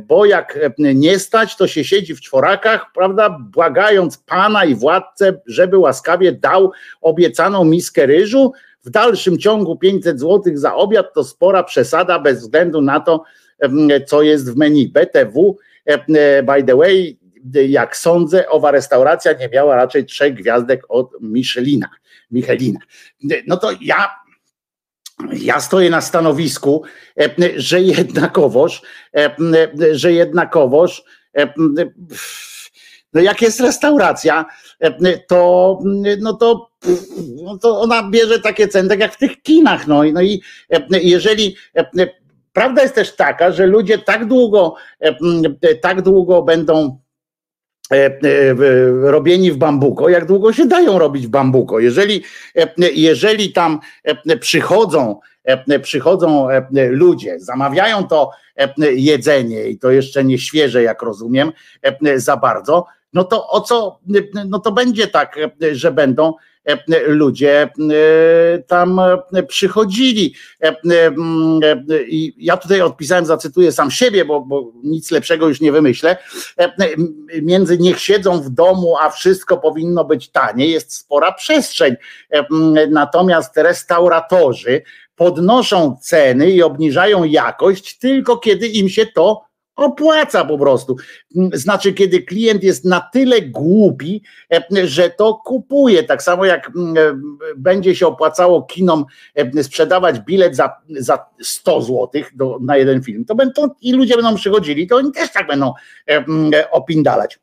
Bo 0.08 0.26
jak 0.26 0.60
nie 0.78 1.20
stać, 1.20 1.56
to 1.56 1.68
się 1.68 1.84
siedzi 1.84 2.16
w 2.16 2.22
czworakach, 2.22 2.92
prawda, 2.94 3.30
błagając 3.30 4.18
pana 4.18 4.66
i 4.66 4.76
władcę, 4.76 5.42
żeby 5.46 5.78
łaskawie 5.78 6.32
dał 6.32 6.72
obiecaną 7.02 7.66
miskę 7.66 8.06
ryżu, 8.06 8.52
w 8.86 8.90
dalszym 8.90 9.38
ciągu 9.38 9.76
500 9.76 10.20
zł 10.20 10.42
za 10.54 10.76
obiad 10.76 11.14
to 11.14 11.24
spora 11.24 11.64
przesada 11.64 12.20
bez 12.20 12.40
względu 12.40 12.82
na 12.82 13.00
to, 13.00 13.24
co 14.08 14.22
jest 14.22 14.54
w 14.54 14.58
menu. 14.58 14.88
BTW, 14.88 15.58
by 16.44 16.64
the 16.64 16.76
way, 16.76 17.20
jak 17.68 17.98
sądzę, 17.98 18.50
owa 18.50 18.72
restauracja 18.72 19.34
nie 19.34 19.50
miała 19.50 19.76
raczej 19.76 20.06
trzech 20.06 20.34
gwiazdek 20.34 20.82
od 20.90 21.12
Michelina. 21.22 21.90
Michelina. 22.32 22.80
No 23.48 23.58
to 23.58 23.72
ja 23.82 24.10
ja 25.34 25.60
stoję 25.60 25.90
na 25.90 26.02
stanowisku, 26.02 26.84
że 27.56 27.82
jednakowoż, 27.82 28.82
że 29.92 30.14
jednakowoż, 30.14 31.04
jak 33.22 33.42
jest 33.42 33.60
restauracja, 33.60 34.46
to, 35.28 35.80
no 36.22 36.34
to 36.34 36.70
no 37.44 37.58
to 37.58 37.82
ona 37.82 38.10
bierze 38.10 38.40
takie 38.40 38.68
ceny, 38.68 38.90
tak 38.90 39.00
jak 39.00 39.14
w 39.14 39.18
tych 39.18 39.42
kinach. 39.42 39.88
No, 39.88 40.02
no 40.14 40.22
i 40.22 40.42
jeżeli 40.92 41.56
prawda 42.54 42.82
jest 42.82 42.96
też 42.96 43.16
taka, 43.16 43.52
że 43.52 43.68
ludzie 43.68 43.98
tak 43.98 44.26
długo, 44.26 44.76
tak 45.82 46.02
długo 46.02 46.42
będą 46.42 47.00
robieni 49.02 49.52
w 49.52 49.58
bambuko, 49.58 50.10
jak 50.10 50.26
długo 50.26 50.54
się 50.54 50.66
dają 50.66 51.00
robić 51.00 51.28
w 51.28 51.30
bambuko. 51.30 51.80
Jeżeli, 51.80 52.24
jeżeli 52.96 53.54
tam 53.54 53.80
przychodzą, 54.40 55.20
przychodzą 55.82 56.48
ludzie, 56.90 57.40
zamawiają 57.40 58.08
to 58.08 58.32
jedzenie 58.80 59.68
i 59.68 59.78
to 59.78 59.92
jeszcze 59.92 60.24
nie 60.24 60.38
świeże, 60.38 60.84
jak 60.84 61.02
rozumiem, 61.02 61.52
za 62.16 62.38
bardzo, 62.38 62.86
no 63.16 63.24
to 63.24 63.50
o 63.50 63.62
co, 63.62 64.00
no 64.48 64.60
to 64.60 64.72
będzie 64.72 65.08
tak, 65.08 65.40
że 65.72 65.92
będą 65.92 66.34
ludzie 67.08 67.62
e, 67.62 67.70
tam 68.68 69.02
przychodzili. 69.48 70.34
E, 70.62 70.76
I 72.08 72.34
ja 72.38 72.58
tutaj 72.58 72.82
odpisałem, 72.82 73.26
zacytuję 73.26 73.72
sam 73.72 73.92
siebie, 73.92 74.26
bo, 74.26 74.42
bo 74.42 74.72
nic 74.84 75.12
lepszego 75.12 75.48
już 75.48 75.62
nie 75.62 75.72
wymyślę. 75.72 76.18
E, 76.60 76.74
między 77.42 77.78
niech 77.78 78.00
siedzą 78.00 78.42
w 78.42 78.50
domu, 78.50 78.96
a 79.02 79.10
wszystko 79.10 79.58
powinno 79.58 80.06
być 80.06 80.30
tanie, 80.30 80.68
jest 80.68 80.94
spora 80.94 81.32
przestrzeń. 81.32 81.96
Natomiast 82.90 83.58
restauratorzy 83.58 84.82
podnoszą 85.16 85.98
ceny 86.02 86.52
i 86.52 86.64
obniżają 86.64 87.24
jakość 87.24 87.98
tylko 87.98 88.38
kiedy 88.38 88.68
im 88.68 88.90
się 88.90 89.06
to 89.06 89.46
opłaca 89.76 90.46
po 90.46 90.58
prostu. 90.58 90.96
Znaczy, 91.54 91.94
kiedy 91.94 92.24
klient 92.24 92.64
jest 92.64 92.86
na 92.86 93.02
tyle 93.14 93.42
głupi, 93.42 94.22
e, 94.54 94.88
że 94.88 95.10
to 95.10 95.42
kupuje. 95.46 96.04
Tak 96.04 96.24
samo 96.24 96.46
jak 96.46 96.72
mm, 96.76 96.98
e, 96.98 97.02
będzie 97.58 97.96
się 97.96 98.08
opłacało 98.08 98.64
kinom 98.64 99.06
e, 99.36 99.64
sprzedawać 99.64 100.20
bilet 100.20 100.56
za, 100.56 100.72
za 100.90 101.26
100 101.42 101.82
zł 101.82 102.10
do, 102.36 102.58
na 102.62 102.78
jeden 102.78 103.04
film, 103.04 103.26
to 103.26 103.36
będą 103.36 103.70
i 103.82 103.94
ludzie 103.94 104.16
będą 104.16 104.36
przychodzili, 104.36 104.88
to 104.88 104.96
oni 104.96 105.12
też 105.12 105.32
tak 105.32 105.48
będą 105.48 105.74
mm, 106.06 106.52
opindalać. 106.72 107.40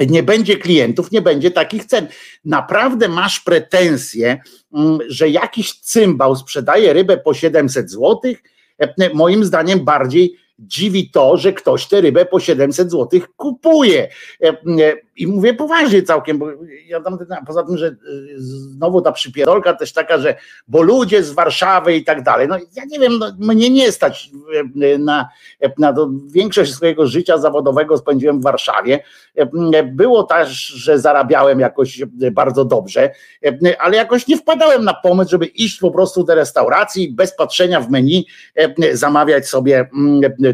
Nie 0.00 0.22
będzie 0.22 0.56
klientów, 0.56 1.12
nie 1.12 1.22
będzie 1.22 1.50
takich 1.50 1.84
cen. 1.84 2.06
Naprawdę 2.44 3.08
masz 3.08 3.40
pretensje, 3.40 4.40
mm, 4.74 4.98
że 5.08 5.28
jakiś 5.28 5.80
cymbał 5.80 6.36
sprzedaje 6.36 6.92
rybę 6.92 7.16
po 7.16 7.34
700 7.34 7.90
zł? 7.90 8.20
Moim 9.14 9.44
zdaniem 9.44 9.84
bardziej 9.84 10.36
dziwi 10.62 11.10
to, 11.10 11.36
że 11.36 11.52
ktoś 11.52 11.86
tę 11.86 12.00
rybę 12.00 12.24
po 12.24 12.40
700 12.40 12.90
zł 12.90 13.20
kupuje. 13.36 14.08
I 15.16 15.26
mówię 15.26 15.54
poważnie 15.54 16.02
całkiem, 16.02 16.38
bo 16.38 16.46
ja 16.86 17.00
tam, 17.00 17.18
poza 17.46 17.62
tym, 17.62 17.78
że 17.78 17.86
e, 17.86 17.92
znowu 18.36 19.00
ta 19.00 19.12
przypierolka 19.12 19.74
też 19.74 19.92
taka, 19.92 20.18
że 20.18 20.36
bo 20.68 20.82
ludzie 20.82 21.22
z 21.22 21.32
Warszawy 21.32 21.96
i 21.96 22.04
tak 22.04 22.22
dalej. 22.22 22.48
No 22.48 22.56
ja 22.76 22.84
nie 22.84 22.98
wiem, 22.98 23.18
no, 23.18 23.32
mnie 23.38 23.70
nie 23.70 23.92
stać 23.92 24.30
na, 24.98 25.28
na 25.78 25.92
to. 25.92 26.10
Większość 26.26 26.74
swojego 26.74 27.06
życia 27.06 27.38
zawodowego 27.38 27.98
spędziłem 27.98 28.40
w 28.40 28.42
Warszawie. 28.42 29.02
Było 29.84 30.22
też, 30.22 30.48
że 30.66 30.98
zarabiałem 30.98 31.60
jakoś 31.60 32.02
bardzo 32.32 32.64
dobrze, 32.64 33.10
ale 33.78 33.96
jakoś 33.96 34.28
nie 34.28 34.36
wpadałem 34.36 34.84
na 34.84 34.94
pomysł, 34.94 35.30
żeby 35.30 35.46
iść 35.46 35.78
po 35.78 35.90
prostu 35.90 36.24
do 36.24 36.34
restauracji 36.34 37.12
bez 37.12 37.36
patrzenia 37.36 37.80
w 37.80 37.90
menu, 37.90 38.26
zamawiać 38.92 39.48
sobie 39.48 39.90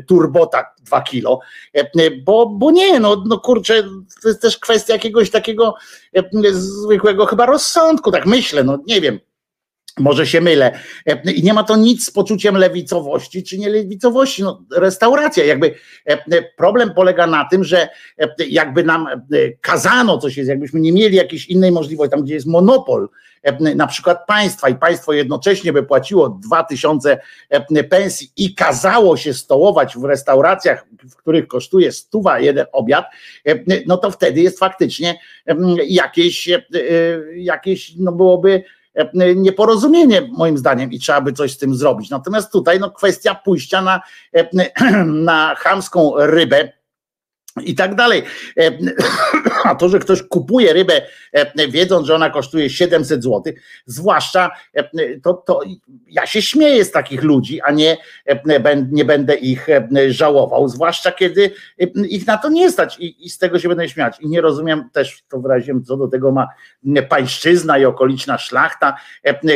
turbota 0.07 0.65
2 0.89 1.03
kilo, 1.03 1.41
e, 1.75 2.11
bo, 2.11 2.47
bo 2.47 2.71
nie, 2.71 3.01
no, 3.01 3.25
no 3.27 3.39
kurczę, 3.39 3.83
to 4.23 4.29
jest 4.29 4.43
też 4.43 4.59
kwestia 4.59 4.93
jakiegoś 4.93 5.31
takiego 5.31 5.75
e, 6.17 6.23
zwykłego 6.53 7.27
chyba 7.27 7.47
rozsądku, 7.47 8.13
tak 8.13 8.27
myślę, 8.27 8.65
no 8.65 8.79
nie 8.87 9.01
wiem. 9.01 9.21
Może 9.99 10.27
się 10.27 10.41
mylę. 10.41 10.79
E, 11.07 11.33
I 11.33 11.43
nie 11.43 11.55
ma 11.55 11.65
to 11.65 11.77
nic 11.77 12.07
z 12.07 12.11
poczuciem 12.11 12.57
lewicowości 12.57 13.43
czy 13.43 13.59
nie 13.59 13.69
lewicowości. 13.69 14.43
No, 14.43 14.65
restauracja, 14.77 15.45
jakby 15.45 15.75
problem 16.57 16.95
polega 16.95 17.27
na 17.27 17.45
tym, 17.51 17.65
że 17.65 17.89
jakby 18.49 18.85
nam 18.85 19.07
kazano 19.61 20.19
coś 20.19 20.37
jest, 20.37 20.49
jakbyśmy 20.49 20.81
nie 20.81 20.93
mieli 20.93 21.17
jakiejś 21.17 21.47
innej 21.47 21.73
możliwości, 21.73 22.11
tam 22.11 22.25
gdzie 22.25 22.35
jest 22.35 22.47
monopol, 22.47 23.09
na 23.75 23.87
przykład 23.87 24.27
państwa 24.27 24.69
i 24.69 24.75
państwo 24.75 25.13
jednocześnie 25.13 25.73
by 25.73 25.83
płaciło 25.83 26.29
2000 26.29 27.19
pensji 27.91 28.33
i 28.37 28.55
kazało 28.55 29.17
się 29.17 29.35
stołować 29.35 29.97
w 29.97 30.05
restauracjach, 30.05 30.87
w 31.11 31.17
których 31.17 31.49
kosztuje 31.49 31.93
stuwa 31.93 32.41
jeden 32.41 32.67
obiad, 32.73 33.05
no 33.87 33.97
to 33.97 34.11
wtedy 34.11 34.41
jest 34.41 34.59
faktycznie 34.59 35.19
jakieś, 35.89 36.49
jakieś 37.37 37.93
no 37.97 38.13
byłoby 38.13 38.65
nieporozumienie 39.37 40.29
moim 40.33 40.59
zdaniem 40.59 40.93
i 40.93 40.99
trzeba 40.99 41.21
by 41.21 41.33
coś 41.33 41.53
z 41.53 41.59
tym 41.59 41.75
zrobić. 41.75 42.11
Natomiast 42.11 42.53
tutaj 42.53 42.81
no 42.81 42.91
kwestia 42.91 43.35
pójścia 43.35 43.83
na, 43.83 44.01
na 45.05 45.55
chamską 45.55 46.13
rybę, 46.17 46.73
i 47.65 47.75
tak 47.75 47.95
dalej. 47.95 48.23
E, 48.59 48.71
a 49.65 49.75
to, 49.75 49.89
że 49.89 49.99
ktoś 49.99 50.23
kupuje 50.23 50.73
rybę, 50.73 51.03
e, 51.33 51.69
wiedząc, 51.69 52.07
że 52.07 52.15
ona 52.15 52.31
kosztuje 52.31 52.71
700 52.71 53.23
zł, 53.23 53.53
zwłaszcza 53.87 54.51
e, 54.75 54.89
to, 55.23 55.35
to 55.35 55.61
ja 56.07 56.27
się 56.27 56.43
śmieję 56.43 56.85
z 56.85 56.91
takich 56.91 57.23
ludzi, 57.23 57.61
a 57.61 57.73
nie, 57.73 57.97
nie 58.91 59.05
będę 59.05 59.35
ich 59.35 59.67
żałował, 60.09 60.69
zwłaszcza 60.69 61.13
kiedy 61.13 61.51
ich 62.09 62.27
na 62.27 62.39
to 62.39 62.49
nie 62.49 62.71
stać 62.71 62.97
i, 62.99 63.27
i 63.27 63.31
z 63.31 63.39
tego 63.39 63.59
się 63.59 63.69
będę 63.69 63.89
śmiać. 63.89 64.21
I 64.21 64.29
nie 64.29 64.41
rozumiem 64.41 64.85
też, 64.93 65.23
to 65.29 65.41
wyraziłem, 65.41 65.85
co 65.85 65.97
do 65.97 66.09
tego 66.09 66.33
ma 66.33 66.49
pańszczyzna 67.09 67.79
i 67.79 67.85
okoliczna 67.85 68.39
szlachta. 68.39 68.97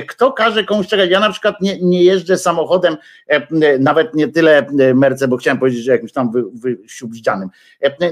Kto 0.08 0.32
każe 0.32 0.64
komuś 0.64 0.86
czekać? 0.86 1.10
Ja 1.10 1.20
na 1.20 1.30
przykład 1.30 1.60
nie, 1.60 1.78
nie 1.80 2.02
jeżdżę 2.02 2.38
samochodem, 2.38 2.96
nawet 3.78 4.14
nie 4.14 4.28
tyle 4.28 4.66
Merce, 4.94 5.28
bo 5.28 5.36
chciałem 5.36 5.58
powiedzieć, 5.58 5.84
że 5.84 5.92
jakimś 5.92 6.12
tam 6.12 6.32
wy, 6.32 6.78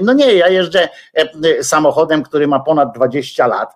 no 0.01 0.13
nie, 0.13 0.33
ja 0.33 0.47
jeżdżę 0.47 0.89
e, 1.13 1.63
samochodem, 1.63 2.23
który 2.23 2.47
ma 2.47 2.59
ponad 2.59 2.95
20 2.95 3.47
lat. 3.47 3.73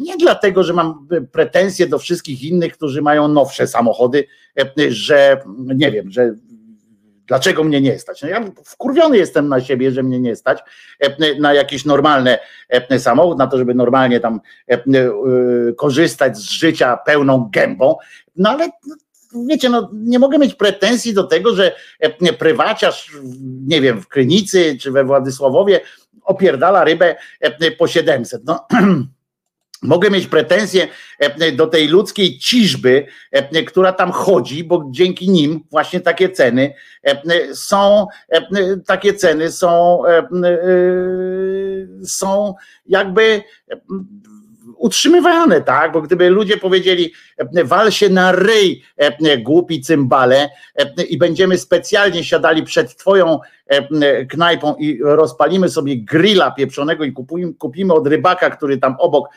Nie 0.00 0.16
dlatego, 0.16 0.64
że 0.64 0.72
mam 0.72 1.08
pretensje 1.32 1.86
do 1.86 1.98
wszystkich 1.98 2.42
innych, 2.42 2.72
którzy 2.72 3.02
mają 3.02 3.28
nowsze 3.28 3.66
samochody, 3.66 4.24
e, 4.58 4.64
że 4.88 5.40
nie 5.56 5.92
wiem, 5.92 6.10
że 6.10 6.34
dlaczego 7.26 7.64
mnie 7.64 7.80
nie 7.80 7.98
stać. 7.98 8.22
No 8.22 8.28
ja 8.28 8.44
wkurwiony 8.64 9.16
jestem 9.16 9.48
na 9.48 9.60
siebie, 9.60 9.90
że 9.90 10.02
mnie 10.02 10.20
nie 10.20 10.36
stać 10.36 10.58
e, 11.00 11.40
na 11.40 11.54
jakieś 11.54 11.84
normalne 11.84 12.38
samochód, 12.98 13.38
na 13.38 13.46
to, 13.46 13.58
żeby 13.58 13.74
normalnie 13.74 14.20
tam 14.20 14.40
korzystać 15.76 16.38
z 16.38 16.50
życia 16.50 16.96
pełną 16.96 17.48
gębą. 17.52 17.96
No 18.36 18.50
ale 18.50 18.68
wiecie, 19.48 19.68
no, 19.68 19.90
nie 19.92 20.18
mogę 20.18 20.38
mieć 20.38 20.54
pretensji 20.54 21.14
do 21.14 21.24
tego, 21.24 21.54
że 21.54 21.72
e, 22.00 22.32
prywaciarz, 22.32 23.12
nie 23.66 23.80
wiem, 23.80 24.00
w 24.02 24.08
Krynicy 24.08 24.76
czy 24.80 24.90
we 24.90 25.04
Władysławowie 25.04 25.80
opierdala 26.22 26.84
rybę 26.84 27.16
e, 27.40 27.70
po 27.70 27.88
700. 27.88 28.42
No, 28.44 28.66
Mogę 29.82 30.10
mieć 30.10 30.26
pretensje 30.26 30.88
e, 31.18 31.52
do 31.52 31.66
tej 31.66 31.88
ludzkiej 31.88 32.38
ciżby, 32.38 33.06
e, 33.32 33.62
która 33.62 33.92
tam 33.92 34.12
chodzi, 34.12 34.64
bo 34.64 34.84
dzięki 34.90 35.30
nim 35.30 35.60
właśnie 35.70 36.00
takie 36.00 36.28
ceny 36.28 36.74
e, 37.02 37.54
są, 37.54 38.06
takie 38.86 39.14
ceny 39.14 39.52
są, 39.52 40.02
są 42.04 42.54
jakby 42.86 43.42
utrzymywane, 44.78 45.60
tak? 45.60 45.92
Bo 45.92 46.02
gdyby 46.02 46.30
ludzie 46.30 46.56
powiedzieli, 46.56 47.12
wal 47.64 47.92
się 47.92 48.08
na 48.08 48.32
ryj, 48.32 48.82
głupi 49.38 49.80
cymbale, 49.80 50.48
i 51.08 51.18
będziemy 51.18 51.58
specjalnie 51.58 52.24
siadali 52.24 52.62
przed 52.62 52.96
twoją 52.96 53.40
knajpą 54.30 54.74
i 54.74 55.00
rozpalimy 55.02 55.68
sobie 55.68 55.96
grilla 55.96 56.50
pieprzonego 56.50 57.04
i 57.04 57.12
kupujmy, 57.12 57.54
kupimy 57.54 57.94
od 57.94 58.06
rybaka, 58.06 58.50
który 58.50 58.78
tam 58.78 58.96
obok 58.98 59.28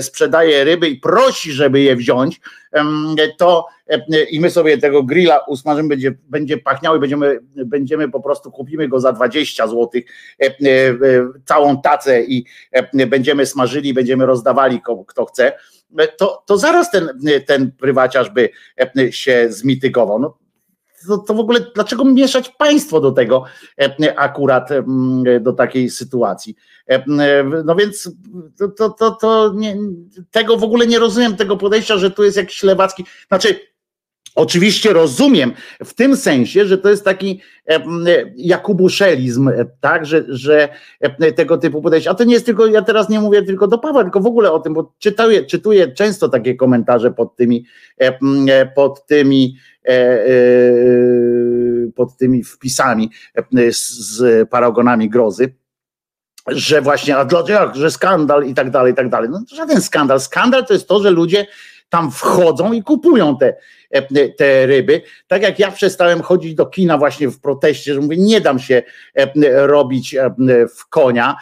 sprzedaje 0.00 0.64
ryby 0.64 0.88
i 0.88 0.96
prosi, 0.96 1.52
żeby 1.52 1.80
je 1.80 1.96
wziąć, 1.96 2.40
to 3.38 3.66
i 4.30 4.40
my 4.40 4.50
sobie 4.50 4.78
tego 4.78 5.02
grilla 5.02 5.38
usmażymy, 5.38 5.88
będzie, 5.88 6.14
będzie 6.28 6.58
pachniały, 6.58 6.98
będziemy, 6.98 7.40
będziemy 7.66 8.10
po 8.10 8.20
prostu 8.20 8.50
kupimy 8.50 8.88
go 8.88 9.00
za 9.00 9.12
20 9.12 9.66
zł, 9.66 9.88
całą 11.44 11.82
tacę 11.82 12.22
i 12.22 12.44
będziemy 13.06 13.46
smażyli, 13.46 13.94
będziemy 13.94 14.26
rozdawali 14.26 14.80
kto 15.06 15.24
chce, 15.24 15.52
to, 16.18 16.42
to 16.46 16.58
zaraz 16.58 16.90
ten, 16.90 17.08
ten 17.46 17.72
prywaciarz 17.72 18.30
by 18.30 18.50
się 19.10 19.46
zmitygował. 19.48 20.18
No, 20.18 20.38
to, 21.08 21.18
to 21.18 21.34
w 21.34 21.40
ogóle 21.40 21.60
dlaczego 21.74 22.04
mieszać 22.04 22.48
państwo 22.48 23.00
do 23.00 23.12
tego 23.12 23.44
akurat 24.16 24.68
do 25.40 25.52
takiej 25.52 25.90
sytuacji? 25.90 26.56
No 27.64 27.74
więc 27.74 28.10
to, 28.78 28.90
to, 28.90 29.10
to 29.10 29.52
nie, 29.56 29.76
tego 30.30 30.56
w 30.56 30.64
ogóle 30.64 30.86
nie 30.86 30.98
rozumiem, 30.98 31.36
tego 31.36 31.56
podejścia, 31.56 31.98
że 31.98 32.10
tu 32.10 32.24
jest 32.24 32.36
jakiś 32.36 32.62
lewacki, 32.62 33.04
znaczy 33.28 33.70
Oczywiście 34.34 34.92
rozumiem 34.92 35.52
w 35.84 35.94
tym 35.94 36.16
sensie, 36.16 36.66
że 36.66 36.78
to 36.78 36.90
jest 36.90 37.04
taki 37.04 37.40
jakubuszelizm, 38.36 39.50
tak, 39.80 40.06
że, 40.06 40.24
że 40.28 40.68
tego 41.36 41.58
typu 41.58 41.82
podejście. 41.82 42.10
A 42.10 42.14
to 42.14 42.24
nie 42.24 42.34
jest 42.34 42.46
tylko, 42.46 42.66
ja 42.66 42.82
teraz 42.82 43.08
nie 43.08 43.20
mówię 43.20 43.42
tylko 43.42 43.66
do 43.66 43.78
Pawła, 43.78 44.02
tylko 44.02 44.20
w 44.20 44.26
ogóle 44.26 44.52
o 44.52 44.58
tym, 44.58 44.74
bo 44.74 44.94
czytuję, 44.98 45.44
czytuję 45.44 45.92
często 45.92 46.28
takie 46.28 46.54
komentarze 46.54 47.10
pod 47.10 47.36
tymi, 47.36 47.66
pod 48.74 49.06
tymi 49.06 49.56
e, 49.56 49.56
e, 49.56 49.69
pod 51.94 52.16
tymi 52.16 52.44
wpisami 52.44 53.10
z 53.70 54.48
paragonami 54.48 55.10
grozy 55.10 55.54
że 56.46 56.82
właśnie, 56.82 57.16
a 57.16 57.24
dlaczego, 57.24 57.74
że 57.74 57.90
skandal 57.90 58.46
i 58.46 58.54
tak 58.54 58.70
dalej, 58.70 58.92
i 58.92 58.96
tak 58.96 59.08
dalej. 59.08 59.30
No 59.30 59.42
żaden 59.54 59.82
skandal. 59.82 60.20
Skandal 60.20 60.66
to 60.66 60.72
jest 60.72 60.88
to, 60.88 61.02
że 61.02 61.10
ludzie 61.10 61.46
tam 61.88 62.10
wchodzą 62.10 62.72
i 62.72 62.82
kupują 62.82 63.38
te, 63.38 63.46
e, 63.46 63.54
te 64.36 64.66
ryby. 64.66 65.02
Tak 65.28 65.42
jak 65.42 65.58
ja 65.58 65.70
przestałem 65.70 66.22
chodzić 66.22 66.54
do 66.54 66.66
kina 66.66 66.98
właśnie 66.98 67.28
w 67.28 67.40
proteście, 67.40 67.94
że 67.94 68.00
mówię, 68.00 68.16
nie 68.16 68.40
dam 68.40 68.58
się 68.58 68.82
e, 69.14 69.66
robić 69.66 70.14
e, 70.14 70.30
w 70.76 70.88
konia, 70.88 71.36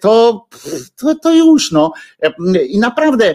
to, 0.00 0.46
to, 0.96 1.14
to 1.14 1.34
już 1.34 1.72
no. 1.72 1.92
I 2.68 2.78
naprawdę 2.78 3.34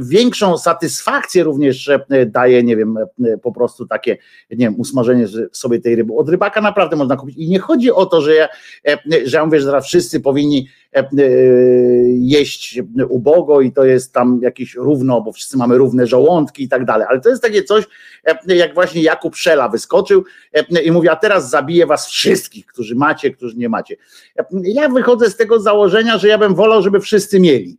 większą 0.00 0.58
satysfakcję 0.58 1.44
również 1.44 1.90
daje, 2.26 2.62
nie 2.62 2.76
wiem, 2.76 2.96
po 3.42 3.52
prostu 3.52 3.86
takie, 3.86 4.16
nie 4.50 4.66
wiem, 4.66 4.80
usmażenie 4.80 5.26
sobie 5.52 5.80
tej 5.80 5.96
ryby. 5.96 6.14
Od 6.16 6.28
rybaka 6.28 6.60
naprawdę 6.60 6.96
można 6.96 7.16
kupić. 7.16 7.36
I 7.36 7.48
nie 7.48 7.58
chodzi 7.58 7.92
o 7.92 8.06
to, 8.06 8.20
że 8.20 8.34
ja, 8.34 8.48
że 9.24 9.36
ja 9.36 9.44
mówię, 9.44 9.60
że 9.60 9.66
teraz 9.66 9.86
wszyscy 9.86 10.20
powinni 10.20 10.68
jeść 12.14 12.80
ubogo 13.08 13.60
i 13.60 13.72
to 13.72 13.84
jest 13.84 14.12
tam 14.12 14.40
jakieś 14.42 14.74
równo, 14.74 15.20
bo 15.20 15.32
wszyscy 15.32 15.56
mamy 15.56 15.78
równe 15.78 16.06
żołądki 16.06 16.62
i 16.62 16.68
tak 16.68 16.84
dalej. 16.84 17.06
Ale 17.10 17.20
to 17.20 17.28
jest 17.28 17.42
takie 17.42 17.62
coś, 17.62 17.83
jak 18.46 18.74
właśnie 18.74 19.02
Jakub 19.02 19.36
Szela 19.36 19.68
wyskoczył 19.68 20.24
i 20.84 20.92
mówi, 20.92 21.08
a 21.08 21.16
teraz 21.16 21.50
zabiję 21.50 21.86
was 21.86 22.08
wszystkich, 22.08 22.66
którzy 22.66 22.94
macie, 22.94 23.30
którzy 23.30 23.56
nie 23.56 23.68
macie. 23.68 23.96
Ja 24.62 24.88
wychodzę 24.88 25.30
z 25.30 25.36
tego 25.36 25.60
założenia, 25.60 26.18
że 26.18 26.28
ja 26.28 26.38
bym 26.38 26.54
wolał, 26.54 26.82
żeby 26.82 27.00
wszyscy 27.00 27.40
mieli 27.40 27.78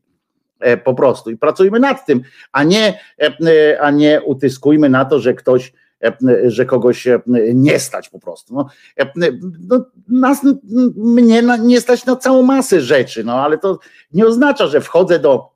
e, 0.59 0.77
po 0.77 0.93
prostu 0.93 1.31
i 1.31 1.37
pracujmy 1.37 1.79
nad 1.79 2.05
tym, 2.05 2.21
a 2.51 2.63
nie, 2.63 2.99
a 3.81 3.91
nie 3.91 4.21
utyskujmy 4.21 4.89
na 4.89 5.05
to, 5.05 5.19
że 5.19 5.33
ktoś 5.33 5.73
że 6.47 6.65
kogoś 6.65 7.07
nie 7.53 7.79
stać 7.79 8.09
po 8.09 8.19
prostu. 8.19 8.55
No, 8.55 8.69
no, 9.69 9.85
nas, 10.09 10.39
mnie 10.95 11.43
nie 11.59 11.81
stać 11.81 12.05
na 12.05 12.15
całą 12.15 12.41
masę 12.41 12.81
rzeczy, 12.81 13.23
no 13.23 13.33
ale 13.33 13.57
to 13.57 13.79
nie 14.13 14.25
oznacza, 14.25 14.67
że 14.67 14.81
wchodzę 14.81 15.19
do 15.19 15.54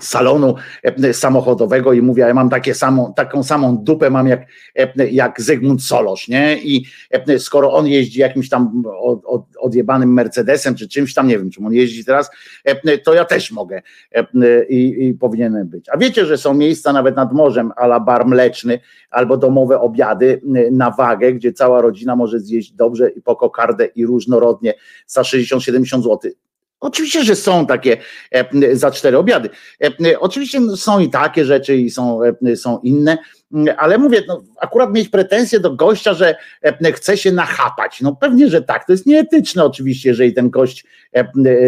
salonu 0.00 0.54
e, 0.82 1.14
samochodowego 1.14 1.92
i 1.92 2.02
mówię, 2.02 2.22
ja 2.22 2.34
mam 2.34 2.50
takie 2.50 2.74
samą, 2.74 3.14
taką 3.16 3.42
samą 3.42 3.78
dupę 3.78 4.10
mam 4.10 4.28
jak, 4.28 4.46
e, 4.74 5.08
jak 5.08 5.40
Zygmunt 5.40 5.82
Solosz, 5.82 6.28
nie? 6.28 6.58
I 6.62 6.84
e, 7.10 7.38
skoro 7.38 7.72
on 7.72 7.86
jeździ 7.86 8.20
jakimś 8.20 8.48
tam 8.48 8.82
od, 9.00 9.24
od, 9.24 9.42
odjebanym 9.58 10.12
Mercedesem, 10.12 10.74
czy 10.74 10.88
czymś 10.88 11.14
tam, 11.14 11.28
nie 11.28 11.38
wiem, 11.38 11.50
czym 11.50 11.66
on 11.66 11.72
jeździ 11.72 12.04
teraz, 12.04 12.30
to 13.04 13.14
ja 13.14 13.24
też 13.24 13.52
mogę 13.52 13.82
i, 14.68 15.06
i 15.06 15.14
powinienem 15.14 15.68
być. 15.68 15.88
A 15.88 15.96
wiecie, 15.96 16.26
że 16.26 16.38
są 16.38 16.54
miejsca 16.54 16.92
nawet 16.92 17.16
nad 17.16 17.32
morzem, 17.32 17.72
ala 17.76 18.00
bar 18.00 18.26
mleczny, 18.26 18.80
albo 19.10 19.36
domowe 19.36 19.80
obiady 19.80 20.40
na 20.72 20.90
wagę, 20.90 21.32
gdzie 21.32 21.52
cała 21.52 21.80
rodzina 21.80 22.16
może 22.16 22.40
zjeść 22.40 22.72
dobrze 22.72 23.10
i 23.10 23.22
po 23.22 23.36
kokardę 23.36 23.86
i 23.86 24.06
różnorodnie 24.06 24.74
za 25.06 25.22
60-70 25.22 26.02
zł. 26.02 26.18
Oczywiście, 26.80 27.24
że 27.24 27.36
są 27.36 27.66
takie 27.66 27.96
e, 28.30 28.76
za 28.76 28.90
cztery 28.90 29.18
obiady. 29.18 29.48
E, 29.84 30.20
oczywiście 30.20 30.60
są 30.76 30.98
i 30.98 31.10
takie 31.10 31.44
rzeczy, 31.44 31.76
i 31.76 31.90
są, 31.90 32.20
e, 32.46 32.56
są 32.56 32.78
inne, 32.78 33.18
ale 33.76 33.98
mówię, 33.98 34.22
no, 34.28 34.42
akurat 34.60 34.92
mieć 34.92 35.08
pretensje 35.08 35.60
do 35.60 35.74
gościa, 35.74 36.14
że 36.14 36.36
chce 36.94 37.16
się 37.16 37.32
nachapać. 37.32 38.00
No 38.00 38.16
pewnie, 38.16 38.48
że 38.48 38.62
tak. 38.62 38.86
To 38.86 38.92
jest 38.92 39.06
nieetyczne 39.06 39.64
oczywiście, 39.64 40.08
jeżeli 40.08 40.34
ten 40.34 40.50
gość 40.50 40.84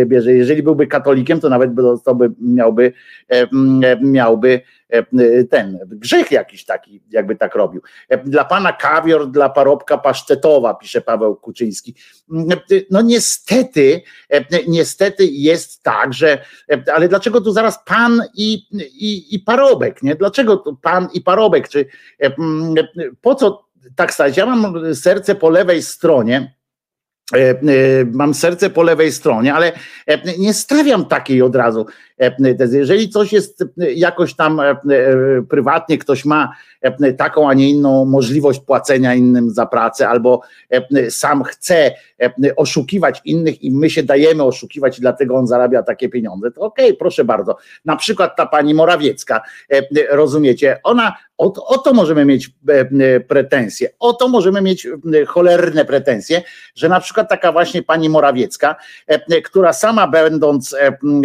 bierze. 0.06 0.32
Jeżeli 0.32 0.62
byłby 0.62 0.86
katolikiem, 0.86 1.40
to 1.40 1.48
nawet 1.48 1.70
to 2.04 2.14
by 2.14 2.30
miałby, 2.40 2.92
miałby 4.02 4.60
ten 5.50 5.78
grzech 5.86 6.30
jakiś 6.30 6.64
taki, 6.64 7.02
jakby 7.10 7.36
tak 7.36 7.54
robił. 7.54 7.82
Dla 8.24 8.44
pana 8.44 8.72
kawior, 8.72 9.30
dla 9.30 9.48
parobka 9.48 9.98
pasztetowa, 9.98 10.74
pisze 10.74 11.00
Paweł 11.00 11.36
Kuczyński. 11.36 11.94
No 12.90 13.02
niestety, 13.02 14.02
niestety 14.68 15.26
jest 15.26 15.82
tak, 15.82 16.14
że 16.14 16.44
ale 16.94 17.08
dlaczego 17.08 17.40
tu 17.40 17.52
zaraz 17.52 17.84
pan 17.84 18.22
i, 18.34 18.54
i, 18.80 19.34
i 19.34 19.38
parobek, 19.38 20.02
nie? 20.02 20.14
Dlaczego 20.14 20.56
tu 20.56 20.76
pan 20.76 21.08
i 21.14 21.20
parobek? 21.20 21.68
Czy 21.68 21.86
po 23.20 23.34
co 23.34 23.68
tak 23.96 24.14
stać? 24.14 24.36
Ja 24.36 24.46
mam 24.46 24.94
serce 24.94 25.34
po 25.34 25.50
lewej 25.50 25.82
stronie, 25.82 26.60
E, 27.34 27.50
e, 27.50 28.04
mam 28.12 28.34
serce 28.34 28.70
po 28.70 28.82
lewej 28.82 29.12
stronie, 29.12 29.54
ale 29.54 29.72
e, 30.06 30.38
nie 30.38 30.54
stawiam 30.54 31.04
takiej 31.04 31.42
od 31.42 31.56
razu. 31.56 31.86
Jeżeli 32.72 33.08
coś 33.08 33.32
jest 33.32 33.64
jakoś 33.94 34.34
tam 34.34 34.60
prywatnie, 35.48 35.98
ktoś 35.98 36.24
ma 36.24 36.52
taką, 37.18 37.48
a 37.48 37.54
nie 37.54 37.70
inną 37.70 38.04
możliwość 38.04 38.60
płacenia 38.60 39.14
innym 39.14 39.50
za 39.50 39.66
pracę, 39.66 40.08
albo 40.08 40.40
sam 41.10 41.42
chce 41.42 41.94
oszukiwać 42.56 43.20
innych 43.24 43.62
i 43.62 43.70
my 43.70 43.90
się 43.90 44.02
dajemy 44.02 44.42
oszukiwać 44.42 44.98
i 44.98 45.00
dlatego 45.00 45.34
on 45.34 45.46
zarabia 45.46 45.82
takie 45.82 46.08
pieniądze, 46.08 46.50
to 46.50 46.60
okej, 46.60 46.86
okay, 46.86 46.98
proszę 46.98 47.24
bardzo. 47.24 47.56
Na 47.84 47.96
przykład 47.96 48.36
ta 48.36 48.46
pani 48.46 48.74
Morawiecka, 48.74 49.40
rozumiecie, 50.10 50.80
ona 50.84 51.16
o, 51.38 51.66
o 51.66 51.78
to 51.78 51.92
możemy 51.94 52.24
mieć 52.24 52.50
pretensje, 53.28 53.88
o 53.98 54.12
to 54.12 54.28
możemy 54.28 54.62
mieć 54.62 54.88
cholerne 55.26 55.84
pretensje, 55.84 56.42
że 56.74 56.88
na 56.88 57.00
przykład 57.00 57.28
taka 57.28 57.52
właśnie 57.52 57.82
pani 57.82 58.08
Morawiecka, 58.08 58.76
która 59.44 59.72
sama 59.72 60.08
będąc 60.08 60.76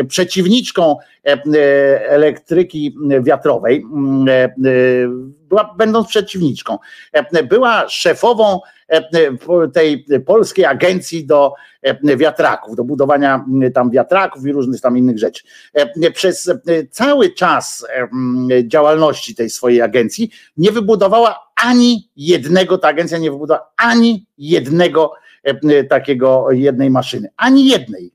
przeciwniczką 0.08 0.85
elektryki 2.10 2.96
wiatrowej, 3.22 3.86
była, 5.50 5.76
będąc 5.78 6.08
przeciwniczką, 6.08 6.78
była 7.50 7.90
szefową 7.90 8.60
tej 9.74 10.06
polskiej 10.26 10.66
agencji 10.66 11.26
do 11.26 11.54
wiatraków, 12.18 12.76
do 12.76 12.84
budowania 12.84 13.46
tam 13.74 13.92
wiatraków 13.92 14.46
i 14.46 14.52
różnych 14.52 14.82
tam 14.82 14.98
innych 14.98 15.20
rzeczy. 15.20 15.44
Przez 16.14 16.52
cały 16.92 17.30
czas 17.30 17.88
działalności 18.64 19.36
tej 19.36 19.50
swojej 19.50 19.82
agencji 19.82 20.30
nie 20.58 20.72
wybudowała 20.72 21.52
ani 21.66 22.10
jednego, 22.16 22.78
ta 22.78 22.88
agencja 22.88 23.18
nie 23.18 23.32
wybudowała 23.32 23.72
ani 23.78 24.26
jednego 24.38 25.12
takiego, 25.90 26.52
jednej 26.52 26.90
maszyny, 26.90 27.30
ani 27.38 27.68
jednej. 27.68 28.15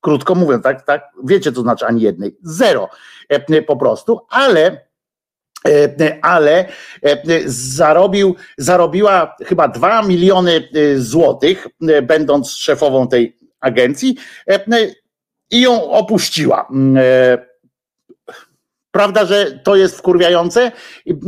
Krótko 0.00 0.34
mówiąc, 0.34 0.62
tak, 0.62 0.82
tak, 0.82 1.02
wiecie 1.24 1.52
co 1.52 1.60
znaczy 1.60 1.86
ani 1.86 2.02
jednej, 2.02 2.36
zero 2.42 2.88
po 3.66 3.76
prostu, 3.76 4.26
ale 4.30 4.90
E, 5.68 6.18
ale 6.22 6.68
e, 7.02 7.18
zarobił, 7.46 8.36
zarobiła 8.58 9.36
chyba 9.46 9.68
2 9.68 10.02
miliony 10.02 10.68
e, 10.74 10.98
złotych, 10.98 11.66
będąc 12.02 12.50
szefową 12.50 13.08
tej 13.08 13.36
agencji 13.60 14.16
i 15.50 15.60
ją 15.60 15.90
opuściła. 15.90 16.68
Prawda, 18.92 19.24
że 19.24 19.60
to 19.64 19.76
jest 19.76 19.98
wkurwiające, 19.98 20.72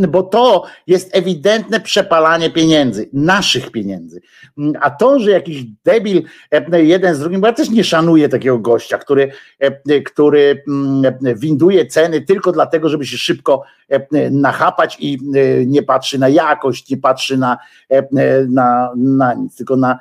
bo 0.08 0.22
to 0.22 0.64
jest 0.86 1.16
ewidentne 1.16 1.80
przepalanie 1.80 2.50
pieniędzy, 2.50 3.08
naszych 3.12 3.70
pieniędzy. 3.70 4.20
Mm, 4.58 4.72
A 4.80 4.90
to, 4.90 5.20
że 5.20 5.30
jakiś 5.30 5.64
debil 5.84 6.22
e, 6.50 6.84
jeden 6.84 7.14
z 7.14 7.18
drugim, 7.18 7.40
bo 7.40 7.46
ja 7.46 7.52
też 7.52 7.70
nie 7.70 7.84
szanuję 7.84 8.28
takiego 8.28 8.58
gościa, 8.58 8.98
który, 8.98 9.32
e, 9.58 10.00
który 10.00 10.62
mm, 10.68 11.14
e, 11.26 11.34
winduje 11.34 11.86
ceny 11.86 12.20
tylko 12.20 12.52
dlatego, 12.52 12.88
żeby 12.88 13.06
się 13.06 13.16
szybko 13.16 13.62
e, 13.88 14.30
nachapać 14.30 14.96
i 15.00 15.18
e, 15.34 15.66
nie 15.66 15.82
patrzy 15.82 16.18
na 16.18 16.28
jakość, 16.28 16.90
nie 16.90 16.96
patrzy 16.96 17.36
na, 17.36 17.58
e, 17.88 18.06
na, 18.48 18.92
na 18.96 19.34
nic, 19.34 19.56
tylko 19.56 19.76
na, 19.76 19.92
e, 19.92 19.98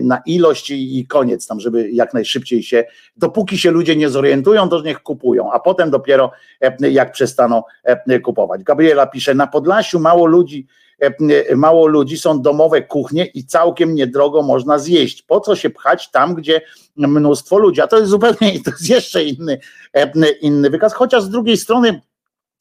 na 0.00 0.22
ilość 0.26 0.70
i 0.70 1.06
koniec 1.08 1.46
tam, 1.46 1.60
żeby 1.60 1.90
jak 1.90 2.14
najszybciej 2.14 2.62
się, 2.62 2.84
dopóki 3.16 3.58
się 3.58 3.70
ludzie 3.70 3.96
nie 3.96 4.08
zorientują, 4.08 4.68
to 4.68 4.82
niech 4.82 5.02
kupują, 5.02 5.52
a 5.52 5.60
potem 5.60 5.90
dopiero 5.90 6.30
e, 6.60 6.90
jak 6.90 7.12
przestaną 7.12 7.62
e, 7.84 8.20
kupować. 8.20 8.62
Gabriela 8.62 9.06
pisze, 9.06 9.34
na 9.34 9.46
Podlasiu 9.46 10.00
mało 10.00 10.26
ludzi, 10.26 10.66
e, 11.00 11.56
mało 11.56 11.86
ludzi, 11.86 12.18
są 12.18 12.42
domowe 12.42 12.82
kuchnie 12.82 13.26
i 13.26 13.44
całkiem 13.44 13.94
niedrogo 13.94 14.42
można 14.42 14.78
zjeść. 14.78 15.22
Po 15.22 15.40
co 15.40 15.56
się 15.56 15.70
pchać 15.70 16.10
tam, 16.10 16.34
gdzie 16.34 16.60
mnóstwo 16.96 17.58
ludzi? 17.58 17.80
A 17.80 17.86
to 17.86 17.98
jest 17.98 18.10
zupełnie, 18.10 18.60
to 18.64 18.70
jest 18.70 18.88
jeszcze 18.90 19.24
inny, 19.24 19.58
e, 19.92 20.30
inny 20.40 20.70
wykaz, 20.70 20.94
chociaż 20.94 21.22
z 21.22 21.30
drugiej 21.30 21.56
strony 21.56 22.00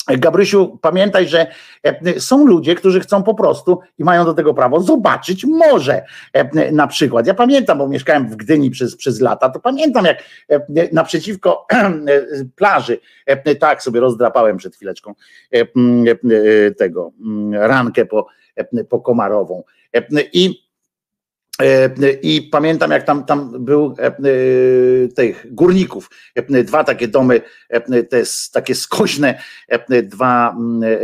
Gabrysiu, 0.07 0.79
pamiętaj, 0.81 1.27
że 1.27 1.47
e, 1.83 2.19
są 2.19 2.47
ludzie, 2.47 2.75
którzy 2.75 2.99
chcą 2.99 3.23
po 3.23 3.33
prostu 3.33 3.79
i 3.97 4.03
mają 4.03 4.25
do 4.25 4.33
tego 4.33 4.53
prawo 4.53 4.81
zobaczyć 4.81 5.45
morze. 5.45 6.05
E, 6.33 6.71
Na 6.71 6.87
przykład. 6.87 7.27
Ja 7.27 7.33
pamiętam, 7.33 7.77
bo 7.77 7.87
mieszkałem 7.87 8.29
w 8.29 8.35
Gdyni 8.35 8.71
przez, 8.71 8.95
przez 8.95 9.21
lata, 9.21 9.49
to 9.49 9.59
pamiętam, 9.59 10.05
jak 10.05 10.23
e, 10.49 10.59
naprzeciwko 10.91 11.67
plaży, 12.55 12.99
tak 13.59 13.83
sobie 13.83 13.99
rozdrapałem 13.99 14.57
przed 14.57 14.75
chwileczką 14.75 15.13
tego 16.77 17.11
rankę 17.51 18.05
po, 18.05 18.27
po 18.89 18.99
komarową. 18.99 19.63
I 20.33 20.62
I 22.21 22.41
pamiętam, 22.41 22.91
jak 22.91 23.03
tam, 23.03 23.25
tam 23.25 23.65
był 23.65 23.95
e, 23.99 24.05
e, 24.05 24.13
tych 25.15 25.53
górników, 25.53 26.09
e, 26.35 26.63
dwa 26.63 26.83
takie 26.83 27.07
domy, 27.07 27.41
e, 27.69 28.03
te 28.03 28.23
takie 28.53 28.75
skośne, 28.75 29.39
e, 29.67 30.03
dwa 30.03 30.55
mm, 30.57 30.83
e, 30.83 30.97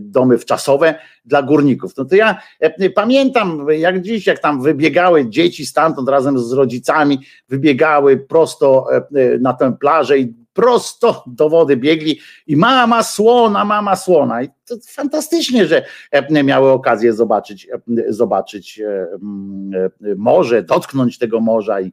domy 0.00 0.38
wczasowe 0.38 0.94
dla 1.24 1.42
górników. 1.42 1.96
No 1.96 2.04
to 2.04 2.16
ja 2.16 2.40
e, 2.60 2.90
pamiętam, 2.90 3.66
jak 3.70 4.02
dziś, 4.02 4.26
jak 4.26 4.38
tam 4.38 4.62
wybiegały 4.62 5.28
dzieci 5.28 5.66
stamtąd 5.66 6.08
razem 6.08 6.38
z 6.38 6.52
rodzicami, 6.52 7.18
wybiegały 7.48 8.16
prosto 8.16 8.86
e, 8.92 8.96
e, 8.96 9.38
na 9.38 9.52
tę 9.52 9.76
plażę 9.80 10.18
i 10.18 10.45
prosto 10.56 11.24
do 11.26 11.48
wody 11.48 11.76
biegli 11.76 12.20
i 12.46 12.56
mama 12.56 13.02
słona, 13.02 13.64
mama 13.64 13.96
słona. 13.96 14.42
I 14.42 14.48
to 14.48 14.74
fantastycznie, 14.88 15.66
że 15.66 15.84
e, 16.10 16.44
miały 16.44 16.70
okazję 16.70 17.12
zobaczyć, 17.12 17.68
e, 17.72 18.12
zobaczyć 18.12 18.80
e, 18.80 19.06
mm, 19.22 19.90
morze, 20.16 20.62
dotknąć 20.62 21.18
tego 21.18 21.40
morza 21.40 21.80
i, 21.80 21.92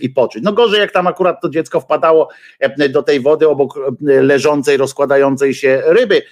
i 0.00 0.10
poczuć. 0.10 0.42
No 0.42 0.52
gorzej, 0.52 0.80
jak 0.80 0.92
tam 0.92 1.06
akurat 1.06 1.40
to 1.42 1.48
dziecko 1.48 1.80
wpadało 1.80 2.28
do 2.90 3.02
tej 3.02 3.20
wody 3.20 3.48
obok 3.48 3.74
leżącej, 4.00 4.76
rozkładającej 4.76 5.54
się 5.54 5.82
ryby, 5.86 6.22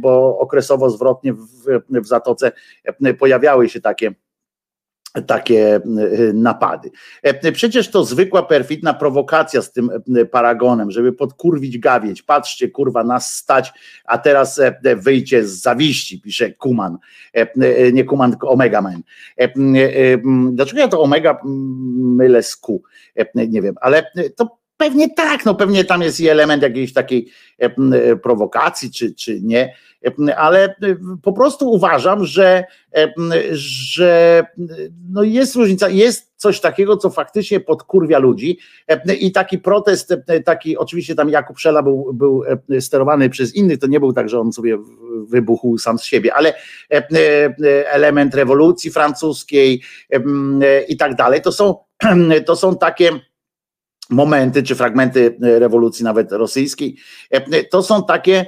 bo 0.00 0.38
okresowo 0.38 0.90
zwrotnie 0.90 1.32
w, 1.32 1.38
w 1.88 2.06
zatoce 2.06 2.52
pojawiały 3.18 3.68
się 3.68 3.80
takie 3.80 4.14
takie 5.26 5.76
e, 5.76 5.80
napady. 6.34 6.90
E, 7.22 7.52
Przecież 7.52 7.90
to 7.90 8.04
zwykła 8.04 8.42
perfidna 8.42 8.94
prowokacja 8.94 9.62
z 9.62 9.72
tym 9.72 9.90
e, 10.16 10.24
paragonem, 10.24 10.90
żeby 10.90 11.12
podkurwić 11.12 11.78
gawieć. 11.78 12.22
Patrzcie, 12.22 12.68
kurwa, 12.68 13.04
nas 13.04 13.34
stać, 13.34 13.72
a 14.04 14.18
teraz 14.18 14.60
wyjdzie 14.96 15.46
z 15.46 15.60
zawiści, 15.60 16.20
pisze 16.20 16.50
Kuman. 16.50 16.98
Nie 17.92 18.04
Kuman, 18.04 18.30
tylko 18.30 18.50
Omega 18.50 18.82
Man. 18.82 19.02
Dlaczego 20.52 20.80
ja 20.80 20.88
to 20.88 21.02
Omega 21.02 21.40
mylę 21.44 22.42
z 22.42 22.56
Q? 22.56 22.82
Nie 23.34 23.62
wiem, 23.62 23.74
ale 23.80 24.10
to 24.36 24.60
pewnie 24.80 25.14
tak, 25.14 25.44
no 25.44 25.54
pewnie 25.54 25.84
tam 25.84 26.02
jest 26.02 26.20
i 26.20 26.28
element 26.28 26.62
jakiejś 26.62 26.92
takiej 26.92 27.30
e, 27.62 27.64
e, 27.64 28.16
prowokacji, 28.16 28.90
czy, 28.90 29.14
czy 29.14 29.40
nie, 29.40 29.74
E, 30.02 30.36
ale 30.36 30.74
po 31.22 31.32
prostu 31.32 31.70
uważam, 31.70 32.24
że, 32.24 32.64
że 33.52 34.44
no 35.10 35.22
jest 35.22 35.56
różnica, 35.56 35.88
jest 35.88 36.32
coś 36.36 36.60
takiego, 36.60 36.96
co 36.96 37.10
faktycznie 37.10 37.60
podkurwia 37.60 38.18
ludzi. 38.18 38.58
I 39.20 39.32
taki 39.32 39.58
protest, 39.58 40.14
taki 40.44 40.76
oczywiście 40.76 41.14
tam 41.14 41.30
Jakub 41.30 41.58
Szela 41.58 41.82
był, 41.82 42.10
był 42.14 42.42
sterowany 42.80 43.30
przez 43.30 43.54
innych, 43.54 43.78
to 43.78 43.86
nie 43.86 44.00
był 44.00 44.12
tak, 44.12 44.28
że 44.28 44.40
on 44.40 44.52
sobie 44.52 44.78
wybuchł 45.28 45.78
sam 45.78 45.98
z 45.98 46.04
siebie, 46.04 46.34
ale 46.34 46.54
element 47.86 48.34
rewolucji 48.34 48.90
francuskiej 48.90 49.82
i 50.88 50.96
tak 50.96 51.14
dalej, 51.14 51.42
to 51.42 51.52
są, 51.52 51.74
to 52.46 52.56
są 52.56 52.76
takie 52.76 53.10
momenty 54.10 54.62
czy 54.62 54.74
fragmenty 54.74 55.36
e, 55.42 55.58
rewolucji 55.58 56.04
nawet 56.04 56.32
rosyjskiej, 56.32 56.96
e, 57.30 57.64
to 57.64 57.82
są 57.82 58.04
takie, 58.04 58.46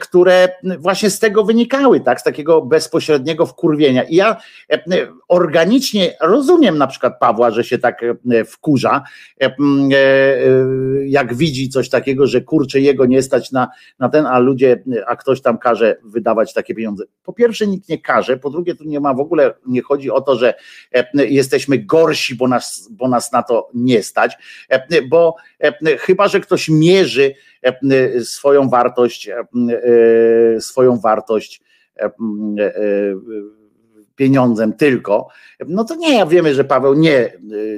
które 0.00 0.48
właśnie 0.78 1.10
z 1.10 1.18
tego 1.18 1.44
wynikały, 1.44 2.00
tak, 2.00 2.20
z 2.20 2.24
takiego 2.24 2.62
bezpośredniego 2.62 3.46
wkurwienia. 3.46 4.02
I 4.02 4.14
ja 4.14 4.36
e, 4.72 4.82
organicznie 5.28 6.16
rozumiem 6.20 6.78
na 6.78 6.86
przykład 6.86 7.18
Pawła, 7.18 7.50
że 7.50 7.64
się 7.64 7.78
tak 7.78 8.02
e, 8.02 8.44
wkurza, 8.44 9.02
e, 9.40 9.44
e, 9.44 9.50
e, 9.50 9.56
jak 11.06 11.34
widzi 11.34 11.68
coś 11.68 11.88
takiego, 11.88 12.26
że 12.26 12.40
kurczę 12.40 12.80
jego 12.80 13.06
nie 13.06 13.22
stać 13.22 13.52
na, 13.52 13.68
na 13.98 14.08
ten, 14.08 14.26
a 14.26 14.38
ludzie, 14.38 14.82
a 15.06 15.16
ktoś 15.16 15.40
tam 15.40 15.58
każe 15.58 15.96
wydawać 16.04 16.52
takie 16.52 16.74
pieniądze. 16.74 17.04
Po 17.22 17.32
pierwsze 17.32 17.66
nikt 17.66 17.88
nie 17.88 17.98
każe, 17.98 18.36
po 18.36 18.50
drugie 18.50 18.74
tu 18.74 18.84
nie 18.84 19.00
ma 19.00 19.14
w 19.14 19.20
ogóle, 19.20 19.54
nie 19.66 19.82
chodzi 19.82 20.10
o 20.10 20.20
to, 20.20 20.36
że 20.36 20.54
e, 20.92 21.26
jesteśmy 21.26 21.78
gorsi, 21.78 22.34
bo 22.34 22.48
nas, 22.48 22.88
bo 22.90 23.08
nas 23.08 23.32
na 23.32 23.42
to 23.42 23.68
nie 23.74 24.02
stać, 24.02 24.36
e, 24.68 25.02
bo 25.02 25.36
e, 25.60 25.96
chyba, 25.96 26.28
że 26.28 26.40
ktoś 26.40 26.68
mierzy 26.68 27.24
e, 27.24 27.34
swoją 28.24 28.68
wartość, 28.68 29.28
e, 29.28 29.44
e, 30.54 30.60
swoją 30.60 30.96
wartość 31.00 31.62
e, 31.96 32.04
e, 32.04 32.10
pieniądzem 34.16 34.72
tylko, 34.72 35.28
no 35.66 35.84
to 35.84 35.94
nie, 35.94 36.18
ja 36.18 36.26
wiemy, 36.26 36.54
że 36.54 36.64
Paweł 36.64 36.94
nie, 36.94 37.32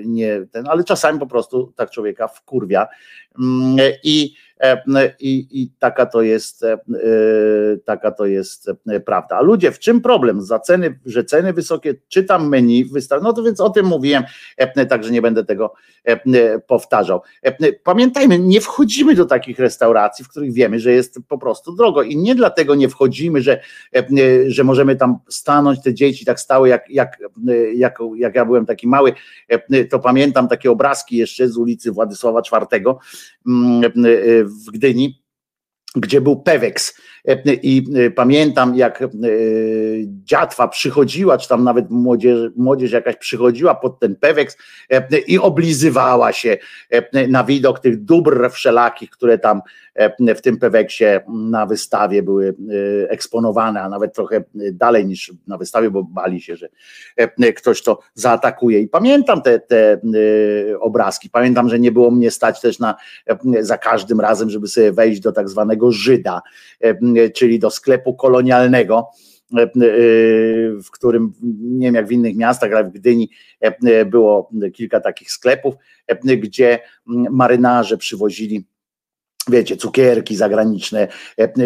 nie 0.05 0.47
ten, 0.51 0.69
ale 0.69 0.85
czasami 0.85 1.19
po 1.19 1.27
prostu 1.27 1.73
tak 1.77 1.90
człowieka 1.90 2.28
wkurwia 2.28 2.86
i, 4.05 4.35
e, 4.60 4.82
i, 5.20 5.47
i 5.51 5.70
taka 5.78 6.06
to 6.06 6.23
jest 6.23 6.65
e, 6.65 6.78
taka 7.85 8.10
to 8.10 8.27
jest 8.27 8.70
e, 8.89 9.01
prawda. 9.01 9.36
A 9.36 9.43
ludzie, 9.43 9.73
w 9.73 9.78
czym 9.78 10.01
problem? 10.01 10.43
Za 10.43 10.59
ceny, 10.59 10.98
że 11.06 11.24
ceny 11.24 11.52
wysokie, 11.52 11.94
czytam 12.09 12.48
menu, 12.48 12.85
wystaw, 12.85 13.23
no 13.23 13.32
to 13.32 13.43
więc 13.43 13.60
o 13.60 13.70
tym 13.70 13.86
mówiłem, 13.86 14.23
e, 14.56 14.86
także 14.86 15.10
nie 15.10 15.23
będę 15.23 15.44
tego 15.44 15.74
e, 16.05 16.59
powtarzał. 16.59 17.20
E, 17.43 17.73
Pamiętajmy, 17.73 18.39
nie 18.39 18.60
wchodzimy 18.60 19.15
do 19.15 19.24
takich 19.24 19.59
restauracji, 19.59 20.24
w 20.24 20.28
których 20.28 20.52
wiemy, 20.52 20.81
że 20.81 20.93
jest 20.93 21.19
po 21.28 21.39
prostu 21.39 21.73
drogo 21.73 22.02
i 22.02 22.16
nie 22.16 22.35
dlatego 22.35 22.74
nie 22.74 22.89
wchodzimy, 22.89 23.43
że, 23.43 23.60
e, 23.97 24.06
że 24.47 24.65
możemy 24.65 24.97
tam 24.97 25.19
stanąć, 25.28 25.82
te 25.82 25.94
dzieci 25.94 26.24
tak 26.24 26.40
stały, 26.40 26.69
jak, 26.69 26.90
jak, 26.90 27.19
jak, 27.74 27.98
jak 28.16 28.35
ja 28.35 28.44
byłem 28.44 28.66
taki 28.66 28.89
mały, 28.89 29.12
e, 29.48 29.85
to 29.85 29.98
pamiętam 29.98 30.48
takie 30.48 30.70
obrazki 30.70 31.16
jeszcze 31.16 31.48
z 31.48 31.56
ulicy 31.56 31.93
Władysława 31.93 32.40
IV 32.40 32.81
mm, 32.81 32.97
e, 32.97 32.98
w 34.44 34.70
Gdyni, 34.72 35.22
gdzie 35.96 36.20
był 36.20 36.42
Peweks 36.42 36.94
E, 36.94 37.17
i 37.62 37.84
e, 37.96 38.10
pamiętam 38.10 38.76
jak 38.76 39.02
e, 39.02 39.06
dziatwa 40.24 40.68
przychodziła, 40.68 41.38
czy 41.38 41.48
tam 41.48 41.64
nawet 41.64 41.90
młodzież, 41.90 42.50
młodzież 42.56 42.92
jakaś 42.92 43.16
przychodziła 43.16 43.74
pod 43.74 44.00
ten 44.00 44.16
Peweks 44.16 44.56
e, 44.90 45.18
i 45.18 45.38
oblizywała 45.38 46.32
się 46.32 46.56
e, 46.90 47.28
na 47.28 47.44
widok 47.44 47.80
tych 47.80 48.05
dóbr 48.05 48.50
wszelakich, 48.50 49.10
które 49.10 49.38
tam 49.38 49.60
e, 49.94 50.34
w 50.34 50.42
tym 50.42 50.59
Peweksie 50.59 51.05
na 51.28 51.66
wystawie 51.66 52.22
były 52.22 52.48
e, 52.48 53.10
eksponowane, 53.10 53.82
a 53.82 53.88
nawet 53.88 54.14
trochę 54.14 54.44
dalej 54.72 55.06
niż 55.06 55.32
na 55.46 55.59
wystawie, 55.59 55.90
bo 55.90 56.05
bali 56.05 56.40
się, 56.40 56.56
że 56.56 56.68
e, 57.16 57.52
ktoś 57.52 57.82
to 57.82 57.98
zaatakuje. 58.14 58.80
I 58.80 58.88
pamiętam 58.88 59.42
te, 59.42 59.60
te 59.60 59.92
e, 59.92 59.98
obrazki. 60.80 61.30
Pamiętam, 61.30 61.68
że 61.68 61.78
nie 61.78 61.92
było 61.92 62.10
mnie 62.10 62.30
stać 62.30 62.60
też 62.60 62.78
na 62.78 62.94
e, 63.26 63.64
za 63.64 63.78
każdym 63.78 64.20
razem, 64.20 64.50
żeby 64.50 64.68
sobie 64.68 64.92
wejść 64.92 65.20
do 65.20 65.32
tak 65.32 65.48
zwanego 65.48 65.92
Żyda, 65.92 66.42
e, 66.80 66.94
czyli 67.34 67.58
do 67.58 67.70
sklepu 67.70 68.14
kolonialnego, 68.14 69.06
e, 69.56 69.62
e, 69.62 69.68
w 70.82 70.90
którym 70.90 71.32
nie 71.60 71.86
wiem 71.86 71.94
jak 71.94 72.06
w 72.06 72.12
innych 72.12 72.36
miastach, 72.36 72.72
ale 72.72 72.84
w 72.84 72.92
Gdyni 72.92 73.30
e, 73.60 74.04
było 74.04 74.50
kilka 74.74 75.00
takich 75.00 75.32
sklepów, 75.32 75.74
gdzie 76.24 76.78
marynarze 77.30 77.96
przywozili 77.96 78.66
wiecie, 79.50 79.76
cukierki 79.76 80.36
zagraniczne, 80.36 81.08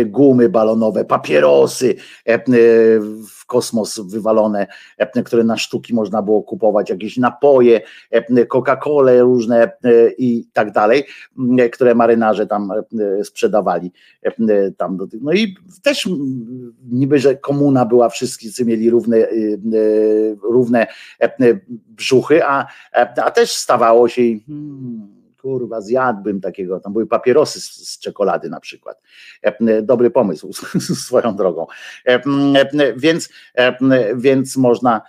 gumy 0.06 0.48
balonowe, 0.48 1.04
papierosy, 1.04 1.94
kosmos 3.52 4.00
wywalone, 4.00 4.66
które 5.24 5.44
na 5.44 5.56
sztuki 5.56 5.94
można 5.94 6.22
było 6.22 6.42
kupować, 6.42 6.90
jakieś 6.90 7.16
napoje, 7.16 7.80
Coca-Colę 8.48 9.20
różne 9.20 9.72
i 10.18 10.44
tak 10.52 10.72
dalej, 10.72 11.04
które 11.72 11.94
marynarze 11.94 12.46
tam 12.46 12.72
sprzedawali 13.22 13.92
tam 14.76 14.96
do 14.96 15.06
tych. 15.06 15.22
No 15.22 15.32
i 15.32 15.56
też 15.82 16.08
niby, 16.90 17.18
że 17.18 17.36
komuna 17.36 17.84
była, 17.84 18.08
wszyscy 18.08 18.64
mieli 18.64 18.90
równe, 18.90 19.16
równe 20.42 20.86
brzuchy, 21.88 22.44
a, 22.44 22.66
a 23.22 23.30
też 23.30 23.52
stawało 23.52 24.08
się 24.08 24.22
hmm, 24.46 25.21
kurwa, 25.42 25.80
zjadłbym 25.80 26.40
takiego, 26.40 26.80
tam 26.80 26.92
były 26.92 27.06
papierosy 27.06 27.60
z, 27.60 27.88
z 27.88 27.98
czekolady 27.98 28.48
na 28.50 28.60
przykład. 28.60 29.02
E, 29.42 29.82
dobry 29.82 30.10
pomysł 30.10 30.50
swoją 31.06 31.36
drogą. 31.36 31.66
E, 32.06 32.20
więc, 32.96 33.28
e, 33.54 33.76
więc 34.16 34.56
można 34.56 35.02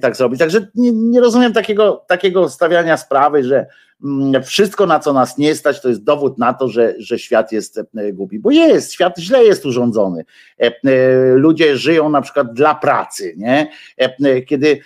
tak 0.00 0.16
zrobić. 0.16 0.38
Także 0.38 0.66
nie, 0.74 0.92
nie 0.92 1.20
rozumiem 1.20 1.52
takiego, 1.52 2.04
takiego 2.08 2.48
stawiania 2.48 2.96
sprawy, 2.96 3.44
że 3.44 3.66
wszystko, 4.44 4.86
na 4.86 4.98
co 4.98 5.12
nas 5.12 5.38
nie 5.38 5.54
stać, 5.54 5.80
to 5.80 5.88
jest 5.88 6.04
dowód 6.04 6.38
na 6.38 6.54
to, 6.54 6.68
że, 6.68 6.94
że 6.98 7.18
świat 7.18 7.52
jest 7.52 7.78
e, 7.78 8.12
głupi. 8.12 8.38
Bo 8.38 8.50
jest, 8.50 8.92
świat 8.92 9.18
źle 9.18 9.44
jest 9.44 9.66
urządzony. 9.66 10.24
E, 10.60 10.66
e, 10.66 10.72
ludzie 11.34 11.76
żyją 11.76 12.08
na 12.08 12.22
przykład 12.22 12.52
dla 12.52 12.74
pracy, 12.74 13.34
nie? 13.36 13.70
Kiedy 14.46 14.80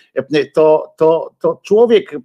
to, 0.55 0.95
to, 0.97 1.31
to 1.41 1.61
człowiek 1.63 2.17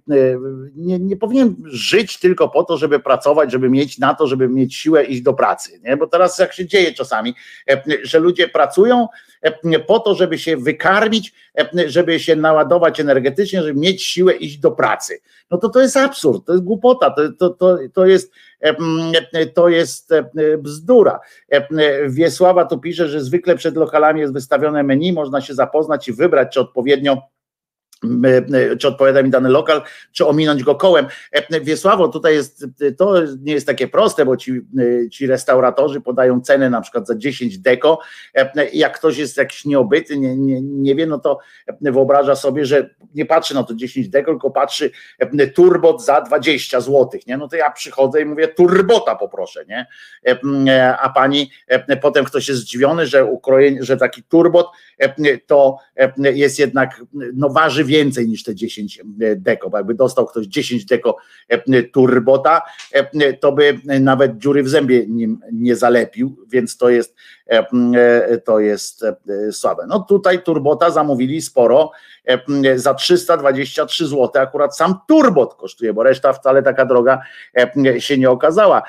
nie, 0.76 0.98
nie 0.98 1.16
powinien 1.16 1.56
żyć 1.64 2.18
tylko 2.18 2.48
po 2.48 2.64
to, 2.64 2.76
żeby 2.76 3.00
pracować, 3.00 3.52
żeby 3.52 3.70
mieć 3.70 3.98
na 3.98 4.14
to, 4.14 4.26
żeby 4.26 4.48
mieć 4.48 4.74
siłę 4.74 5.04
iść 5.04 5.22
do 5.22 5.34
pracy. 5.34 5.80
Nie? 5.84 5.96
Bo 5.96 6.06
teraz 6.06 6.38
jak 6.38 6.52
się 6.52 6.66
dzieje 6.66 6.92
czasami, 6.92 7.34
że 8.02 8.18
ludzie 8.18 8.48
pracują, 8.48 9.06
po 9.86 9.98
to, 9.98 10.14
żeby 10.14 10.38
się 10.38 10.56
wykarmić, 10.56 11.32
żeby 11.86 12.20
się 12.20 12.36
naładować 12.36 13.00
energetycznie, 13.00 13.62
żeby 13.62 13.80
mieć 13.80 14.02
siłę 14.02 14.32
iść 14.32 14.58
do 14.58 14.70
pracy. 14.70 15.20
No 15.50 15.58
to 15.58 15.68
to 15.68 15.80
jest 15.80 15.96
absurd, 15.96 16.46
to 16.46 16.52
jest 16.52 16.64
głupota, 16.82 17.10
to, 17.10 17.32
to, 17.32 17.50
to, 17.50 17.78
to 17.94 18.06
jest 18.06 18.32
to 19.54 19.68
jest 19.68 20.10
bzdura. 20.58 21.20
Wiesława 22.08 22.64
tu 22.64 22.78
pisze, 22.78 23.08
że 23.08 23.20
zwykle 23.20 23.56
przed 23.56 23.76
lokalami 23.76 24.20
jest 24.20 24.32
wystawione 24.32 24.82
menu, 24.82 25.12
można 25.12 25.40
się 25.40 25.54
zapoznać 25.54 26.08
i 26.08 26.12
wybrać, 26.12 26.54
czy 26.54 26.60
odpowiednio 26.60 27.22
czy 28.78 28.88
odpowiada 28.88 29.22
mi 29.22 29.30
dany 29.30 29.48
lokal, 29.48 29.82
czy 30.12 30.26
ominąć 30.26 30.62
go 30.62 30.74
kołem. 30.74 31.06
E, 31.32 31.60
Wiesławo, 31.60 32.08
tutaj 32.08 32.34
jest, 32.34 32.66
to 32.98 33.14
nie 33.40 33.52
jest 33.52 33.66
takie 33.66 33.88
proste, 33.88 34.24
bo 34.24 34.36
ci, 34.36 34.60
ci 35.12 35.26
restauratorzy 35.26 36.00
podają 36.00 36.40
cenę 36.40 36.70
na 36.70 36.80
przykład 36.80 37.06
za 37.06 37.14
10 37.16 37.58
deko. 37.58 37.98
E, 38.34 38.68
jak 38.72 38.98
ktoś 38.98 39.18
jest 39.18 39.36
jakiś 39.36 39.64
nieobyty, 39.64 40.18
nie, 40.18 40.36
nie, 40.36 40.60
nie 40.62 40.94
wie, 40.94 41.06
no 41.06 41.18
to 41.18 41.38
wyobraża 41.80 42.36
sobie, 42.36 42.66
że 42.66 42.90
nie 43.14 43.26
patrzy 43.26 43.54
na 43.54 43.62
to 43.62 43.74
10 43.74 44.08
deko, 44.08 44.30
tylko 44.30 44.50
patrzy 44.50 44.90
e, 45.18 45.46
turbot 45.46 46.04
za 46.04 46.20
20 46.20 46.80
zł, 46.80 47.08
nie? 47.26 47.36
No 47.36 47.48
to 47.48 47.56
ja 47.56 47.70
przychodzę 47.70 48.22
i 48.22 48.24
mówię 48.24 48.48
turbota 48.48 49.16
poproszę, 49.16 49.64
nie? 49.68 49.86
A 51.00 51.08
pani, 51.08 51.50
potem 52.02 52.24
ktoś 52.24 52.48
jest 52.48 52.60
zdziwiony, 52.60 53.06
że 53.06 53.24
ukrojenie, 53.24 53.82
że 53.82 53.96
taki 53.96 54.22
turbot 54.22 54.66
to 55.46 55.78
jest 56.16 56.58
jednak, 56.58 57.02
no 57.34 57.48
waży 57.48 57.84
więcej 57.92 58.28
niż 58.28 58.42
te 58.42 58.54
10 58.54 59.00
deko, 59.36 59.70
bo 59.70 59.76
jakby 59.76 59.94
dostał 59.94 60.26
ktoś 60.26 60.46
10 60.46 60.84
deko 60.84 61.16
e, 61.48 61.82
turbota, 61.82 62.62
e, 62.92 63.32
to 63.32 63.52
by 63.52 63.80
nawet 64.00 64.38
dziury 64.38 64.62
w 64.62 64.68
zębie 64.68 65.06
nim 65.06 65.40
nie 65.52 65.76
zalepił, 65.76 66.36
więc 66.48 66.76
to 66.76 66.90
jest 66.90 67.14
e, 67.46 68.38
to 68.38 68.60
jest 68.60 69.04
słabe. 69.52 69.84
No 69.88 70.00
tutaj 70.00 70.42
turbota 70.42 70.90
zamówili 70.90 71.42
sporo, 71.42 71.90
za 72.76 72.94
323 72.94 74.06
zł 74.06 74.30
akurat 74.42 74.76
sam 74.76 74.94
turbot 75.08 75.54
kosztuje, 75.54 75.94
bo 75.94 76.02
reszta 76.02 76.32
wcale 76.32 76.62
taka 76.62 76.84
droga 76.84 77.22
się 77.98 78.18
nie 78.18 78.30
okazała. 78.30 78.82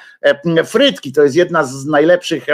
Frytki 0.65 1.11
to 1.11 1.23
jest 1.23 1.35
jedna 1.35 1.63
z 1.63 1.85
najlepszych, 1.85 2.45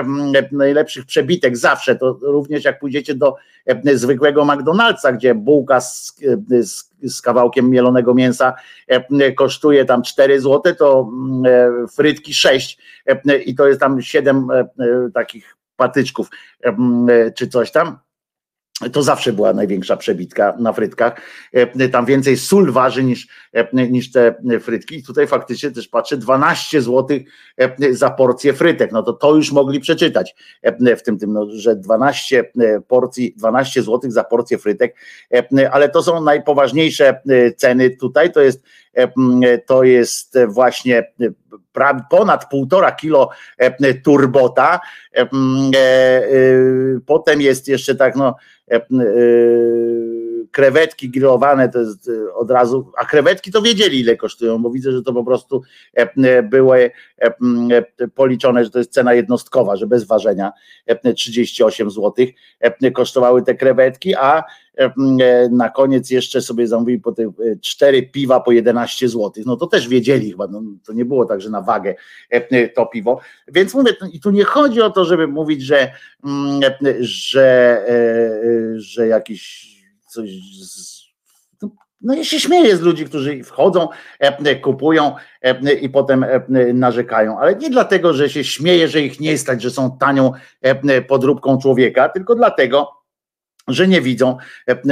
najlepszych 0.52 1.06
przebitek 1.06 1.58
zawsze, 1.58 1.96
to 1.96 2.18
również 2.22 2.64
jak 2.64 2.80
pójdziecie 2.80 3.16
do 3.16 3.36
zwykłego 3.94 4.46
McDonald'sa, 4.46 5.14
gdzie 5.14 5.36
bułka 5.36 5.82
z, 5.82 6.16
z, 6.50 6.90
z 7.04 7.22
kawałkiem 7.22 7.70
mielonego 7.70 8.14
mięsa 8.14 8.54
kosztuje 9.36 9.86
tam 9.86 10.04
4 10.04 10.42
zł, 10.42 10.76
to 10.76 11.12
frytki 11.96 12.34
6 12.34 12.78
i 13.46 13.56
to 13.56 13.68
jest 13.68 13.80
tam 13.80 14.02
7 14.02 14.48
takich 15.14 15.58
patyczków 15.76 16.30
czy 17.36 17.48
coś 17.48 17.72
tam 17.72 17.98
to 18.92 19.04
zawsze 19.04 19.34
była 19.34 19.54
największa 19.54 19.98
przebitka 19.98 20.56
na 20.60 20.74
frytkach. 20.74 21.22
E, 21.54 21.90
tam 21.90 22.06
więcej 22.06 22.38
sól 22.38 22.72
waży 22.72 23.04
niż, 23.04 23.28
e, 23.54 23.88
niż 23.88 24.12
te 24.12 24.36
frytki. 24.62 24.96
I 24.96 25.04
tutaj 25.04 25.28
faktycznie 25.28 25.72
też 25.72 25.88
patrzę, 25.88 26.18
12 26.18 26.82
zł 26.82 27.20
e, 27.58 27.94
za 27.94 28.10
porcję 28.10 28.54
frytek. 28.54 28.92
No 28.92 29.04
to 29.04 29.14
to 29.14 29.36
już 29.36 29.52
mogli 29.52 29.80
przeczytać 29.80 30.36
w 30.98 31.02
tym, 31.02 31.18
tym 31.18 31.34
no, 31.34 31.48
że 31.50 31.76
12 31.76 32.52
porcji, 32.88 33.34
12 33.38 33.82
zł 33.82 34.12
za 34.12 34.24
porcję 34.24 34.58
frytek, 34.58 34.96
ale 35.72 35.90
to 35.90 36.04
są 36.04 36.24
najpoważniejsze 36.24 37.22
ceny 37.58 37.90
tutaj. 37.90 38.32
To 38.32 38.42
jest, 38.42 38.64
to 39.66 39.84
jest 39.84 40.38
właśnie 40.48 41.12
ponad 42.10 42.50
półtora 42.50 42.92
kilo 42.92 43.30
turbota. 44.04 44.80
Potem 47.06 47.42
jest 47.42 47.68
jeszcze 47.68 47.96
tak, 47.96 48.16
no 48.16 48.36
E, 48.72 48.76
e, 48.76 48.82
krewetki 50.52 51.10
grillowane 51.10 51.70
to 51.70 51.80
jest 51.80 52.10
e, 52.10 52.34
od 52.34 52.52
razu, 52.52 52.92
a 52.98 53.06
krewetki 53.06 53.52
to 53.52 53.62
wiedzieli 53.62 54.00
ile 54.00 54.16
kosztują, 54.16 54.62
bo 54.62 54.70
widzę, 54.70 54.92
że 54.92 55.04
to 55.04 55.14
po 55.14 55.24
prostu 55.24 55.62
były 56.44 56.92
policzone, 58.16 58.64
że 58.64 58.70
to 58.70 58.80
jest 58.80 58.92
cena 58.92 59.14
jednostkowa, 59.14 59.76
że 59.76 59.88
bez 59.88 60.04
ważenia 60.04 60.52
38 61.16 61.92
zł 61.92 62.26
kosztowały 62.94 63.42
te 63.44 63.56
krewetki, 63.56 64.16
a 64.16 64.44
na 65.52 65.70
koniec 65.70 66.10
jeszcze 66.10 66.42
sobie 66.42 66.68
zamówili 66.68 67.00
po 67.00 67.12
te 67.12 67.32
cztery 67.62 68.04
piwa 68.04 68.40
po 68.40 68.52
11 68.52 69.10
zł. 69.10 69.32
No 69.46 69.56
to 69.56 69.68
też 69.68 69.88
wiedzieli 69.88 70.32
chyba, 70.32 70.48
no, 70.48 70.62
to 70.86 70.94
nie 70.94 71.06
było 71.06 71.26
tak, 71.26 71.42
że 71.42 71.50
na 71.50 71.62
wagę 71.62 71.96
to 72.76 72.86
piwo. 72.86 73.20
Więc 73.48 73.74
mówię, 73.74 73.92
i 74.14 74.20
tu 74.20 74.32
nie 74.32 74.44
chodzi 74.44 74.82
o 74.82 74.90
to, 74.90 75.06
żeby 75.06 75.28
mówić, 75.28 75.62
że, 75.62 75.92
że, 77.00 77.86
że 78.76 79.08
jakiś 79.08 79.70
coś 80.10 80.30
no 82.02 82.14
ja 82.14 82.24
się 82.24 82.40
śmieję 82.40 82.78
z 82.78 82.82
ludzi, 82.82 83.06
którzy 83.06 83.44
wchodzą, 83.44 83.88
kupują 84.62 85.16
i 85.82 85.90
potem 85.90 86.26
narzekają, 86.74 87.40
ale 87.40 87.56
nie 87.56 87.70
dlatego, 87.70 88.14
że 88.14 88.30
się 88.30 88.44
śmieję, 88.44 88.88
że 88.88 89.02
ich 89.02 89.20
nie 89.20 89.38
stać, 89.38 89.62
że 89.62 89.72
są 89.72 89.98
tanią 89.98 90.32
podróbką 91.08 91.58
człowieka, 91.58 92.10
tylko 92.10 92.36
dlatego, 92.36 92.99
że 93.70 93.88
nie 93.88 94.02
widzą, 94.02 94.38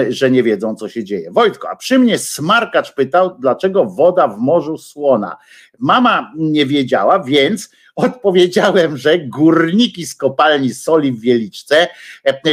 że 0.09 0.31
nie 0.31 0.43
wiedzą, 0.43 0.75
co 0.75 0.89
się 0.89 1.03
dzieje. 1.03 1.31
Wojtko, 1.31 1.69
a 1.69 1.75
przy 1.75 1.99
mnie 1.99 2.17
smarkacz 2.17 2.93
pytał, 2.93 3.37
dlaczego 3.39 3.85
woda 3.85 4.27
w 4.27 4.37
morzu 4.37 4.77
słona. 4.77 5.37
Mama 5.79 6.31
nie 6.37 6.65
wiedziała, 6.65 7.23
więc 7.23 7.69
odpowiedziałem, 7.95 8.97
że 8.97 9.19
górniki 9.19 10.05
z 10.05 10.15
kopalni 10.15 10.73
soli 10.73 11.11
w 11.11 11.21
Wieliczce 11.21 11.87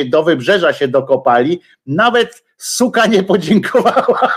do 0.06 0.22
wybrzeża 0.22 0.72
się 0.72 0.88
dokopali, 0.88 1.60
nawet 1.86 2.44
suka 2.56 3.06
nie 3.06 3.22
podziękowała. 3.22 4.36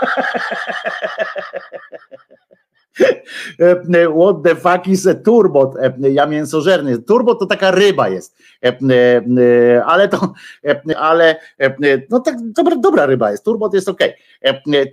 What 4.16 4.42
the 4.44 4.54
fuck 4.54 4.86
is 4.86 5.06
a 5.06 5.14
turbot? 5.14 5.74
Ja 5.98 6.26
mięsożerny. 6.26 6.98
Turbot 6.98 7.38
to 7.38 7.46
taka 7.46 7.70
ryba 7.70 8.08
jest. 8.08 8.36
Ale 9.84 10.08
to, 10.08 10.32
ale 10.96 11.36
no 12.10 12.20
tak 12.20 12.36
dobra, 12.52 12.76
dobra 12.76 13.06
ryba 13.06 13.30
jest. 13.30 13.44
Turbot 13.44 13.74
jest 13.74 13.88
ok. 13.88 14.00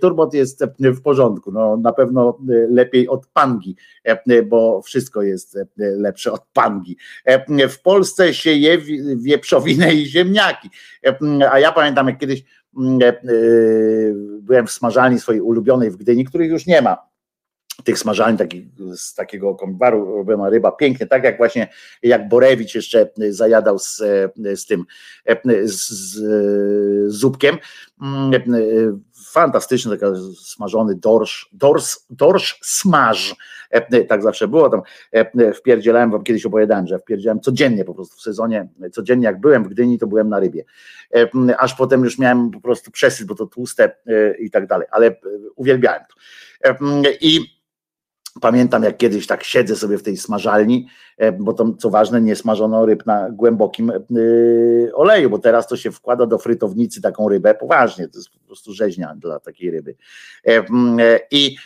Turbot 0.00 0.34
jest 0.34 0.64
w 0.78 1.02
porządku. 1.02 1.52
No, 1.52 1.76
na 1.76 1.92
pewno 1.92 2.38
lepiej 2.68 3.08
od 3.08 3.26
pangi, 3.26 3.76
bo 4.46 4.82
wszystko 4.82 5.22
jest 5.22 5.58
lepsze 5.76 6.32
od 6.32 6.42
pangi. 6.52 6.96
W 7.68 7.82
Polsce 7.82 8.34
się 8.34 8.50
je 8.50 8.78
wieprzowinę 9.16 9.94
i 9.94 10.06
ziemniaki. 10.06 10.70
A 11.50 11.58
ja 11.58 11.72
pamiętam, 11.72 12.06
jak 12.06 12.18
kiedyś 12.18 12.44
byłem 14.40 14.66
w 14.66 14.70
smażalni 14.70 15.20
swojej 15.20 15.40
ulubionej 15.40 15.90
w 15.90 15.96
Gdyni, 15.96 16.24
której 16.24 16.48
już 16.48 16.66
nie 16.66 16.82
ma 16.82 17.15
tych 17.84 17.98
smażalni 17.98 18.38
taki, 18.38 18.68
z 18.96 19.14
takiego 19.14 19.54
kombaru 19.54 20.16
robiona 20.16 20.48
ryba, 20.48 20.72
pięknie, 20.72 21.06
tak 21.06 21.24
jak 21.24 21.36
właśnie 21.36 21.68
jak 22.02 22.28
Borewicz 22.28 22.74
jeszcze 22.74 23.10
zajadał 23.28 23.78
z, 23.78 24.02
z 24.54 24.66
tym 24.66 24.84
z, 25.64 25.88
z 25.88 26.18
zupkiem. 27.12 27.58
Mm, 28.02 28.32
fantastyczny, 29.36 29.98
taki 29.98 30.12
smażony 30.40 30.94
dorsz, 30.94 31.48
dorsz, 31.52 31.98
dorsz 32.10 32.58
smaż, 32.62 33.36
tak 34.08 34.22
zawsze 34.22 34.48
było 34.48 34.70
tam, 34.70 34.82
wpierdzielałem 35.54 36.10
wam, 36.10 36.22
kiedyś 36.22 36.46
opowiadałem, 36.46 36.86
że 36.86 36.98
wpierdzielałem 36.98 37.40
codziennie 37.40 37.84
po 37.84 37.94
prostu 37.94 38.16
w 38.16 38.22
sezonie, 38.22 38.68
codziennie 38.92 39.24
jak 39.24 39.40
byłem 39.40 39.64
w 39.64 39.68
Gdyni, 39.68 39.98
to 39.98 40.06
byłem 40.06 40.28
na 40.28 40.40
rybie, 40.40 40.64
aż 41.58 41.74
potem 41.74 42.04
już 42.04 42.18
miałem 42.18 42.50
po 42.50 42.60
prostu 42.60 42.90
przesyć, 42.90 43.26
bo 43.26 43.34
to 43.34 43.46
tłuste 43.46 43.96
i 44.38 44.50
tak 44.50 44.66
dalej, 44.66 44.86
ale 44.90 45.16
uwielbiałem 45.56 46.02
to. 46.08 46.16
I 47.20 47.55
Pamiętam, 48.40 48.82
jak 48.82 48.96
kiedyś 48.96 49.26
tak 49.26 49.44
siedzę 49.44 49.76
sobie 49.76 49.98
w 49.98 50.02
tej 50.02 50.16
smażalni, 50.16 50.86
e, 51.16 51.32
bo 51.32 51.52
to 51.52 51.72
co 51.78 51.90
ważne, 51.90 52.20
nie 52.20 52.36
smażono 52.36 52.86
ryb 52.86 53.06
na 53.06 53.30
głębokim 53.30 53.90
e, 53.90 53.94
oleju, 54.94 55.30
bo 55.30 55.38
teraz 55.38 55.66
to 55.66 55.76
się 55.76 55.90
wkłada 55.90 56.26
do 56.26 56.38
frytownicy 56.38 57.02
taką 57.02 57.28
rybę, 57.28 57.54
poważnie, 57.54 58.08
to 58.08 58.18
jest 58.18 58.30
po 58.30 58.38
prostu 58.38 58.72
rzeźnia 58.72 59.14
dla 59.16 59.40
takiej 59.40 59.70
ryby. 59.70 59.94
E, 60.46 61.20
I 61.30 61.56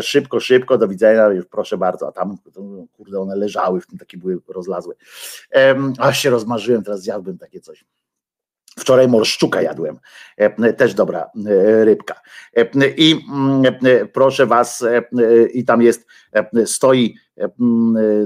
szybko, 0.00 0.40
szybko, 0.40 0.78
do 0.78 0.88
widzenia, 0.88 1.26
już 1.26 1.46
proszę 1.46 1.78
bardzo, 1.78 2.08
a 2.08 2.12
tam 2.12 2.36
kurde 2.96 3.20
one 3.20 3.36
leżały, 3.36 3.80
w 3.80 3.86
tym 3.86 3.98
takie 3.98 4.18
były 4.18 4.38
rozlazłe. 4.48 4.94
Aż 5.98 6.18
się 6.18 6.30
rozmarzyłem, 6.30 6.82
teraz 6.82 7.00
zjadłbym 7.00 7.38
takie 7.38 7.60
coś. 7.60 7.84
Wczoraj 8.78 9.08
morszczuka 9.08 9.62
jadłem, 9.62 9.98
e, 10.36 10.72
też 10.72 10.94
dobra 10.94 11.30
e, 11.46 11.84
rybka. 11.84 12.20
E, 12.56 12.66
I 12.96 13.20
proszę 14.12 14.46
was, 14.46 14.84
i 15.52 15.64
tam 15.64 15.82
jest, 15.82 16.06
stoi 16.64 17.14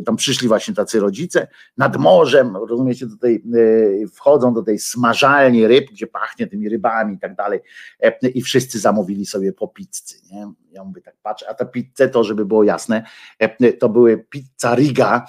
tam 0.07 0.17
przyszli 0.17 0.49
właśnie 0.49 0.75
tacy 0.75 1.01
rodzice. 1.01 1.49
Nad 1.77 1.97
morzem, 1.97 2.57
rozumiecie, 2.57 3.07
do 3.07 3.17
tej, 3.17 3.35
e, 3.35 4.07
wchodzą 4.07 4.55
do 4.55 4.63
tej 4.63 4.79
smażalni 4.79 5.67
ryb, 5.67 5.91
gdzie 5.91 6.07
pachnie 6.07 6.47
tymi 6.47 6.69
rybami 6.69 7.15
i 7.15 7.19
tak 7.19 7.35
dalej. 7.35 7.61
I 8.35 8.43
wszyscy 8.43 8.79
zamówili 8.79 9.27
sobie 9.27 9.53
po 9.53 9.69
pizzy, 9.69 10.15
nie? 10.33 10.53
Ja 10.71 10.85
mówię 10.85 11.03
tak, 11.03 11.15
patrzę, 11.23 11.49
a 11.49 11.55
te 11.55 11.67
pizze 11.67 12.09
to, 12.09 12.25
żeby 12.25 12.47
było 12.47 12.65
jasne, 12.65 13.03
to 13.79 13.89
były 13.89 14.27
pizza 14.31 14.75
riga, 14.75 15.27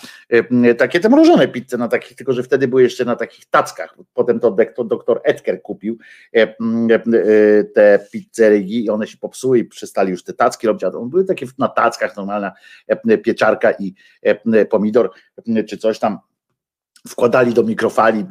takie 0.78 1.00
te 1.00 1.10
mrożone 1.10 1.48
pizze 1.48 1.78
na 1.78 1.88
takich, 1.88 2.18
tylko 2.18 2.34
że 2.34 2.44
wtedy 2.44 2.68
były 2.68 2.84
jeszcze 2.84 3.06
na 3.06 3.16
takich 3.16 3.46
tackach, 3.46 3.96
potem 4.14 4.40
to 4.40 4.58
doktor 4.86 5.22
Edker 5.24 5.62
kupił 5.62 5.98
te 7.74 8.00
pizze 8.12 8.50
rigi 8.50 8.86
i 8.86 8.90
one 8.90 9.08
się 9.08 9.18
popsuły 9.18 9.60
i 9.60 9.66
przestali 9.66 10.12
już 10.12 10.24
te 10.24 10.34
tacki 10.34 10.68
robić, 10.68 10.84
a 10.84 10.92
były 10.92 11.26
takie 11.26 11.46
na 11.58 11.68
tackach, 11.68 12.18
normalna 12.18 12.52
pieczarka 13.24 13.69
i 13.72 13.94
e, 14.22 14.66
pomidor, 14.66 15.12
czy 15.68 15.78
coś 15.78 16.00
tam 16.00 16.20
wkładali 17.08 17.54
do 17.54 17.64
mikrofali, 17.64 18.26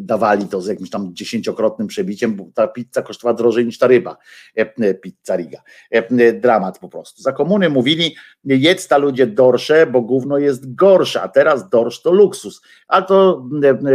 dawali 0.00 0.46
to 0.46 0.60
z 0.60 0.66
jakimś 0.66 0.90
tam 0.90 1.14
dziesięciokrotnym 1.14 1.88
przebiciem, 1.88 2.34
bo 2.34 2.46
ta 2.54 2.68
pizza 2.68 3.02
kosztowała 3.02 3.36
drożej 3.36 3.66
niż 3.66 3.78
ta 3.78 3.86
ryba, 3.86 4.16
e, 4.54 4.94
pizza 4.94 5.36
riga. 5.36 5.62
E, 5.90 6.32
dramat 6.32 6.78
po 6.78 6.88
prostu. 6.88 7.22
Za 7.22 7.32
komuny 7.32 7.68
mówili, 7.68 8.16
jedz 8.44 8.88
ta 8.88 8.98
ludzie 8.98 9.26
dorsze, 9.26 9.86
bo 9.86 10.00
gówno 10.00 10.38
jest 10.38 10.74
gorsza, 10.74 11.22
a 11.22 11.28
teraz 11.28 11.68
dorsz 11.68 12.02
to 12.02 12.12
luksus, 12.12 12.60
a 12.88 13.02
to 13.02 13.46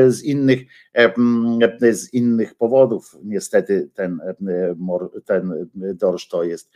z 0.07 0.23
innych 0.23 0.61
z 1.91 2.13
innych 2.13 2.55
powodów 2.55 3.17
niestety 3.23 3.89
ten, 3.93 4.19
ten 5.25 5.69
dorsz 5.75 6.27
to 6.27 6.43
jest 6.43 6.71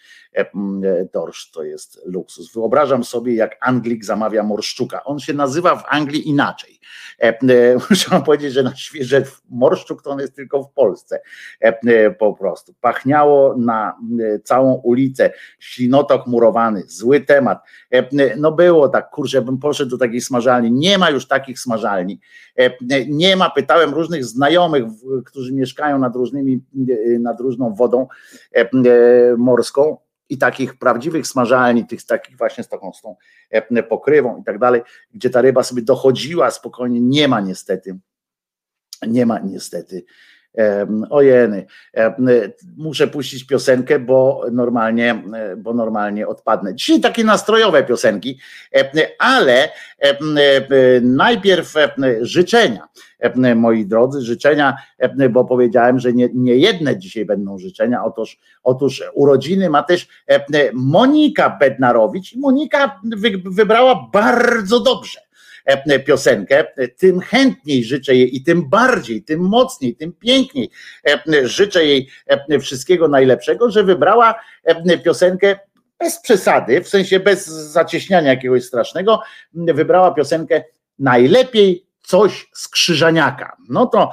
dorsz 1.13 1.51
to 1.51 1.63
jest 1.63 2.01
luksus. 2.05 2.53
Wyobrażam 2.53 3.03
sobie 3.03 3.35
jak 3.35 3.57
Anglik 3.61 4.05
zamawia 4.05 4.43
morszczuka. 4.43 5.03
On 5.03 5.19
się 5.19 5.33
nazywa 5.33 5.75
w 5.75 5.83
Anglii 5.87 6.29
inaczej. 6.29 6.79
Muszę 7.89 8.21
powiedzieć, 8.25 8.53
że 8.53 8.63
na 8.63 8.75
świeże 8.75 9.23
morszczuk 9.49 10.03
to 10.03 10.09
on 10.09 10.19
jest 10.19 10.35
tylko 10.35 10.63
w 10.63 10.71
Polsce 10.71 11.21
po 12.19 12.33
prostu. 12.33 12.73
Pachniało 12.81 13.57
na 13.57 13.97
całą 14.43 14.73
ulicę, 14.73 15.31
ślinotok 15.59 16.27
murowany, 16.27 16.83
zły 16.87 17.21
temat. 17.21 17.59
No 18.37 18.51
było 18.51 18.89
tak, 18.89 19.09
kurczę, 19.09 19.41
bym 19.41 19.57
poszedł 19.57 19.91
do 19.91 19.97
takiej 19.97 20.21
smażalni. 20.21 20.71
Nie 20.71 20.97
ma 20.97 21.09
już 21.09 21.27
takich 21.27 21.59
smażalni. 21.59 22.19
Nie 23.07 23.35
ma, 23.35 23.49
pytałem 23.49 23.93
różnych 23.93 24.06
różnych 24.07 24.25
znajomych, 24.25 24.83
którzy 25.25 25.53
mieszkają 25.53 25.99
nad 25.99 26.15
różnymi, 26.15 26.63
e, 26.89 27.19
nad 27.19 27.39
różną 27.39 27.75
wodą 27.75 28.07
e, 28.55 28.59
e, 28.61 28.69
morską 29.37 29.97
i 30.29 30.37
takich 30.37 30.79
prawdziwych 30.79 31.27
smażalni, 31.27 31.87
tych 31.87 32.05
takich 32.05 32.37
właśnie 32.37 32.63
z 32.63 32.67
taką 32.67 32.93
z 32.93 33.01
tą 33.01 33.15
pokrywą 33.89 34.37
i 34.41 34.43
tak 34.43 34.59
dalej, 34.59 34.81
gdzie 35.13 35.29
ta 35.29 35.41
ryba 35.41 35.63
sobie 35.63 35.81
dochodziła 35.81 36.51
spokojnie, 36.51 37.01
nie 37.01 37.27
ma 37.27 37.41
niestety. 37.41 37.97
Nie 39.07 39.25
ma 39.25 39.39
niestety 39.39 40.05
Ojeny, 41.09 41.65
muszę 42.77 43.07
puścić 43.07 43.43
piosenkę, 43.43 43.99
bo 43.99 44.41
normalnie, 44.51 45.23
bo 45.57 45.73
normalnie 45.73 46.27
odpadnę. 46.27 46.75
Dzisiaj 46.75 46.99
takie 46.99 47.23
nastrojowe 47.23 47.83
piosenki, 47.83 48.39
ale 49.19 49.69
najpierw 51.01 51.73
życzenia, 52.21 52.87
moi 53.55 53.85
drodzy, 53.85 54.21
życzenia, 54.21 54.77
bo 55.29 55.45
powiedziałem, 55.45 55.99
że 55.99 56.13
nie, 56.13 56.29
nie 56.33 56.55
jedne 56.55 56.97
dzisiaj 56.97 57.25
będą 57.25 57.57
życzenia. 57.57 58.03
Otóż, 58.03 58.39
otóż 58.63 59.03
urodziny 59.13 59.69
ma 59.69 59.83
też 59.83 60.07
Monika 60.73 61.57
Bednarowicz 61.59 62.33
i 62.33 62.39
Monika 62.39 62.99
wybrała 63.45 64.09
bardzo 64.13 64.79
dobrze 64.79 65.19
E, 65.19 65.26
piosenkę, 66.05 66.65
tym 66.97 67.19
chętniej 67.19 67.83
życzę 67.83 68.15
jej 68.15 68.35
i 68.35 68.43
tym 68.43 68.69
bardziej, 68.69 69.23
tym 69.23 69.39
mocniej, 69.39 69.95
tym 69.95 70.13
piękniej 70.13 70.69
e, 71.07 71.47
życzę 71.47 71.85
jej 71.85 72.09
e, 72.27 72.59
wszystkiego 72.59 73.07
najlepszego, 73.07 73.71
że 73.71 73.83
wybrała 73.83 74.35
piosenkę 75.03 75.59
bez 75.99 76.21
przesady, 76.21 76.81
w 76.81 76.89
sensie 76.89 77.19
bez 77.19 77.45
zacieśniania 77.47 78.29
jakiegoś 78.29 78.63
strasznego, 78.63 79.21
wybrała 79.53 80.13
piosenkę 80.13 80.63
najlepiej 80.99 81.86
coś 82.07 82.49
z 82.53 82.67
Krzyżaniaka. 82.67 83.57
No 83.69 83.85
to 83.85 84.09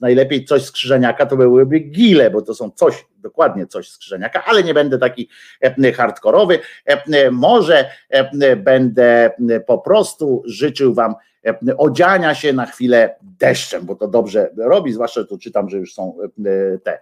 najlepiej 0.00 0.44
coś 0.44 0.64
z 0.64 0.72
Krzyżaniaka 0.72 1.26
to 1.26 1.36
byłyby 1.36 1.78
gile, 1.80 2.30
bo 2.30 2.42
to 2.42 2.54
są 2.54 2.70
coś 2.70 3.06
dokładnie 3.18 3.66
coś 3.66 3.90
z 3.90 3.98
Krzyżeniaka, 3.98 4.44
ale 4.44 4.62
nie 4.62 4.74
będę 4.74 4.98
taki 4.98 5.28
e, 5.60 5.92
hardkorowy. 5.92 6.58
E, 6.84 7.30
może 7.30 7.90
e, 8.08 8.56
będę 8.56 9.30
po 9.66 9.78
prostu 9.78 10.42
życzył 10.46 10.94
Wam 10.94 11.14
odziania 11.76 12.34
się 12.34 12.52
na 12.52 12.66
chwilę 12.66 13.16
deszczem, 13.22 13.86
bo 13.86 13.94
to 13.94 14.08
dobrze 14.08 14.50
robi, 14.56 14.92
zwłaszcza 14.92 15.24
tu 15.24 15.38
czytam, 15.38 15.68
że 15.68 15.76
już 15.76 15.94
są 15.94 16.16
te 16.84 16.98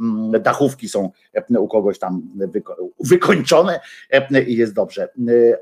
mm, 0.00 0.42
dachówki 0.42 0.88
są 0.88 1.10
u 1.48 1.68
kogoś 1.68 1.98
tam 1.98 2.22
wykończone 3.00 3.80
i 4.46 4.56
jest 4.56 4.74
dobrze. 4.74 5.08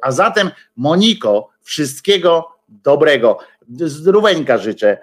A 0.03 0.13
zatem 0.13 0.51
Moniko, 0.77 1.49
wszystkiego 1.63 2.61
dobrego. 2.69 3.39
Zdróweńka 3.77 4.59
życzę, 4.59 4.99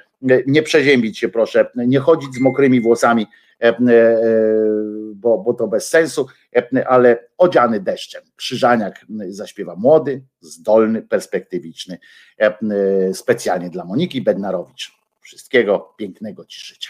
nie 0.48 0.64
przeziębić 0.64 1.20
się 1.20 1.30
proszę, 1.30 1.70
nie 1.76 2.00
chodzić 2.00 2.34
z 2.36 2.40
mokrymi 2.40 2.82
włosami 2.82 3.28
E, 3.60 3.70
e, 3.70 3.78
bo, 5.16 5.38
bo 5.38 5.54
to 5.54 5.68
bez 5.68 5.90
sensu, 5.90 6.28
e, 6.56 6.88
ale 6.88 7.28
odziany 7.38 7.80
deszczem. 7.80 8.22
Krzyżaniak 8.36 9.06
zaśpiewa 9.30 9.76
młody, 9.76 10.22
zdolny, 10.42 11.02
perspektywiczny, 11.02 11.98
specjalnie 13.14 13.70
dla 13.70 13.86
Moniki 13.86 14.22
Bednarowicz. 14.22 14.92
Wszystkiego 15.22 15.94
pięknego 15.98 16.46
Ci 16.46 16.60
życzę. 16.66 16.90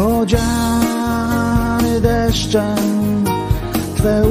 odziany 0.00 2.00
deszczem, 2.00 3.24
Twe 3.96 4.22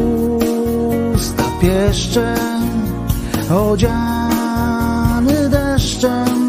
usta 1.14 1.44
pieszczem, 1.62 2.70
odziany 3.56 5.50
deszczem. 5.50 6.40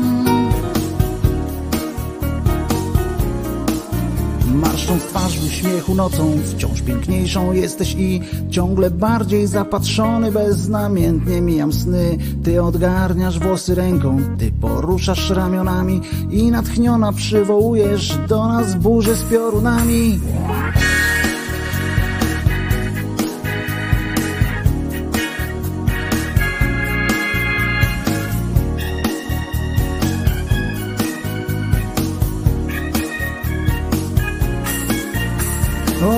Marszcząc 4.46 5.02
twarz 5.02 5.38
w 5.38 5.46
uśmiechu 5.46 5.94
nocą, 5.94 6.38
wciąż 6.56 6.79
piękniejszą 6.90 7.52
jesteś 7.52 7.94
i 7.98 8.20
ciągle 8.50 8.90
bardziej 8.90 9.46
zapatrzony, 9.46 10.32
beznamiętnie 10.32 11.40
mijam 11.40 11.72
sny. 11.72 12.18
Ty 12.44 12.62
odgarniasz 12.62 13.38
włosy 13.38 13.74
ręką, 13.74 14.18
ty 14.38 14.52
poruszasz 14.60 15.30
ramionami 15.30 16.00
i 16.30 16.50
natchniona 16.50 17.12
przywołujesz 17.12 18.18
do 18.28 18.48
nas 18.48 18.74
burzę 18.74 19.16
z 19.16 19.22
piorunami. 19.22 20.20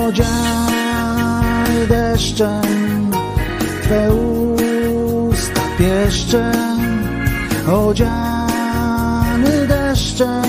odziany 0.07 0.42
deszczem, 2.33 3.11
Twe 3.83 4.13
usta 4.13 5.61
pieszczem, 5.77 7.03
odziany 7.73 9.67
deszczem. 9.67 10.43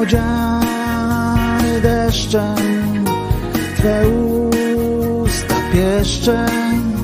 Odziany 0.00 1.80
deszczem, 1.80 3.04
Twe 3.76 4.08
usta 4.08 5.54
pieszczem, 5.72 6.96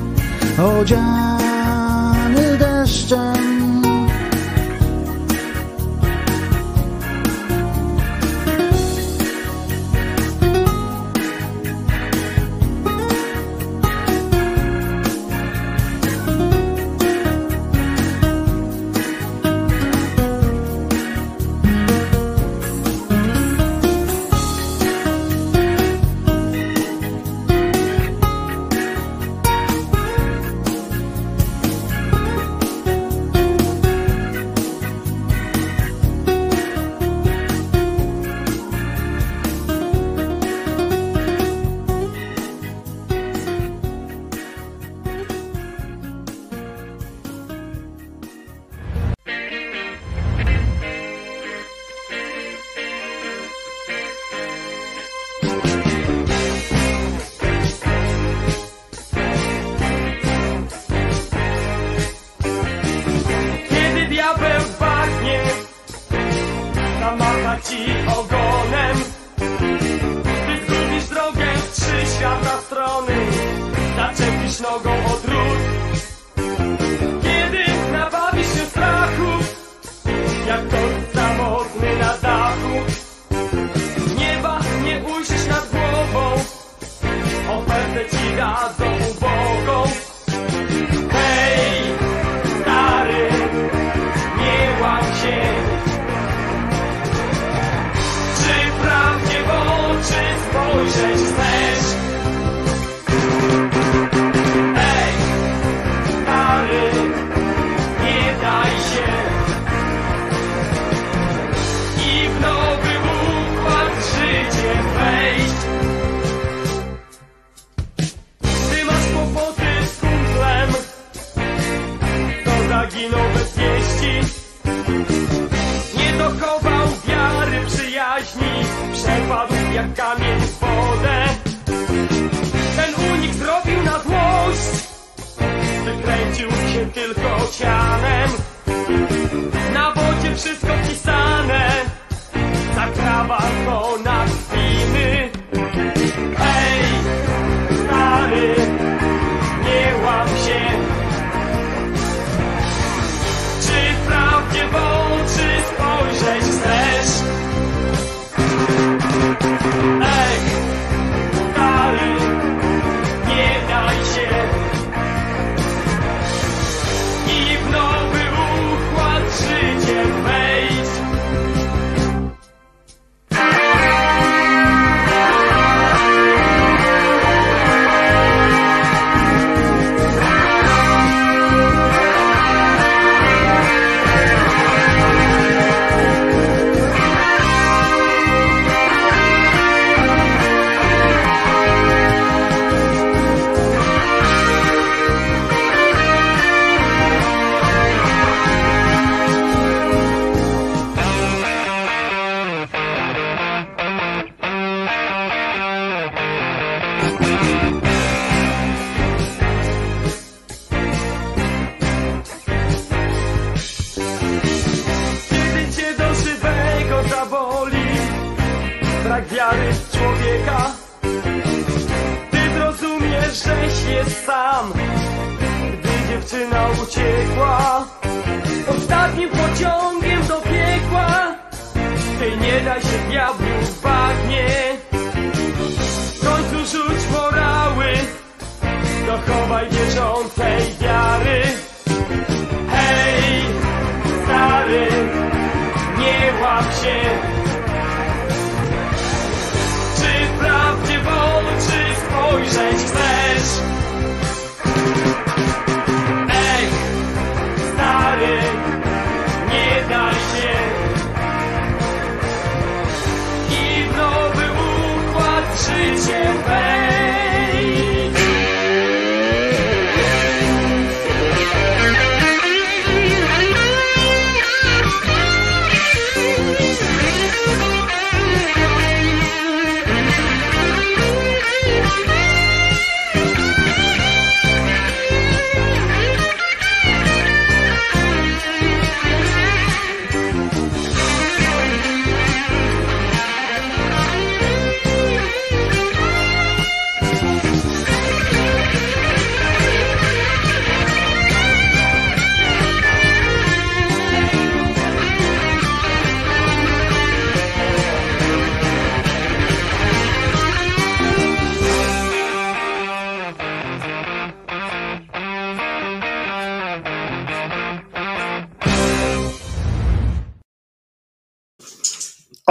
odziany 0.57 1.32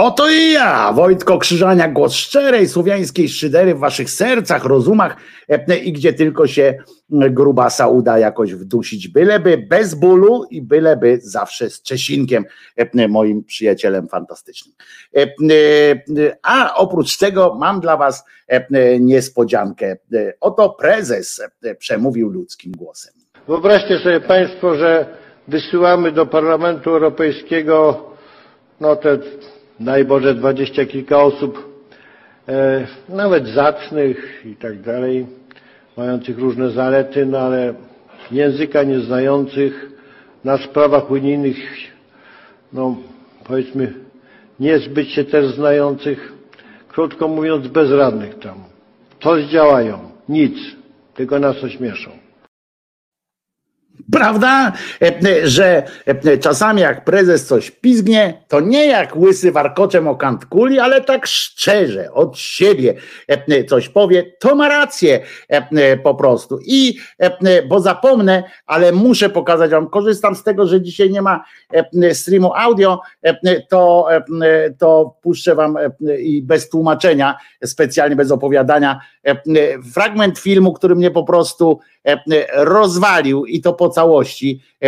Oto 0.03 0.29
i 0.29 0.51
ja, 0.51 0.93
Wojtko 0.93 1.37
Krzyżania, 1.37 1.87
głos 1.87 2.13
szczerej 2.13 2.67
słowiańskiej 2.67 3.29
szydery 3.29 3.75
w 3.75 3.79
waszych 3.79 4.09
sercach, 4.09 4.65
rozumach 4.65 5.17
i 5.83 5.93
gdzie 5.93 6.13
tylko 6.13 6.47
się 6.47 6.77
grubasa 7.09 7.87
uda 7.87 8.19
jakoś 8.19 8.53
wdusić, 8.53 9.07
byleby 9.07 9.57
bez 9.57 9.95
bólu 9.95 10.43
i 10.49 10.61
byleby 10.61 11.19
zawsze 11.21 11.69
z 11.69 11.81
Czesinkiem, 11.81 12.45
moim 13.09 13.43
przyjacielem 13.43 14.07
fantastycznym. 14.07 14.75
A 16.43 16.75
oprócz 16.75 17.17
tego 17.17 17.55
mam 17.59 17.79
dla 17.79 17.97
was 17.97 18.25
niespodziankę. 18.99 19.97
Oto 20.41 20.69
prezes 20.69 21.41
przemówił 21.77 22.29
ludzkim 22.29 22.71
głosem. 22.71 23.13
Wyobraźcie 23.47 23.99
sobie 23.99 24.21
Państwo, 24.21 24.75
że 24.75 25.05
wysyłamy 25.47 26.11
do 26.11 26.25
Parlamentu 26.25 26.89
Europejskiego 26.89 28.05
no 28.79 28.95
te 28.95 29.17
daj 29.79 30.05
Boże 30.05 30.35
dwadzieścia 30.35 30.85
kilka 30.85 31.23
osób, 31.23 31.83
e, 32.47 32.87
nawet 33.09 33.47
zacnych 33.47 34.41
i 34.45 34.55
tak 34.55 34.81
dalej, 34.81 35.25
mających 35.97 36.39
różne 36.39 36.69
zalety, 36.69 37.25
no 37.25 37.39
ale 37.39 37.73
języka 38.31 38.83
nieznających 38.83 39.91
na 40.43 40.57
sprawach 40.57 41.11
unijnych, 41.11 41.57
no 42.73 42.95
powiedzmy 43.43 43.93
niezbyt 44.59 45.07
się 45.07 45.23
też 45.23 45.45
znających, 45.55 46.33
krótko 46.87 47.27
mówiąc 47.27 47.67
bezradnych 47.67 48.39
tam. 48.39 48.55
To 49.19 49.41
zdziałają, 49.41 49.99
nic, 50.29 50.57
tylko 51.13 51.39
nas 51.39 51.63
ośmieszą. 51.63 52.22
Prawda, 54.11 54.73
E, 55.01 55.07
e, 55.07 55.47
że 55.47 55.83
e, 56.05 56.37
czasami 56.37 56.81
jak 56.81 57.05
prezes 57.05 57.45
coś 57.45 57.71
pizgnie, 57.71 58.43
to 58.47 58.59
nie 58.59 58.87
jak 58.87 59.17
łysy 59.17 59.51
warkoczem 59.51 60.07
o 60.07 60.15
kant 60.15 60.45
kuli, 60.45 60.79
ale 60.79 61.01
tak 61.01 61.27
szczerze, 61.27 62.13
od 62.13 62.37
siebie 62.37 62.93
coś 63.69 63.89
powie, 63.89 64.23
to 64.39 64.55
ma 64.55 64.69
rację 64.69 65.19
po 66.03 66.15
prostu. 66.15 66.59
I 66.65 66.97
bo 67.67 67.79
zapomnę, 67.79 68.43
ale 68.65 68.91
muszę 68.91 69.29
pokazać 69.29 69.71
wam, 69.71 69.89
korzystam 69.89 70.35
z 70.35 70.43
tego, 70.43 70.67
że 70.67 70.81
dzisiaj 70.81 71.09
nie 71.09 71.21
ma 71.21 71.43
streamu 72.13 72.53
audio, 72.53 72.99
to, 73.69 74.07
to 74.77 75.17
puszczę 75.21 75.55
wam 75.55 75.77
i 76.19 76.41
bez 76.41 76.69
tłumaczenia, 76.69 77.37
specjalnie 77.65 78.15
bez 78.15 78.31
opowiadania, 78.31 78.99
fragment 79.93 80.39
filmu, 80.39 80.73
który 80.73 80.95
mnie 80.95 81.11
po 81.11 81.23
prostu 81.23 81.79
rozwalił 82.53 83.45
i 83.45 83.61
to 83.61 83.73
po 83.73 83.89
całości. 83.89 84.61
E, 84.83 84.87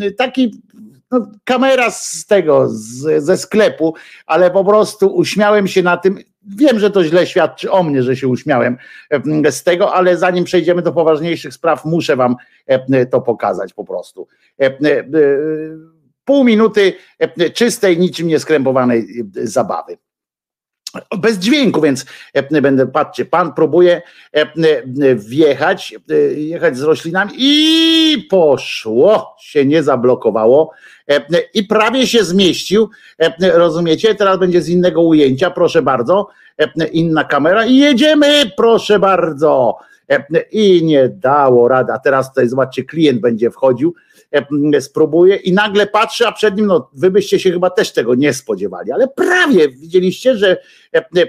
e, 0.00 0.10
Taki 0.10 0.62
no, 1.10 1.26
kamera 1.44 1.90
z 1.90 2.26
tego, 2.26 2.68
z, 2.68 3.24
ze 3.24 3.36
sklepu, 3.36 3.94
ale 4.26 4.50
po 4.50 4.64
prostu 4.64 5.14
uśmiałem 5.14 5.68
się 5.68 5.82
na 5.82 5.96
tym. 5.96 6.18
Wiem, 6.56 6.78
że 6.78 6.90
to 6.90 7.04
źle 7.04 7.26
świadczy 7.26 7.70
o 7.70 7.82
mnie, 7.82 8.02
że 8.02 8.16
się 8.16 8.28
uśmiałem 8.28 8.76
e, 9.44 9.52
z 9.52 9.62
tego, 9.62 9.94
ale 9.94 10.16
zanim 10.16 10.44
przejdziemy 10.44 10.82
do 10.82 10.92
poważniejszych 10.92 11.54
spraw, 11.54 11.84
muszę 11.84 12.16
wam 12.16 12.36
e, 12.66 13.06
to 13.06 13.20
pokazać 13.20 13.72
po 13.72 13.84
prostu. 13.84 14.28
E, 14.60 14.64
e, 14.64 14.98
e, 14.98 15.04
Pół 16.24 16.44
minuty 16.44 16.92
e, 17.18 17.50
czystej, 17.50 17.98
niczym 17.98 18.28
nieskrępowanej 18.28 19.24
e, 19.36 19.46
zabawy 19.46 19.96
bez 21.18 21.38
dźwięku, 21.38 21.80
więc 21.80 22.06
e, 22.32 22.62
będę, 22.62 22.86
patrzcie, 22.86 23.24
pan 23.24 23.54
próbuje 23.54 24.02
e, 24.36 24.40
e, 24.40 24.46
wjechać, 25.14 25.94
jechać 26.36 26.76
z 26.76 26.82
roślinami 26.82 27.32
i 27.36 28.26
poszło, 28.30 29.36
się 29.40 29.64
nie 29.64 29.82
zablokowało 29.82 30.70
i 31.54 31.64
prawie 31.64 32.06
się 32.06 32.24
zmieścił, 32.24 32.90
rozumiecie, 33.40 34.14
teraz 34.14 34.38
będzie 34.38 34.62
z 34.62 34.68
innego 34.68 35.02
ujęcia, 35.02 35.50
proszę 35.50 35.82
bardzo, 35.82 36.28
inna 36.92 37.24
kamera 37.24 37.66
i 37.66 37.76
jedziemy, 37.76 38.50
proszę 38.56 38.98
bardzo, 38.98 39.78
i 40.50 40.84
nie 40.84 41.08
dało 41.08 41.68
rady, 41.68 41.92
a 41.92 41.98
teraz 41.98 42.28
tutaj 42.28 42.48
zobaczcie, 42.48 42.84
klient 42.84 43.20
będzie 43.20 43.50
wchodził, 43.50 43.94
spróbuje 44.80 45.36
i 45.36 45.52
nagle 45.52 45.86
patrzy, 45.86 46.26
a 46.26 46.32
przed 46.32 46.56
nim, 46.56 46.66
no 46.66 46.90
wy 46.92 47.10
byście 47.10 47.40
się 47.40 47.50
chyba 47.50 47.70
też 47.70 47.92
tego 47.92 48.14
nie 48.14 48.34
spodziewali, 48.34 48.92
ale 48.92 49.08
prawie, 49.08 49.68
widzieliście, 49.68 50.36
że 50.36 50.56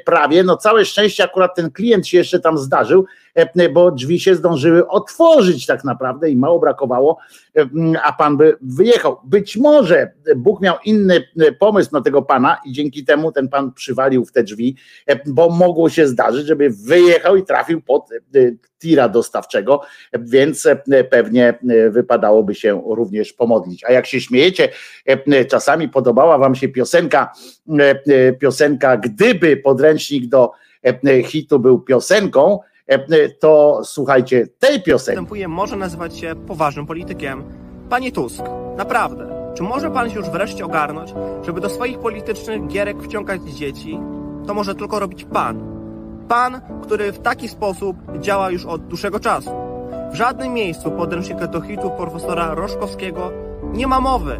prawie, 0.05 0.43
no 0.43 0.57
całe 0.57 0.85
szczęście 0.85 1.23
akurat 1.23 1.55
ten 1.55 1.71
klient 1.71 2.07
się 2.07 2.17
jeszcze 2.17 2.39
tam 2.39 2.57
zdarzył, 2.57 3.05
e, 3.35 3.69
bo 3.69 3.91
drzwi 3.91 4.19
się 4.19 4.35
zdążyły 4.35 4.87
otworzyć 4.87 5.65
tak 5.65 5.83
naprawdę 5.83 6.29
i 6.29 6.35
mało 6.35 6.59
brakowało, 6.59 7.17
e, 7.57 7.65
a 8.03 8.13
pan 8.13 8.37
by 8.37 8.57
wyjechał. 8.61 9.17
Być 9.23 9.57
może 9.57 10.11
Bóg 10.35 10.61
miał 10.61 10.75
inny 10.85 11.23
e, 11.39 11.51
pomysł 11.51 11.89
na 11.93 12.01
tego 12.01 12.21
pana 12.21 12.57
i 12.65 12.71
dzięki 12.71 13.05
temu 13.05 13.31
ten 13.31 13.49
pan 13.49 13.73
przywalił 13.73 14.25
w 14.25 14.31
te 14.31 14.43
drzwi, 14.43 14.75
e, 15.07 15.19
bo 15.25 15.49
mogło 15.49 15.89
się 15.89 16.07
zdarzyć, 16.07 16.47
żeby 16.47 16.69
wyjechał 16.69 17.35
i 17.35 17.43
trafił 17.43 17.81
pod 17.81 18.11
e, 18.11 18.17
tira 18.79 19.09
dostawczego, 19.09 19.81
więc 20.19 20.65
e, 20.65 21.03
pewnie 21.03 21.47
e, 21.47 21.89
wypadałoby 21.89 22.55
się 22.55 22.81
również 22.85 23.33
pomodlić. 23.33 23.83
A 23.83 23.91
jak 23.91 24.05
się 24.05 24.21
śmiejecie, 24.21 24.69
e, 25.05 25.45
czasami 25.45 25.89
podobała 25.89 26.37
wam 26.37 26.55
się 26.55 26.69
piosenka, 26.69 27.33
e, 27.79 27.99
e, 28.07 28.33
piosenka 28.33 28.97
Gdyby 28.97 29.54
podręcznik 29.55 30.25
do 30.25 30.51
e, 30.83 31.23
hitu 31.23 31.59
był 31.59 31.79
piosenką, 31.79 32.59
e, 32.87 33.29
to 33.29 33.81
słuchajcie 33.83 34.47
tej 34.59 34.83
piosenki. 34.83 35.47
może 35.47 35.75
nazywać 35.75 36.17
się 36.17 36.35
poważnym 36.47 36.85
politykiem. 36.85 37.43
Panie 37.89 38.11
Tusk, 38.11 38.43
naprawdę, 38.77 39.53
czy 39.55 39.63
może 39.63 39.91
pan 39.91 40.09
się 40.09 40.15
już 40.15 40.29
wreszcie 40.29 40.65
ogarnąć, 40.65 41.13
żeby 41.45 41.61
do 41.61 41.69
swoich 41.69 41.99
politycznych 41.99 42.67
gierek 42.67 43.03
wciągać 43.03 43.41
dzieci? 43.41 43.99
To 44.47 44.53
może 44.53 44.75
tylko 44.75 44.99
robić 44.99 45.25
pan. 45.25 45.75
Pan, 46.27 46.61
który 46.83 47.11
w 47.11 47.19
taki 47.19 47.49
sposób 47.49 47.97
działa 48.19 48.51
już 48.51 48.65
od 48.65 48.87
dłuższego 48.87 49.19
czasu. 49.19 49.51
W 50.11 50.15
żadnym 50.15 50.53
miejscu 50.53 50.91
podręcznika 50.91 51.47
do 51.47 51.61
hitów 51.61 51.91
profesora 51.91 52.55
Roszkowskiego 52.55 53.31
nie 53.73 53.87
ma 53.87 53.99
mowy 53.99 54.39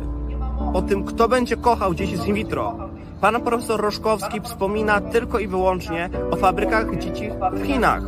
o 0.74 0.82
tym, 0.82 1.04
kto 1.04 1.28
będzie 1.28 1.58
kochał 1.58 1.94
dzieci 1.94 2.18
z 2.18 2.26
in 2.28 2.36
vitro. 2.36 2.90
Pan 3.22 3.42
profesor 3.42 3.82
Roszkowski 3.82 4.42
wspomina 4.42 5.02
tylko 5.02 5.40
i 5.40 5.48
wyłącznie 5.48 6.10
o 6.32 6.36
fabrykach 6.36 6.98
dzieci 6.98 7.30
w 7.52 7.66
Chinach. 7.66 8.04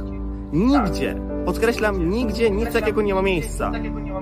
Nigdzie, 0.53 1.15
podkreślam, 1.45 2.09
nigdzie 2.09 2.51
nic 2.51 2.73
takiego 2.73 3.01
nie 3.01 3.15
ma 3.15 3.21
miejsca. 3.21 3.71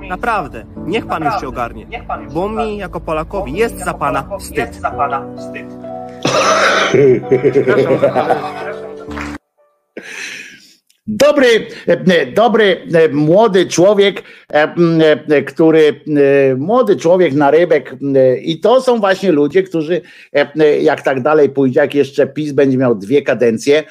Naprawdę, 0.10 0.66
niech 0.86 1.06
pan 1.06 1.24
już 1.24 1.42
się 1.42 1.48
ogarnie, 1.48 1.88
bo 2.34 2.50
mi 2.50 2.78
jako 2.78 3.00
Polakowi 3.00 3.54
jest 3.54 3.78
za 3.78 3.94
pana 3.94 4.38
wstyd. 4.40 4.82
Dobry, 11.08 11.68
e, 11.88 12.26
dobry 12.26 12.82
e, 12.94 13.10
młody 13.10 13.66
człowiek, 13.66 14.24
e, 14.54 14.76
e, 15.28 15.44
który 15.44 16.02
e, 16.52 16.56
młody 16.56 16.96
człowiek 16.96 17.34
na 17.34 17.52
rybek 17.52 17.96
e, 18.16 18.38
i 18.38 18.60
to 18.60 18.82
są 18.82 19.00
właśnie 19.00 19.32
ludzie, 19.32 19.64
którzy 19.64 20.02
e, 20.36 20.52
e, 20.60 20.82
jak 20.82 21.02
tak 21.02 21.22
dalej 21.22 21.50
pójdzie, 21.50 21.80
jak 21.80 21.96
jeszcze 21.96 22.28
PiS 22.28 22.52
będzie 22.52 22.78
miał 22.78 22.96
dwie 22.96 23.22
kadencje, 23.22 23.80
e, 23.80 23.84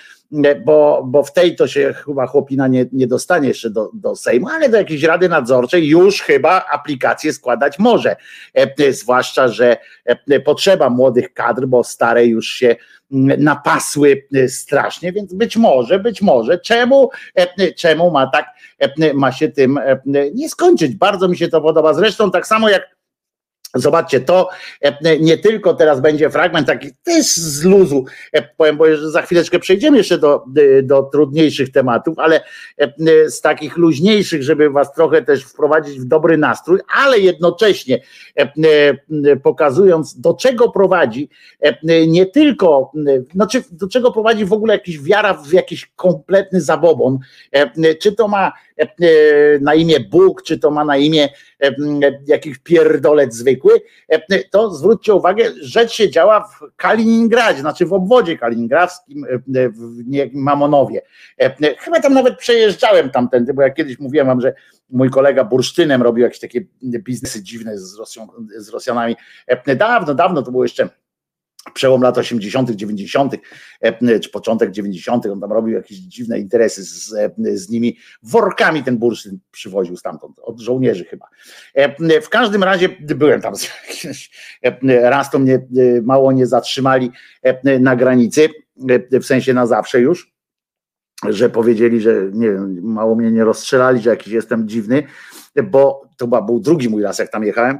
bo, 0.64 1.02
bo 1.06 1.22
w 1.22 1.32
tej 1.32 1.56
to 1.56 1.66
się 1.66 1.92
chyba 1.92 2.26
chłopina 2.26 2.68
nie, 2.68 2.86
nie 2.92 3.06
dostanie 3.06 3.48
jeszcze 3.48 3.70
do, 3.70 3.90
do 3.94 4.16
Sejmu, 4.16 4.48
ale 4.48 4.68
do 4.68 4.76
jakiejś 4.76 5.02
rady 5.02 5.28
nadzorczej 5.28 5.88
już 5.88 6.22
chyba 6.22 6.66
aplikację 6.66 7.32
składać 7.32 7.78
może. 7.78 8.16
E, 8.56 8.74
e, 8.78 8.92
Zwłaszcza, 8.92 9.48
że 9.48 9.76
e, 10.04 10.40
potrzeba 10.40 10.90
młodych 10.90 11.34
kadr, 11.34 11.66
bo 11.66 11.84
stare 11.84 12.26
już 12.26 12.48
się 12.48 12.76
mm, 13.12 13.44
napasły 13.44 14.26
strasznie, 14.48 15.12
więc 15.12 15.34
być 15.34 15.56
może, 15.56 15.98
być 15.98 16.22
może, 16.22 16.58
czemu, 16.58 17.10
czemu 17.76 18.10
ma 18.10 18.26
tak, 18.26 18.46
ma 19.14 19.32
się 19.32 19.48
tym 19.48 19.80
nie 20.34 20.48
skończyć. 20.48 20.94
Bardzo 20.94 21.28
mi 21.28 21.36
się 21.36 21.48
to 21.48 21.60
podoba. 21.60 21.94
Zresztą 21.94 22.30
tak 22.30 22.46
samo 22.46 22.68
jak 22.68 22.93
Zobaczcie, 23.74 24.20
to 24.20 24.48
e, 24.80 25.18
nie 25.18 25.38
tylko 25.38 25.74
teraz 25.74 26.00
będzie 26.00 26.30
fragment 26.30 26.66
taki 26.66 26.90
też 27.04 27.26
z 27.26 27.64
luzu, 27.64 28.04
e, 28.32 28.42
powiem, 28.42 28.76
bo 28.76 28.84
za 29.10 29.22
chwileczkę 29.22 29.58
przejdziemy 29.58 29.96
jeszcze 29.96 30.18
do, 30.18 30.44
e, 30.78 30.82
do 30.82 31.02
trudniejszych 31.02 31.72
tematów, 31.72 32.18
ale 32.18 32.40
z 33.26 33.40
takich 33.40 33.76
luźniejszych, 33.76 34.42
żeby 34.42 34.70
was 34.70 34.92
trochę 34.92 35.22
też 35.22 35.44
wprowadzić 35.44 36.00
w 36.00 36.04
dobry 36.04 36.38
nastrój, 36.38 36.80
ale 37.02 37.18
jednocześnie 37.18 38.02
pokazując, 39.42 40.20
do 40.20 40.34
czego 40.34 40.70
prowadzi 40.70 41.28
nie 42.06 42.26
tylko, 42.26 42.92
znaczy 43.34 43.62
do 43.70 43.88
czego 43.88 44.12
prowadzi 44.12 44.44
w 44.44 44.52
ogóle 44.52 44.74
jakiś 44.74 45.00
wiara 45.00 45.34
w 45.34 45.52
jakiś 45.52 45.86
kompletny 45.96 46.60
zabobon, 46.60 47.18
czy 48.00 48.12
to 48.12 48.28
ma 48.28 48.52
na 49.60 49.74
imię 49.74 50.00
Bóg, 50.00 50.42
czy 50.42 50.58
to 50.58 50.70
ma 50.70 50.84
na 50.84 50.96
imię 50.96 51.28
jakiś 52.26 52.58
pierdolec 52.58 53.34
zwykły, 53.34 53.72
to 54.50 54.74
zwróćcie 54.74 55.14
uwagę, 55.14 55.44
rzecz 55.60 55.92
się 55.92 56.10
działa 56.10 56.40
w 56.40 56.76
Kaliningradzie, 56.76 57.60
znaczy 57.60 57.86
w 57.86 57.92
obwodzie 57.92 58.38
kaliningradzkim, 58.38 59.26
w 59.46 60.34
Mamonowie. 60.34 61.02
Chyba 61.78 62.00
tam 62.00 62.14
nawet 62.14 62.38
przejeżdżałem 62.38 63.10
tamtędy, 63.10 63.54
bo 63.54 63.62
ja 63.62 63.70
kiedyś 63.70 63.98
mówiłem 63.98 64.26
wam, 64.26 64.40
że 64.40 64.54
mój 64.90 65.10
kolega 65.10 65.44
bursztynem 65.44 66.02
robił 66.02 66.24
jakieś 66.24 66.40
takie 66.40 66.60
biznesy 66.82 67.42
dziwne 67.42 67.78
z, 67.78 67.98
Rosją, 67.98 68.28
z 68.56 68.68
Rosjanami. 68.68 69.16
Dawno, 69.76 70.14
dawno 70.14 70.42
to 70.42 70.50
było 70.50 70.64
jeszcze 70.64 70.88
przełom 71.74 72.02
lat 72.02 72.18
80., 72.18 72.70
90., 72.70 73.34
czy 74.22 74.30
początek 74.30 74.70
90., 74.70 75.26
on 75.26 75.40
tam 75.40 75.52
robił 75.52 75.74
jakieś 75.74 75.98
dziwne 75.98 76.38
interesy 76.38 76.84
z, 76.84 77.14
z 77.54 77.70
nimi. 77.70 77.96
Workami 78.22 78.84
ten 78.84 78.98
bursztyn 78.98 79.38
przywoził 79.50 79.96
stamtąd, 79.96 80.38
od 80.38 80.60
żołnierzy 80.60 81.04
chyba. 81.04 81.26
W 82.22 82.28
każdym 82.28 82.62
razie 82.64 82.88
byłem 83.00 83.40
tam, 83.40 83.54
raz 85.02 85.30
to 85.30 85.38
mnie 85.38 85.66
mało 86.02 86.32
nie 86.32 86.46
zatrzymali 86.46 87.10
na 87.80 87.96
granicy, 87.96 88.48
w 89.12 89.24
sensie 89.24 89.54
na 89.54 89.66
zawsze 89.66 90.00
już, 90.00 90.34
że 91.28 91.50
powiedzieli, 91.50 92.00
że 92.00 92.30
nie 92.32 92.50
mało 92.82 93.14
mnie 93.14 93.30
nie 93.30 93.44
rozstrzelali, 93.44 94.02
że 94.02 94.10
jakiś 94.10 94.32
jestem 94.32 94.68
dziwny, 94.68 95.02
bo 95.64 96.02
to 96.16 96.26
był 96.26 96.60
drugi 96.60 96.88
mój 96.88 97.02
raz, 97.02 97.18
jak 97.18 97.30
tam 97.30 97.44
jechałem, 97.44 97.78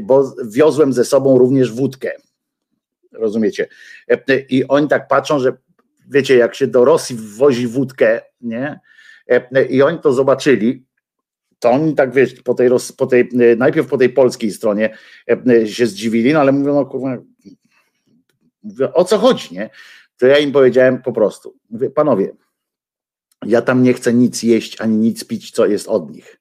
bo 0.00 0.34
wiozłem 0.44 0.92
ze 0.92 1.04
sobą 1.04 1.38
również 1.38 1.72
wódkę 1.72 2.10
rozumiecie? 3.18 3.68
I 4.48 4.64
oni 4.68 4.88
tak 4.88 5.08
patrzą, 5.08 5.38
że 5.38 5.56
wiecie, 6.10 6.36
jak 6.36 6.54
się 6.54 6.66
do 6.66 6.84
Rosji 6.84 7.16
wwozi 7.16 7.66
wódkę, 7.66 8.20
nie? 8.40 8.80
I 9.70 9.82
oni 9.82 9.98
to 9.98 10.12
zobaczyli, 10.12 10.86
to 11.58 11.70
oni 11.70 11.94
tak 11.94 12.12
wiesz, 12.12 12.34
po 12.34 12.54
tej, 12.54 12.70
po 12.96 13.06
tej, 13.06 13.28
najpierw 13.56 13.88
po 13.88 13.98
tej 13.98 14.08
polskiej 14.08 14.50
stronie 14.50 14.96
się 15.66 15.86
zdziwili, 15.86 16.32
no 16.32 16.40
ale 16.40 16.52
mówią, 16.52 16.74
no 16.74 16.86
kurwa, 16.86 17.16
o 18.92 19.04
co 19.04 19.18
chodzi, 19.18 19.54
nie? 19.54 19.70
To 20.16 20.26
ja 20.26 20.38
im 20.38 20.52
powiedziałem 20.52 21.02
po 21.02 21.12
prostu, 21.12 21.56
mówię, 21.70 21.90
panowie, 21.90 22.32
ja 23.46 23.62
tam 23.62 23.82
nie 23.82 23.92
chcę 23.92 24.14
nic 24.14 24.42
jeść, 24.42 24.80
ani 24.80 24.96
nic 24.96 25.24
pić, 25.24 25.50
co 25.50 25.66
jest 25.66 25.88
od 25.88 26.10
nich 26.10 26.40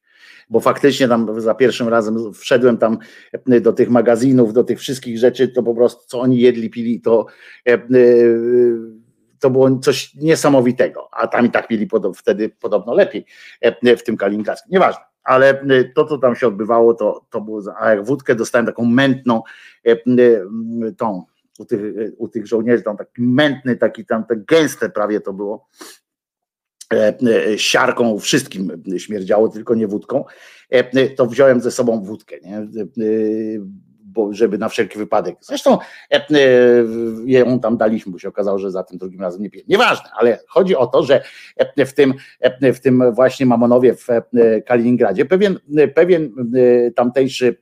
bo 0.50 0.60
faktycznie 0.60 1.08
tam 1.08 1.42
za 1.42 1.56
pierwszym 1.56 1.88
razem 1.88 2.34
wszedłem 2.34 2.78
tam 2.78 2.98
do 3.62 3.74
tych 3.74 3.90
magazynów, 3.90 4.54
do 4.54 4.64
tych 4.64 4.80
wszystkich 4.80 5.18
rzeczy, 5.18 5.48
to 5.48 5.64
po 5.64 5.76
prostu 5.76 6.04
co 6.08 6.20
oni 6.20 6.40
jedli, 6.40 6.70
pili, 6.70 7.02
to 7.02 7.26
e, 7.68 7.74
e, 7.74 7.80
to 9.40 9.50
było 9.50 9.80
coś 9.80 10.16
niesamowitego, 10.16 11.10
a 11.12 11.28
tam 11.28 11.46
i 11.46 11.52
tak 11.52 11.68
pili 11.68 11.88
wtedy 12.16 12.50
podobno 12.50 12.94
lepiej 12.94 13.26
e, 13.62 13.98
w 13.98 14.04
tym 14.04 14.18
kaliningradzkim, 14.18 14.72
nieważne. 14.72 15.02
Ale 15.24 15.66
to, 15.96 16.06
co 16.06 16.18
tam 16.18 16.36
się 16.36 16.48
odbywało, 16.48 16.94
to, 16.94 17.26
to 17.30 17.42
było, 17.42 17.62
a 17.80 17.90
jak 17.90 18.06
wódkę 18.06 18.36
dostałem 18.36 18.66
taką 18.66 18.86
mętną, 18.86 19.42
tą, 20.98 21.24
u 21.60 21.66
tych, 21.66 21.82
u 22.18 22.28
tych 22.28 22.48
żołnierzy, 22.48 22.84
tam 22.84 22.98
taki 22.98 23.22
mętny, 23.22 23.76
taki 23.76 24.06
tam, 24.06 24.26
tak 24.26 24.46
gęste 24.46 24.90
prawie 24.90 25.22
to 25.22 25.34
było, 25.34 25.68
E, 25.70 25.88
e, 25.88 26.05
siarką, 27.58 28.20
wszystkim 28.20 28.84
śmierdziało, 28.98 29.50
tylko 29.50 29.76
nie 29.76 29.88
wódką, 29.88 30.26
e, 30.70 31.10
to 31.10 31.26
wziąłem 31.26 31.62
ze 31.62 31.72
sobą 31.72 32.04
wódkę, 32.04 32.36
nie? 32.40 32.68
Bo, 34.04 34.34
żeby 34.34 34.58
na 34.58 34.70
wszelki 34.70 34.98
wypadek. 34.98 35.36
Zresztą 35.42 35.78
ją 37.26 37.60
tam 37.60 37.78
daliśmy, 37.78 38.12
bo 38.12 38.20
się 38.20 38.30
okazało, 38.30 38.60
że 38.60 38.72
za 38.72 38.84
tym 38.84 38.98
drugim 38.98 39.22
razem 39.22 39.42
nie 39.42 39.50
piję. 39.50 39.64
Nieważne, 39.68 40.10
ale 40.20 40.40
chodzi 40.48 40.76
o 40.76 40.88
to, 40.88 41.04
że 41.04 41.24
w 41.86 41.94
tym, 41.94 42.14
w 42.62 42.80
tym 42.80 43.14
właśnie 43.14 43.46
Mamonowie 43.46 43.96
w 43.96 44.08
Kaliningradzie 44.66 45.26
pewien, 45.26 45.60
pewien 45.96 46.32
tamtejszy 46.96 47.58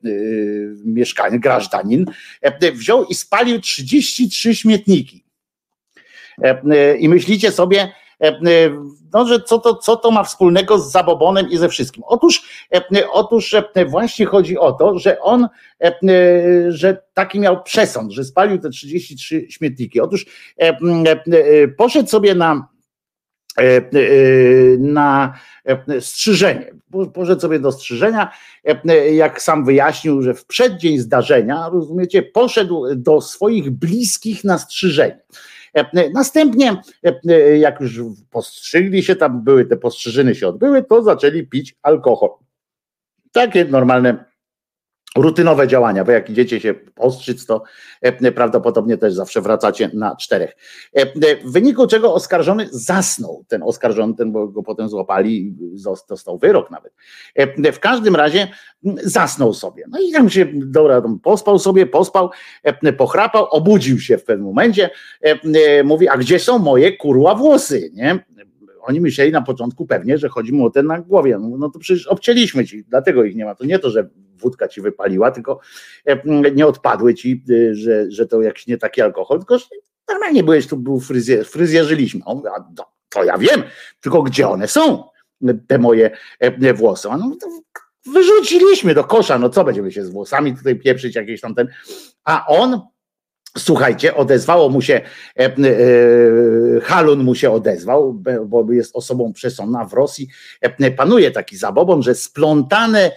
mieszkaniec, 0.86 1.42
grażdanin 1.42 2.06
wziął 2.74 3.06
i 3.06 3.16
spalił 3.16 3.60
33 3.60 4.56
śmietniki. 4.56 5.24
I 7.00 7.10
myślicie 7.10 7.52
sobie, 7.52 7.94
no, 9.14 9.26
że 9.26 9.40
co 9.42 9.60
to, 9.60 9.76
co 9.76 9.96
to 9.96 10.12
ma 10.12 10.24
wspólnego 10.24 10.80
z 10.80 10.92
zabobonem 10.92 11.50
i 11.50 11.58
ze 11.58 11.70
wszystkim? 11.70 12.04
Otóż, 12.08 12.44
otóż 13.12 13.56
właśnie 13.88 14.26
chodzi 14.26 14.58
o 14.58 14.72
to, 14.72 15.00
że 15.00 15.20
on, 15.20 15.48
że 16.68 17.02
taki 17.14 17.40
miał 17.40 17.64
przesąd, 17.64 18.12
że 18.12 18.24
spalił 18.24 18.60
te 18.60 18.70
33 18.70 19.46
śmietniki. 19.50 20.02
Otóż 20.02 20.26
poszedł 21.78 22.10
sobie 22.10 22.36
na 22.36 22.68
na 24.80 25.34
strzyżenie. 26.00 26.74
Poszedł 27.14 27.42
sobie 27.42 27.60
do 27.60 27.72
strzyżenia, 27.72 28.32
jak 29.12 29.42
sam 29.42 29.66
wyjaśnił, 29.66 30.22
że 30.22 30.34
w 30.34 30.46
przeddzień 30.46 30.98
zdarzenia, 30.98 31.70
rozumiecie, 31.70 32.24
poszedł 32.24 32.86
do 32.96 33.22
swoich 33.22 33.70
bliskich 33.70 34.44
na 34.44 34.58
strzyżenie. 34.58 35.20
Następnie, 36.14 36.82
jak 37.60 37.82
już 37.82 38.02
postrzygli 38.30 39.04
się, 39.04 39.16
tam 39.16 39.44
były 39.44 39.66
te 39.66 39.78
postrzyżyny 39.78 40.36
się 40.36 40.48
odbyły, 40.48 40.84
to 40.84 41.04
zaczęli 41.04 41.48
pić 41.48 41.76
alkohol. 41.82 42.30
Takie 43.32 43.66
normalne 43.66 44.26
rutynowe 45.18 45.68
działania, 45.68 46.06
bo 46.06 46.12
jak 46.12 46.30
idziecie 46.30 46.60
się 46.60 46.76
ostrzyc, 46.98 47.46
to 47.46 47.64
prawdopodobnie 48.36 48.98
też 48.98 49.14
zawsze 49.14 49.42
wracacie 49.42 49.90
na 49.94 50.16
czterech. 50.16 50.56
W 51.46 51.52
wyniku 51.52 51.88
czego 51.88 52.14
oskarżony 52.14 52.68
zasnął, 52.72 53.46
ten 53.48 53.64
oskarżony, 53.64 54.14
ten, 54.14 54.32
bo 54.32 54.48
go 54.48 54.64
potem 54.64 54.90
złapali 54.90 55.38
i 55.38 55.54
wyrok 56.42 56.72
nawet. 56.72 56.94
W 57.74 57.80
każdym 57.80 58.16
razie 58.16 58.48
zasnął 59.04 59.54
sobie. 59.54 59.84
No 59.90 60.00
i 60.00 60.12
tam 60.12 60.30
się, 60.30 60.46
dobra, 60.54 61.02
tam 61.02 61.20
pospał 61.20 61.60
sobie, 61.60 61.86
pospał, 61.86 62.30
pochrapał, 62.98 63.46
obudził 63.46 64.00
się 64.00 64.18
w 64.18 64.24
pewnym 64.24 64.48
momencie, 64.48 64.90
mówi, 65.84 66.08
a 66.08 66.18
gdzie 66.18 66.40
są 66.40 66.60
moje 66.60 66.98
kurła 66.98 67.36
włosy, 67.36 67.92
nie? 67.94 68.26
Oni 68.84 69.02
myśleli 69.02 69.32
na 69.32 69.42
początku 69.42 69.86
pewnie, 69.86 70.18
że 70.18 70.30
chodzi 70.30 70.54
mu 70.54 70.66
o 70.66 70.70
ten 70.70 70.86
na 70.86 71.02
głowie. 71.02 71.38
No, 71.42 71.58
no 71.58 71.70
to 71.70 71.80
przecież 71.80 72.08
obcięliśmy 72.08 72.66
ci, 72.66 72.84
dlatego 72.84 73.24
ich 73.24 73.36
nie 73.36 73.46
ma. 73.46 73.56
To 73.56 73.66
nie 73.66 73.80
to, 73.80 73.90
że 73.90 74.10
wódka 74.38 74.68
ci 74.68 74.82
wypaliła, 74.82 75.32
tylko 75.32 75.60
e, 76.06 76.52
nie 76.52 76.68
odpadły 76.68 77.14
ci, 77.14 77.44
e, 77.50 77.76
że, 77.76 78.12
że 78.12 78.28
to 78.28 78.42
jakiś 78.42 78.68
nie 78.68 78.78
taki 78.78 79.02
alkohol, 79.02 79.40
tylko 79.40 79.58
normalnie 80.10 80.44
byłeś, 80.44 80.68
tu 80.68 80.78
był 80.78 81.00
fryzjer, 81.00 81.46
fryzjerzyliśmy. 81.46 82.22
On 82.26 82.42
a, 82.58 82.86
to 83.10 83.24
ja 83.24 83.38
wiem, 83.38 83.64
tylko 84.02 84.24
gdzie 84.24 84.50
one 84.50 84.68
są, 84.68 85.04
te 85.68 85.78
moje 85.78 86.12
e, 86.40 86.74
włosy? 86.74 87.08
No, 87.08 87.36
to 87.42 87.48
wyrzuciliśmy 88.14 88.94
do 88.94 89.04
kosza, 89.04 89.40
no 89.40 89.50
co 89.50 89.64
będziemy 89.64 89.92
się 89.92 90.06
z 90.06 90.10
włosami 90.10 90.58
tutaj 90.58 90.76
pieprzyć 90.76 91.16
jakieś 91.16 91.42
tam 91.42 91.56
ten, 91.56 91.68
a 92.24 92.46
on 92.48 92.82
Słuchajcie, 93.58 94.16
odezwało 94.16 94.70
mu 94.70 94.82
się, 94.82 95.02
e, 95.40 95.46
e, 95.46 95.56
Halun 96.82 97.24
mu 97.24 97.36
się 97.36 97.52
odezwał, 97.52 98.14
bo 98.46 98.72
jest 98.72 98.96
osobą 98.96 99.34
przesądna 99.34 99.86
w 99.86 99.94
Rosji. 99.94 100.28
E, 100.62 100.92
panuje 100.92 101.32
taki 101.32 101.58
zabobon, 101.58 102.04
że 102.04 102.16
splątane 102.16 103.12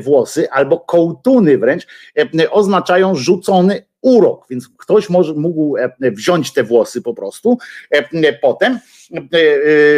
włosy 0.00 0.50
albo 0.50 0.80
kołtuny 0.80 1.58
wręcz 1.58 1.86
oznaczają 2.50 3.14
rzucony 3.14 3.86
urok, 4.00 4.46
więc 4.50 4.68
ktoś 4.68 5.10
może, 5.10 5.34
mógł 5.34 5.76
wziąć 6.00 6.52
te 6.52 6.64
włosy 6.64 7.02
po 7.02 7.14
prostu, 7.14 7.58
potem 8.42 8.78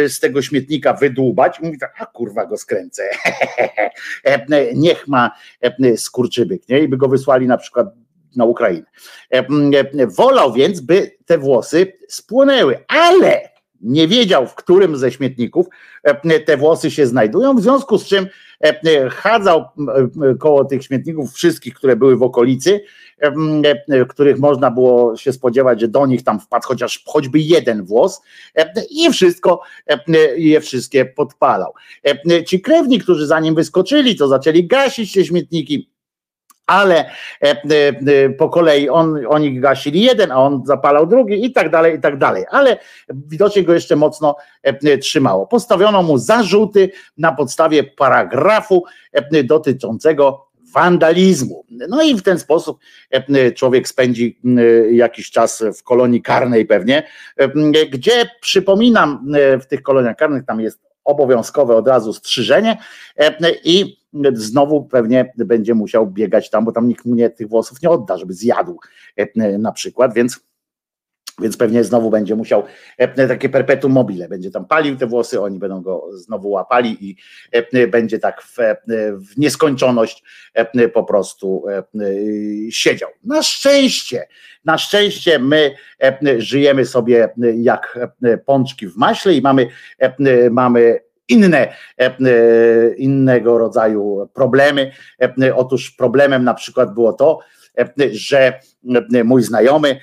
z 0.07 0.19
tego 0.19 0.41
śmietnika 0.41 0.93
wydłubać 0.93 1.59
i 1.59 1.65
mówi 1.65 1.79
tak, 1.79 1.95
a 1.99 2.05
kurwa 2.05 2.45
go 2.45 2.57
skręcę, 2.57 3.03
niech 4.75 5.07
ma 5.07 5.31
skurczybyk, 5.95 6.69
nie? 6.69 6.79
I 6.79 6.87
by 6.87 6.97
go 6.97 7.07
wysłali 7.07 7.47
na 7.47 7.57
przykład 7.57 7.87
na 8.35 8.45
Ukrainę. 8.45 8.85
Wolał 10.17 10.53
więc, 10.53 10.81
by 10.81 11.11
te 11.25 11.37
włosy 11.37 11.93
spłonęły, 12.07 12.79
ale 12.87 13.53
nie 13.81 14.07
wiedział, 14.07 14.47
w 14.47 14.55
którym 14.55 14.97
ze 14.97 15.11
śmietników 15.11 15.65
te 16.45 16.57
włosy 16.57 16.91
się 16.91 17.07
znajdują, 17.07 17.55
w 17.55 17.61
związku 17.61 17.97
z 17.97 18.05
czym 18.05 18.27
chadzał 19.11 19.65
koło 20.39 20.65
tych 20.65 20.83
śmietników 20.83 21.33
wszystkich, 21.33 21.73
które 21.73 21.95
były 21.95 22.17
w 22.17 22.23
okolicy, 22.23 22.81
których 24.09 24.39
można 24.39 24.71
było 24.71 25.17
się 25.17 25.33
spodziewać, 25.33 25.81
że 25.81 25.87
do 25.87 26.05
nich 26.05 26.23
tam 26.23 26.39
wpadł 26.39 26.67
chociaż 26.67 27.03
choćby 27.05 27.39
jeden 27.39 27.85
włos 27.85 28.21
i 28.89 29.11
wszystko 29.11 29.61
je 30.37 30.61
wszystkie 30.61 31.05
podpalał. 31.05 31.73
Ci 32.47 32.61
krewni, 32.61 32.99
którzy 32.99 33.27
za 33.27 33.39
nim 33.39 33.55
wyskoczyli, 33.55 34.15
to 34.15 34.27
zaczęli 34.27 34.67
gasić 34.67 35.13
te 35.13 35.25
śmietniki, 35.25 35.92
ale 36.73 37.05
e, 37.41 37.49
e, 37.49 37.55
e, 38.25 38.29
po 38.29 38.49
kolei 38.49 38.89
on, 38.89 39.19
oni 39.29 39.59
gasili 39.59 40.01
jeden, 40.01 40.31
a 40.31 40.35
on 40.35 40.61
zapalał 40.65 41.07
drugi 41.07 41.45
i 41.45 41.51
tak 41.51 41.69
dalej, 41.69 41.97
i 41.97 42.01
tak 42.01 42.17
dalej. 42.17 42.45
Ale 42.49 42.77
widocznie 43.09 43.63
go 43.63 43.73
jeszcze 43.73 43.95
mocno 43.95 44.35
trzymało. 45.01 45.47
Postawiono 45.47 46.03
mu 46.03 46.17
zarzuty 46.17 46.91
na 47.17 47.31
podstawie 47.31 47.83
paragrafu 47.83 48.83
dotyczącego 49.43 50.47
wandalizmu. 50.73 51.65
No 51.89 52.03
i 52.03 52.15
w 52.15 52.23
ten 52.23 52.39
sposób 52.39 52.79
człowiek 53.55 53.87
spędzi 53.87 54.39
jakiś 54.91 55.31
czas 55.31 55.63
w 55.79 55.83
kolonii 55.83 56.21
karnej 56.21 56.65
pewnie, 56.65 57.03
gdzie 57.91 58.29
przypominam, 58.41 59.25
w 59.61 59.65
tych 59.65 59.81
koloniach 59.81 60.15
karnych 60.15 60.45
tam 60.45 60.59
jest 60.59 60.92
obowiązkowe 61.05 61.75
od 61.75 61.87
razu 61.87 62.13
strzyżenie 62.13 62.77
i 63.63 64.03
znowu 64.33 64.83
pewnie 64.83 65.33
będzie 65.37 65.73
musiał 65.73 66.07
biegać 66.07 66.49
tam, 66.49 66.65
bo 66.65 66.71
tam 66.71 66.87
nikt 66.87 67.05
mu 67.05 67.15
nie, 67.15 67.29
tych 67.29 67.49
włosów 67.49 67.81
nie 67.81 67.89
odda, 67.89 68.17
żeby 68.17 68.33
zjadł 68.33 68.79
e, 69.15 69.57
na 69.57 69.71
przykład, 69.71 70.13
więc 70.13 70.39
więc 71.41 71.57
pewnie 71.57 71.83
znowu 71.83 72.09
będzie 72.09 72.35
musiał 72.35 72.63
e, 72.97 73.27
takie 73.27 73.49
perpetuum 73.49 73.93
mobile, 73.93 74.29
będzie 74.29 74.51
tam 74.51 74.65
palił 74.65 74.97
te 74.97 75.07
włosy, 75.07 75.41
oni 75.41 75.59
będą 75.59 75.81
go 75.81 76.07
znowu 76.13 76.49
łapali 76.49 77.09
i 77.09 77.15
e, 77.51 77.87
będzie 77.87 78.19
tak 78.19 78.41
w, 78.41 78.57
w 79.31 79.37
nieskończoność 79.37 80.23
po 80.93 81.03
prostu 81.03 81.65
siedział. 82.69 83.09
Na 83.23 83.43
szczęście, 83.43 84.27
na 84.65 84.77
szczęście 84.77 85.39
my 85.39 85.71
żyjemy 86.37 86.85
sobie 86.85 87.29
jak 87.55 87.99
pączki 88.45 88.87
w 88.87 88.95
maśle 88.95 89.33
i 89.33 89.41
mamy, 89.41 89.67
mamy 90.51 90.99
inne, 91.29 91.67
e, 91.67 92.05
e, 92.05 92.13
innego 92.95 93.57
rodzaju 93.57 94.29
problemy. 94.33 94.91
E, 95.21 95.55
otóż 95.55 95.91
problemem 95.91 96.43
na 96.43 96.53
przykład 96.53 96.93
było 96.93 97.13
to, 97.13 97.39
że 98.11 98.59
mój 99.23 99.43
znajomy, 99.43 99.99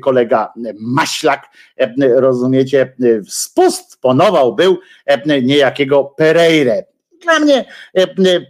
kolega 0.00 0.52
Maślak, 0.80 1.46
rozumiecie, 2.14 2.94
spostponował 3.28 4.54
był 4.54 4.78
niejakiego 5.42 6.04
Pereire. 6.04 6.92
Dla 7.22 7.38
mnie 7.38 7.64
e, 7.94 8.06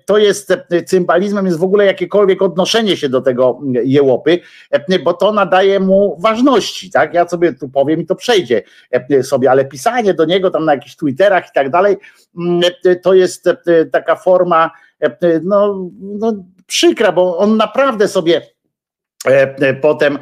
to 0.06 0.18
jest 0.18 0.50
e, 0.50 0.82
cymbalizmem, 0.82 1.46
jest 1.46 1.58
w 1.58 1.64
ogóle 1.64 1.86
jakiekolwiek 1.86 2.42
odnoszenie 2.42 2.96
się 2.96 3.08
do 3.08 3.20
tego 3.20 3.60
jełopy, 3.84 4.40
e, 4.70 4.98
bo 4.98 5.14
to 5.14 5.32
nadaje 5.32 5.80
mu 5.80 6.16
ważności, 6.20 6.90
tak? 6.90 7.14
Ja 7.14 7.28
sobie 7.28 7.52
tu 7.52 7.68
powiem 7.68 8.00
i 8.00 8.06
to 8.06 8.14
przejdzie 8.14 8.62
sobie, 9.22 9.50
ale 9.50 9.64
pisanie 9.64 10.14
do 10.14 10.24
niego 10.24 10.50
tam 10.50 10.64
na 10.64 10.74
jakichś 10.74 10.96
Twitterach 10.96 11.48
i 11.48 11.52
tak 11.54 11.70
dalej, 11.70 11.96
to 13.02 13.14
jest 13.14 13.48
taka 13.92 14.16
forma 14.16 14.70
no, 15.42 15.90
no 16.00 16.32
przykra, 16.66 17.12
bo 17.12 17.38
on 17.38 17.56
naprawdę 17.56 18.08
sobie 18.08 18.42
Potem 19.80 20.18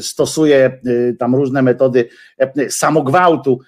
stosuje 0.00 0.80
tam 1.18 1.34
różne 1.34 1.62
metody 1.62 2.08
samogwałtu, 2.68 3.60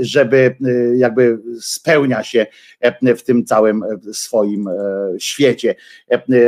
żeby 0.00 0.56
jakby 0.96 1.38
spełnia 1.60 2.22
się 2.22 2.46
w 3.02 3.22
tym 3.22 3.44
całym 3.44 3.84
swoim 4.12 4.68
świecie. 5.18 5.74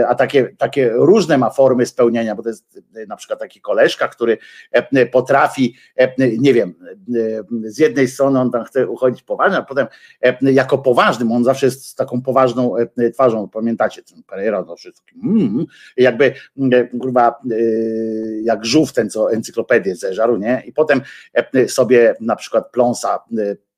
A 0.09 0.15
takie, 0.15 0.49
takie 0.59 0.91
różne 0.93 1.39
ma 1.39 1.51
formy 1.51 1.87
spełnienia, 1.87 2.35
bo 2.35 2.43
to 2.43 2.49
jest 2.49 2.83
na 3.09 3.17
przykład 3.17 3.41
taki 3.41 3.61
koleżka, 3.61 4.09
który 4.09 4.39
potrafi, 5.13 5.77
nie 6.39 6.55
wiem, 6.55 6.75
z 7.65 7.79
jednej 7.79 8.09
strony 8.09 8.41
on 8.41 8.51
tam 8.51 8.65
chce 8.65 8.89
uchodzić 8.89 9.23
poważnie, 9.23 9.59
a 9.59 9.63
potem 9.63 9.87
jako 10.41 10.79
poważnym, 10.79 11.33
on 11.33 11.45
zawsze 11.45 11.67
jest 11.67 11.87
z 11.87 11.95
taką 11.95 12.23
poważną 12.23 12.75
twarzą, 13.15 13.49
pamiętacie, 13.49 14.03
ten 14.03 14.23
Pereira 14.23 14.65
jest 14.85 15.05
taki, 15.05 15.21
mm, 15.25 15.67
jakby 15.97 16.35
kurwa, 17.01 17.41
jak 18.43 18.65
żółw 18.65 18.93
ten, 18.93 19.11
co 19.11 19.33
encyklopedię 19.33 19.97
zeżarł, 19.97 20.37
nie? 20.37 20.63
I 20.67 20.73
potem 20.73 21.01
sobie 21.69 22.15
na 22.21 22.37
przykład 22.37 22.71
pląsa 22.71 23.21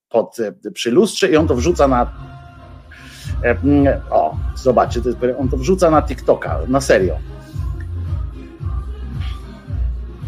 pod, 0.09 0.37
przy 0.75 0.91
lustrze 0.91 1.29
i 1.29 1.37
on 1.37 1.49
to 1.49 1.55
wrzuca 1.55 1.89
na 1.89 2.13
o, 4.11 4.37
zobaczcie, 4.57 5.01
on 5.39 5.49
to 5.49 5.57
wrzuca 5.57 5.91
na 5.91 6.03
TikToka, 6.03 6.61
na 6.69 6.81
serio. 6.81 7.17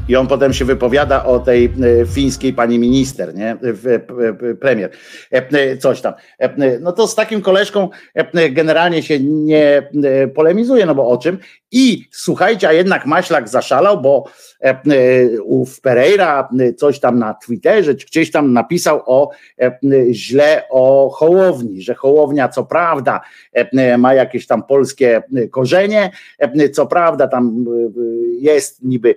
I 0.09 0.17
on 0.17 0.27
potem 0.27 0.53
się 0.53 0.65
wypowiada 0.65 1.25
o 1.25 1.39
tej 1.39 1.65
e, 1.65 2.07
fińskiej 2.07 2.53
pani 2.53 2.79
minister, 2.79 3.35
nie? 3.35 3.57
Premier, 4.61 4.91
e, 5.31 5.77
coś 5.77 6.01
tam. 6.01 6.15
E, 6.39 6.79
no 6.79 6.93
to 6.93 7.09
z 7.09 7.15
takim 7.15 7.43
koleżką 7.43 7.89
generalnie 8.51 9.03
się 9.03 9.21
nie 9.21 9.89
polemizuje, 10.35 10.87
no 10.87 10.95
bo 10.95 11.09
o 11.09 11.19
czym? 11.19 11.39
I 11.71 12.05
słuchajcie, 12.11 12.69
a 12.69 12.73
jednak 12.73 13.07
Maślak 13.07 13.49
zaszalał, 13.49 14.01
bo 14.01 14.25
ów 15.45 15.81
Pereira 15.81 16.49
coś 16.77 17.01
tam 17.01 17.19
na 17.19 17.35
Twitterze, 17.35 17.95
czy 17.95 18.07
gdzieś 18.07 18.31
tam 18.31 18.53
napisał 18.53 19.03
o 19.07 19.31
źle 20.11 20.63
o 20.71 21.11
Hołowni, 21.11 21.83
że 21.83 21.95
Hołownia 21.95 22.49
co 22.49 22.65
prawda 22.65 23.21
ma 23.99 24.15
jakieś 24.15 24.47
tam 24.47 24.63
polskie 24.63 25.23
korzenie, 25.51 26.11
co 26.73 26.87
prawda 26.87 27.29
tam 27.29 27.65
jest 28.41 28.83
niby 28.83 29.15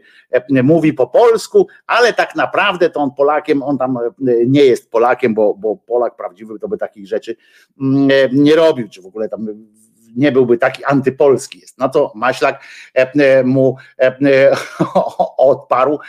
mówi 0.63 0.84
po 0.93 1.07
polsku, 1.07 1.67
ale 1.87 2.13
tak 2.13 2.35
naprawdę 2.35 2.89
to 2.89 2.99
on 2.99 3.11
Polakiem, 3.11 3.63
on 3.63 3.77
tam 3.77 3.99
nie 4.47 4.65
jest 4.65 4.91
Polakiem, 4.91 5.33
bo, 5.33 5.53
bo 5.53 5.77
Polak 5.77 6.15
prawdziwy 6.15 6.59
to 6.59 6.67
by 6.67 6.77
takich 6.77 7.07
rzeczy 7.07 7.35
nie 8.31 8.55
robił, 8.55 8.89
czy 8.89 9.01
w 9.01 9.05
ogóle 9.05 9.29
tam 9.29 9.47
nie 10.15 10.31
byłby 10.31 10.57
taki 10.57 10.83
antypolski 10.83 11.59
jest. 11.59 11.77
No 11.77 11.89
to 11.89 12.11
Maślak 12.15 12.63
mu 13.43 13.75
odparł 15.37 15.99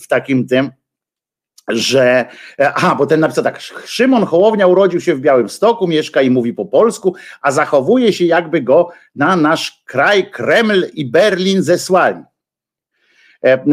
w 0.00 0.06
takim 0.08 0.46
tym, 0.46 0.70
że, 1.68 2.24
aha, 2.58 2.94
bo 2.98 3.06
ten 3.06 3.20
napisał 3.20 3.44
tak, 3.44 3.60
Szymon 3.84 4.24
Hołownia 4.24 4.66
urodził 4.66 5.00
się 5.00 5.14
w 5.14 5.20
Białym 5.20 5.48
Stoku, 5.48 5.86
mieszka 5.86 6.22
i 6.22 6.30
mówi 6.30 6.54
po 6.54 6.64
polsku, 6.64 7.14
a 7.42 7.52
zachowuje 7.52 8.12
się 8.12 8.24
jakby 8.24 8.62
go 8.62 8.88
na 9.14 9.36
nasz 9.36 9.82
kraj 9.86 10.30
Kreml 10.30 10.86
i 10.94 11.06
Berlin 11.06 11.62
zesłali. 11.62 12.22
E, 13.44 13.64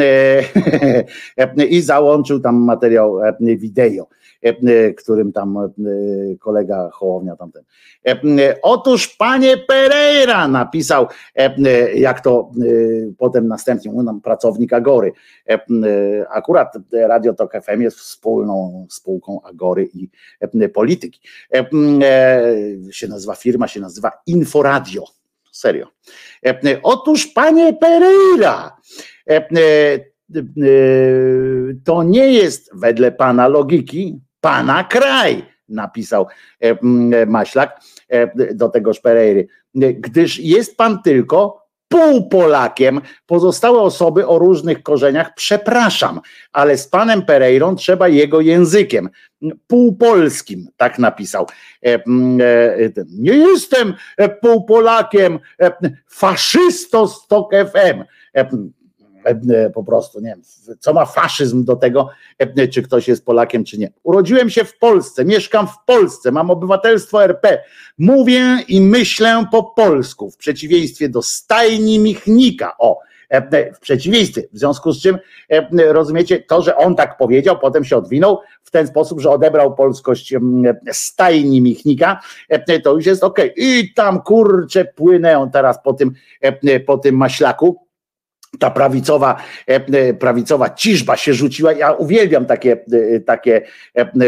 e, 1.38 1.66
I 1.78 1.82
załączył 1.82 2.40
tam 2.40 2.56
materiał 2.56 3.24
e, 3.24 3.36
wideo. 3.40 4.08
E, 4.42 4.94
którym 4.94 5.32
tam 5.32 5.58
e, 5.58 5.70
kolega 6.40 6.90
Hołownia 6.94 7.36
tamten. 7.36 7.64
E, 8.08 8.18
otóż 8.62 9.08
panie 9.08 9.58
Pereira 9.58 10.48
napisał, 10.48 11.08
jak 11.96 12.22
to 12.22 12.52
potem 13.18 13.48
następnie 13.48 13.92
mówił 13.92 14.04
nam 14.04 14.22
pracownik 14.22 14.74
Agory. 14.74 15.12
Akurat 16.30 16.74
Radio 16.92 17.34
Tok 17.34 17.54
FM 17.64 17.82
jest 17.82 17.98
wspólną 17.98 18.88
spółką 18.90 19.42
Agory 19.42 19.90
i 19.94 20.10
polityki. 20.74 21.22
Się 22.92 23.08
nazywa 23.08 23.36
firma, 23.36 23.68
się 23.68 23.80
nazywa 23.80 24.12
Inforadio. 24.26 25.04
Serio. 25.52 25.88
Otóż 26.84 27.28
panie 27.28 27.74
Pereira, 27.74 28.78
to 31.84 32.04
nie 32.04 32.34
jest 32.34 32.70
wedle 32.74 33.12
pana 33.12 33.48
logiki 33.48 34.20
pana 34.42 34.84
kraj, 34.84 35.46
napisał 35.70 36.28
Maślak 37.28 37.80
do 38.54 38.70
tegoż 38.70 39.00
Pereiry, 39.00 39.48
gdyż 39.76 40.40
jest 40.40 40.78
pan 40.78 41.02
tylko 41.02 41.70
półpolakiem. 41.88 43.02
Pozostałe 43.26 43.80
osoby 43.80 44.28
o 44.28 44.40
różnych 44.40 44.84
korzeniach, 44.84 45.34
przepraszam, 45.36 46.20
ale 46.54 46.78
z 46.78 46.88
panem 46.88 47.26
Pereirą 47.26 47.76
trzeba 47.76 48.08
jego 48.08 48.42
językiem. 48.42 49.10
Półpolskim, 49.68 50.68
tak 50.78 51.00
napisał. 51.00 51.48
Nie 53.10 53.34
jestem 53.34 53.94
półpolakiem, 54.42 55.40
faszysto 56.08 57.08
Stok 57.08 57.52
FM 57.54 58.04
E, 58.34 58.50
po 59.74 59.84
prostu, 59.84 60.20
nie 60.20 60.30
wiem, 60.30 60.42
co 60.80 60.94
ma 60.94 61.06
faszyzm 61.06 61.64
do 61.64 61.76
tego, 61.76 62.10
czy 62.72 62.82
ktoś 62.82 63.08
jest 63.08 63.26
Polakiem, 63.26 63.64
czy 63.64 63.78
nie. 63.78 63.92
Urodziłem 64.04 64.50
się 64.50 64.64
w 64.64 64.78
Polsce, 64.78 65.26
mieszkam 65.26 65.68
w 65.68 65.86
Polsce, 65.86 66.32
mam 66.32 66.52
obywatelstwo 66.52 67.24
RP, 67.24 67.64
mówię 67.98 68.58
i 68.68 68.82
myślę 68.82 69.46
po 69.52 69.64
polsku, 69.64 70.32
w 70.32 70.38
przeciwieństwie 70.38 71.10
do 71.10 71.22
stajni 71.22 72.00
Michnika, 72.00 72.78
o, 72.80 73.00
w 73.74 73.80
przeciwieństwie, 73.80 74.44
w 74.54 74.58
związku 74.58 74.92
z 74.92 75.02
czym 75.02 75.18
rozumiecie, 75.72 76.40
to, 76.40 76.62
że 76.62 76.76
on 76.76 76.96
tak 76.96 77.18
powiedział, 77.18 77.60
potem 77.60 77.84
się 77.84 77.98
odwinął 77.98 78.40
w 78.64 78.72
ten 78.72 78.88
sposób, 78.88 79.20
że 79.20 79.30
odebrał 79.30 79.76
polskość 79.76 80.34
stajni 80.92 81.62
Michnika, 81.62 82.20
to 82.84 82.94
już 82.94 83.06
jest 83.06 83.24
ok. 83.24 83.40
I 83.56 83.94
tam 83.94 84.22
kurcze 84.22 84.86
płynę 84.86 85.50
teraz 85.54 85.84
po 85.84 85.94
tym, 85.94 86.12
po 86.86 86.98
tym 86.98 87.16
maślaku 87.16 87.89
ta 88.60 88.72
prawicowa, 88.72 89.36
e, 89.68 89.76
e, 89.76 90.14
prawicowa 90.14 90.70
ciżba 90.70 91.18
się 91.18 91.34
rzuciła. 91.34 91.74
Ja 91.74 91.92
uwielbiam 91.92 92.46
takie, 92.46 92.78
e, 92.92 93.20
takie 93.20 93.62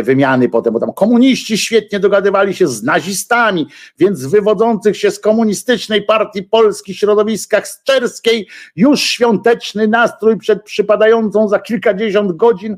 wymiany 0.04 0.50
potem, 0.50 0.74
bo 0.74 0.80
tam 0.80 0.94
komuniści 0.94 1.58
świetnie 1.58 2.00
dogadywali 2.00 2.54
się 2.54 2.68
z 2.68 2.84
nazistami, 2.84 3.68
więc 4.00 4.20
z 4.20 4.26
wywodzących 4.26 4.98
się 4.98 5.12
z 5.12 5.20
komunistycznej 5.20 6.02
partii 6.02 6.44
Polski 6.44 6.96
środowiskach 6.96 7.68
z 7.68 7.84
czerskiej 7.84 8.48
już 8.76 9.02
świąteczny 9.02 9.88
nastrój 9.88 10.38
przed 10.38 10.64
przypadającą 10.64 11.48
za 11.48 11.60
kilkadziesiąt 11.60 12.32
godzin 12.32 12.78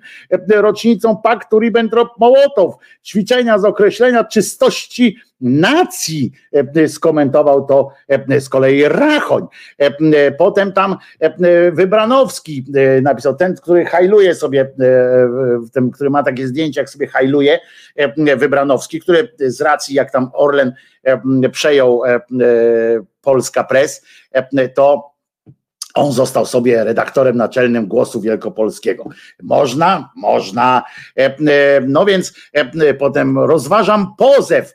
rocznicą 0.55 1.17
paktu 1.17 1.59
Ribbentrop-Mołotow. 1.59 2.73
Ćwiczenia 3.03 3.59
z 3.59 3.65
określenia 3.65 4.23
czystości 4.23 5.17
nacji 5.43 6.31
e, 6.75 6.87
skomentował 6.87 7.65
to 7.65 7.89
e, 8.07 8.41
z 8.41 8.49
kolei 8.49 8.83
Rachoń. 8.83 9.47
E, 9.77 10.31
potem 10.31 10.73
tam 10.73 10.97
Wybranowski 11.71 12.65
napisał, 13.01 13.35
ten, 13.35 13.55
który 13.55 13.85
hajluje 13.85 14.35
sobie, 14.35 14.71
ten, 15.73 15.91
który 15.91 16.09
ma 16.09 16.23
takie 16.23 16.47
zdjęcia, 16.47 16.81
jak 16.81 16.89
sobie 16.89 17.07
hajluje, 17.07 17.59
Wybranowski, 18.37 18.99
który 18.99 19.29
z 19.39 19.61
racji, 19.61 19.95
jak 19.95 20.11
tam 20.11 20.29
Orlen 20.33 20.73
przejął 21.51 22.01
Polska 23.21 23.63
Press, 23.63 24.05
to 24.75 25.12
on 25.93 26.11
został 26.11 26.45
sobie 26.45 26.83
redaktorem 26.83 27.37
naczelnym 27.37 27.87
Głosu 27.87 28.21
Wielkopolskiego. 28.21 29.09
Można? 29.43 30.09
Można. 30.15 30.83
E, 31.17 31.25
e, 31.25 31.35
no 31.87 32.05
więc 32.05 32.33
e, 32.53 32.93
potem 32.93 33.39
rozważam 33.39 34.15
pozew. 34.17 34.73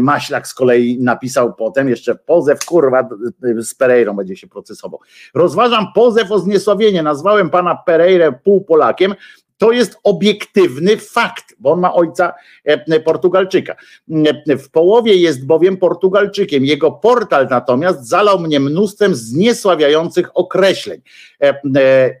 Maślak 0.00 0.48
z 0.48 0.54
kolei 0.54 0.98
napisał 1.02 1.54
potem 1.54 1.88
jeszcze 1.88 2.14
pozew, 2.14 2.64
kurwa, 2.64 3.08
z 3.56 3.74
Pereirą 3.74 4.16
będzie 4.16 4.36
się 4.36 4.46
procesował. 4.46 5.00
Rozważam 5.34 5.92
pozew 5.94 6.32
o 6.32 6.38
zniesławienie. 6.38 7.02
Nazwałem 7.02 7.50
pana 7.50 7.74
Pereirę 7.86 8.32
półpolakiem, 8.32 9.14
to 9.58 9.72
jest 9.72 9.98
obiektywny 10.04 10.96
fakt, 10.96 11.54
bo 11.58 11.72
on 11.72 11.80
ma 11.80 11.94
ojca 11.94 12.34
e, 12.64 13.00
Portugalczyka. 13.00 13.76
E, 14.48 14.56
w 14.56 14.70
połowie 14.70 15.16
jest 15.16 15.46
bowiem 15.46 15.76
Portugalczykiem. 15.76 16.64
Jego 16.64 16.92
portal 16.92 17.48
natomiast 17.50 18.08
zalał 18.08 18.40
mnie 18.40 18.60
mnóstwem 18.60 19.14
zniesławiających 19.14 20.30
określeń. 20.34 21.00
E, 21.42 21.60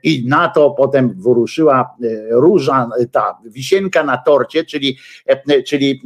I 0.02 0.24
na 0.28 0.48
to 0.48 0.70
potem 0.70 1.14
wyruszyła 1.22 1.96
róża, 2.30 2.88
ta 3.12 3.38
wisienka 3.44 4.04
na 4.04 4.18
torcie, 4.18 4.64
czyli, 4.64 4.98
czyli 5.66 6.02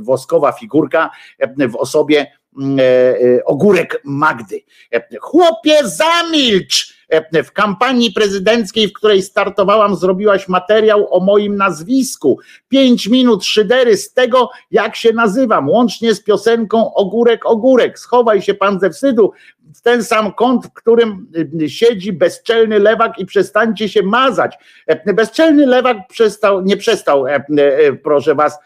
woskowa 0.00 0.52
figurka 0.52 1.10
w 1.68 1.76
osobie 1.76 2.26
ogórek 3.44 4.00
Magdy. 4.04 4.60
Chłopie, 5.20 5.78
zamilcz! 5.84 7.01
E, 7.12 7.44
w 7.44 7.52
kampanii 7.52 8.12
prezydenckiej, 8.12 8.88
w 8.88 8.92
której 8.92 9.22
startowałam, 9.22 9.96
zrobiłaś 9.96 10.48
materiał 10.48 11.14
o 11.14 11.20
moim 11.20 11.56
nazwisku. 11.56 12.38
Pięć 12.68 13.08
minut 13.08 13.44
szydery 13.44 13.96
z 13.96 14.12
tego, 14.12 14.50
jak 14.70 14.96
się 14.96 15.12
nazywam, 15.12 15.68
łącznie 15.68 16.14
z 16.14 16.22
piosenką 16.22 16.94
Ogórek, 16.94 17.46
Ogórek. 17.46 17.98
Schowaj 17.98 18.42
się 18.42 18.54
pan 18.54 18.80
ze 18.80 18.90
wstydu 18.90 19.32
w 19.74 19.80
ten 19.82 20.04
sam 20.04 20.32
kąt, 20.32 20.66
w 20.66 20.72
którym 20.72 21.26
y, 21.62 21.68
siedzi 21.68 22.12
bezczelny 22.12 22.78
lewak 22.78 23.18
i 23.18 23.26
przestańcie 23.26 23.88
się 23.88 24.02
mazać. 24.02 24.54
E, 24.86 25.14
bezczelny 25.14 25.66
lewak 25.66 25.96
przestał, 26.08 26.62
nie 26.62 26.76
przestał, 26.76 27.26
e, 27.26 27.42
proszę 28.02 28.34
was, 28.34 28.58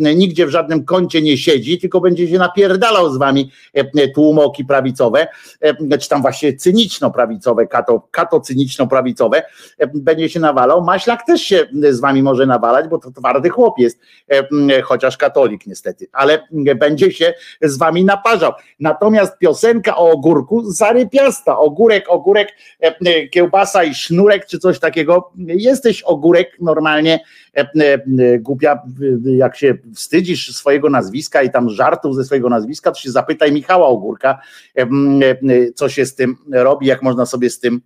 nigdzie 0.00 0.46
w 0.46 0.50
żadnym 0.50 0.84
kącie 0.84 1.22
nie 1.22 1.38
siedzi, 1.38 1.78
tylko 1.78 2.00
będzie 2.00 2.28
się 2.28 2.38
napierdalał 2.38 3.12
z 3.12 3.18
wami 3.18 3.50
tłumoki 4.14 4.64
prawicowe, 4.64 5.28
czy 6.00 6.08
tam 6.08 6.22
właśnie 6.22 6.52
cyniczno-prawicowe, 6.52 7.66
kato 7.66 7.90
kato, 7.90 8.08
kato 8.10 8.40
cyniczno-prawicowe, 8.40 9.42
e, 9.78 9.86
będzie 9.94 10.28
się 10.28 10.40
nawalał. 10.40 10.82
Maślak 10.82 11.26
też 11.26 11.42
się 11.42 11.66
z 11.90 12.00
wami 12.00 12.22
może 12.22 12.46
nawalać, 12.46 12.88
bo 12.88 12.98
to 12.98 13.10
twardy 13.10 13.48
chłop 13.48 13.78
jest, 13.78 14.00
e, 14.28 14.82
chociaż 14.82 15.16
katolik 15.16 15.66
niestety, 15.66 16.06
ale 16.12 16.48
będzie 16.76 17.12
się 17.12 17.34
z 17.62 17.78
wami 17.78 18.04
naparzał. 18.04 18.52
Natomiast 18.80 19.38
piosenka 19.38 19.96
o 19.96 20.12
ogórku 20.40 20.70
zarypiasta, 20.70 21.58
ogórek, 21.58 22.04
ogórek, 22.08 22.48
e, 22.80 23.28
kiełbasa 23.28 23.84
i 23.84 23.94
sznurek, 23.94 24.46
czy 24.46 24.58
coś 24.58 24.78
takiego. 24.78 25.32
Jesteś 25.36 26.02
ogórek 26.02 26.56
normalnie, 26.60 27.20
głupia, 28.38 28.82
jak 29.22 29.56
się 29.56 29.74
wstydzisz 29.94 30.54
swojego 30.56 30.90
nazwiska 30.90 31.42
i 31.42 31.50
tam 31.50 31.70
żartów 31.70 32.16
ze 32.16 32.24
swojego 32.24 32.48
nazwiska, 32.48 32.90
to 32.90 33.00
się 33.00 33.10
zapytaj 33.10 33.52
Michała 33.52 33.86
Ogórka, 33.86 34.40
co 35.74 35.88
się 35.88 36.06
z 36.06 36.14
tym 36.14 36.36
robi, 36.52 36.86
jak 36.86 37.02
można 37.02 37.26
sobie 37.26 37.50
z 37.50 37.60
tym 37.60 37.80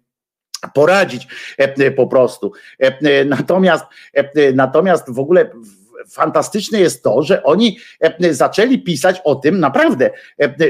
poradzić 0.75 1.29
e, 1.59 1.91
po 1.91 2.07
prostu. 2.07 2.53
E, 2.79 3.25
natomiast, 3.25 3.85
e, 4.15 4.53
natomiast 4.53 5.11
w 5.11 5.19
ogóle 5.19 5.51
fantastyczne 6.09 6.81
jest 6.81 7.03
to, 7.03 7.23
że 7.23 7.43
oni 7.43 7.79
zaczęli 8.31 8.79
pisać 8.79 9.21
o 9.25 9.35
tym 9.35 9.61
naprawdę, 9.61 10.11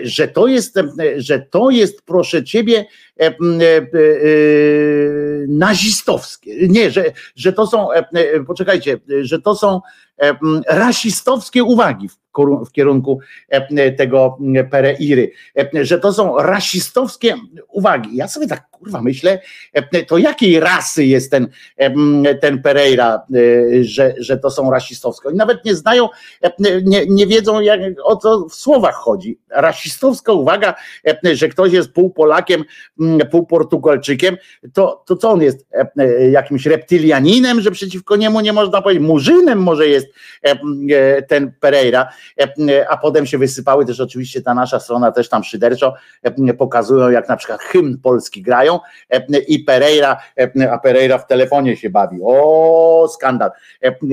że 0.03 0.29
to 0.29 0.47
jest, 0.47 0.79
że 1.17 1.41
to 1.41 1.71
jest 1.71 2.03
proszę 2.03 2.45
ciebie 2.45 2.85
nazistowskie. 5.49 6.69
Nie, 6.69 6.91
że, 6.91 7.05
że 7.37 7.53
to 7.53 7.67
są, 7.67 7.89
poczekajcie, 8.47 9.01
że 9.21 9.41
to 9.43 9.55
są 9.55 9.81
rasistowskie 10.69 11.65
uwagi 11.65 12.09
w 12.67 12.73
kierunku 12.73 13.21
tego 13.97 14.39
Pereiry, 14.71 15.31
że 15.83 15.99
to 15.99 16.13
są 16.13 16.39
rasistowskie 16.39 17.35
uwagi. 17.69 18.17
Ja 18.17 18.29
sobie 18.29 18.47
tak 18.47 18.67
kurwa 18.85 19.03
myślę, 19.03 19.41
to 20.07 20.19
jakiej 20.19 20.61
rasy 20.61 21.05
jest 21.05 21.31
ten, 21.31 21.49
ten 22.41 22.63
Pereira, 22.63 23.23
że, 23.81 24.15
że 24.19 24.39
to 24.39 24.51
są 24.51 24.71
rasistowskie. 24.71 25.29
Oni 25.29 25.39
nawet 25.39 25.65
nie 25.65 25.75
znają, 25.75 26.09
nie, 26.85 27.07
nie 27.07 27.27
wiedzą 27.27 27.61
jak, 27.61 27.81
o 28.05 28.17
co 28.17 28.47
w 28.49 28.55
słowach 28.55 28.95
chodzi. 28.95 29.39
Rasistowska 29.51 30.33
uwaga, 30.33 30.75
że 31.33 31.49
ktoś 31.49 31.73
jest 31.73 31.93
pół 31.93 32.11
Polakiem, 32.11 32.65
pół 33.31 33.47
Portugalczykiem, 33.47 34.37
to, 34.73 35.03
to 35.07 35.17
co 35.17 35.31
on 35.31 35.43
jest? 35.43 35.67
Jakimś 36.31 36.67
reptylianinem, 36.67 37.61
że 37.61 37.71
przeciwko 37.71 38.17
niemu 38.17 38.41
nie 38.41 38.53
można 38.53 38.83
powiedzieć, 38.83 39.07
murzynem 39.07 39.63
może 39.63 39.89
jest 39.89 40.07
ten 41.29 41.53
Pereira, 41.61 42.09
a 42.89 42.97
potem 42.97 43.27
się 43.27 43.39
wysypały 43.39 43.87
też 43.87 44.01
oczywiście 44.01 44.43
ta 44.43 44.55
nasza 44.55 44.81
strona 44.81 45.13
też 45.13 45.29
tam 45.29 45.45
szyderczo 45.45 45.95
pokazują, 46.59 47.11
jak 47.11 47.29
na 47.29 47.37
przykład 47.37 47.61
hymn 47.61 47.99
polski 47.99 48.43
grają 48.43 48.74
i 49.49 49.59
Pereira, 49.59 50.21
a 50.71 50.79
Pereira 50.79 51.19
w 51.19 51.27
telefonie 51.27 51.77
się 51.77 51.91
bawi. 51.91 52.19
O, 52.25 53.09
skandal. 53.15 53.51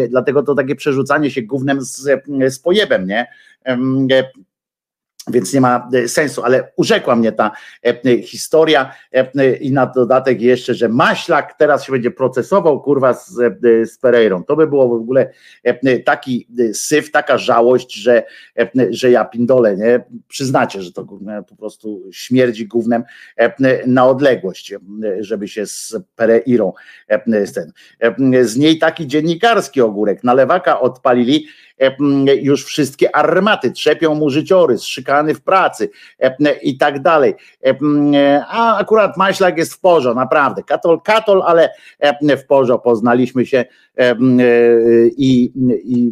Dlatego 0.09 0.43
to 0.43 0.55
takie 0.55 0.75
przerzucanie 0.75 1.31
się 1.31 1.41
gównem 1.41 1.81
z, 1.81 2.09
z 2.47 2.59
pojebem, 2.59 3.07
nie? 3.07 3.27
Więc 5.27 5.53
nie 5.53 5.61
ma 5.61 5.89
e, 5.93 6.07
sensu, 6.07 6.43
ale 6.43 6.71
urzekła 6.75 7.15
mnie 7.15 7.31
ta 7.31 7.51
e, 7.85 8.21
historia 8.21 8.91
e, 9.11 9.55
i 9.55 9.71
na 9.71 9.85
dodatek 9.85 10.41
jeszcze, 10.41 10.73
że 10.73 10.89
Maślak 10.89 11.53
teraz 11.57 11.83
się 11.83 11.91
będzie 11.91 12.11
procesował 12.11 12.81
kurwa 12.81 13.13
z, 13.13 13.33
z 13.91 13.97
Pereirą. 13.97 14.43
To 14.43 14.55
by 14.55 14.67
było 14.67 14.87
w 14.87 14.93
ogóle 14.93 15.31
taki 16.05 16.47
syf, 16.73 17.11
taka 17.11 17.37
żałość, 17.37 17.93
że, 17.93 18.23
że 18.89 19.11
ja 19.11 19.25
pindolę, 19.25 19.77
nie? 19.77 20.03
Przyznacie, 20.27 20.81
że 20.81 20.91
to 20.91 21.05
po 21.49 21.55
prostu 21.55 22.01
śmierdzi 22.11 22.67
gównem 22.67 23.03
na 23.85 24.07
odległość, 24.07 24.73
żeby 25.19 25.47
się 25.47 25.65
z 25.65 25.95
Pereirą 26.15 26.73
ten. 27.55 27.71
Z 28.45 28.57
niej 28.57 28.79
taki 28.79 29.07
dziennikarski 29.07 29.81
ogórek. 29.81 30.23
Na 30.23 30.33
lewaka 30.33 30.79
odpalili 30.79 31.47
już 32.41 32.65
wszystkie 32.65 33.15
armaty, 33.15 33.71
trzepią 33.71 34.15
mu 34.15 34.29
życiorys, 34.29 34.83
szykany 34.83 35.33
w 35.33 35.41
pracy 35.41 35.89
i 36.61 36.77
tak 36.77 37.01
dalej. 37.01 37.35
A 38.47 38.77
akurat 38.77 39.17
Maślak 39.17 39.57
jest 39.57 39.73
w 39.73 39.79
porządku, 39.79 40.19
naprawdę. 40.19 40.63
Katol, 40.63 41.01
katol, 41.01 41.41
ale 41.45 41.69
w 42.37 42.45
porządku. 42.47 42.83
Poznaliśmy 42.83 43.45
się 43.45 43.65
i, 45.17 45.51
i 45.83 46.11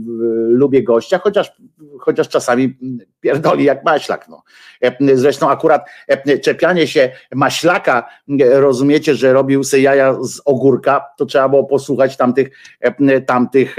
lubię 0.50 0.84
gościa, 0.84 1.20
chociaż, 1.24 1.52
chociaż 2.00 2.30
czasami 2.30 2.78
pierdoli 3.22 3.64
jak 3.64 3.86
maślak. 3.86 4.28
No. 4.30 4.44
Zresztą 5.14 5.50
akurat 5.50 5.86
czepianie 6.42 6.88
się 6.88 7.12
maślaka, 7.36 8.10
rozumiecie, 8.52 9.16
że 9.16 9.34
robił 9.34 9.64
se 9.64 9.80
jaja 9.80 10.14
z 10.24 10.42
ogórka, 10.46 11.06
to 11.18 11.26
trzeba 11.26 11.50
było 11.50 11.64
posłuchać 11.64 12.18
tamtych, 12.18 12.50
tamtych 13.26 13.76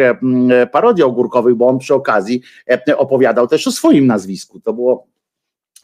parodii 0.72 1.04
ogórkowych, 1.04 1.54
bo 1.54 1.66
on 1.66 1.79
przy 1.80 1.94
okazji 1.94 2.42
opowiadał 2.96 3.46
też 3.48 3.66
o 3.66 3.72
swoim 3.72 4.06
nazwisku. 4.06 4.60
To 4.60 4.72
było 4.72 5.10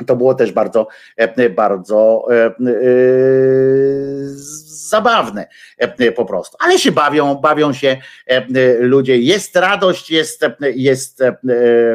to 0.06 0.16
było 0.16 0.34
też 0.34 0.52
bardzo, 0.52 0.86
bardzo 1.56 2.26
zabawne 4.88 5.48
po 6.16 6.24
prostu. 6.24 6.56
Ale 6.60 6.78
się 6.78 6.92
bawią, 6.92 7.34
bawią 7.34 7.72
się 7.72 7.96
ludzie, 8.78 9.18
jest 9.18 9.56
radość, 9.56 10.10
jest, 10.10 10.40
jest 10.60 11.22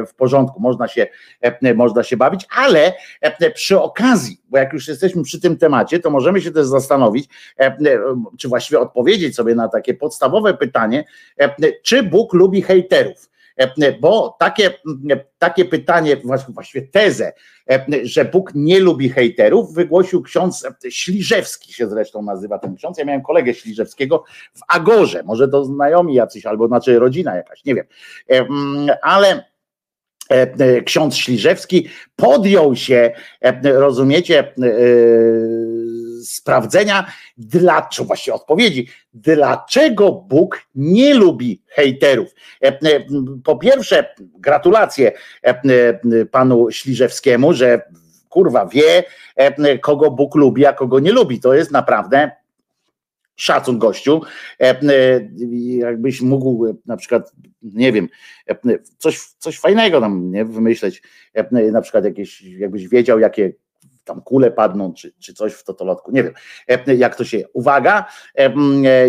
w 0.07 0.13
porządku, 0.15 0.59
można 0.59 0.87
się, 0.87 1.07
można 1.75 2.03
się 2.03 2.17
bawić, 2.17 2.45
ale 2.57 2.93
przy 3.53 3.79
okazji, 3.79 4.41
bo 4.49 4.57
jak 4.57 4.73
już 4.73 4.87
jesteśmy 4.87 5.23
przy 5.23 5.41
tym 5.41 5.57
temacie, 5.57 5.99
to 5.99 6.09
możemy 6.09 6.41
się 6.41 6.51
też 6.51 6.65
zastanowić, 6.65 7.29
czy 8.37 8.47
właściwie 8.47 8.79
odpowiedzieć 8.79 9.35
sobie 9.35 9.55
na 9.55 9.67
takie 9.67 9.93
podstawowe 9.93 10.53
pytanie, 10.53 11.03
czy 11.83 12.03
Bóg 12.03 12.33
lubi 12.33 12.61
hejterów. 12.61 13.30
Bo 13.99 14.35
takie, 14.39 14.71
takie 15.37 15.65
pytanie, 15.65 16.17
właściwie 16.49 16.87
tezę, 16.87 17.33
że 18.03 18.25
Bóg 18.25 18.51
nie 18.55 18.79
lubi 18.79 19.09
hejterów, 19.09 19.73
wygłosił 19.73 20.21
ksiądz 20.21 20.67
Śliżewski, 20.89 21.73
się 21.73 21.87
zresztą 21.87 22.21
nazywa 22.21 22.59
ten 22.59 22.75
ksiądz. 22.75 22.97
Ja 22.97 23.05
miałem 23.05 23.21
kolegę 23.21 23.53
Śliżewskiego 23.53 24.23
w 24.53 24.59
Agorze, 24.67 25.23
może 25.23 25.47
to 25.47 25.65
znajomi 25.65 26.13
jacyś, 26.13 26.45
albo 26.45 26.67
znaczy 26.67 26.99
rodzina 26.99 27.35
jakaś, 27.35 27.65
nie 27.65 27.75
wiem. 27.75 27.85
Ale 29.01 29.51
ksiądz 30.85 31.15
Śliżewski 31.15 31.89
podjął 32.15 32.75
się, 32.75 33.11
rozumiecie, 33.63 34.53
sprawdzenia, 36.23 37.11
dlaczego, 37.37 38.07
właściwie 38.07 38.35
odpowiedzi, 38.35 38.87
dlaczego 39.13 40.11
Bóg 40.11 40.61
nie 40.75 41.13
lubi 41.13 41.63
hejterów. 41.67 42.35
E, 42.63 42.67
e, 42.67 42.79
po 43.43 43.57
pierwsze, 43.57 44.15
gratulacje 44.19 45.11
e, 45.43 46.25
panu 46.25 46.71
Śliżewskiemu, 46.71 47.53
że 47.53 47.81
kurwa 48.29 48.65
wie, 48.65 49.03
kogo 49.81 50.11
Bóg 50.11 50.35
lubi, 50.35 50.65
a 50.65 50.73
kogo 50.73 50.99
nie 50.99 51.11
lubi. 51.11 51.39
To 51.39 51.53
jest 51.53 51.71
naprawdę 51.71 52.31
szacun 53.35 53.79
gościu. 53.79 54.21
Jakbyś 55.77 56.21
mógł 56.21 56.65
na 56.85 56.97
przykład, 56.97 57.31
nie 57.61 57.91
wiem, 57.91 58.09
coś, 58.97 59.19
coś 59.37 59.59
fajnego 59.59 60.01
tam 60.01 60.31
nie, 60.31 60.45
wymyśleć, 60.45 61.01
na 61.71 61.81
przykład 61.81 62.05
jakieś, 62.05 62.41
jakbyś 62.41 62.87
wiedział, 62.87 63.19
jakie 63.19 63.53
tam 64.11 64.21
kule 64.21 64.51
padną, 64.51 64.93
czy, 64.93 65.13
czy 65.19 65.33
coś 65.33 65.53
w 65.53 65.63
totolotku, 65.63 66.11
nie 66.11 66.23
wiem, 66.23 66.33
e, 66.67 66.95
jak 66.95 67.15
to 67.15 67.25
się, 67.25 67.43
uwaga, 67.53 68.05
e, 68.35 68.45
e, 68.45 68.51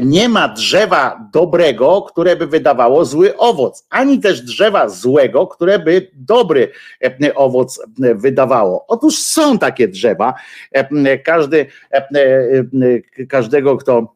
nie 0.03 0.29
ma 0.29 0.49
drzewa 0.49 1.29
dobrego, 1.33 2.03
które 2.03 2.37
by 2.37 2.47
wydawało 2.47 3.05
zły 3.05 3.37
owoc, 3.37 3.87
ani 3.91 4.21
też 4.21 4.41
drzewa 4.41 4.89
złego, 4.89 5.47
które 5.47 5.79
by 5.79 6.11
dobry 6.15 6.73
owoc 7.35 7.87
wydawało. 8.15 8.85
Otóż 8.89 9.19
są 9.19 9.59
takie 9.59 9.89
drzewa, 9.89 10.35
każdy, 11.25 11.67
każdego, 13.29 13.77
kto 13.77 14.15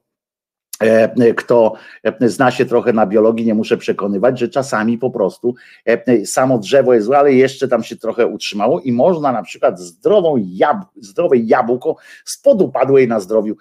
kto 1.37 1.73
e, 2.03 2.29
zna 2.29 2.51
się 2.51 2.67
trochę 2.67 2.93
na 2.93 3.07
biologii, 3.07 3.47
nie 3.47 3.55
muszę 3.55 3.77
przekonywać, 3.77 4.39
że 4.39 4.49
czasami 4.49 4.99
po 4.99 5.11
prostu 5.11 5.55
e, 5.85 6.27
samo 6.27 6.59
drzewo 6.59 6.95
jest 6.95 7.07
złe, 7.07 7.19
ale 7.19 7.33
jeszcze 7.33 7.69
tam 7.69 7.83
się 7.83 7.97
trochę 7.97 8.27
utrzymało 8.27 8.81
i 8.81 8.93
można 8.93 9.33
na 9.33 9.43
przykład 9.43 9.81
zdrową 9.81 10.37
jab, 10.37 10.79
zdrowe 10.97 11.37
jabłko 11.37 11.97
z 12.25 12.39
podupadłej 12.39 13.09
na 13.09 13.21
zdrowiu 13.21 13.57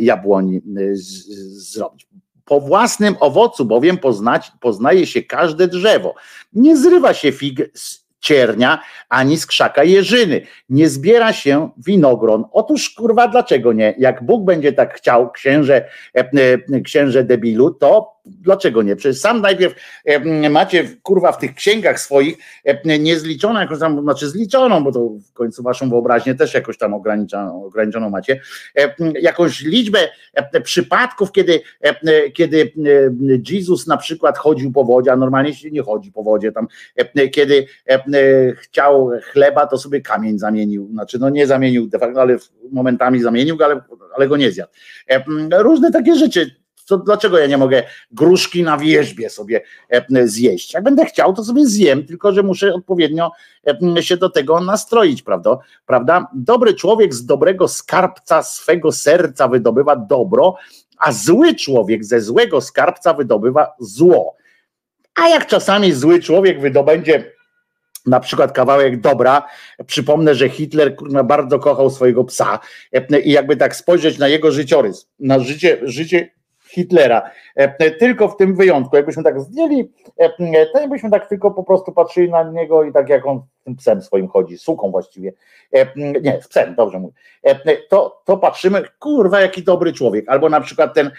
jabłoni 0.00 0.60
zrobić. 1.52 2.08
Po 2.44 2.60
własnym 2.60 3.16
owocu 3.20 3.64
bowiem 3.64 3.98
poznać, 3.98 4.52
poznaje 4.60 5.06
się 5.06 5.22
każde 5.22 5.68
drzewo. 5.68 6.14
Nie 6.52 6.76
zrywa 6.76 7.14
się 7.14 7.32
fig 7.32 7.70
z 7.74 8.03
ciernia, 8.24 8.82
ani 9.08 9.36
z 9.36 9.46
krzaka 9.46 9.84
jeżyny. 9.84 10.40
Nie 10.68 10.88
zbiera 10.88 11.32
się 11.32 11.70
winogron. 11.76 12.44
Otóż 12.52 12.90
kurwa, 12.90 13.28
dlaczego 13.28 13.72
nie? 13.72 13.94
Jak 13.98 14.22
Bóg 14.22 14.44
będzie 14.44 14.72
tak 14.72 14.94
chciał, 14.94 15.30
księże, 15.30 15.84
e, 16.16 16.30
e, 16.74 16.80
księże 16.80 17.24
debilu, 17.24 17.70
to 17.70 18.13
Dlaczego 18.26 18.82
nie? 18.82 18.96
Przecież 18.96 19.20
sam 19.20 19.40
najpierw 19.40 19.74
macie 20.50 20.88
kurwa 21.02 21.32
w 21.32 21.38
tych 21.38 21.54
księgach 21.54 22.00
swoich 22.00 22.36
niezliczoną, 22.84 23.60
jakąś 23.60 23.78
tam, 23.78 24.02
znaczy 24.02 24.28
zliczoną, 24.28 24.84
bo 24.84 24.92
to 24.92 25.08
w 25.08 25.32
końcu 25.32 25.62
waszą 25.62 25.90
wyobraźnię 25.90 26.34
też 26.34 26.54
jakoś 26.54 26.78
tam 26.78 26.94
ograniczoną, 26.94 27.64
ograniczoną 27.64 28.10
macie, 28.10 28.40
jakąś 29.20 29.60
liczbę 29.60 29.98
przypadków, 30.62 31.32
kiedy, 31.32 31.60
kiedy 32.34 32.72
Jezus 33.50 33.86
na 33.86 33.96
przykład 33.96 34.38
chodził 34.38 34.72
po 34.72 34.84
wodzie, 34.84 35.12
a 35.12 35.16
normalnie 35.16 35.54
się 35.54 35.70
nie 35.70 35.82
chodzi 35.82 36.12
po 36.12 36.22
wodzie, 36.22 36.52
tam 36.52 36.66
kiedy 37.32 37.66
chciał 38.56 39.10
chleba, 39.32 39.66
to 39.66 39.78
sobie 39.78 40.00
kamień 40.00 40.38
zamienił, 40.38 40.88
znaczy 40.92 41.18
no 41.18 41.30
nie 41.30 41.46
zamienił, 41.46 41.90
ale 42.16 42.36
momentami 42.72 43.22
zamienił 43.22 43.58
ale, 43.64 43.80
ale 44.16 44.28
go 44.28 44.36
nie 44.36 44.50
zjadł. 44.50 44.72
Różne 45.58 45.92
takie 45.92 46.14
rzeczy 46.14 46.63
to 46.84 46.98
dlaczego 46.98 47.38
ja 47.38 47.46
nie 47.46 47.58
mogę 47.58 47.82
gruszki 48.10 48.62
na 48.62 48.78
wierzbie 48.78 49.30
sobie 49.30 49.62
e, 49.88 50.28
zjeść? 50.28 50.74
Jak 50.74 50.84
będę 50.84 51.06
chciał, 51.06 51.34
to 51.34 51.44
sobie 51.44 51.66
zjem, 51.66 52.06
tylko 52.06 52.32
że 52.32 52.42
muszę 52.42 52.74
odpowiednio 52.74 53.30
e, 53.96 54.02
się 54.02 54.16
do 54.16 54.30
tego 54.30 54.60
nastroić, 54.60 55.22
prawda? 55.22 55.58
prawda? 55.86 56.26
Dobry 56.34 56.74
człowiek 56.74 57.14
z 57.14 57.26
dobrego 57.26 57.68
skarbca 57.68 58.42
swego 58.42 58.92
serca 58.92 59.48
wydobywa 59.48 59.96
dobro, 59.96 60.56
a 60.98 61.12
zły 61.12 61.54
człowiek 61.54 62.04
ze 62.04 62.20
złego 62.20 62.60
skarbca 62.60 63.14
wydobywa 63.14 63.72
zło. 63.78 64.36
A 65.22 65.28
jak 65.28 65.46
czasami 65.46 65.92
zły 65.92 66.20
człowiek 66.20 66.60
wydobędzie 66.60 67.34
na 68.06 68.20
przykład 68.20 68.52
kawałek 68.52 69.00
dobra. 69.00 69.48
Przypomnę, 69.86 70.34
że 70.34 70.48
Hitler 70.48 70.96
bardzo 71.24 71.58
kochał 71.58 71.90
swojego 71.90 72.24
psa 72.24 72.58
e, 72.92 73.20
i 73.20 73.30
jakby 73.30 73.56
tak 73.56 73.76
spojrzeć 73.76 74.18
na 74.18 74.28
jego 74.28 74.52
życiorys, 74.52 75.08
na 75.18 75.38
życie, 75.38 75.78
życie 75.82 76.30
Hitlera. 76.74 77.30
E, 77.56 77.90
tylko 77.90 78.28
w 78.28 78.36
tym 78.36 78.54
wyjątku, 78.54 78.96
jakbyśmy 78.96 79.22
tak 79.22 79.40
zdjęli, 79.40 79.92
e, 80.16 80.66
to 80.66 80.80
jakbyśmy 80.80 81.10
tak 81.10 81.28
tylko 81.28 81.50
po 81.50 81.64
prostu 81.64 81.92
patrzyli 81.92 82.30
na 82.30 82.42
niego 82.42 82.84
i 82.84 82.92
tak 82.92 83.08
jak 83.08 83.26
on 83.26 83.42
tym 83.64 83.76
psem 83.76 84.02
swoim 84.02 84.28
chodzi, 84.28 84.58
suką 84.58 84.90
właściwie, 84.90 85.32
e, 85.72 85.86
nie, 86.20 86.42
z 86.42 86.48
psem, 86.48 86.74
dobrze 86.74 86.98
mówię, 86.98 87.14
to, 87.88 88.22
to 88.24 88.36
patrzymy, 88.36 88.82
kurwa, 88.98 89.40
jaki 89.40 89.62
dobry 89.62 89.92
człowiek, 89.92 90.28
albo 90.28 90.48
na 90.48 90.60
przykład 90.60 90.94
ten 90.94 91.10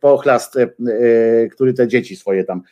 pochlast, 0.00 0.58
który 1.52 1.74
te 1.74 1.88
dzieci 1.88 2.16
swoje 2.16 2.44
tam 2.44 2.62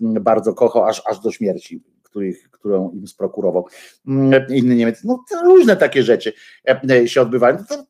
bardzo 0.00 0.54
kocha, 0.54 0.86
aż, 0.86 1.02
aż 1.06 1.20
do 1.20 1.30
śmierci 1.30 1.82
których, 2.12 2.50
którą 2.50 2.90
im 2.90 3.06
sprokurował 3.06 3.66
mm, 4.08 4.46
inny 4.48 4.74
Niemiec. 4.74 5.04
No 5.04 5.24
różne 5.44 5.76
takie 5.76 6.02
rzeczy 6.02 6.32
e, 6.90 7.08
się 7.08 7.22
odbywają. 7.22 7.56
To, 7.68 7.84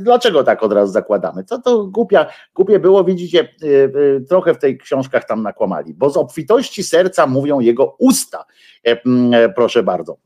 dlaczego 0.00 0.44
tak 0.44 0.62
od 0.62 0.72
razu 0.72 0.92
zakładamy? 0.92 1.44
To, 1.44 1.58
to 1.58 1.86
głupia, 1.86 2.26
głupie 2.54 2.78
było, 2.78 3.04
widzicie, 3.04 3.40
e, 3.40 3.66
e, 4.16 4.20
trochę 4.20 4.54
w 4.54 4.58
tej 4.58 4.78
książkach 4.78 5.24
tam 5.26 5.42
nakłamali, 5.42 5.94
bo 5.94 6.10
z 6.10 6.16
obfitości 6.16 6.82
serca 6.82 7.26
mówią 7.26 7.60
jego 7.60 7.96
usta. 7.98 8.44
Proszę 9.54 9.82
bardzo. 9.82 10.16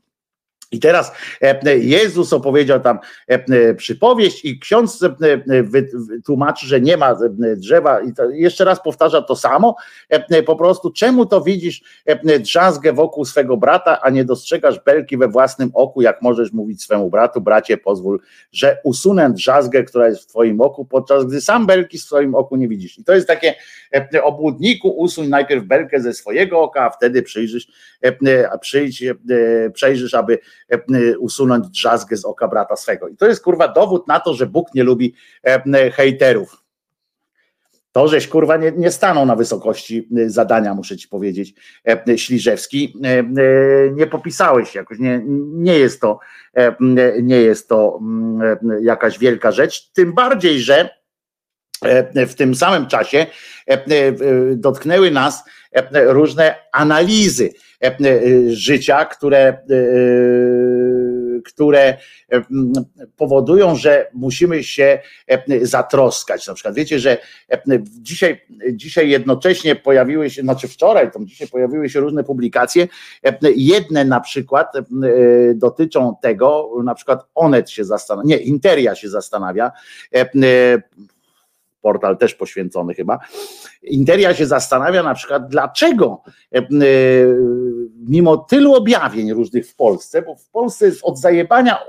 I 0.71 0.79
teraz 0.79 1.11
e, 1.41 1.77
Jezus 1.77 2.33
opowiedział 2.33 2.79
tam 2.79 2.99
e, 3.27 3.73
przypowieść 3.73 4.45
i 4.45 4.59
ksiądz 4.59 5.03
e, 5.03 5.11
tłumaczy, 6.25 6.67
że 6.67 6.81
nie 6.81 6.97
ma 6.97 7.11
e, 7.11 7.55
drzewa 7.55 8.01
i 8.01 8.13
jeszcze 8.31 8.65
raz 8.65 8.83
powtarza 8.83 9.21
to 9.21 9.35
samo, 9.35 9.75
e, 10.09 10.43
po 10.43 10.55
prostu 10.55 10.91
czemu 10.91 11.25
to 11.25 11.41
widzisz 11.41 11.81
e, 12.05 12.39
drzazgę 12.39 12.93
wokół 12.93 13.25
swego 13.25 13.57
brata, 13.57 14.01
a 14.01 14.09
nie 14.09 14.25
dostrzegasz 14.25 14.79
belki 14.85 15.17
we 15.17 15.27
własnym 15.27 15.71
oku, 15.73 16.01
jak 16.01 16.21
możesz 16.21 16.51
mówić 16.51 16.83
swemu 16.83 17.09
bratu, 17.09 17.41
bracie 17.41 17.77
pozwól, 17.77 18.19
że 18.51 18.77
usunę 18.83 19.33
drzazgę, 19.33 19.83
która 19.83 20.07
jest 20.07 20.23
w 20.23 20.27
twoim 20.27 20.61
oku, 20.61 20.85
podczas 20.85 21.25
gdy 21.25 21.41
sam 21.41 21.65
belki 21.65 21.97
w 21.97 22.01
swoim 22.01 22.35
oku 22.35 22.55
nie 22.55 22.67
widzisz. 22.67 22.99
I 22.99 23.03
to 23.03 23.15
jest 23.15 23.27
takie 23.27 23.55
e, 23.93 24.23
obłudniku, 24.23 24.89
usuń 24.89 25.27
najpierw 25.27 25.63
belkę 25.63 26.01
ze 26.01 26.13
swojego 26.13 26.61
oka, 26.61 26.83
a 26.83 26.89
wtedy 26.89 27.23
przyjrzysz, 27.23 27.67
e, 28.01 28.57
przyjdź, 28.59 29.03
e, 29.03 29.15
przejrzysz, 29.73 30.13
aby 30.13 30.33
e, 30.33 30.39
usunąć 31.19 31.67
drzazgę 31.67 32.17
z 32.17 32.25
oka 32.25 32.47
brata 32.47 32.75
swego. 32.75 33.07
I 33.07 33.17
to 33.17 33.27
jest 33.27 33.43
kurwa 33.43 33.67
dowód 33.67 34.07
na 34.07 34.19
to, 34.19 34.33
że 34.33 34.45
Bóg 34.45 34.73
nie 34.73 34.83
lubi 34.83 35.13
e, 35.43 35.91
hejterów. 35.91 36.67
To, 37.97 38.07
żeś 38.07 38.27
kurwa 38.27 38.57
nie, 38.57 38.71
nie 38.71 38.91
stanął 38.91 39.25
na 39.25 39.35
wysokości 39.35 40.07
e, 40.17 40.29
zadania, 40.29 40.73
muszę 40.73 40.97
ci 40.97 41.07
powiedzieć, 41.07 41.53
e, 42.07 42.17
Śliżewski, 42.17 42.93
e, 43.03 43.07
e, 43.07 43.25
nie 43.91 44.07
popisałeś 44.07 44.75
jakoś, 44.75 44.99
nie, 44.99 45.21
nie 45.47 45.79
jest 45.79 46.01
to, 46.01 46.19
e, 46.57 46.75
nie 47.21 47.41
jest 47.41 47.69
to 47.69 47.99
e, 48.41 48.81
jakaś 48.81 49.19
wielka 49.19 49.51
rzecz, 49.51 49.91
tym 49.91 50.13
bardziej, 50.13 50.59
że 50.59 50.75
e, 50.79 50.89
w 52.27 52.33
tym 52.35 52.55
samym 52.55 52.87
czasie 52.87 53.25
e, 53.69 53.73
e, 53.73 53.85
dotknęły 54.55 55.11
nas 55.11 55.43
e, 55.71 56.13
różne 56.13 56.55
analizy 56.71 57.49
e, 57.83 57.85
e, 57.85 57.95
życia, 58.49 59.05
które, 59.05 59.39
e, 59.47 59.57
które 61.45 61.97
powodują, 63.17 63.75
że 63.75 64.07
musimy 64.13 64.63
się 64.63 64.99
e, 65.27 65.65
zatroskać. 65.65 66.47
Na 66.47 66.53
przykład 66.53 66.75
wiecie, 66.75 66.99
że 66.99 67.17
e, 67.51 67.59
dzisiaj, 68.01 68.41
dzisiaj 68.71 69.09
jednocześnie 69.09 69.75
pojawiły 69.75 70.29
się, 70.29 70.41
znaczy 70.41 70.67
wczoraj, 70.67 71.11
to 71.11 71.19
dzisiaj 71.25 71.47
pojawiły 71.47 71.89
się 71.89 71.99
różne 71.99 72.23
publikacje. 72.23 72.87
e, 73.23 73.37
Jedne 73.55 74.05
na 74.05 74.19
przykład 74.19 74.75
e, 74.75 74.81
dotyczą 75.55 76.15
tego, 76.21 76.69
na 76.83 76.95
przykład 76.95 77.25
Onet 77.35 77.69
się 77.69 77.85
zastanawia, 77.85 78.27
nie, 78.27 78.37
Interia 78.37 78.95
się 78.95 79.09
zastanawia, 79.09 79.71
e, 80.15 80.21
e, 80.21 80.27
portal 81.81 82.17
też 82.17 82.35
poświęcony 82.35 82.93
chyba. 82.93 83.19
Interia 83.83 84.33
się 84.33 84.45
zastanawia 84.45 85.03
na 85.03 85.13
przykład, 85.13 85.47
dlaczego 85.47 86.21
e, 86.55 86.57
e, 86.57 86.63
mimo 87.95 88.37
tylu 88.37 88.75
objawień 88.75 89.33
różnych 89.33 89.69
w 89.69 89.75
Polsce, 89.75 90.21
bo 90.21 90.35
w 90.35 90.49
Polsce 90.49 90.85
jest 90.85 90.99
od 91.03 91.19
zajebania 91.19 91.79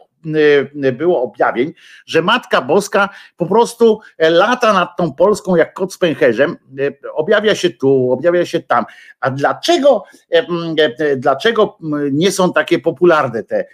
było 0.93 1.23
objawień, 1.23 1.73
że 2.07 2.23
Matka 2.23 2.63
Boska 2.63 3.09
po 3.37 3.47
prostu 3.47 4.01
e, 4.19 4.31
lata 4.31 4.73
nad 4.73 4.97
tą 4.97 5.13
Polską 5.13 5.57
jak 5.57 5.75
kot 5.75 5.93
z 5.93 5.99
pęcherzem, 5.99 6.57
e, 6.79 7.13
objawia 7.13 7.55
się 7.55 7.71
tu, 7.71 8.13
objawia 8.13 8.47
się 8.47 8.61
tam. 8.61 8.85
A 9.21 9.31
dlaczego, 9.31 10.05
e, 10.31 11.17
dlaczego 11.17 11.79
nie 12.13 12.33
są 12.33 12.53
takie 12.53 12.79
popularne 12.79 13.43
te 13.43 13.67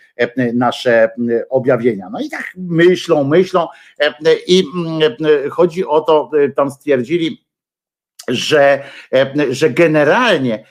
nasze 0.55 1.11
objawienia? 1.51 2.09
No 2.13 2.21
i 2.21 2.31
tak 2.31 2.45
myślą, 2.57 3.25
myślą 3.25 3.67
i 4.47 4.65
chodzi 5.51 5.87
o 5.87 6.01
to, 6.01 6.31
tam 6.57 6.71
stwierdzili, 6.71 7.45
że, 8.29 8.83
że 9.51 9.71
generalnie 9.71 10.65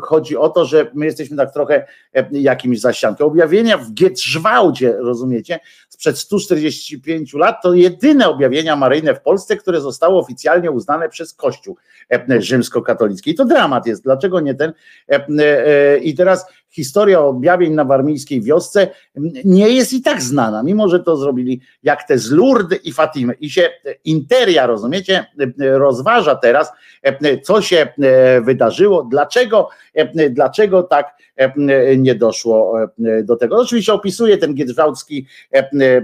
chodzi 0.00 0.36
o 0.36 0.48
to, 0.48 0.64
że 0.64 0.90
my 0.94 1.06
jesteśmy 1.06 1.36
tak 1.36 1.52
trochę 1.52 1.86
e, 2.14 2.28
jakimś 2.32 2.80
zaściankiem. 2.80 3.26
Objawienia 3.26 3.78
w 3.78 3.92
Gietrzwałdzie, 3.92 4.96
rozumiecie, 4.98 5.60
sprzed 5.88 6.18
145 6.18 7.34
lat 7.34 7.62
to 7.62 7.74
jedyne 7.74 8.28
objawienia 8.28 8.76
maryjne 8.76 9.14
w 9.14 9.20
Polsce, 9.20 9.56
które 9.56 9.80
zostały 9.80 10.16
oficjalnie 10.16 10.70
uznane 10.70 11.08
przez 11.08 11.34
Kościół 11.34 11.76
e, 12.10 12.42
rzymskokatolicki. 12.42 13.30
I 13.30 13.34
to 13.34 13.44
dramat 13.44 13.86
jest. 13.86 14.02
Dlaczego 14.02 14.40
nie 14.40 14.54
ten? 14.54 14.72
E, 15.08 15.26
e, 15.38 15.98
I 15.98 16.14
teraz 16.14 16.46
historia 16.70 17.20
objawień 17.20 17.74
na 17.74 17.84
warmińskiej 17.84 18.42
wiosce 18.42 18.88
m, 19.16 19.30
nie 19.44 19.68
jest 19.68 19.92
i 19.92 20.02
tak 20.02 20.22
znana, 20.22 20.62
mimo 20.62 20.88
że 20.88 21.00
to 21.00 21.16
zrobili 21.16 21.60
jak 21.82 22.08
te 22.08 22.18
z 22.18 22.30
Lourdes 22.30 22.84
i 22.84 22.92
Fatimy. 22.92 23.34
I 23.34 23.50
się 23.50 23.62
e, 23.62 23.94
interia, 24.04 24.66
rozumiecie, 24.66 25.26
e, 25.40 25.78
rozważa 25.78 26.34
teraz, 26.34 26.72
e, 27.02 27.40
co 27.40 27.62
się 27.62 27.76
e, 28.02 28.40
wydarzyło, 28.40 29.02
dlaczego, 29.02 29.68
e, 29.94 30.30
dlaczego 30.30 30.82
tak 30.82 31.16
e, 31.36 31.96
nie 31.96 32.14
doszło 32.14 32.82
e, 32.82 33.22
do 33.22 33.36
tego. 33.36 33.56
Oczywiście 33.56 33.92
opisuje 33.92 34.38
ten 34.38 34.54
Giedrzwałcki 34.54 35.26
e, 35.54 35.58
e, 35.58 36.02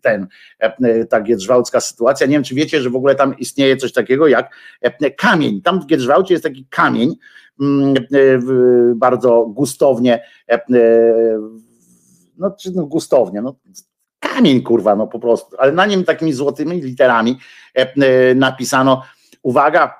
ten, 0.00 0.26
e, 0.58 1.04
ta 1.04 1.20
giedrzwałcka 1.20 1.80
sytuacja. 1.80 2.26
Nie 2.26 2.32
wiem, 2.32 2.44
czy 2.44 2.54
wiecie, 2.54 2.80
że 2.80 2.90
w 2.90 2.96
ogóle 2.96 3.14
tam 3.14 3.38
istnieje 3.38 3.76
coś 3.76 3.92
takiego 3.92 4.28
jak 4.28 4.54
e, 4.80 5.10
kamień. 5.10 5.62
Tam 5.62 5.80
w 5.80 5.86
Giedrzwałcie 5.86 6.34
jest 6.34 6.44
taki 6.44 6.66
kamień, 6.70 7.08
mm, 7.08 7.14
e, 7.14 7.49
bardzo 8.94 9.46
gustownie, 9.46 10.24
e, 10.48 10.54
e, 10.54 10.60
no 12.38 12.50
czy 12.50 12.70
no, 12.72 12.86
gustownie, 12.86 13.42
no 13.42 13.54
kamień 14.20 14.62
kurwa, 14.62 14.96
no 14.96 15.06
po 15.06 15.18
prostu, 15.18 15.56
ale 15.58 15.72
na 15.72 15.86
nim 15.86 16.04
takimi 16.04 16.32
złotymi 16.32 16.80
literami 16.80 17.38
e, 17.78 17.80
e, 17.80 18.34
napisano, 18.34 19.02
uwaga, 19.42 19.94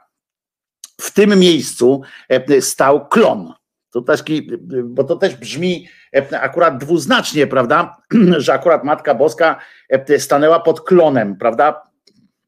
w 1.00 1.10
tym 1.12 1.38
miejscu 1.38 2.02
e, 2.28 2.60
stał 2.62 3.08
klon. 3.08 3.52
To 3.90 4.02
też, 4.02 4.22
ki- 4.22 4.50
bo 4.84 5.04
to 5.04 5.16
też 5.16 5.36
brzmi 5.36 5.88
e, 6.16 6.40
akurat 6.40 6.78
dwuznacznie, 6.78 7.46
prawda, 7.46 7.96
że 8.38 8.52
akurat 8.52 8.84
Matka 8.84 9.14
Boska 9.14 9.60
e, 9.88 10.18
stanęła 10.18 10.60
pod 10.60 10.80
klonem, 10.80 11.36
prawda, 11.36 11.89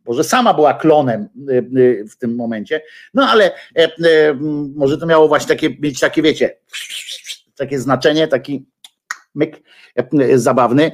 może 0.07 0.25
sama 0.25 0.55
była 0.55 0.75
klonem 0.75 1.29
e, 1.49 1.59
e, 1.59 2.05
w 2.05 2.17
tym 2.17 2.35
momencie, 2.37 2.83
no 3.15 3.29
ale 3.29 3.45
e, 3.77 3.85
e, 3.85 3.89
może 4.75 4.99
to 4.99 5.07
miało 5.07 5.29
właśnie 5.29 5.49
takie, 5.49 5.71
mieć 5.81 6.01
takie, 6.01 6.23
wiecie, 6.23 6.57
takie 7.57 7.81
znaczenie, 7.81 8.29
taki 8.29 8.67
myk 9.35 9.63
e, 9.97 10.39
zabawny, 10.39 10.93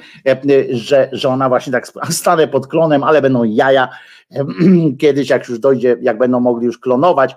że, 0.71 1.09
że 1.13 1.29
ona 1.29 1.49
właśnie 1.49 1.73
tak 1.73 1.87
stanę 2.11 2.49
pod 2.49 2.67
klonem, 2.67 3.05
ale 3.05 3.23
będą 3.23 3.45
jaja. 3.45 3.89
Kiedyś, 5.01 5.31
jak 5.31 5.49
już 5.49 5.59
dojdzie, 5.59 5.97
jak 6.01 6.19
będą 6.19 6.41
mogli 6.41 6.67
już 6.67 6.79
klonować, 6.79 7.37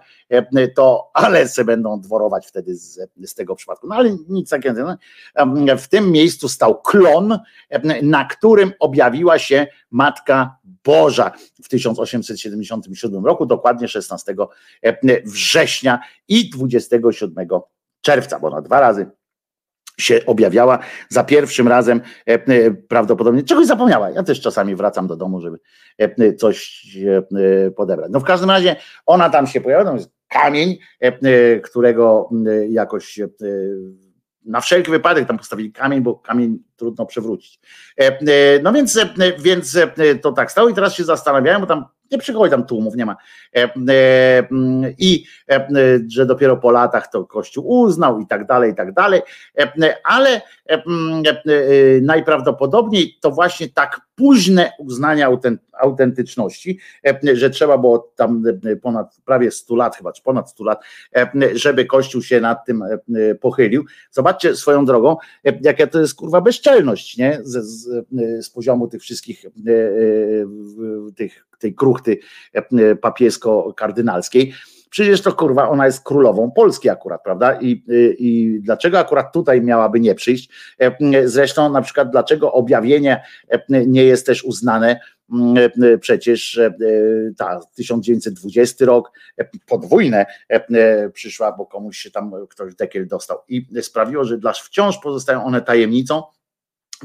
to 0.75 1.09
ale 1.13 1.45
będą 1.65 2.01
dworować 2.01 2.47
wtedy 2.47 2.75
z, 2.75 2.99
z 3.23 3.33
tego 3.33 3.55
przypadku. 3.55 3.87
No 3.87 3.95
ale 3.95 4.17
nic 4.29 4.49
takiego. 4.49 4.97
no. 5.45 5.77
W 5.77 5.87
tym 5.87 6.11
miejscu 6.11 6.49
stał 6.49 6.81
klon, 6.81 7.39
na 8.01 8.25
którym 8.25 8.71
objawiła 8.79 9.39
się 9.39 9.67
Matka 9.91 10.57
Boża 10.83 11.31
w 11.63 11.69
1877 11.69 13.25
roku, 13.25 13.45
dokładnie 13.45 13.87
16 13.87 14.35
września 15.25 15.99
i 16.27 16.49
27 16.49 17.47
czerwca, 18.01 18.39
bo 18.39 18.49
na 18.49 18.61
dwa 18.61 18.79
razy 18.79 19.11
się 20.01 20.25
objawiała 20.25 20.79
za 21.09 21.23
pierwszym 21.23 21.67
razem 21.67 22.01
e, 22.27 22.33
e, 22.33 22.71
prawdopodobnie 22.71 23.43
czegoś 23.43 23.67
zapomniała. 23.67 24.09
Ja 24.09 24.23
też 24.23 24.41
czasami 24.41 24.75
wracam 24.75 25.07
do 25.07 25.15
domu, 25.15 25.41
żeby 25.41 25.59
e, 25.97 26.33
coś 26.33 26.87
podebrać. 27.75 28.11
No 28.11 28.19
w 28.19 28.23
każdym 28.23 28.49
razie 28.49 28.75
ona 29.05 29.29
tam 29.29 29.47
się 29.47 29.61
pojawia, 29.61 29.85
tam 29.85 29.95
jest 29.95 30.11
kamień, 30.27 30.77
którego 31.63 32.29
jakoś 32.69 33.19
na 34.45 34.61
wszelki 34.61 34.91
wypadek 34.91 35.27
tam 35.27 35.37
postawili 35.37 35.71
kamień, 35.71 36.01
bo 36.01 36.15
kamień 36.15 36.59
trudno 36.75 37.05
przewrócić. 37.05 37.59
No 38.63 38.73
więc, 38.73 38.99
więc 39.39 39.77
to 40.21 40.31
tak 40.31 40.51
stało 40.51 40.69
i 40.69 40.73
teraz 40.73 40.93
się 40.93 41.03
zastanawiałem, 41.03 41.61
bo 41.61 41.67
tam 41.67 41.85
nie 42.11 42.17
przychodzi 42.17 42.51
tam 42.51 42.65
tłumów, 42.65 42.95
nie 42.95 43.05
ma. 43.05 43.15
E, 43.55 43.63
e, 43.63 43.69
mm, 44.51 44.93
I 44.97 45.25
e, 45.49 45.55
e, 45.55 45.69
że 46.07 46.25
dopiero 46.25 46.57
po 46.57 46.71
latach 46.71 47.11
to 47.11 47.25
Kościół 47.25 47.69
uznał 47.69 48.19
i 48.19 48.27
tak 48.27 48.45
dalej, 48.45 48.71
i 48.71 48.75
tak 48.75 48.93
dalej. 48.93 49.21
Ale 50.03 50.41
mm, 50.67 51.23
e, 51.27 51.29
e, 51.29 52.01
najprawdopodobniej 52.01 53.17
to 53.21 53.31
właśnie 53.31 53.69
tak 53.69 54.01
późne 54.21 54.71
uznanie 54.79 55.27
autent- 55.27 55.57
autentyczności, 55.79 56.79
e, 57.07 57.35
że 57.35 57.49
trzeba 57.49 57.77
było 57.77 58.11
tam 58.15 58.43
e, 58.65 58.75
ponad 58.75 59.17
prawie 59.25 59.51
100 59.51 59.75
lat, 59.75 59.95
chyba 59.95 60.11
czy 60.13 60.23
ponad 60.23 60.49
100 60.49 60.63
lat, 60.63 60.83
e, 61.15 61.31
żeby 61.53 61.85
Kościół 61.85 62.21
się 62.21 62.41
nad 62.41 62.65
tym 62.65 62.83
pochylił. 63.39 63.85
Zobaczcie 64.11 64.55
swoją 64.55 64.85
drogą, 64.85 65.17
jaka 65.61 65.87
to 65.87 65.99
jest 65.99 66.15
kurwa 66.15 66.41
bezczelność, 66.41 67.17
nie? 67.17 67.39
Z, 67.43 67.65
z, 67.65 68.05
z 68.45 68.49
poziomu 68.49 68.87
tych 68.87 69.01
wszystkich 69.01 69.45
tych, 71.15 71.45
tej 71.59 71.75
kruchty 71.75 72.17
papiesko-kardynalskiej. 73.01 74.53
Przecież 74.91 75.21
to 75.21 75.33
kurwa, 75.33 75.69
ona 75.69 75.85
jest 75.85 76.03
królową 76.03 76.51
Polski 76.51 76.89
akurat, 76.89 77.23
prawda? 77.23 77.59
I, 77.61 77.83
I 78.17 78.59
dlaczego 78.61 78.99
akurat 78.99 79.33
tutaj 79.33 79.61
miałaby 79.61 79.99
nie 79.99 80.15
przyjść? 80.15 80.49
E, 80.79 81.27
Zresztą 81.27 81.69
na 81.69 81.81
przykład 81.81 82.11
dlaczego 82.11 82.53
objawienie 82.53 83.23
e, 83.49 83.85
nie 83.85 84.03
jest 84.03 84.25
też 84.25 84.43
uznane 84.43 84.99
mm, 85.31 85.55
przecież 85.99 86.57
e, 86.57 86.73
ta 87.37 87.59
1920 87.75 88.85
rok, 88.85 89.11
podwójne 89.67 90.25
przyszła, 91.13 91.51
bo 91.51 91.65
komuś 91.65 91.97
się 91.97 92.11
tam 92.11 92.31
ktoś 92.49 92.75
dekiel 92.75 93.07
dostał 93.07 93.37
i 93.47 93.65
sprawiło, 93.81 94.25
że 94.25 94.37
dla 94.37 94.53
wciąż 94.53 94.97
pozostają 94.97 95.43
one 95.43 95.61
tajemnicą, 95.61 96.23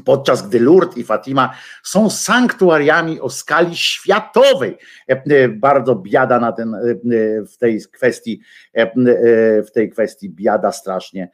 podczas 0.05 0.47
gdy 0.47 0.59
Lourdes 0.59 0.97
i 0.97 1.03
Fatima 1.03 1.53
są 1.83 2.09
sanktuariami 2.09 3.21
o 3.21 3.29
skali 3.29 3.77
światowej. 3.77 4.77
Bardzo 5.49 5.95
biada 5.95 6.39
na 6.39 6.51
ten, 6.51 6.75
w 7.53 7.57
tej 7.57 7.81
kwestii, 7.93 8.41
w 9.67 9.71
tej 9.73 9.89
kwestii 9.89 10.29
biada 10.29 10.71
strasznie 10.71 11.31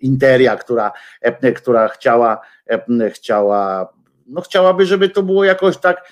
Interia, 0.00 0.56
która, 0.56 0.92
która 1.56 1.88
chciała, 1.88 2.40
chciała, 3.10 3.92
no 4.26 4.40
chciałaby, 4.40 4.86
żeby 4.86 5.08
to 5.08 5.22
było 5.22 5.44
jakoś 5.44 5.76
tak, 5.76 6.10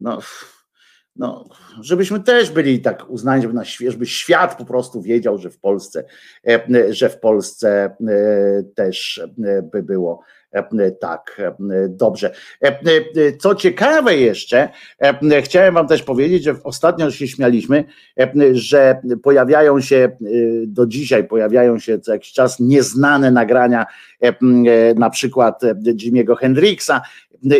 no, 0.00 0.18
no, 1.16 1.44
żebyśmy 1.80 2.20
też 2.20 2.50
byli 2.50 2.80
tak 2.80 3.10
uznani, 3.10 3.42
żeby, 3.42 3.54
na, 3.54 3.64
żeby 3.64 4.06
świat 4.06 4.58
po 4.58 4.64
prostu 4.64 5.02
wiedział, 5.02 5.38
że 5.38 5.50
w 5.50 5.58
Polsce, 5.58 6.04
że 6.90 7.08
w 7.08 7.20
Polsce 7.20 7.96
też 8.74 9.22
by 9.72 9.82
było 9.82 10.20
tak 11.00 11.42
dobrze. 11.88 12.34
Co 13.40 13.54
ciekawe 13.54 14.16
jeszcze, 14.16 14.68
chciałem 15.42 15.74
Wam 15.74 15.88
też 15.88 16.02
powiedzieć, 16.02 16.44
że 16.44 16.54
ostatnio 16.64 17.10
się 17.10 17.28
śmialiśmy, 17.28 17.84
że 18.52 19.00
pojawiają 19.22 19.80
się 19.80 20.16
do 20.66 20.86
dzisiaj, 20.86 21.24
pojawiają 21.24 21.78
się 21.78 21.98
co 21.98 22.12
jakiś 22.12 22.32
czas 22.32 22.60
nieznane 22.60 23.30
nagrania, 23.30 23.86
na 24.96 25.10
przykład 25.10 25.62
Jimmy'ego 25.84 26.36
Hendrixa, 26.36 27.00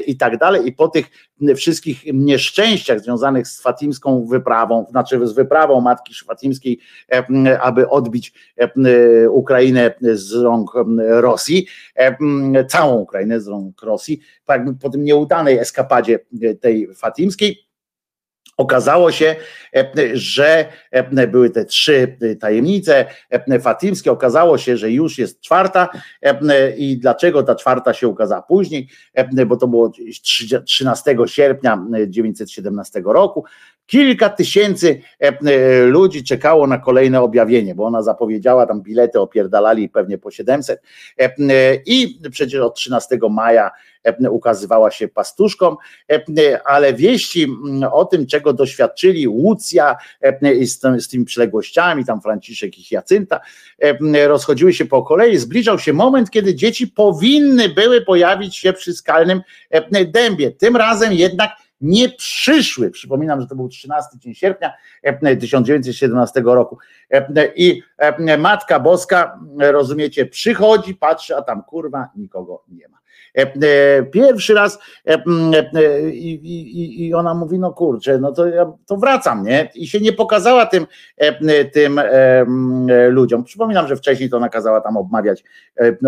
i 0.07 0.17
tak 0.17 0.39
dalej. 0.39 0.67
I 0.67 0.73
po 0.73 0.89
tych 0.89 1.07
wszystkich 1.57 2.05
nieszczęściach 2.13 3.01
związanych 3.01 3.49
z 3.49 3.63
fatimską 3.63 4.27
wyprawą, 4.27 4.87
znaczy 4.91 5.27
z 5.27 5.33
wyprawą 5.33 5.81
matki 5.81 6.15
fatimskiej, 6.27 6.79
e, 7.13 7.61
aby 7.61 7.89
odbić 7.89 8.33
e, 8.57 9.31
Ukrainę 9.31 9.95
z 10.13 10.33
rąk 10.33 10.73
Rosji, 10.99 11.67
e, 11.95 12.65
całą 12.65 13.01
Ukrainę 13.01 13.41
z 13.41 13.49
rąk 13.49 13.83
Rosji, 13.83 14.21
po 14.83 14.91
tym 14.91 15.05
nieudanej 15.05 15.59
eskapadzie 15.59 16.19
tej 16.61 16.95
fatimskiej, 16.95 17.72
Okazało 18.57 19.13
się, 19.13 19.37
że 20.13 20.67
były 21.29 21.51
te 21.51 21.65
trzy 21.65 22.17
tajemnice 22.41 23.07
fatimskie. 23.61 24.13
Okazało 24.13 24.59
się, 24.59 24.77
że 24.77 24.91
już 24.91 25.19
jest 25.19 25.41
czwarta 25.41 25.89
i 26.77 26.99
dlaczego 26.99 27.43
ta 27.43 27.55
czwarta 27.55 27.95
się 27.95 28.09
ukazała 28.09 28.43
później, 28.43 28.89
bo 29.47 29.57
to 29.57 29.69
było 29.69 29.93
13 30.65 31.17
sierpnia 31.27 31.77
1917 31.93 33.03
roku. 33.05 33.45
Kilka 33.87 34.29
tysięcy 34.29 35.01
ludzi 35.87 36.25
czekało 36.25 36.67
na 36.67 36.79
kolejne 36.79 37.21
objawienie, 37.21 37.75
bo 37.75 37.85
ona 37.85 38.03
zapowiedziała, 38.03 38.67
tam 38.67 38.83
bilety 38.83 39.21
opierdalali 39.21 39.89
pewnie 39.89 40.19
po 40.19 40.31
700 40.31 40.83
i 41.87 42.21
przecież 42.31 42.61
od 42.61 42.75
13 42.75 43.19
maja 43.31 43.71
ukazywała 44.31 44.91
się 44.91 45.09
pastuszkom, 45.09 45.77
ale 46.65 46.95
wieści 46.95 47.47
o 47.93 48.05
tym, 48.05 48.27
czego 48.27 48.53
doświadczyli 48.53 49.29
Łucja 49.29 49.97
z, 50.63 51.05
z 51.05 51.09
tymi 51.09 51.25
przyległościami, 51.25 52.05
tam 52.05 52.21
Franciszek 52.21 52.79
i 52.79 52.95
Jacynta, 52.95 53.41
rozchodziły 54.27 54.73
się 54.73 54.85
po 54.85 55.03
kolei. 55.03 55.37
Zbliżał 55.39 55.79
się 55.79 55.93
moment, 55.93 56.31
kiedy 56.31 56.55
dzieci 56.55 56.89
powinny 56.89 57.69
były 57.69 58.01
pojawić 58.01 58.57
się 58.57 58.73
przy 58.73 58.93
skalnym 58.93 59.41
dębie. 60.07 60.51
Tym 60.51 60.77
razem 60.77 61.13
jednak 61.13 61.51
nie 61.81 62.09
przyszły. 62.09 62.91
Przypominam, 62.91 63.41
że 63.41 63.47
to 63.47 63.57
był 63.57 63.69
13 63.69 64.11
dzień 64.19 64.35
sierpnia 64.35 64.73
1917 65.41 66.43
roku. 66.45 66.79
I 67.57 67.83
Matka 68.39 68.81
Boska, 68.81 69.41
rozumiecie, 69.59 70.27
przychodzi, 70.27 70.95
patrzy, 70.95 71.37
a 71.37 71.43
tam 71.43 71.63
kurwa 71.63 72.09
nikogo 72.17 72.65
nie 72.69 72.89
ma. 72.89 73.02
E, 73.39 73.43
e, 73.43 74.03
pierwszy 74.03 74.55
raz 74.55 74.79
e, 75.07 75.23
i, 76.11 77.13
ona 77.15 77.35
mówi, 77.35 77.59
no 77.59 77.73
kurczę, 77.73 78.19
no 78.19 78.33
to 78.33 78.47
ja 78.47 78.73
to 78.87 78.97
wracam, 78.97 79.45
nie? 79.45 79.71
I 79.75 79.87
się 79.87 80.01
nie 80.01 80.13
pokazała 80.13 80.67
tym, 80.67 80.87
tym 81.73 82.01
ludziom. 83.09 83.45
Przypominam, 83.45 83.89
że 83.89 83.97
wcześniej 83.97 84.31
to 84.31 84.41
nakazała 84.41 84.81
tam 84.81 84.97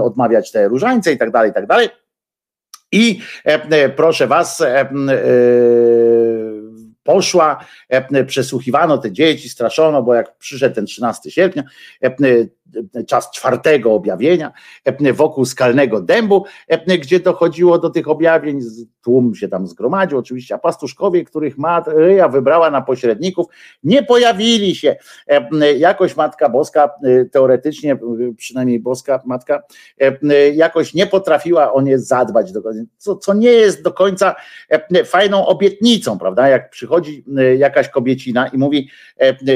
odmawiać 0.03 0.53
te 0.53 0.69
różańce 0.69 1.13
i 1.13 1.19
tak 1.19 1.31
dalej, 1.31 1.51
i 1.51 1.55
tak 1.55 1.67
dalej. 1.67 1.89
I 2.93 3.21
proszę 3.97 4.27
was, 4.27 4.63
poszła, 7.03 7.65
przesłuchiwano 8.27 8.99
te 8.99 9.13
dzieci, 9.13 9.49
straszono, 9.49 10.03
bo 10.03 10.15
jak 10.15 10.39
przyszedł 10.39 10.75
ten 10.75 10.87
13 10.87 11.31
sierpnia, 11.31 11.63
czas 13.07 13.31
czwartego 13.31 13.93
objawienia 13.93 14.53
wokół 15.13 15.45
skalnego 15.45 16.01
dębu, 16.01 16.45
gdzie 17.01 17.21
dochodziło 17.21 17.79
do 17.79 17.91
tych 17.91 18.09
objawień, 18.09 18.61
tłum 19.03 19.35
się 19.35 19.49
tam 19.49 19.67
zgromadził 19.67 20.19
oczywiście, 20.19 20.55
a 20.55 20.59
pastuszkowie, 20.59 21.25
których 21.25 21.59
Maryja 21.59 22.29
wybrała 22.29 22.71
na 22.71 22.83
pośredników, 22.83 23.47
nie 23.83 24.03
pojawili 24.03 24.75
się. 24.75 24.97
Jakoś 25.79 26.17
Matka 26.17 26.49
Boska, 26.49 26.91
teoretycznie, 27.33 27.99
przynajmniej 28.37 28.81
Boska 28.81 29.23
Matka, 29.25 29.63
jakoś 30.55 30.95
nie 30.95 31.07
potrafiła 31.07 31.73
o 31.73 31.83
nie 31.83 31.99
zadbać, 31.99 32.53
co, 32.97 33.17
co 33.17 33.35
nie 33.35 33.51
jest 33.51 33.83
do 33.83 33.93
końca 33.93 34.35
fajną 35.05 35.47
obietnicą, 35.47 36.19
prawda? 36.19 36.49
Jak 36.49 36.71
przychodzi 36.71 37.25
jakaś 37.59 37.89
kobiecina 37.89 38.49
i 38.49 38.59
mówi, 38.59 38.89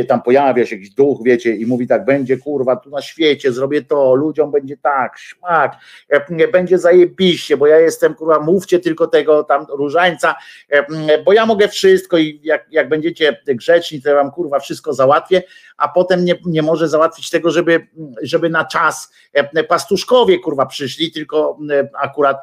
tam 0.09 0.23
pojawia 0.23 0.67
się 0.67 0.77
jakiś 0.77 0.91
duch, 0.91 1.19
wiecie, 1.25 1.57
i 1.57 1.67
mówi 1.67 1.87
tak, 1.87 2.05
będzie 2.05 2.37
kurwa, 2.37 2.77
tu 2.77 2.91
na 2.99 3.03
świecie, 3.03 3.53
zrobię 3.53 3.83
to, 3.83 4.15
ludziom 4.15 4.51
będzie 4.51 4.77
tak, 4.77 5.19
śmak, 5.19 5.77
e, 6.09 6.49
będzie 6.49 6.79
zajebiście, 6.79 7.57
bo 7.57 7.67
ja 7.67 7.79
jestem, 7.79 8.15
kurwa, 8.15 8.41
mówcie 8.41 8.79
tylko 8.79 9.07
tego 9.07 9.45
tam 9.45 9.67
różańca, 9.69 10.35
e, 10.69 11.23
bo 11.23 11.33
ja 11.33 11.47
mogę 11.47 11.69
wszystko 11.69 12.19
i 12.19 12.41
jak, 12.43 12.67
jak 12.71 12.89
będziecie 12.89 13.41
grzeczni, 13.47 14.03
to 14.03 14.09
ja 14.09 14.15
wam 14.15 14.31
kurwa 14.31 14.59
wszystko 14.59 14.93
załatwię, 14.93 15.43
a 15.77 15.89
potem 15.89 16.25
nie, 16.25 16.35
nie 16.45 16.63
może 16.63 16.89
załatwić 16.89 17.31
tego, 17.31 17.51
żeby, 17.51 17.87
żeby 18.23 18.51
na 18.51 18.65
czas 18.65 19.13
e, 19.33 19.65
pastuszkowie 19.65 20.39
kurwa 20.39 20.67
przyszli, 20.67 21.13
tylko 21.13 21.59
akurat 22.03 22.37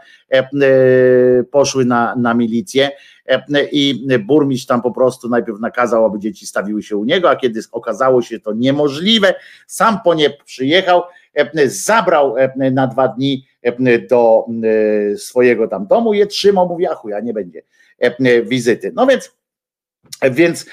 poszły 1.51 1.85
na, 1.85 2.15
na 2.15 2.33
milicję 2.33 2.91
i 3.71 4.07
burmistrz 4.19 4.65
tam 4.65 4.81
po 4.81 4.91
prostu 4.91 5.29
najpierw 5.29 5.59
nakazał, 5.59 6.05
aby 6.05 6.19
dzieci 6.19 6.47
stawiły 6.47 6.83
się 6.83 6.97
u 6.97 7.05
niego, 7.05 7.29
a 7.29 7.35
kiedy 7.35 7.61
okazało 7.71 8.21
się 8.21 8.39
to 8.39 8.53
niemożliwe, 8.53 9.35
sam 9.67 9.99
po 10.03 10.13
nie 10.13 10.29
przyjechał, 10.29 11.03
zabrał 11.65 12.35
na 12.71 12.87
dwa 12.87 13.07
dni 13.07 13.47
do 14.09 14.45
swojego 15.17 15.67
tam 15.67 15.87
domu, 15.87 16.13
je 16.13 16.27
trzymał, 16.27 16.67
mówi, 16.67 16.87
a 16.87 16.95
chuja, 16.95 17.19
nie 17.19 17.33
będzie 17.33 17.61
wizyty. 18.43 18.91
No 18.95 19.07
więc, 19.07 19.31
więc 20.31 20.65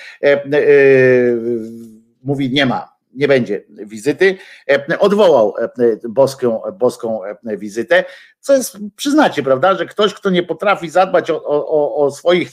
mówi, 2.22 2.50
nie 2.50 2.66
ma 2.66 2.91
nie 3.14 3.28
będzie 3.28 3.64
wizyty. 3.68 4.36
E, 4.70 4.98
odwołał 4.98 5.54
e, 5.58 5.98
boską, 6.08 6.62
boską 6.78 7.24
e, 7.24 7.56
wizytę, 7.56 8.04
co 8.40 8.54
jest, 8.54 8.78
przyznacie, 8.96 9.42
prawda, 9.42 9.74
że 9.74 9.86
ktoś, 9.86 10.14
kto 10.14 10.30
nie 10.30 10.42
potrafi 10.42 10.90
zadbać 10.90 11.30
o, 11.30 11.44
o, 11.44 11.96
o 11.96 12.10
swoich 12.10 12.52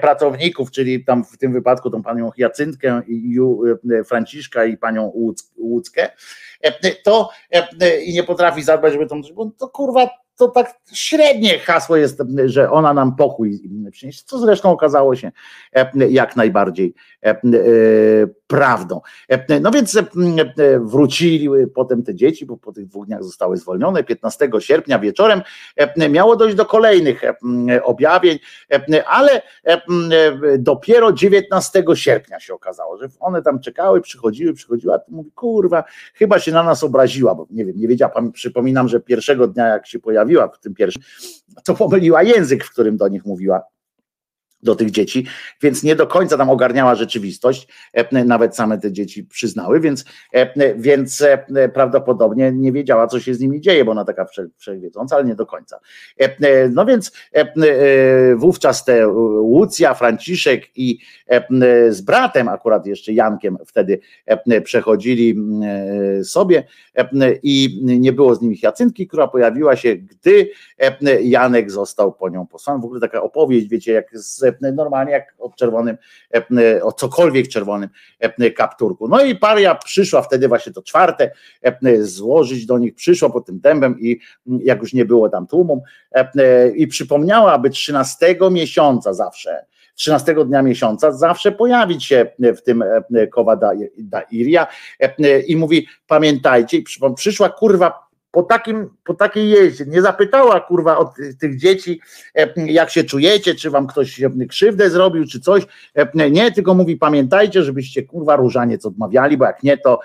pracowników, 0.00 0.70
czyli 0.70 1.04
tam 1.04 1.24
w 1.24 1.38
tym 1.38 1.52
wypadku 1.52 1.90
tą 1.90 2.02
panią 2.02 2.30
Jacyntkę, 2.36 3.02
Franciszka 4.06 4.64
i 4.64 4.76
panią 4.76 5.12
Łuckę, 5.56 6.08
to 7.04 7.30
i 8.04 8.12
nie 8.12 8.22
potrafi 8.22 8.62
zadbać, 8.62 8.92
żeby 8.92 9.06
tą, 9.06 9.20
bo 9.34 9.50
to 9.58 9.68
kurwa 9.68 10.10
to 10.36 10.48
tak 10.48 10.74
średnie 10.92 11.58
hasło 11.58 11.96
jest, 11.96 12.22
że 12.46 12.70
ona 12.70 12.94
nam 12.94 13.16
pokój 13.16 13.60
przyniesie, 13.90 14.22
co 14.26 14.38
zresztą 14.38 14.70
okazało 14.70 15.16
się 15.16 15.32
jak 16.10 16.36
najbardziej 16.36 16.94
prawdą. 18.46 19.00
No 19.60 19.70
więc 19.70 19.98
wróciły 20.80 21.66
potem 21.66 22.02
te 22.02 22.14
dzieci, 22.14 22.46
bo 22.46 22.56
po 22.56 22.72
tych 22.72 22.86
dwóch 22.86 23.06
dniach 23.06 23.24
zostały 23.24 23.56
zwolnione. 23.56 24.04
15 24.04 24.50
sierpnia 24.58 24.98
wieczorem 24.98 25.42
miało 26.10 26.36
dojść 26.36 26.56
do 26.56 26.66
kolejnych 26.66 27.22
objawień, 27.82 28.38
ale 29.06 29.42
dopiero 30.58 31.12
19 31.12 31.84
sierpnia 31.94 32.40
się 32.40 32.54
okazało, 32.54 32.98
że 32.98 33.08
one 33.20 33.42
tam 33.42 33.60
czekały, 33.60 34.00
przychodziły, 34.00 34.54
przychodziła, 34.54 34.94
a 34.94 34.98
mówi, 35.08 35.30
kurwa, 35.32 35.84
chyba 36.14 36.38
się 36.38 36.52
na 36.52 36.62
nas 36.62 36.84
obraziła, 36.84 37.34
bo 37.34 37.46
nie 37.50 37.64
wiem, 37.64 37.76
nie 37.76 37.88
wiedziała, 37.88 38.12
przypominam, 38.32 38.88
że 38.88 39.00
pierwszego 39.00 39.48
dnia 39.48 39.66
jak 39.66 39.86
się 39.86 39.98
pojawiła 39.98 40.48
w 40.48 40.58
tym 40.58 40.74
pierwszym, 40.74 41.02
to 41.64 41.74
pomyliła 41.74 42.22
język, 42.22 42.64
w 42.64 42.72
którym 42.72 42.96
do 42.96 43.08
nich 43.08 43.24
mówiła 43.24 43.62
do 44.62 44.76
tych 44.76 44.90
dzieci, 44.90 45.26
więc 45.62 45.82
nie 45.82 45.96
do 45.96 46.06
końca 46.06 46.36
tam 46.38 46.50
ogarniała 46.50 46.94
rzeczywistość, 46.94 47.68
e, 47.92 48.24
nawet 48.24 48.56
same 48.56 48.78
te 48.78 48.92
dzieci 48.92 49.24
przyznały, 49.24 49.80
więc, 49.80 50.04
e, 50.32 50.74
więc 50.74 51.22
e, 51.22 51.68
prawdopodobnie 51.68 52.52
nie 52.52 52.72
wiedziała, 52.72 53.06
co 53.06 53.20
się 53.20 53.34
z 53.34 53.40
nimi 53.40 53.60
dzieje, 53.60 53.84
bo 53.84 53.92
ona 53.92 54.04
taka 54.04 54.24
wsze- 54.24 54.48
wszechwiedząca, 54.56 55.16
ale 55.16 55.24
nie 55.24 55.34
do 55.34 55.46
końca. 55.46 55.78
No 56.70 56.86
więc 56.86 57.12
wówczas 58.36 58.84
te 58.84 59.08
Łucja, 59.40 59.94
Franciszek 59.94 60.62
i 60.76 60.98
z 61.88 62.00
bratem, 62.00 62.48
akurat 62.48 62.86
jeszcze 62.86 63.12
Jankiem 63.12 63.58
wtedy 63.66 64.00
przechodzili 64.64 65.36
sobie 66.22 66.64
i 67.42 67.80
nie 67.84 68.12
było 68.12 68.34
z 68.34 68.42
nimi 68.42 68.58
Jacynki, 68.62 69.06
która 69.06 69.28
pojawiła 69.28 69.76
się, 69.76 69.96
gdy 69.96 70.50
Janek 71.22 71.70
został 71.70 72.12
po 72.12 72.28
nią 72.28 72.46
posłany. 72.46 72.80
W 72.80 72.84
ogóle 72.84 73.00
taka 73.00 73.22
opowieść, 73.22 73.68
wiecie, 73.68 73.92
jak 73.92 74.18
z, 74.18 74.45
normalnie 74.60 75.12
jak 75.12 75.34
o 75.38 75.50
czerwonym, 75.50 75.96
e, 76.34 76.82
o 76.84 76.92
cokolwiek 76.92 77.48
czerwonym 77.48 77.88
e, 78.20 78.50
kapturku. 78.50 79.08
No 79.08 79.24
i 79.24 79.36
paria 79.36 79.74
przyszła 79.74 80.22
wtedy 80.22 80.48
właśnie 80.48 80.72
to 80.72 80.82
czwarte, 80.82 81.30
e, 81.62 82.02
złożyć 82.02 82.66
do 82.66 82.78
nich, 82.78 82.94
przyszła 82.94 83.30
pod 83.30 83.46
tym 83.46 83.60
dębem 83.60 84.00
i 84.00 84.18
jak 84.46 84.80
już 84.80 84.92
nie 84.92 85.04
było 85.04 85.28
tam 85.28 85.46
tłumom 85.46 85.80
e, 86.12 86.68
i 86.68 86.86
przypomniała, 86.86 87.52
aby 87.52 87.70
13 87.70 88.36
miesiąca 88.50 89.12
zawsze 89.12 89.66
13 89.96 90.34
dnia 90.46 90.62
miesiąca 90.62 91.12
zawsze 91.12 91.52
pojawić 91.52 92.04
się 92.04 92.26
w 92.38 92.62
tym 92.62 92.82
e, 92.82 93.26
Kowa 93.26 93.56
da, 93.56 93.70
da 93.98 94.20
Iria 94.20 94.66
e, 95.00 95.40
i 95.40 95.56
mówi 95.56 95.86
pamiętajcie, 96.06 96.78
przyszła 97.16 97.48
kurwa 97.48 98.05
po, 98.36 98.42
takim, 98.42 98.88
po 99.04 99.14
takiej 99.14 99.50
jeździe, 99.50 99.84
nie 99.86 100.02
zapytała 100.02 100.60
kurwa 100.60 100.98
od 100.98 101.08
tych 101.40 101.58
dzieci 101.58 102.00
e, 102.34 102.66
jak 102.66 102.90
się 102.90 103.04
czujecie, 103.04 103.54
czy 103.54 103.70
wam 103.70 103.86
ktoś 103.86 104.22
e, 104.22 104.30
krzywdę 104.48 104.90
zrobił, 104.90 105.26
czy 105.26 105.40
coś, 105.40 105.66
E, 105.96 106.30
nie, 106.30 106.52
tylko 106.52 106.74
mówi 106.74 106.96
pamiętajcie, 106.96 107.62
żebyście 107.62 108.02
kurwa 108.02 108.36
różaniec 108.36 108.86
odmawiali, 108.86 109.36
bo 109.36 109.44
jak 109.44 109.62
nie 109.62 109.78
to 109.78 110.00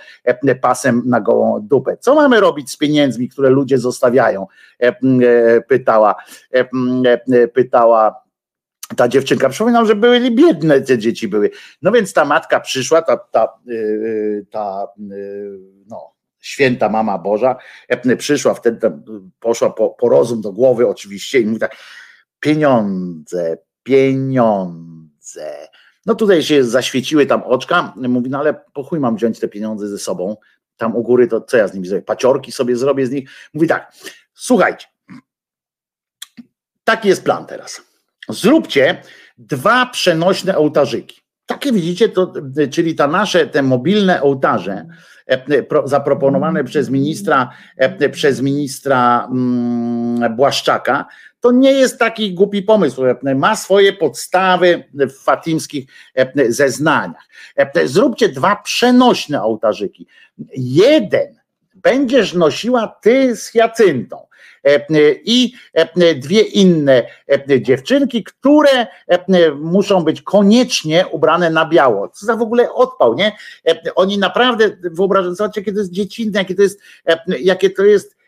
pasem 0.61 1.03
na 1.05 1.21
gołą 1.21 1.67
dupę. 1.67 1.97
Co 1.99 2.15
mamy 2.15 2.39
robić 2.39 2.71
z 2.71 2.77
pieniędzmi, 2.77 3.29
które 3.29 3.49
ludzie 3.49 3.77
zostawiają? 3.77 4.47
Pytała, 5.67 6.15
pytała 7.53 8.15
ta 8.97 9.07
dziewczynka. 9.07 9.49
Przypominam, 9.49 9.85
że 9.85 9.95
były 9.95 10.31
biedne 10.31 10.81
te 10.81 10.97
dzieci 10.97 11.27
były. 11.27 11.49
No 11.81 11.91
więc 11.91 12.13
ta 12.13 12.25
matka 12.25 12.59
przyszła, 12.59 13.01
ta, 13.01 13.17
ta, 13.17 13.47
ta 14.51 14.87
no, 14.97 15.15
święta 16.41 16.89
mama 16.89 17.17
Boża, 17.17 17.55
przyszła 18.17 18.53
wtedy, 18.53 18.79
tam, 18.79 19.03
poszła 19.39 19.69
po, 19.69 19.89
po 19.89 20.09
rozum 20.09 20.41
do 20.41 20.51
głowy 20.51 20.87
oczywiście 20.87 21.39
i 21.39 21.45
mówi 21.45 21.59
tak, 21.59 21.75
pieniądze, 22.39 23.57
pieniądze. 23.83 25.67
No 26.05 26.15
tutaj 26.15 26.43
się 26.43 26.63
zaświeciły 26.63 27.25
tam 27.25 27.43
oczka, 27.43 27.93
mówi, 27.95 28.29
no 28.29 28.39
ale 28.39 28.53
po 28.73 28.83
chuj 28.83 28.99
mam 28.99 29.15
wziąć 29.15 29.39
te 29.39 29.47
pieniądze 29.47 29.87
ze 29.87 29.97
sobą, 29.97 30.37
tam 30.77 30.95
u 30.95 31.03
góry 31.03 31.27
to 31.27 31.41
co 31.41 31.57
ja 31.57 31.67
z 31.67 31.73
nimi 31.73 31.87
zrobię, 31.87 32.03
paciorki 32.03 32.51
sobie 32.51 32.75
zrobię 32.75 33.05
z 33.05 33.11
nich. 33.11 33.29
Mówi 33.53 33.67
tak, 33.67 33.93
słuchajcie, 34.33 34.87
taki 36.83 37.07
jest 37.07 37.23
plan 37.23 37.45
teraz 37.45 37.91
zróbcie 38.29 39.01
dwa 39.37 39.85
przenośne 39.85 40.57
ołtarzyki. 40.57 41.21
Takie 41.45 41.71
widzicie, 41.71 42.09
to, 42.09 42.33
czyli 42.71 42.95
ta 42.95 43.07
nasze, 43.07 43.47
te 43.47 43.61
mobilne 43.61 44.21
ołtarze 44.21 44.87
zaproponowane 45.85 46.63
przez 46.63 46.89
ministra, 46.89 47.49
e, 47.77 48.09
przez 48.09 48.41
ministra 48.41 49.27
mm, 49.31 50.35
Błaszczaka, 50.35 51.05
to 51.39 51.51
nie 51.51 51.71
jest 51.71 51.99
taki 51.99 52.33
głupi 52.33 52.61
pomysł. 52.61 53.05
E, 53.05 53.35
Ma 53.35 53.55
swoje 53.55 53.93
podstawy 53.93 54.83
w 54.93 55.23
fatimskich 55.23 55.85
e, 56.15 56.51
zeznaniach. 56.51 57.27
E, 57.55 57.87
Zróbcie 57.87 58.29
dwa 58.29 58.55
przenośne 58.55 59.43
ołtarzyki. 59.43 60.07
Jeden 60.57 61.40
będziesz 61.83 62.33
nosiła 62.33 62.87
ty 63.01 63.35
z 63.35 63.53
Jacyntą 63.53 64.27
e, 64.63 64.85
i 65.23 65.53
e, 65.73 66.15
dwie 66.15 66.41
inne 66.41 67.03
e, 67.27 67.61
dziewczynki, 67.61 68.23
które 68.23 68.87
muszą 69.55 70.03
być 70.03 70.21
koniecznie 70.21 71.07
ubrane 71.07 71.49
na 71.49 71.65
biało. 71.65 72.09
Co 72.09 72.25
za 72.25 72.35
w 72.35 72.41
ogóle 72.41 72.73
odpał, 72.73 73.13
nie? 73.13 73.31
Oni 73.95 74.17
naprawdę, 74.17 74.69
wyobrażacie 74.83 75.61
jakie 75.61 75.73
to 75.73 75.79
jest 75.79 75.91
dziecinne, 75.91 76.39
jakie 76.39 76.55
to 76.55 76.61
jest, 76.61 76.79
jakie 77.27 77.69
to 77.69 77.83
jest 77.83 78.20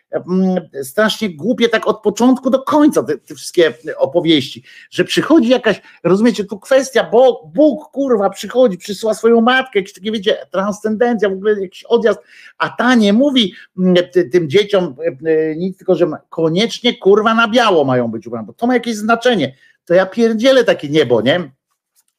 strasznie 0.82 1.36
głupie 1.36 1.68
tak 1.68 1.86
od 1.86 2.02
początku 2.02 2.50
do 2.50 2.62
końca 2.62 3.02
te, 3.02 3.18
te 3.18 3.34
wszystkie 3.34 3.74
opowieści, 3.96 4.62
że 4.90 5.04
przychodzi 5.04 5.48
jakaś, 5.48 5.82
rozumiecie, 6.04 6.44
tu 6.44 6.58
kwestia, 6.58 7.08
bo 7.12 7.50
Bóg 7.54 7.90
kurwa 7.90 8.30
przychodzi, 8.30 8.78
przysyła 8.78 9.14
swoją 9.14 9.40
matkę, 9.40 9.78
jakieś 9.78 9.92
takie 9.92 10.12
wiecie, 10.12 10.36
transcendencja, 10.50 11.28
w 11.28 11.32
ogóle 11.32 11.60
jakiś 11.60 11.84
odjazd, 11.84 12.20
a 12.58 12.68
ta 12.68 12.94
nie 12.94 13.12
mówi 13.12 13.54
mm, 13.78 13.94
ty- 14.12 14.24
tym 14.28 14.50
dzieciom 14.50 14.96
e, 14.98 15.30
e, 15.30 15.56
nic, 15.56 15.78
tylko 15.78 15.94
że 15.94 16.06
koniecznie 16.28 16.98
kurwa 16.98 17.34
na 17.34 17.48
biało 17.48 17.84
mają 17.84 18.08
być 18.08 18.26
ubrane, 18.26 18.46
bo 18.46 18.52
to 18.52 18.66
ma 18.66 18.74
jakieś 18.74 18.96
znaczenie. 18.96 19.54
To 19.84 19.94
ja 19.94 20.06
pierdzielę 20.06 20.64
takie 20.64 20.88
niebo, 20.88 21.20
nie? 21.20 21.50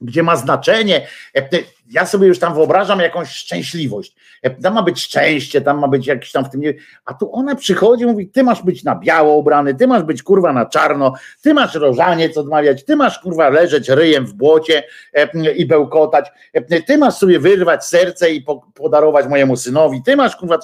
Gdzie 0.01 0.23
ma 0.23 0.35
znaczenie. 0.35 1.07
Ja 1.89 2.05
sobie 2.05 2.27
już 2.27 2.39
tam 2.39 2.53
wyobrażam 2.53 2.99
jakąś 2.99 3.30
szczęśliwość. 3.30 4.15
E, 4.41 4.49
Tam 4.49 4.73
ma 4.73 4.83
być 4.83 5.01
szczęście, 5.01 5.61
tam 5.61 5.80
ma 5.80 5.88
być 5.88 6.07
jakiś 6.07 6.31
tam 6.31 6.45
w 6.45 6.49
tym. 6.49 6.61
A 7.05 7.14
tu 7.14 7.35
ona 7.35 7.55
przychodzi 7.55 8.05
mówi: 8.05 8.27
Ty 8.27 8.43
masz 8.43 8.64
być 8.64 8.83
na 8.83 8.95
biało 8.95 9.35
ubrany, 9.35 9.75
ty 9.75 9.88
masz 9.88 10.03
być 10.03 10.23
kurwa 10.23 10.53
na 10.53 10.65
czarno, 10.65 11.14
ty 11.41 11.53
masz 11.53 11.75
rożaniec 11.75 12.38
odmawiać, 12.38 12.85
ty 12.85 12.95
masz 12.95 13.19
kurwa 13.19 13.49
leżeć 13.49 13.89
ryjem 13.89 14.25
w 14.25 14.33
błocie 14.33 14.83
e, 15.14 15.51
i 15.53 15.65
bełkotać, 15.65 16.31
e, 16.53 16.81
ty 16.81 16.97
masz 16.97 17.14
sobie 17.14 17.39
wyrwać 17.39 17.85
serce 17.85 18.31
i 18.31 18.41
po, 18.41 18.67
podarować 18.73 19.27
mojemu 19.27 19.57
synowi, 19.57 20.03
ty 20.03 20.15
masz 20.15 20.35
kurwa. 20.35 20.59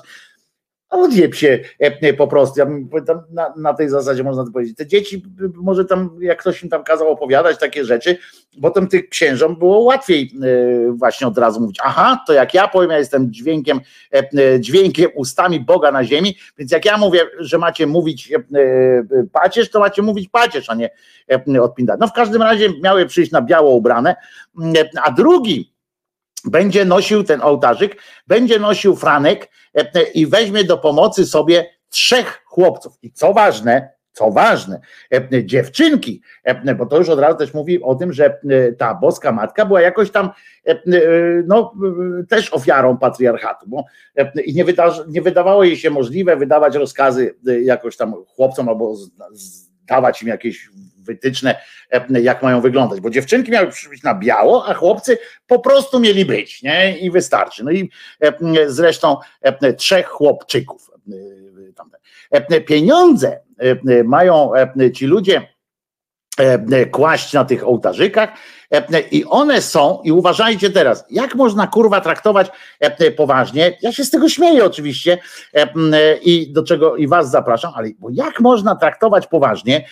Odjeb 0.91 1.35
się 1.35 1.59
e, 1.79 2.13
po 2.13 2.27
prostu. 2.27 2.59
Ja 2.59 2.65
bym 2.65 2.89
na, 3.31 3.53
na 3.57 3.73
tej 3.73 3.89
zasadzie 3.89 4.23
można 4.23 4.45
to 4.45 4.51
powiedzieć. 4.51 4.77
Te 4.77 4.87
dzieci, 4.87 5.23
może 5.55 5.85
tam, 5.85 6.17
jak 6.21 6.39
ktoś 6.39 6.63
im 6.63 6.69
tam 6.69 6.83
kazał 6.83 7.09
opowiadać 7.09 7.59
takie 7.59 7.85
rzeczy, 7.85 8.17
potem 8.61 8.87
tych 8.87 9.09
księżom 9.09 9.55
było 9.55 9.79
łatwiej 9.79 10.31
e, 10.43 10.91
właśnie 10.91 11.27
od 11.27 11.37
razu 11.37 11.61
mówić, 11.61 11.77
aha, 11.83 12.23
to 12.27 12.33
jak 12.33 12.53
ja 12.53 12.67
powiem, 12.67 12.91
ja 12.91 12.97
jestem 12.97 13.33
dźwiękiem, 13.33 13.79
e, 14.13 14.17
e, 14.17 14.59
dźwiękiem 14.59 15.09
ustami 15.15 15.59
Boga 15.59 15.91
na 15.91 16.03
ziemi, 16.03 16.37
więc 16.57 16.71
jak 16.71 16.85
ja 16.85 16.97
mówię, 16.97 17.21
że 17.39 17.57
macie 17.57 17.87
mówić 17.87 18.31
e, 18.31 18.37
e, 18.37 19.03
pacierz, 19.31 19.69
to 19.69 19.79
macie 19.79 20.01
mówić 20.01 20.29
pacierz, 20.29 20.69
a 20.69 20.75
nie 20.75 20.89
e, 21.55 21.61
odpindać. 21.61 21.99
No 21.99 22.07
w 22.07 22.13
każdym 22.13 22.41
razie 22.41 22.69
miały 22.83 23.05
przyjść 23.05 23.31
na 23.31 23.41
biało 23.41 23.71
ubrane, 23.71 24.15
e, 24.75 24.89
a 25.03 25.11
drugi 25.11 25.70
będzie 26.45 26.85
nosił 26.85 27.23
ten 27.23 27.41
ołtarzyk, 27.41 27.97
będzie 28.27 28.59
nosił 28.59 28.95
Franek 28.95 29.49
e, 29.77 29.79
e, 29.95 30.03
i 30.03 30.27
weźmie 30.27 30.63
do 30.63 30.77
pomocy 30.77 31.25
sobie 31.25 31.69
trzech 31.89 32.41
chłopców. 32.45 32.93
I 33.01 33.11
co 33.11 33.33
ważne, 33.33 33.89
co 34.11 34.31
ważne, 34.31 34.79
e, 35.13 35.45
dziewczynki, 35.45 36.21
bo 36.77 36.85
to 36.85 36.97
już 36.97 37.09
od 37.09 37.19
razu 37.19 37.37
też 37.37 37.53
mówi 37.53 37.83
o 37.83 37.95
tym, 37.95 38.13
że 38.13 38.39
ta 38.77 38.95
boska 38.95 39.31
matka 39.31 39.65
była 39.65 39.81
jakoś 39.81 40.11
tam 40.11 40.29
no, 41.45 41.73
też 42.29 42.53
ofiarą 42.53 42.97
patriarchatu, 42.97 43.65
bo 43.69 43.85
i 44.45 44.53
nie, 44.53 44.65
wyda, 44.65 44.93
nie 45.07 45.21
wydawało 45.21 45.63
jej 45.63 45.77
się 45.77 45.89
możliwe 45.89 46.35
wydawać 46.35 46.75
rozkazy 46.75 47.35
jakoś 47.63 47.97
tam 47.97 48.13
chłopcom 48.27 48.69
albo 48.69 48.95
dawać 49.87 50.21
im 50.21 50.27
jakieś 50.27 50.69
wytyczne, 51.01 51.55
e, 51.91 52.21
jak 52.21 52.43
mają 52.43 52.61
wyglądać, 52.61 52.99
bo 52.99 53.09
dziewczynki 53.09 53.51
miały 53.51 53.67
być 53.89 54.03
na 54.03 54.15
biało, 54.15 54.67
a 54.67 54.73
chłopcy 54.73 55.17
po 55.47 55.59
prostu 55.59 55.99
mieli 55.99 56.25
być, 56.25 56.63
nie? 56.63 56.97
I 56.97 57.11
wystarczy. 57.11 57.63
No 57.63 57.71
i 57.71 57.91
e, 58.19 58.33
zresztą 58.67 59.17
e, 59.41 59.73
trzech 59.73 60.07
chłopczyków. 60.07 60.91
Pieniądze 62.65 63.39
mają 64.03 64.51
ci 64.93 65.05
ludzie 65.05 65.47
kłaść 66.91 67.33
na 67.33 67.45
tych 67.45 67.67
ołtarzykach. 67.67 68.29
E, 68.71 68.99
i 68.99 69.25
one 69.25 69.61
są, 69.61 70.01
i 70.03 70.11
uważajcie 70.11 70.69
teraz, 70.69 71.05
jak 71.09 71.35
można 71.35 71.67
kurwa 71.67 72.01
traktować 72.01 72.51
e, 72.79 73.11
poważnie, 73.11 73.77
ja 73.81 73.91
się 73.91 74.05
z 74.05 74.09
tego 74.09 74.29
śmieję 74.29 74.65
oczywiście 74.65 75.17
e, 75.53 75.67
i 76.17 76.51
do 76.51 76.63
czego 76.63 76.95
i 76.95 77.07
was 77.07 77.31
zapraszam, 77.31 77.73
ale 77.75 77.89
jak 78.11 78.39
można 78.39 78.75
traktować 78.75 79.27
poważnie 79.27 79.85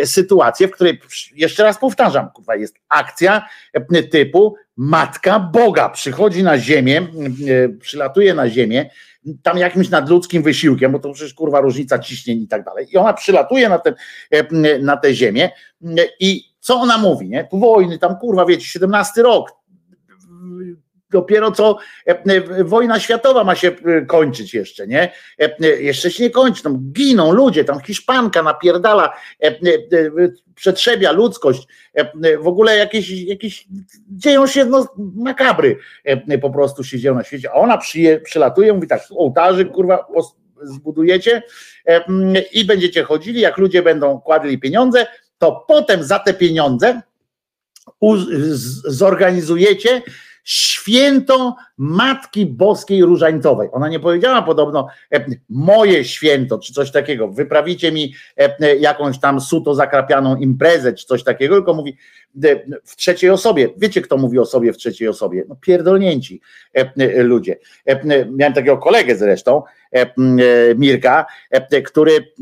e, 0.00 0.06
sytuację, 0.06 0.68
w 0.68 0.70
której, 0.70 1.00
jeszcze 1.34 1.62
raz 1.62 1.78
powtarzam, 1.78 2.30
kurwa, 2.30 2.56
jest 2.56 2.76
akcja 2.88 3.48
e, 3.72 4.02
typu 4.02 4.56
Matka 4.76 5.40
Boga 5.40 5.88
przychodzi 5.88 6.42
na 6.42 6.58
ziemię, 6.58 7.06
e, 7.48 7.68
przylatuje 7.68 8.34
na 8.34 8.48
ziemię, 8.48 8.90
tam 9.42 9.58
jakimś 9.58 9.90
nadludzkim 9.90 10.42
wysiłkiem, 10.42 10.92
bo 10.92 10.98
to 10.98 11.12
przecież 11.12 11.34
kurwa 11.34 11.60
różnica 11.60 11.98
ciśnień 11.98 12.42
i 12.42 12.48
tak 12.48 12.64
dalej. 12.64 12.86
I 12.92 12.96
ona 12.96 13.12
przylatuje 13.12 13.68
na, 13.68 13.78
ten, 13.78 13.94
e, 14.30 14.78
na 14.78 14.96
tę 14.96 15.14
ziemię 15.14 15.50
i 16.20 16.44
co 16.60 16.80
ona 16.80 16.98
mówi, 16.98 17.28
nie? 17.28 17.44
Tu 17.44 17.58
wojny, 17.58 17.98
tam 17.98 18.16
kurwa, 18.16 18.46
wiecie, 18.46 18.64
17 18.64 19.22
rok. 19.22 19.52
Dopiero 21.14 21.50
co 21.50 21.78
e, 22.06 22.10
e, 22.10 22.64
wojna 22.64 23.00
światowa 23.00 23.44
ma 23.44 23.54
się 23.54 23.68
e, 23.68 24.02
kończyć 24.06 24.54
jeszcze, 24.54 24.86
nie? 24.86 25.12
Jeszcze 25.60 26.10
się 26.10 26.22
nie 26.22 26.30
kończy, 26.30 26.62
tam 26.62 26.92
giną 26.92 27.32
ludzie, 27.32 27.64
tam 27.64 27.80
Hiszpanka 27.80 28.42
napierdala, 28.42 29.16
przetrzebia 30.54 31.12
ludzkość, 31.12 31.66
w 32.40 32.46
ogóle 32.46 32.76
jakieś, 32.76 33.10
jakieś 33.10 33.66
dzieją 34.08 34.46
się 34.46 34.64
no, 34.64 34.88
makabry 35.16 35.78
po 36.42 36.50
prostu 36.50 36.84
się 36.84 36.98
dzieją 36.98 37.14
na 37.14 37.24
świecie, 37.24 37.50
a 37.50 37.54
ona 37.54 37.78
przyje, 37.78 38.20
przylatuje, 38.20 38.72
mówi 38.72 38.88
tak, 38.88 39.02
ołtarzyk 39.10 39.70
kurwa 39.70 40.06
zbudujecie 40.62 41.42
i 42.52 42.64
będziecie 42.64 43.02
chodzili, 43.02 43.40
jak 43.40 43.58
ludzie 43.58 43.82
będą 43.82 44.20
kładli 44.20 44.58
pieniądze, 44.58 45.06
to 45.38 45.64
potem 45.68 46.04
za 46.04 46.18
te 46.18 46.34
pieniądze 46.34 47.00
zorganizujecie 48.84 50.02
święto 50.44 51.56
Matki 51.78 52.46
Boskiej 52.46 53.04
Różańcowej. 53.04 53.68
Ona 53.72 53.88
nie 53.88 54.00
powiedziała 54.00 54.42
podobno 54.42 54.88
e, 55.12 55.24
moje 55.48 56.04
święto, 56.04 56.58
czy 56.58 56.72
coś 56.72 56.90
takiego. 56.90 57.28
Wyprawicie 57.28 57.92
mi 57.92 58.14
e, 58.38 58.56
e, 58.60 58.76
jakąś 58.76 59.20
tam 59.20 59.40
suto 59.40 59.74
zakrapianą 59.74 60.36
imprezę, 60.36 60.92
czy 60.92 61.06
coś 61.06 61.24
takiego, 61.24 61.54
tylko 61.54 61.74
mówi 61.74 61.96
w 62.84 62.96
trzeciej 62.96 63.30
osobie. 63.30 63.68
Wiecie, 63.76 64.02
kto 64.02 64.16
mówi 64.16 64.38
o 64.38 64.46
sobie 64.46 64.72
w 64.72 64.76
trzeciej 64.76 65.08
osobie? 65.08 65.44
No 65.48 65.56
pierdolnięci 65.56 66.40
ludzie. 67.16 67.58
Miałem 68.30 68.54
takiego 68.54 68.78
kolegę 68.78 69.16
zresztą, 69.16 69.62
Mirka, 70.76 71.26
który 71.84 72.32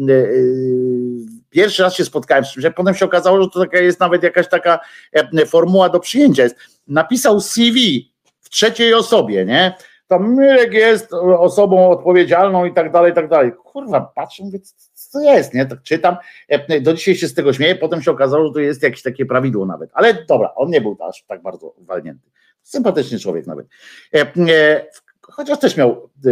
pierwszy 1.53 1.83
raz 1.83 1.95
się 1.95 2.05
spotkałem 2.05 2.45
z 2.45 2.53
czymś, 2.53 2.67
potem 2.77 2.95
się 2.95 3.05
okazało, 3.05 3.43
że 3.43 3.49
to 3.49 3.61
taka 3.61 3.79
jest 3.79 4.01
nawet 4.01 4.23
jakaś 4.23 4.49
taka 4.49 4.81
e, 5.13 5.47
formuła 5.47 5.89
do 5.89 6.01
przyjęcia 6.01 6.43
jest. 6.43 6.57
Napisał 6.87 7.41
CV 7.41 8.11
w 8.41 8.51
trzeciej 8.51 8.95
osobie, 8.95 9.45
nie? 9.45 9.75
Tam 10.07 10.37
Mirek 10.37 10.73
jest 10.73 11.13
osobą 11.39 11.91
odpowiedzialną 11.91 12.65
i 12.65 12.75
tak 12.75 12.93
dalej, 12.93 13.13
i 13.13 13.15
tak 13.15 13.29
dalej. 13.29 13.53
Kurwa, 13.65 14.13
patrzę, 14.15 14.45
mówię, 14.45 14.59
co 14.95 15.19
to 15.19 15.21
jest, 15.21 15.55
nie? 15.55 15.67
Tak 15.67 15.83
czytam, 15.83 16.17
e, 16.49 16.81
do 16.81 16.95
dzisiaj 16.95 17.17
się 17.17 17.29
z 17.29 17.35
tego 17.35 17.53
śmieję, 17.53 17.75
potem 17.75 18.03
się 18.03 18.11
okazało, 18.11 18.47
że 18.47 18.53
to 18.53 18.61
jest 18.61 18.83
jakieś 18.83 19.03
takie 19.03 19.27
prawidło 19.27 19.67
nawet. 19.67 19.91
Ale 19.93 20.25
dobra, 20.29 20.55
on 20.55 20.71
nie 20.71 20.81
był 20.81 20.97
aż 21.09 21.25
tak 21.25 21.43
bardzo 21.43 21.75
walnięty. 21.79 22.31
Sympatyczny 22.63 23.19
człowiek 23.19 23.47
nawet. 23.47 23.67
E, 24.15 24.21
e, 24.21 24.87
Chociaż 25.23 25.59
też 25.59 25.77
miał 25.77 26.11
e, 26.27 26.31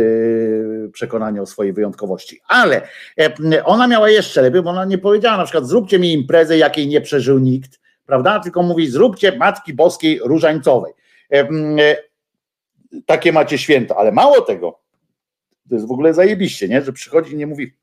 przekonanie 0.89 1.43
o 1.43 1.47
swojej 1.47 1.73
wyjątkowości. 1.73 2.41
Ale 2.49 2.89
e, 3.19 3.65
ona 3.65 3.87
miała 3.87 4.11
jeszcze 4.11 4.43
lepiej, 4.43 4.63
bo 4.63 4.71
ona 4.71 4.85
nie 4.85 4.99
powiedziała 4.99 5.37
na 5.37 5.45
przykład 5.45 5.67
zróbcie 5.67 5.99
mi 5.99 6.13
imprezę, 6.13 6.59
jakiej 6.59 6.89
nie 6.89 7.01
przeżył 7.01 7.39
nikt, 7.39 7.81
prawda? 8.07 8.41
Tylko 8.41 8.63
mówi 8.63 8.91
zróbcie 8.91 9.37
Matki 9.37 9.75
Boskiej 9.75 10.21
Różańcowej. 10.25 10.93
E, 11.33 11.37
e, 11.39 11.97
Takie 13.07 13.33
macie 13.33 13.59
święto, 13.59 13.99
ale 13.99 14.13
mało 14.13 14.41
tego, 14.41 14.81
to 15.69 15.75
jest 15.75 15.87
w 15.87 15.93
ogóle 15.93 16.15
zajebiście, 16.15 16.69
nie? 16.69 16.83
że 16.83 16.93
przychodzi 16.93 17.33
i 17.33 17.37
nie 17.37 17.47
mówi 17.47 17.81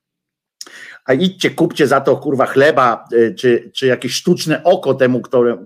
a 1.07 1.13
idźcie, 1.13 1.49
kupcie 1.49 1.87
za 1.87 2.01
to 2.01 2.17
kurwa 2.17 2.45
chleba, 2.45 3.05
y, 3.13 3.35
czy, 3.35 3.71
czy 3.73 3.87
jakieś 3.87 4.13
sztuczne 4.13 4.63
oko 4.63 4.93
temu, 4.93 5.21
które 5.21 5.53
y, 5.53 5.65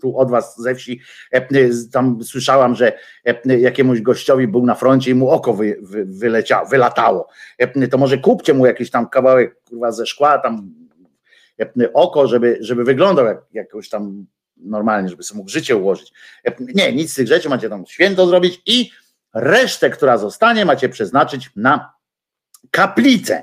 tu 0.00 0.18
od 0.18 0.30
was 0.30 0.56
ze 0.58 0.74
wsi, 0.74 1.00
e, 1.32 1.48
y, 1.56 1.70
tam 1.92 2.24
słyszałam, 2.24 2.74
że 2.74 2.92
e, 3.24 3.58
jakiemuś 3.58 4.00
gościowi 4.00 4.48
był 4.48 4.66
na 4.66 4.74
froncie 4.74 5.10
i 5.10 5.14
mu 5.14 5.30
oko 5.30 5.54
wy, 5.54 5.78
wy, 5.82 6.04
wyleciało, 6.04 6.68
wylatało. 6.68 7.28
E, 7.58 7.88
To 7.88 7.98
może 7.98 8.18
kupcie 8.18 8.54
mu 8.54 8.66
jakiś 8.66 8.90
tam 8.90 9.08
kawałek 9.08 9.62
kurwa 9.68 9.92
ze 9.92 10.06
szkła, 10.06 10.38
tam 10.38 10.74
oko, 11.92 12.28
żeby, 12.28 12.58
żeby 12.60 12.84
wyglądał 12.84 13.26
jak, 13.26 13.38
jakoś 13.52 13.88
tam 13.88 14.26
normalnie, 14.56 15.08
żeby 15.08 15.22
sobie 15.22 15.38
mógł 15.38 15.50
życie 15.50 15.76
ułożyć. 15.76 16.12
Nie, 16.60 16.92
nic 16.92 17.12
z 17.12 17.14
tych 17.14 17.28
rzeczy 17.28 17.48
macie 17.48 17.68
tam 17.68 17.86
święto 17.86 18.26
zrobić 18.26 18.62
i 18.66 18.90
resztę, 19.34 19.90
która 19.90 20.18
zostanie, 20.18 20.64
macie 20.64 20.88
przeznaczyć 20.88 21.50
na 21.56 21.92
kaplicę, 22.70 23.42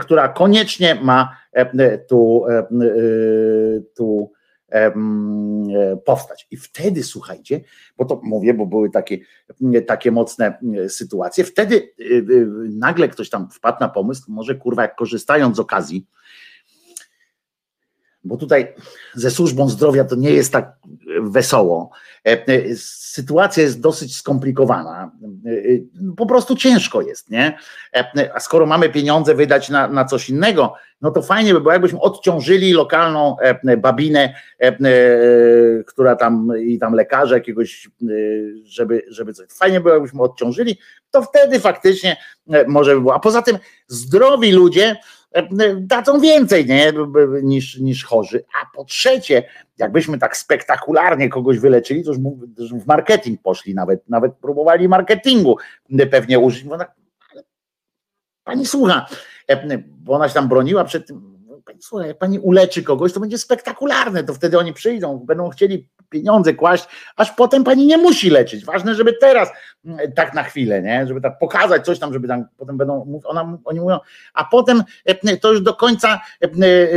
która 0.00 0.28
koniecznie 0.28 0.94
ma 0.94 1.36
tu, 2.08 2.44
tu 3.96 4.32
powstać. 6.04 6.46
I 6.50 6.56
wtedy, 6.56 7.02
słuchajcie, 7.02 7.60
bo 7.96 8.04
to 8.04 8.20
mówię, 8.24 8.54
bo 8.54 8.66
były 8.66 8.90
takie, 8.90 9.18
takie 9.86 10.10
mocne 10.10 10.58
e, 10.84 10.88
sytuacje, 10.88 11.44
wtedy 11.44 11.76
e, 11.76 12.04
e, 12.04 12.22
nagle 12.70 13.08
ktoś 13.08 13.30
tam 13.30 13.50
wpadł 13.50 13.80
na 13.80 13.88
pomysł, 13.88 14.22
może 14.28 14.54
kurwa, 14.54 14.82
jak 14.82 14.96
korzystając 14.96 15.56
z 15.56 15.60
okazji, 15.60 16.06
bo 18.24 18.36
tutaj 18.36 18.74
ze 19.14 19.30
służbą 19.30 19.68
zdrowia 19.68 20.04
to 20.04 20.16
nie 20.16 20.30
jest 20.30 20.52
tak 20.52 20.72
wesoło. 21.22 21.90
E, 22.26 22.48
e, 22.48 22.76
Sytuacja 23.14 23.62
jest 23.62 23.80
dosyć 23.80 24.16
skomplikowana. 24.16 25.10
E, 25.46 25.50
Po 26.16 26.26
prostu 26.26 26.56
ciężko 26.56 27.02
jest, 27.02 27.30
nie? 27.30 27.58
A 28.34 28.40
skoro 28.40 28.66
mamy 28.66 28.88
pieniądze 28.88 29.34
wydać 29.34 29.68
na, 29.68 29.88
na 29.88 30.04
coś 30.04 30.30
innego, 30.30 30.74
no 31.00 31.10
to 31.10 31.22
fajnie 31.22 31.54
by 31.54 31.60
było, 31.60 31.72
jakbyśmy 31.72 32.00
odciążyli 32.00 32.72
lokalną 32.72 33.36
babinę, 33.78 34.34
która 35.86 36.16
tam 36.16 36.52
i 36.60 36.78
tam 36.78 36.94
lekarza 36.94 37.34
jakiegoś, 37.34 37.90
żeby, 38.64 39.02
żeby 39.08 39.32
coś. 39.32 39.48
Fajnie 39.50 39.80
było, 39.80 39.94
jakbyśmy 39.94 40.22
odciążyli, 40.22 40.78
to 41.10 41.22
wtedy 41.22 41.60
faktycznie 41.60 42.16
może 42.66 42.94
by 42.94 43.00
było. 43.00 43.14
A 43.14 43.20
poza 43.20 43.42
tym 43.42 43.58
zdrowi 43.88 44.52
ludzie 44.52 44.96
dadzą 45.76 46.20
więcej 46.20 46.66
nie? 46.66 46.92
Niż, 47.42 47.78
niż 47.78 48.04
chorzy. 48.04 48.44
A 48.62 48.76
po 48.76 48.84
trzecie, 48.84 49.42
jakbyśmy 49.78 50.18
tak 50.18 50.36
spektakularnie 50.36 51.28
kogoś 51.28 51.58
wyleczyli, 51.58 52.04
to 52.04 52.12
już 52.58 52.72
w 52.72 52.86
marketing 52.86 53.42
poszli 53.42 53.74
nawet, 53.74 54.08
nawet 54.08 54.34
próbowali 54.34 54.88
marketingu 54.88 55.56
pewnie 56.10 56.38
użyć. 56.38 56.64
Ale 56.72 56.86
Pani 58.44 58.66
słucha, 58.66 59.06
e, 59.48 59.78
bo 59.78 60.12
ona 60.12 60.28
się 60.28 60.34
tam 60.34 60.48
broniła 60.48 60.84
przed 60.84 61.06
tym. 61.06 61.33
Pani 61.64 61.82
słucha, 61.82 62.06
jak 62.06 62.18
pani 62.18 62.38
uleczy 62.38 62.82
kogoś, 62.82 63.12
to 63.12 63.20
będzie 63.20 63.38
spektakularne, 63.38 64.24
to 64.24 64.34
wtedy 64.34 64.58
oni 64.58 64.72
przyjdą, 64.72 65.18
będą 65.18 65.50
chcieli 65.50 65.88
pieniądze 66.10 66.54
kłaść, 66.54 66.84
aż 67.16 67.32
potem 67.32 67.64
pani 67.64 67.86
nie 67.86 67.98
musi 67.98 68.30
leczyć. 68.30 68.64
Ważne, 68.64 68.94
żeby 68.94 69.12
teraz 69.12 69.48
mm, 69.84 70.12
tak 70.12 70.34
na 70.34 70.42
chwilę, 70.42 70.82
nie? 70.82 71.06
żeby 71.06 71.20
tak 71.20 71.38
pokazać 71.38 71.84
coś 71.84 71.98
tam, 71.98 72.12
żeby 72.12 72.28
tam 72.28 72.44
potem 72.56 72.76
będą, 72.76 73.20
ona, 73.24 73.58
oni 73.64 73.80
mówią, 73.80 73.98
a 74.34 74.44
potem 74.44 74.82
e, 75.04 75.36
to 75.36 75.52
już 75.52 75.62
do 75.62 75.74
końca 75.74 76.20
e, 76.42 76.48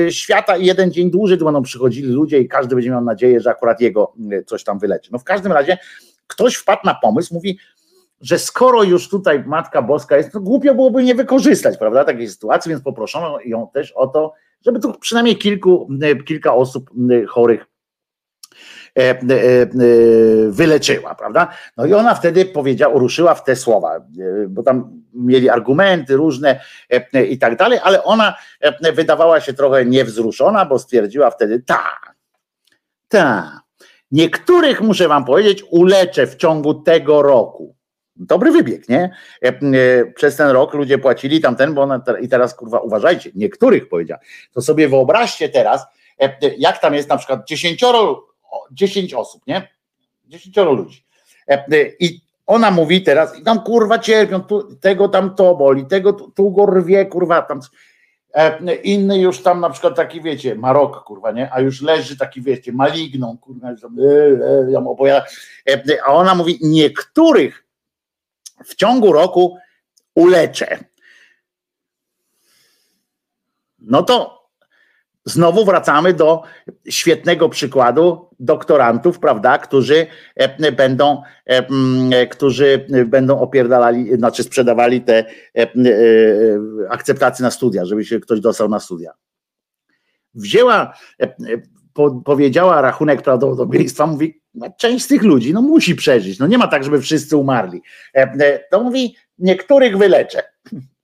e, 0.06 0.12
świata 0.12 0.58
i 0.58 0.66
jeden 0.66 0.92
dzień 0.92 1.12
dłużej 1.12 1.38
będą 1.38 1.62
przychodzili 1.62 2.08
ludzie 2.08 2.40
i 2.40 2.48
każdy 2.48 2.76
będzie 2.76 2.90
miał 2.90 3.02
nadzieję, 3.02 3.40
że 3.40 3.50
akurat 3.50 3.82
jego 3.82 4.14
coś 4.46 4.64
tam 4.64 4.80
wyleczy. 4.80 5.10
No 5.12 5.20
w 5.20 5.24
każdym 5.24 5.52
razie 5.52 5.78
ktoś 6.28 6.56
wpadł 6.56 6.82
na 6.86 6.96
pomysł, 6.96 7.34
mówi, 7.34 7.60
że 8.22 8.40
skoro 8.40 8.84
już 8.84 9.10
tutaj 9.10 9.44
Matka 9.46 9.82
Boska 9.82 10.18
jest, 10.18 10.32
to 10.32 10.40
głupio 10.40 10.76
byłoby 10.76 11.04
nie 11.04 11.16
wykorzystać, 11.16 11.78
prawda, 11.78 12.06
takiej 12.06 12.30
sytuacji, 12.30 12.70
więc 12.70 12.84
poproszono 12.84 13.40
ją 13.46 13.70
też 13.74 13.92
o 13.92 14.08
to, 14.08 14.34
żeby 14.66 14.80
tu 14.80 14.94
przynajmniej 14.94 15.38
kilku, 15.38 15.90
e, 16.02 16.16
kilka 16.16 16.54
osób 16.54 16.90
e, 17.12 17.26
chorych 17.26 17.66
e, 18.96 19.18
wyleczyła, 20.50 21.16
prawda? 21.16 21.48
No 21.78 21.86
i 21.86 21.94
ona 21.94 22.16
wtedy 22.16 22.46
powiedziała, 22.46 23.00
ruszyła 23.00 23.36
w 23.36 23.44
te 23.44 23.56
słowa, 23.56 24.02
bo 24.48 24.64
tam 24.64 25.02
mieli 25.14 25.50
argumenty 25.50 26.16
różne 26.16 26.60
i 27.30 27.38
tak 27.38 27.58
dalej, 27.58 27.80
ale 27.84 28.04
ona 28.04 28.36
wydawała 28.94 29.42
się 29.42 29.54
trochę 29.54 29.86
niewzruszona, 29.86 30.66
bo 30.66 30.80
stwierdziła 30.80 31.32
wtedy, 31.32 31.64
tak, 31.66 32.16
tak, 33.08 33.60
niektórych, 34.12 34.82
muszę 34.82 35.08
wam 35.08 35.26
powiedzieć, 35.26 35.64
uleczę 35.72 36.28
w 36.28 36.36
ciągu 36.36 36.74
tego 36.74 37.22
roku. 37.22 37.77
Dobry 38.20 38.52
wybieg, 38.52 38.90
nie? 38.90 39.12
E, 39.44 39.48
e, 39.48 40.06
Przez 40.16 40.36
ten 40.36 40.50
rok 40.50 40.74
ludzie 40.74 40.98
płacili 40.98 41.42
tamten, 41.42 41.74
bo 41.74 41.82
ona, 41.82 42.02
i 42.22 42.28
teraz 42.28 42.56
kurwa 42.56 42.80
uważajcie, 42.80 43.32
niektórych 43.36 43.90
powiedziała. 43.90 44.22
To 44.54 44.62
sobie 44.62 44.90
wyobraźcie 44.90 45.50
teraz, 45.50 45.86
e, 46.22 46.38
jak 46.58 46.80
tam 46.80 46.94
jest 46.94 47.10
na 47.10 47.18
przykład 47.18 47.48
dziesięcioro, 47.48 48.28
dziesięć 48.72 49.14
osób, 49.14 49.48
nie? 49.48 49.68
Dziesięcioro 50.26 50.74
ludzi. 50.74 51.06
I 52.00 52.22
ona 52.48 52.72
mówi 52.72 53.02
teraz, 53.02 53.40
i 53.40 53.44
tam 53.44 53.60
kurwa 53.60 54.00
cierpią, 54.00 54.42
tu, 54.42 54.76
tego 54.76 55.10
tam 55.10 55.36
to 55.36 55.56
boli, 55.56 55.86
tego 55.86 56.14
tu, 56.14 56.32
tu 56.32 56.52
go 56.52 56.66
rwie, 56.66 57.06
kurwa 57.06 57.42
tam. 57.42 57.60
Inny 58.84 59.20
już 59.20 59.42
tam 59.42 59.60
na 59.60 59.70
przykład 59.70 59.96
taki, 59.96 60.22
wiecie, 60.22 60.56
Marok, 60.56 61.04
kurwa, 61.04 61.32
nie? 61.32 61.54
A 61.54 61.62
już 61.62 61.82
leży 61.82 62.18
taki, 62.18 62.42
wiecie, 62.42 62.72
maligną, 62.72 63.38
kurwa, 63.38 63.72
już 63.72 63.82
tam, 63.82 63.98
ją 64.70 64.90
opowiada. 64.90 65.26
A 66.06 66.14
ona 66.14 66.36
mówi, 66.36 66.60
niektórych 66.62 67.67
w 68.66 68.76
ciągu 68.76 69.14
roku 69.14 69.58
uleczę. 70.16 70.84
No 73.80 74.04
to 74.04 74.38
znowu 75.26 75.66
wracamy 75.66 76.14
do 76.14 76.44
świetnego 76.90 77.50
przykładu 77.50 78.30
doktorantów, 78.40 79.20
prawda, 79.20 79.58
którzy 79.58 80.08
e, 80.36 80.72
będą, 80.72 81.22
e, 81.46 81.68
m, 81.68 82.10
e, 82.14 82.28
którzy 82.28 82.86
będą 83.06 83.40
opierdalali, 83.40 84.16
znaczy 84.16 84.44
sprzedawali 84.44 85.02
te 85.02 85.26
akceptacje 86.90 87.44
na 87.44 87.52
studia, 87.52 87.86
żeby 87.86 88.06
się 88.06 88.20
ktoś 88.20 88.40
dostał 88.40 88.70
na 88.70 88.80
studia. 88.80 89.12
Wzięła, 90.34 90.94
po, 91.98 92.12
powiedziała 92.12 92.82
rachunek 92.82 93.22
prawdopodobieństwa, 93.22 94.08
mówi, 94.08 94.42
no, 94.54 94.68
część 94.78 95.06
z 95.06 95.08
tych 95.08 95.24
ludzi 95.24 95.54
no, 95.54 95.62
musi 95.62 95.96
przeżyć. 95.96 96.40
No 96.40 96.48
nie 96.48 96.58
ma 96.58 96.68
tak, 96.68 96.84
żeby 96.84 97.02
wszyscy 97.02 97.38
umarli. 97.38 97.82
E, 98.16 98.22
e, 98.22 98.60
to 98.72 98.84
mówi, 98.84 99.16
niektórych 99.40 99.98
wyleczę. 99.98 100.44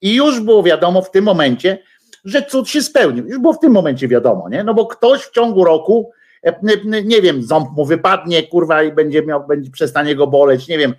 I 0.01 0.15
już 0.15 0.39
było 0.39 0.63
wiadomo 0.63 1.01
w 1.01 1.11
tym 1.11 1.23
momencie, 1.23 1.77
że 2.25 2.41
cud 2.41 2.69
się 2.69 2.81
spełnił. 2.81 3.27
Już 3.27 3.39
było 3.39 3.53
w 3.53 3.59
tym 3.59 3.71
momencie 3.71 4.07
wiadomo, 4.07 4.49
nie? 4.49 4.63
No 4.63 4.73
bo 4.73 4.85
ktoś 4.85 5.21
w 5.21 5.31
ciągu 5.31 5.63
roku, 5.63 6.11
e, 6.43 6.59
nie 7.03 7.21
wiem, 7.21 7.43
ząb 7.43 7.69
mu 7.71 7.85
wypadnie, 7.85 8.47
kurwa, 8.47 8.83
i 8.83 8.91
będzie 8.91 9.21
miał, 9.21 9.47
będzie 9.47 9.71
przestanie 9.71 10.15
go 10.15 10.27
boleć, 10.27 10.67
nie 10.67 10.77
wiem, 10.77 10.93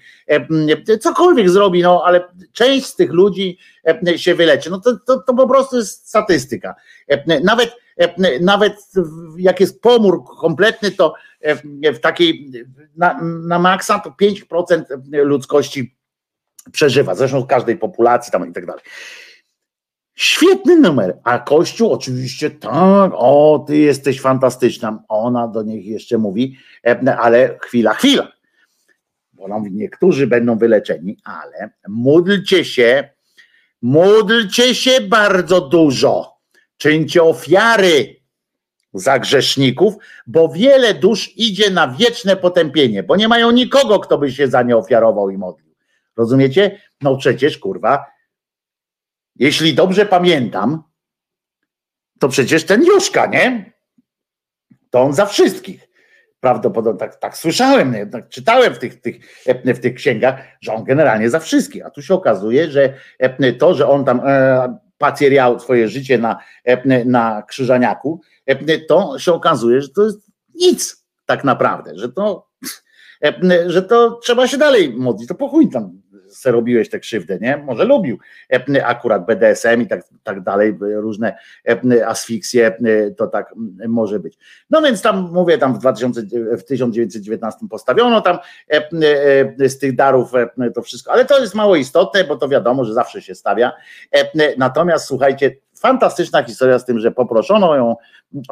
cokolwiek 1.01 1.51
zrobi, 1.51 1.83
no 1.83 2.03
ale 2.05 2.25
część 2.53 2.87
z 2.87 2.97
tych 2.97 3.13
ludzi 3.13 3.59
się 4.17 4.35
wyleczy. 4.35 4.71
No 4.71 4.81
to, 4.81 4.97
to, 5.07 5.19
to 5.19 5.35
po 5.35 5.49
prostu 5.49 5.77
jest 5.77 6.09
statystyka. 6.09 6.75
Nawet, 7.45 7.84
nawet 8.41 8.73
jak 9.37 9.61
jest 9.61 9.83
pomór 9.83 10.25
kompletny, 10.41 10.91
to 10.91 11.15
w 11.95 11.99
takiej 11.99 12.53
na, 12.97 13.21
na 13.23 13.59
maksa 13.59 13.99
to 13.99 14.11
5% 14.11 14.85
ludzkości 15.13 15.97
przeżywa, 16.73 17.15
zresztą 17.15 17.41
w 17.41 17.47
każdej 17.47 17.77
populacji 17.77 18.33
tam 18.33 18.51
i 18.51 18.53
tak 18.53 18.67
dalej. 18.67 18.83
Świetny 20.15 20.77
numer, 20.77 21.19
a 21.25 21.39
Kościół 21.39 21.93
oczywiście 21.93 22.51
tak, 22.51 23.13
o 23.15 23.65
ty 23.67 23.77
jesteś 23.77 24.21
fantastyczna, 24.21 25.03
ona 25.09 25.49
do 25.49 25.63
nich 25.63 25.87
jeszcze 25.87 26.19
mówi, 26.19 26.59
ale 27.19 27.59
chwila, 27.63 27.95
chwila, 27.95 28.33
bo 29.33 29.63
niektórzy 29.71 30.27
będą 30.27 30.59
wyleczeni, 30.59 31.17
ale 31.25 31.71
módlcie 31.89 32.65
się, 32.65 33.09
módlcie 33.83 34.75
się 34.75 35.01
bardzo 35.01 35.61
dużo, 35.61 36.34
czyńcie 36.77 37.23
ofiary 37.23 38.25
za 38.95 39.19
grzeszników, 39.19 39.95
bo 40.27 40.49
wiele 40.49 40.95
dusz 40.95 41.37
idzie 41.37 41.71
na 41.71 41.89
wieczne 41.89 42.37
potępienie, 42.37 43.03
bo 43.03 43.17
nie 43.17 43.29
mają 43.29 43.51
nikogo, 43.51 44.01
kto 44.01 44.19
by 44.19 44.33
się 44.33 44.49
za 44.49 44.63
nie 44.63 44.77
ofiarował 44.77 45.31
i 45.31 45.39
modlił. 45.39 45.75
Rozumiecie? 46.17 46.81
No 47.01 47.17
przecież, 47.17 47.59
kurwa, 47.59 48.07
jeśli 49.37 49.75
dobrze 49.75 50.07
pamiętam, 50.07 50.83
to 52.21 52.29
przecież 52.29 52.65
ten 52.65 52.85
Juszka, 52.85 53.27
nie? 53.27 53.73
To 54.91 55.03
on 55.03 55.13
za 55.13 55.27
wszystkich. 55.27 55.89
Prawdopodobnie 56.41 57.01
tak, 57.01 57.17
tak 57.17 57.37
słyszałem, 57.37 58.11
tak 58.13 58.29
czytałem 58.29 58.75
w 58.75 58.79
tych, 58.79 59.01
tych, 59.01 59.45
w 59.65 59.81
tych 59.81 59.95
księgach, 59.95 60.41
że 60.61 60.73
on 60.73 60.85
generalnie 60.85 61.31
za 61.31 61.41
wszystkich. 61.41 61.87
A 61.87 61.91
tu 61.91 62.03
się 62.03 62.15
okazuje, 62.15 62.71
że 62.71 62.95
to, 63.59 63.75
że 63.75 63.89
on 63.89 64.05
tam 64.05 64.21
e, 64.25 64.79
pacierał 64.99 65.61
swoje 65.61 65.89
życie 65.89 66.19
na, 66.19 66.39
na 67.05 67.43
krzyżaniaku, 67.43 68.21
to 68.89 69.19
się 69.19 69.33
okazuje, 69.33 69.83
że 69.83 69.89
to 69.89 70.05
jest 70.05 70.31
nic 70.55 71.05
tak 71.27 71.45
naprawdę, 71.45 71.93
że 71.95 72.13
to, 72.13 72.49
że 73.67 73.83
to 73.83 74.11
trzeba 74.23 74.49
się 74.49 74.59
dalej 74.59 74.93
modlić. 74.93 75.29
To 75.29 75.35
po 75.35 75.49
chuj 75.49 75.71
tam 75.71 76.03
robiłeś 76.47 76.91
tę 76.91 77.01
krzywdę, 77.01 77.39
nie? 77.41 77.57
Może 77.57 77.85
lubił 77.85 78.19
akurat 78.85 79.27
BDSM 79.27 79.83
i 79.83 79.87
tak, 79.87 80.05
tak 80.23 80.41
dalej, 80.41 80.79
różne 80.81 81.37
asfiksje, 82.07 82.77
to 83.17 83.27
tak 83.27 83.55
może 83.89 84.21
być. 84.21 84.39
No 84.71 84.83
więc 84.83 85.03
tam 85.03 85.31
mówię, 85.33 85.59
tam 85.59 85.75
w, 85.75 85.79
2000, 85.79 86.23
w 86.57 86.65
1919 86.65 87.61
postawiono 87.71 88.21
tam 88.21 88.39
z 89.59 89.79
tych 89.79 89.97
darów 89.97 90.33
to 90.75 90.83
wszystko, 90.83 91.13
ale 91.13 91.25
to 91.25 91.41
jest 91.41 91.55
mało 91.55 91.77
istotne, 91.77 92.25
bo 92.25 92.37
to 92.37 92.49
wiadomo, 92.49 92.85
że 92.85 92.95
zawsze 92.95 93.23
się 93.23 93.35
stawia. 93.35 93.73
Natomiast 94.59 95.07
słuchajcie, 95.07 95.57
fantastyczna 95.85 96.43
historia 96.43 96.79
z 96.79 96.85
tym, 96.85 96.99
że 96.99 97.11
poproszono 97.11 97.77
ją, 97.77 97.97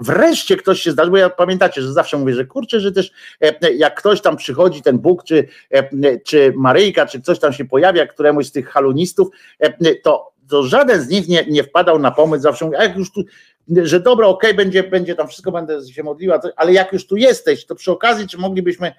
wreszcie 0.01 0.57
ktoś 0.57 0.81
się 0.81 0.91
zdarzył, 0.91 1.11
bo 1.11 1.19
ja 1.19 1.31
pamiętacie, 1.31 1.83
że 1.83 1.93
zawsze 1.93 2.19
mówię, 2.19 2.35
że 2.35 2.45
kurczę, 2.45 2.81
że 2.81 2.93
też 2.93 3.13
e, 3.41 3.73
jak 3.73 3.95
ktoś 3.95 4.21
tam 4.21 4.37
przychodzi, 4.37 4.83
ten 4.83 4.99
Bóg, 4.99 5.25
czy, 5.25 5.49
e, 5.71 6.19
czy 6.19 6.53
Maryjka, 6.57 7.07
czy 7.07 7.23
ktoś 7.23 7.39
tam 7.39 7.53
się 7.53 7.65
pojawia, 7.65 8.07
któremuś 8.07 8.47
z 8.47 8.53
tych 8.53 8.69
halunistów, 8.69 9.29
e, 9.59 9.95
to, 9.95 10.33
to 10.49 10.63
żaden 10.63 11.01
z 11.01 11.09
nich 11.09 11.29
nie, 11.29 11.45
nie 11.47 11.65
wpadał 11.65 11.99
na 11.99 12.11
pomysł, 12.11 12.43
zawsze 12.43 12.65
mówię, 12.65 12.79
a 12.79 12.83
jak 12.85 12.97
już 12.97 13.13
tu, 13.13 13.23
że 13.83 14.01
dobra, 14.01 14.27
okej, 14.27 14.51
okay, 14.51 14.65
będzie, 14.65 14.83
będzie 14.83 15.15
tam 15.15 15.29
wszystko, 15.29 15.53
będę 15.53 15.87
się 15.87 16.03
modliła, 16.03 16.41
ale 16.57 16.73
jak 16.73 16.93
już 16.93 17.07
tu 17.07 17.17
jesteś, 17.17 17.67
to 17.67 17.75
przy 17.75 17.93
okazji, 17.93 18.29
czy 18.29 18.39
moglibyśmy 18.39 18.93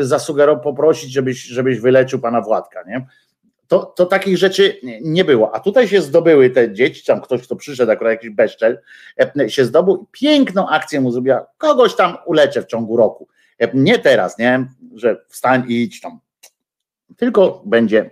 zasugerować, 0.00 0.62
poprosić, 0.62 1.12
żebyś, 1.12 1.42
żebyś 1.42 1.80
wyleczył 1.80 2.18
pana 2.18 2.40
Władka, 2.40 2.82
nie? 2.86 3.06
To, 3.70 3.84
to 3.96 4.06
takich 4.06 4.38
rzeczy 4.38 4.80
nie 5.02 5.24
było. 5.24 5.54
A 5.54 5.60
tutaj 5.60 5.88
się 5.88 6.02
zdobyły 6.02 6.50
te 6.50 6.72
dzieci, 6.72 7.04
tam 7.04 7.20
ktoś, 7.20 7.42
kto 7.42 7.56
przyszedł, 7.56 7.92
akurat 7.92 8.12
jakiś 8.12 8.30
bezczel, 8.30 8.80
e, 9.40 9.50
się 9.50 9.64
zdobył 9.64 10.06
piękną 10.12 10.68
akcję 10.68 11.00
mu 11.00 11.12
zrobiła, 11.12 11.46
kogoś 11.58 11.94
tam 11.94 12.16
uleczę 12.26 12.62
w 12.62 12.66
ciągu 12.66 12.96
roku. 12.96 13.28
E, 13.58 13.70
nie 13.74 13.98
teraz, 13.98 14.38
nie, 14.38 14.66
że 14.94 15.24
wstań 15.28 15.64
i 15.68 15.82
idź 15.82 16.00
tam, 16.00 16.20
tylko 17.16 17.62
będzie 17.66 18.10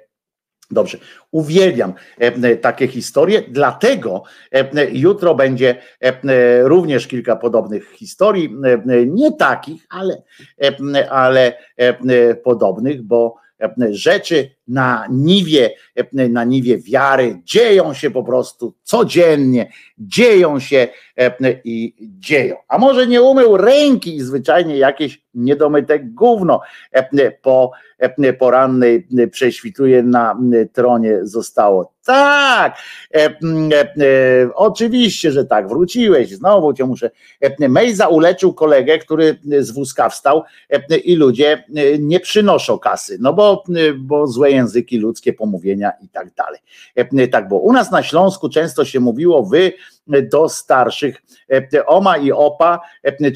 Dobrze, 0.70 0.98
uwielbiam 1.30 1.94
e, 2.18 2.56
takie 2.56 2.88
historie, 2.88 3.42
dlatego 3.48 4.22
jutro 4.92 5.34
będzie 5.34 5.82
również 6.62 7.06
kilka 7.06 7.36
podobnych 7.36 7.92
historii, 7.92 8.56
nie 9.06 9.32
takich, 9.32 9.86
ale, 9.90 10.22
ale 11.10 11.58
podobnych, 12.44 13.02
bo 13.02 13.34
rzeczy 13.90 14.57
na 14.68 15.06
niwie, 15.10 15.70
na 16.12 16.44
niwie 16.44 16.78
wiary 16.78 17.40
dzieją 17.44 17.94
się 17.94 18.10
po 18.10 18.22
prostu 18.22 18.74
codziennie, 18.82 19.72
dzieją 19.98 20.60
się 20.60 20.88
i 21.64 21.94
dzieją. 22.00 22.56
A 22.68 22.78
może 22.78 23.06
nie 23.06 23.22
umył 23.22 23.56
ręki 23.56 24.16
i 24.16 24.20
zwyczajnie 24.20 24.76
jakieś 24.76 25.22
niedomyte 25.34 25.98
gówno 25.98 26.60
po 27.42 27.70
porannej 28.38 29.08
prześwituje 29.30 30.02
na 30.02 30.38
tronie 30.72 31.18
zostało. 31.22 31.92
Tak, 32.05 32.78
e, 33.14 33.24
e, 33.24 33.30
oczywiście, 34.55 35.32
że 35.32 35.44
tak, 35.44 35.68
wróciłeś, 35.68 36.30
znowu 36.30 36.72
cię 36.72 36.84
muszę. 36.84 37.10
Mejza 37.68 38.08
uleczył 38.08 38.55
kolegę, 38.55 38.98
który 38.98 39.38
z 39.58 39.70
wózka 39.70 40.08
wstał 40.08 40.42
i 41.05 41.16
ludzie 41.16 41.64
nie 41.98 42.20
przynoszą 42.20 42.78
kasy, 42.78 43.16
no 43.20 43.32
bo, 43.32 43.62
bo 43.98 44.26
złe 44.26 44.50
języki 44.58 44.98
ludzkie, 44.98 45.32
pomówienia 45.32 45.92
i 46.00 46.08
tak 46.08 46.34
dalej. 46.34 46.60
Tak, 47.30 47.48
bo 47.48 47.58
u 47.58 47.72
nas 47.72 47.90
na 47.90 48.02
Śląsku 48.02 48.48
często 48.48 48.84
się 48.84 49.00
mówiło 49.00 49.42
wy 49.42 49.72
do 50.32 50.48
starszych, 50.48 51.22
oma 51.86 52.16
i 52.16 52.32
opa, 52.32 52.80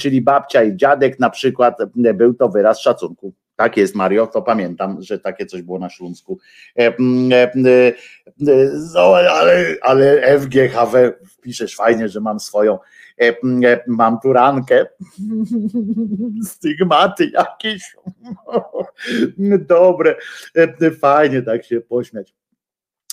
czyli 0.00 0.22
babcia 0.22 0.62
i 0.62 0.76
dziadek 0.76 1.18
na 1.18 1.30
przykład, 1.30 1.78
był 2.14 2.34
to 2.34 2.48
wyraz 2.48 2.80
szacunku 2.80 3.32
tak 3.62 3.76
jest, 3.76 3.94
Mario, 3.94 4.26
to 4.26 4.42
pamiętam, 4.42 5.02
że 5.02 5.18
takie 5.18 5.46
coś 5.46 5.62
było 5.62 5.78
na 5.78 5.90
Śląsku. 5.90 6.38
No, 8.38 9.02
ale, 9.30 9.76
ale 9.82 10.38
FGHW 10.40 10.96
piszesz 11.42 11.76
fajnie, 11.76 12.08
że 12.08 12.20
mam 12.20 12.40
swoją, 12.40 12.78
mam 13.86 14.20
tu 14.20 14.32
rankę. 14.32 14.86
Stygmaty 16.52 17.30
jakieś. 17.30 17.96
Dobre, 19.68 20.16
fajnie 21.00 21.42
tak 21.42 21.64
się 21.64 21.80
pośmiać. 21.80 22.34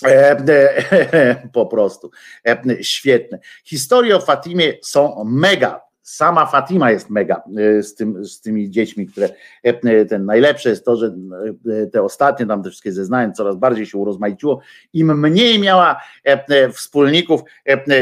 Po 1.52 1.66
prostu 1.66 2.10
świetne. 2.80 3.38
Historie 3.64 4.16
o 4.16 4.20
Fatimie 4.20 4.72
są 4.82 5.24
mega 5.24 5.89
sama 6.10 6.46
Fatima 6.46 6.90
jest 6.90 7.10
mega 7.10 7.42
y, 7.58 7.82
z, 7.82 7.94
tym, 7.94 8.24
z 8.24 8.40
tymi 8.40 8.70
dziećmi, 8.70 9.06
które 9.06 9.28
y, 9.66 10.06
ten 10.06 10.24
najlepsze 10.26 10.70
jest 10.70 10.84
to, 10.84 10.96
że 10.96 11.14
te 11.92 12.02
ostatnie 12.02 12.46
tam 12.46 12.62
te 12.62 12.70
wszystkie 12.70 12.92
zeznania 12.92 13.32
coraz 13.32 13.56
bardziej 13.56 13.86
się 13.86 13.98
urozmaiciło. 13.98 14.60
Im 14.92 15.20
mniej 15.20 15.58
miała 15.58 16.00
wspólników 16.72 17.40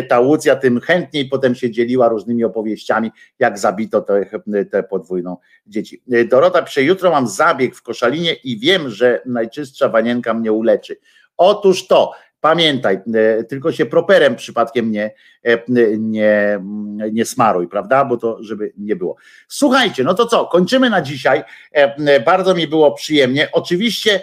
ta 0.08 0.20
Łucja, 0.20 0.56
tym 0.56 0.80
chętniej 0.80 1.28
potem 1.28 1.54
się 1.54 1.70
dzieliła 1.70 2.08
różnymi 2.08 2.44
opowieściami, 2.44 3.10
jak 3.38 3.58
zabito 3.58 4.00
tę 4.00 4.26
te, 4.52 4.64
te 4.64 4.82
podwójną 4.82 5.36
dzieci. 5.66 6.02
Dorota 6.28 6.62
pisze, 6.62 6.82
jutro 6.82 7.10
mam 7.10 7.28
zabieg 7.28 7.74
w 7.74 7.82
Koszalinie 7.82 8.34
i 8.34 8.58
wiem, 8.58 8.90
że 8.90 9.22
najczystsza 9.26 9.88
wanienka 9.88 10.34
mnie 10.34 10.52
uleczy. 10.52 10.96
Otóż 11.36 11.86
to, 11.86 12.12
Pamiętaj, 12.40 13.00
e, 13.14 13.44
tylko 13.44 13.72
się 13.72 13.86
properem 13.86 14.36
przypadkiem 14.36 14.92
nie, 14.92 15.10
e, 15.44 15.58
nie, 15.98 16.60
nie 17.12 17.24
smaruj, 17.24 17.68
prawda? 17.68 18.04
Bo 18.04 18.16
to, 18.16 18.42
żeby 18.42 18.72
nie 18.76 18.96
było. 18.96 19.16
Słuchajcie, 19.48 20.04
no 20.04 20.14
to 20.14 20.26
co, 20.26 20.46
kończymy 20.46 20.90
na 20.90 21.02
dzisiaj. 21.02 21.44
E, 21.72 22.20
bardzo 22.20 22.54
mi 22.54 22.68
było 22.68 22.92
przyjemnie. 22.92 23.48
Oczywiście 23.52 24.22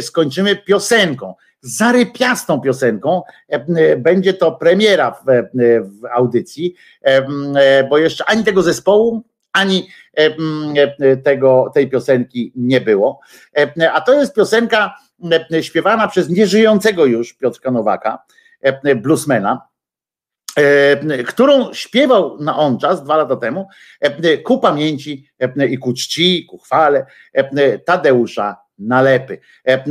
skończymy 0.00 0.56
piosenką 0.56 1.34
zarypiastą 1.64 2.60
piosenką. 2.60 3.22
Będzie 3.98 4.34
to 4.34 4.52
premiera 4.52 5.10
w, 5.10 5.24
w, 5.82 6.04
audycji, 6.12 6.74
bo 7.90 7.98
jeszcze 7.98 8.24
ani 8.24 8.44
tego 8.44 8.62
zespołu, 8.62 9.22
ani 9.52 9.88
tego, 11.24 11.70
tej 11.74 11.90
piosenki 11.90 12.52
nie 12.56 12.80
było. 12.80 13.20
A 13.92 14.00
to 14.00 14.20
jest 14.20 14.34
piosenka 14.34 14.94
śpiewana 15.60 16.08
przez 16.08 16.28
nieżyjącego 16.28 17.06
już 17.06 17.32
Piotrka 17.32 17.70
Nowaka, 17.70 18.22
bluesmana. 18.96 19.68
e, 20.56 21.22
którą 21.24 21.72
śpiewał 21.72 22.38
na 22.40 22.58
on 22.58 22.78
czas 22.78 23.04
dwa 23.04 23.16
lata 23.16 23.36
temu 23.36 23.68
e, 24.00 24.38
ku 24.38 24.58
pamięci 24.58 25.28
e, 25.40 25.66
i 25.66 25.78
ku 25.78 25.92
czci, 25.94 26.46
ku 26.50 26.58
chwale 26.58 27.06
e, 27.32 27.78
Tadeusza 27.78 28.56
Nalepy. 28.78 29.38
E, 29.68 29.72
e, 29.72 29.84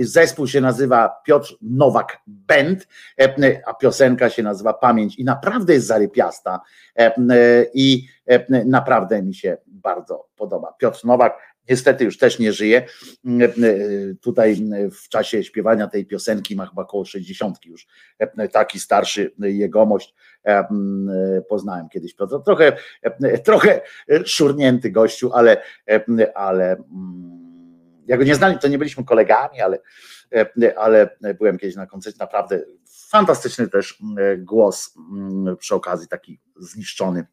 Zespół 0.00 0.46
się 0.46 0.60
nazywa 0.60 1.10
Piotr 1.26 1.54
Nowak 1.62 2.20
Band, 2.26 2.88
e, 3.20 3.60
a 3.66 3.74
piosenka 3.74 4.30
się 4.30 4.42
nazywa 4.42 4.74
Pamięć 4.74 5.18
i 5.18 5.24
naprawdę 5.24 5.72
jest 5.74 5.86
zarypiasta 5.86 6.60
e, 6.98 7.00
e, 7.00 7.16
i 7.74 8.08
e, 8.26 8.64
naprawdę 8.64 9.22
mi 9.22 9.34
się 9.34 9.56
bardzo 9.66 10.28
podoba. 10.36 10.72
Piotr 10.78 11.04
Nowak 11.04 11.53
niestety 11.68 12.04
już 12.04 12.18
też 12.18 12.38
nie 12.38 12.52
żyje. 12.52 12.86
E, 13.26 13.44
e, 13.44 13.50
Tutaj 14.20 14.56
w 15.02 15.08
czasie 15.08 15.44
śpiewania 15.44 15.86
tej 15.86 16.06
piosenki 16.06 16.56
ma 16.56 16.66
chyba 16.66 16.82
około 16.82 17.04
60 17.04 17.66
już 17.66 17.86
e, 18.18 18.48
taki 18.48 18.80
starszy 18.80 19.34
jegomość 19.38 20.14
e, 20.44 20.68
m, 20.70 21.08
e, 21.08 21.42
poznałem 21.42 21.88
kiedyś 21.88 22.14
Piotra. 22.14 22.38
Trochę, 22.38 22.76
e, 23.02 23.38
trochę 23.38 23.80
szurnięty 24.24 24.90
gościu, 24.90 25.32
ale, 25.32 25.62
e, 25.90 26.36
ale 26.36 26.72
mm, 26.72 27.44
jak 28.06 28.18
go 28.18 28.24
nie 28.24 28.34
znali, 28.34 28.58
to 28.58 28.68
nie 28.68 28.78
byliśmy 28.78 29.04
kolegami, 29.04 29.60
ale, 29.60 29.78
e, 30.32 30.78
ale 30.78 31.16
byłem 31.38 31.58
kiedyś 31.58 31.76
na 31.76 31.86
koncercie, 31.86 32.18
naprawdę 32.20 32.60
fantastyczny 33.08 33.68
też 33.68 33.98
mm, 34.02 34.44
głos 34.44 34.94
mm, 35.12 35.56
przy 35.56 35.74
okazji, 35.74 36.08
taki 36.08 36.40
zniszczony. 36.56 37.26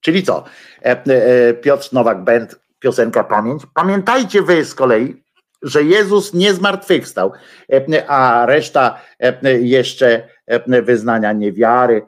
Czyli 0.00 0.22
co? 0.22 0.44
E, 0.82 1.04
e, 1.04 1.54
Piotr 1.54 1.88
Nowak 1.92 2.24
Band, 2.24 2.60
piosenka 2.80 3.24
Pamięć. 3.24 3.62
Pamiętajcie 3.74 4.42
wy 4.42 4.64
z 4.64 4.74
kolei, 4.74 5.22
że 5.62 5.82
Jezus 5.82 6.34
nie 6.34 6.54
zmartwychwstał, 6.54 7.32
e, 7.72 8.10
a 8.10 8.46
reszta 8.46 9.00
e, 9.18 9.52
jeszcze 9.60 10.28
e, 10.46 10.82
wyznania 10.82 11.32
niewiary 11.32 12.06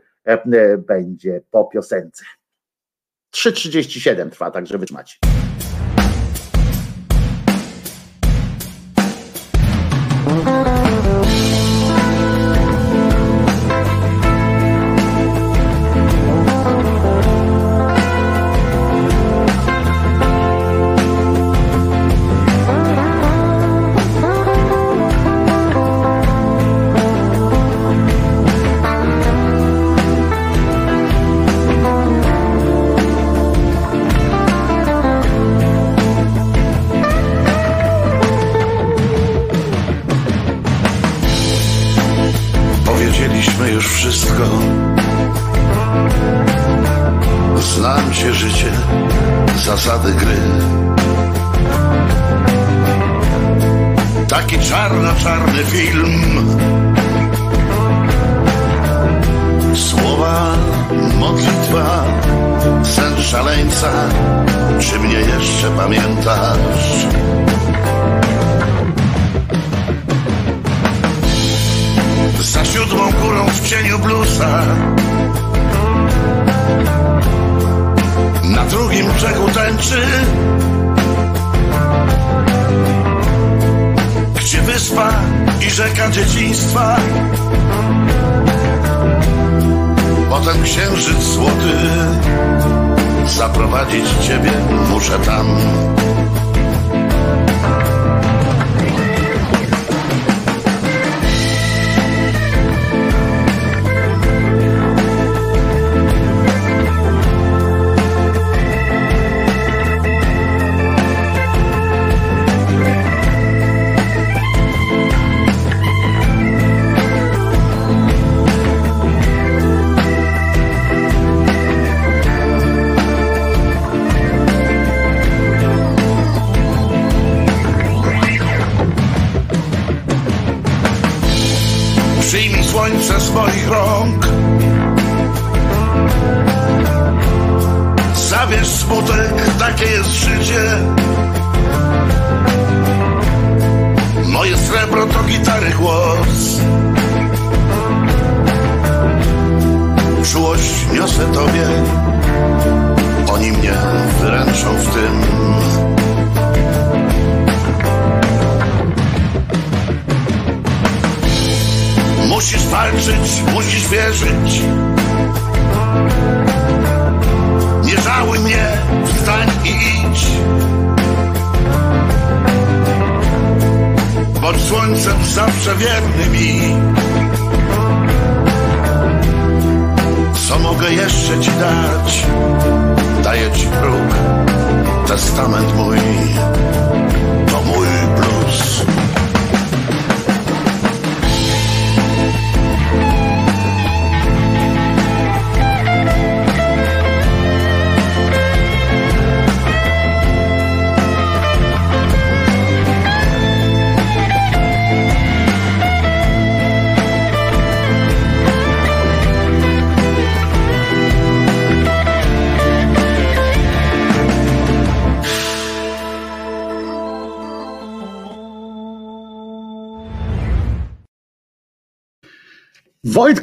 będzie 0.79 1.41
po 1.51 1.65
piosence. 1.65 2.25
3.37 3.35 4.31
trwa, 4.31 4.51
także 4.51 4.79
wytrzymacie. 4.79 5.32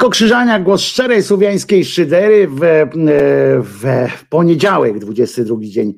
Krzyżania, 0.10 0.60
głos 0.60 0.82
szczerej 0.82 1.24
słowiańskiej 1.24 1.86
szydery 1.86 2.48
w, 2.48 2.60
w 3.64 3.84
poniedziałek, 4.30 5.00
22 5.00 5.58
dzień 5.62 5.96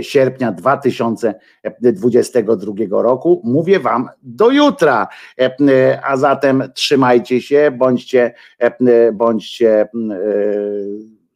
sierpnia 0.00 0.52
2022 0.52 3.02
roku. 3.02 3.42
Mówię 3.44 3.80
wam 3.80 4.08
do 4.22 4.50
jutra, 4.50 5.08
a 6.02 6.16
zatem 6.16 6.62
trzymajcie 6.74 7.40
się, 7.40 7.70
bądźcie, 7.78 8.34
bądźcie 9.12 9.80
e, 9.80 9.88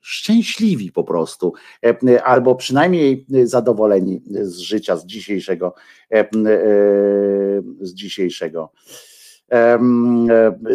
szczęśliwi 0.00 0.92
po 0.92 1.04
prostu, 1.04 1.52
albo 2.24 2.54
przynajmniej 2.54 3.26
zadowoleni 3.44 4.22
z 4.42 4.58
życia, 4.58 4.96
z 4.96 5.06
dzisiejszego, 5.06 5.74
e, 6.12 6.28
z 7.80 7.94
dzisiejszego 7.94 8.72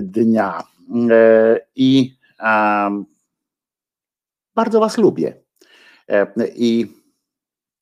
dnia. 0.01 0.70
E, 1.11 1.59
I 1.75 2.17
bardzo 4.55 4.79
Was 4.79 4.97
lubię. 4.97 5.41
E, 6.09 6.33
I 6.55 6.87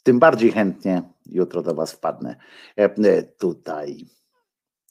tym 0.04 0.20
bardziej 0.20 0.52
chętnie 0.52 1.02
jutro 1.26 1.62
do 1.62 1.76
Was 1.76 1.92
wpadnę 1.92 2.36
e, 2.76 3.24
tutaj. 3.24 4.06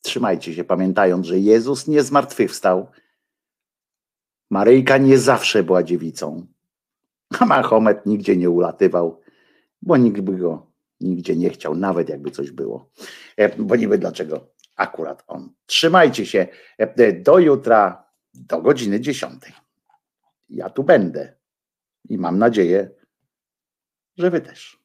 Trzymajcie 0.02 0.54
się, 0.54 0.64
pamiętając, 0.64 1.26
że 1.26 1.38
Jezus 1.38 1.88
nie 1.88 2.02
zmartwychwstał. 2.02 2.86
Maryjka 4.50 4.98
nie 4.98 5.18
zawsze 5.18 5.62
była 5.62 5.82
dziewicą. 5.82 6.46
A 7.38 7.46
Mahomet 7.46 8.06
nigdzie 8.06 8.36
nie 8.36 8.50
ulatywał, 8.50 9.20
bo 9.82 9.96
nikt 9.96 10.20
by 10.20 10.36
go 10.36 10.66
nigdzie 11.00 11.36
nie 11.36 11.50
chciał, 11.50 11.74
nawet 11.74 12.08
jakby 12.08 12.30
coś 12.30 12.50
było. 12.50 12.90
Bo 13.58 13.76
niby 13.76 13.98
dlaczego 13.98 14.48
akurat 14.76 15.24
on. 15.26 15.52
Trzymajcie 15.66 16.26
się 16.26 16.46
do 17.22 17.38
jutra, 17.38 18.07
do 18.38 18.62
godziny 18.62 19.00
10. 19.00 19.42
Ja 20.48 20.70
tu 20.70 20.84
będę 20.84 21.36
i 22.08 22.18
mam 22.18 22.38
nadzieję, 22.38 22.90
że 24.16 24.30
wy 24.30 24.40
też. 24.40 24.78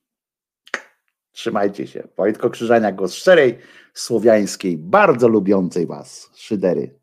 Trzymajcie 1.32 1.88
się. 1.88 2.07
Wojtko 2.17 2.49
Krzyżania, 2.49 2.91
głos 2.91 3.14
szczerej, 3.14 3.57
słowiańskiej, 3.93 4.77
bardzo 4.77 5.27
lubiącej 5.27 5.88
was 5.88 6.30
szydery. 6.35 6.99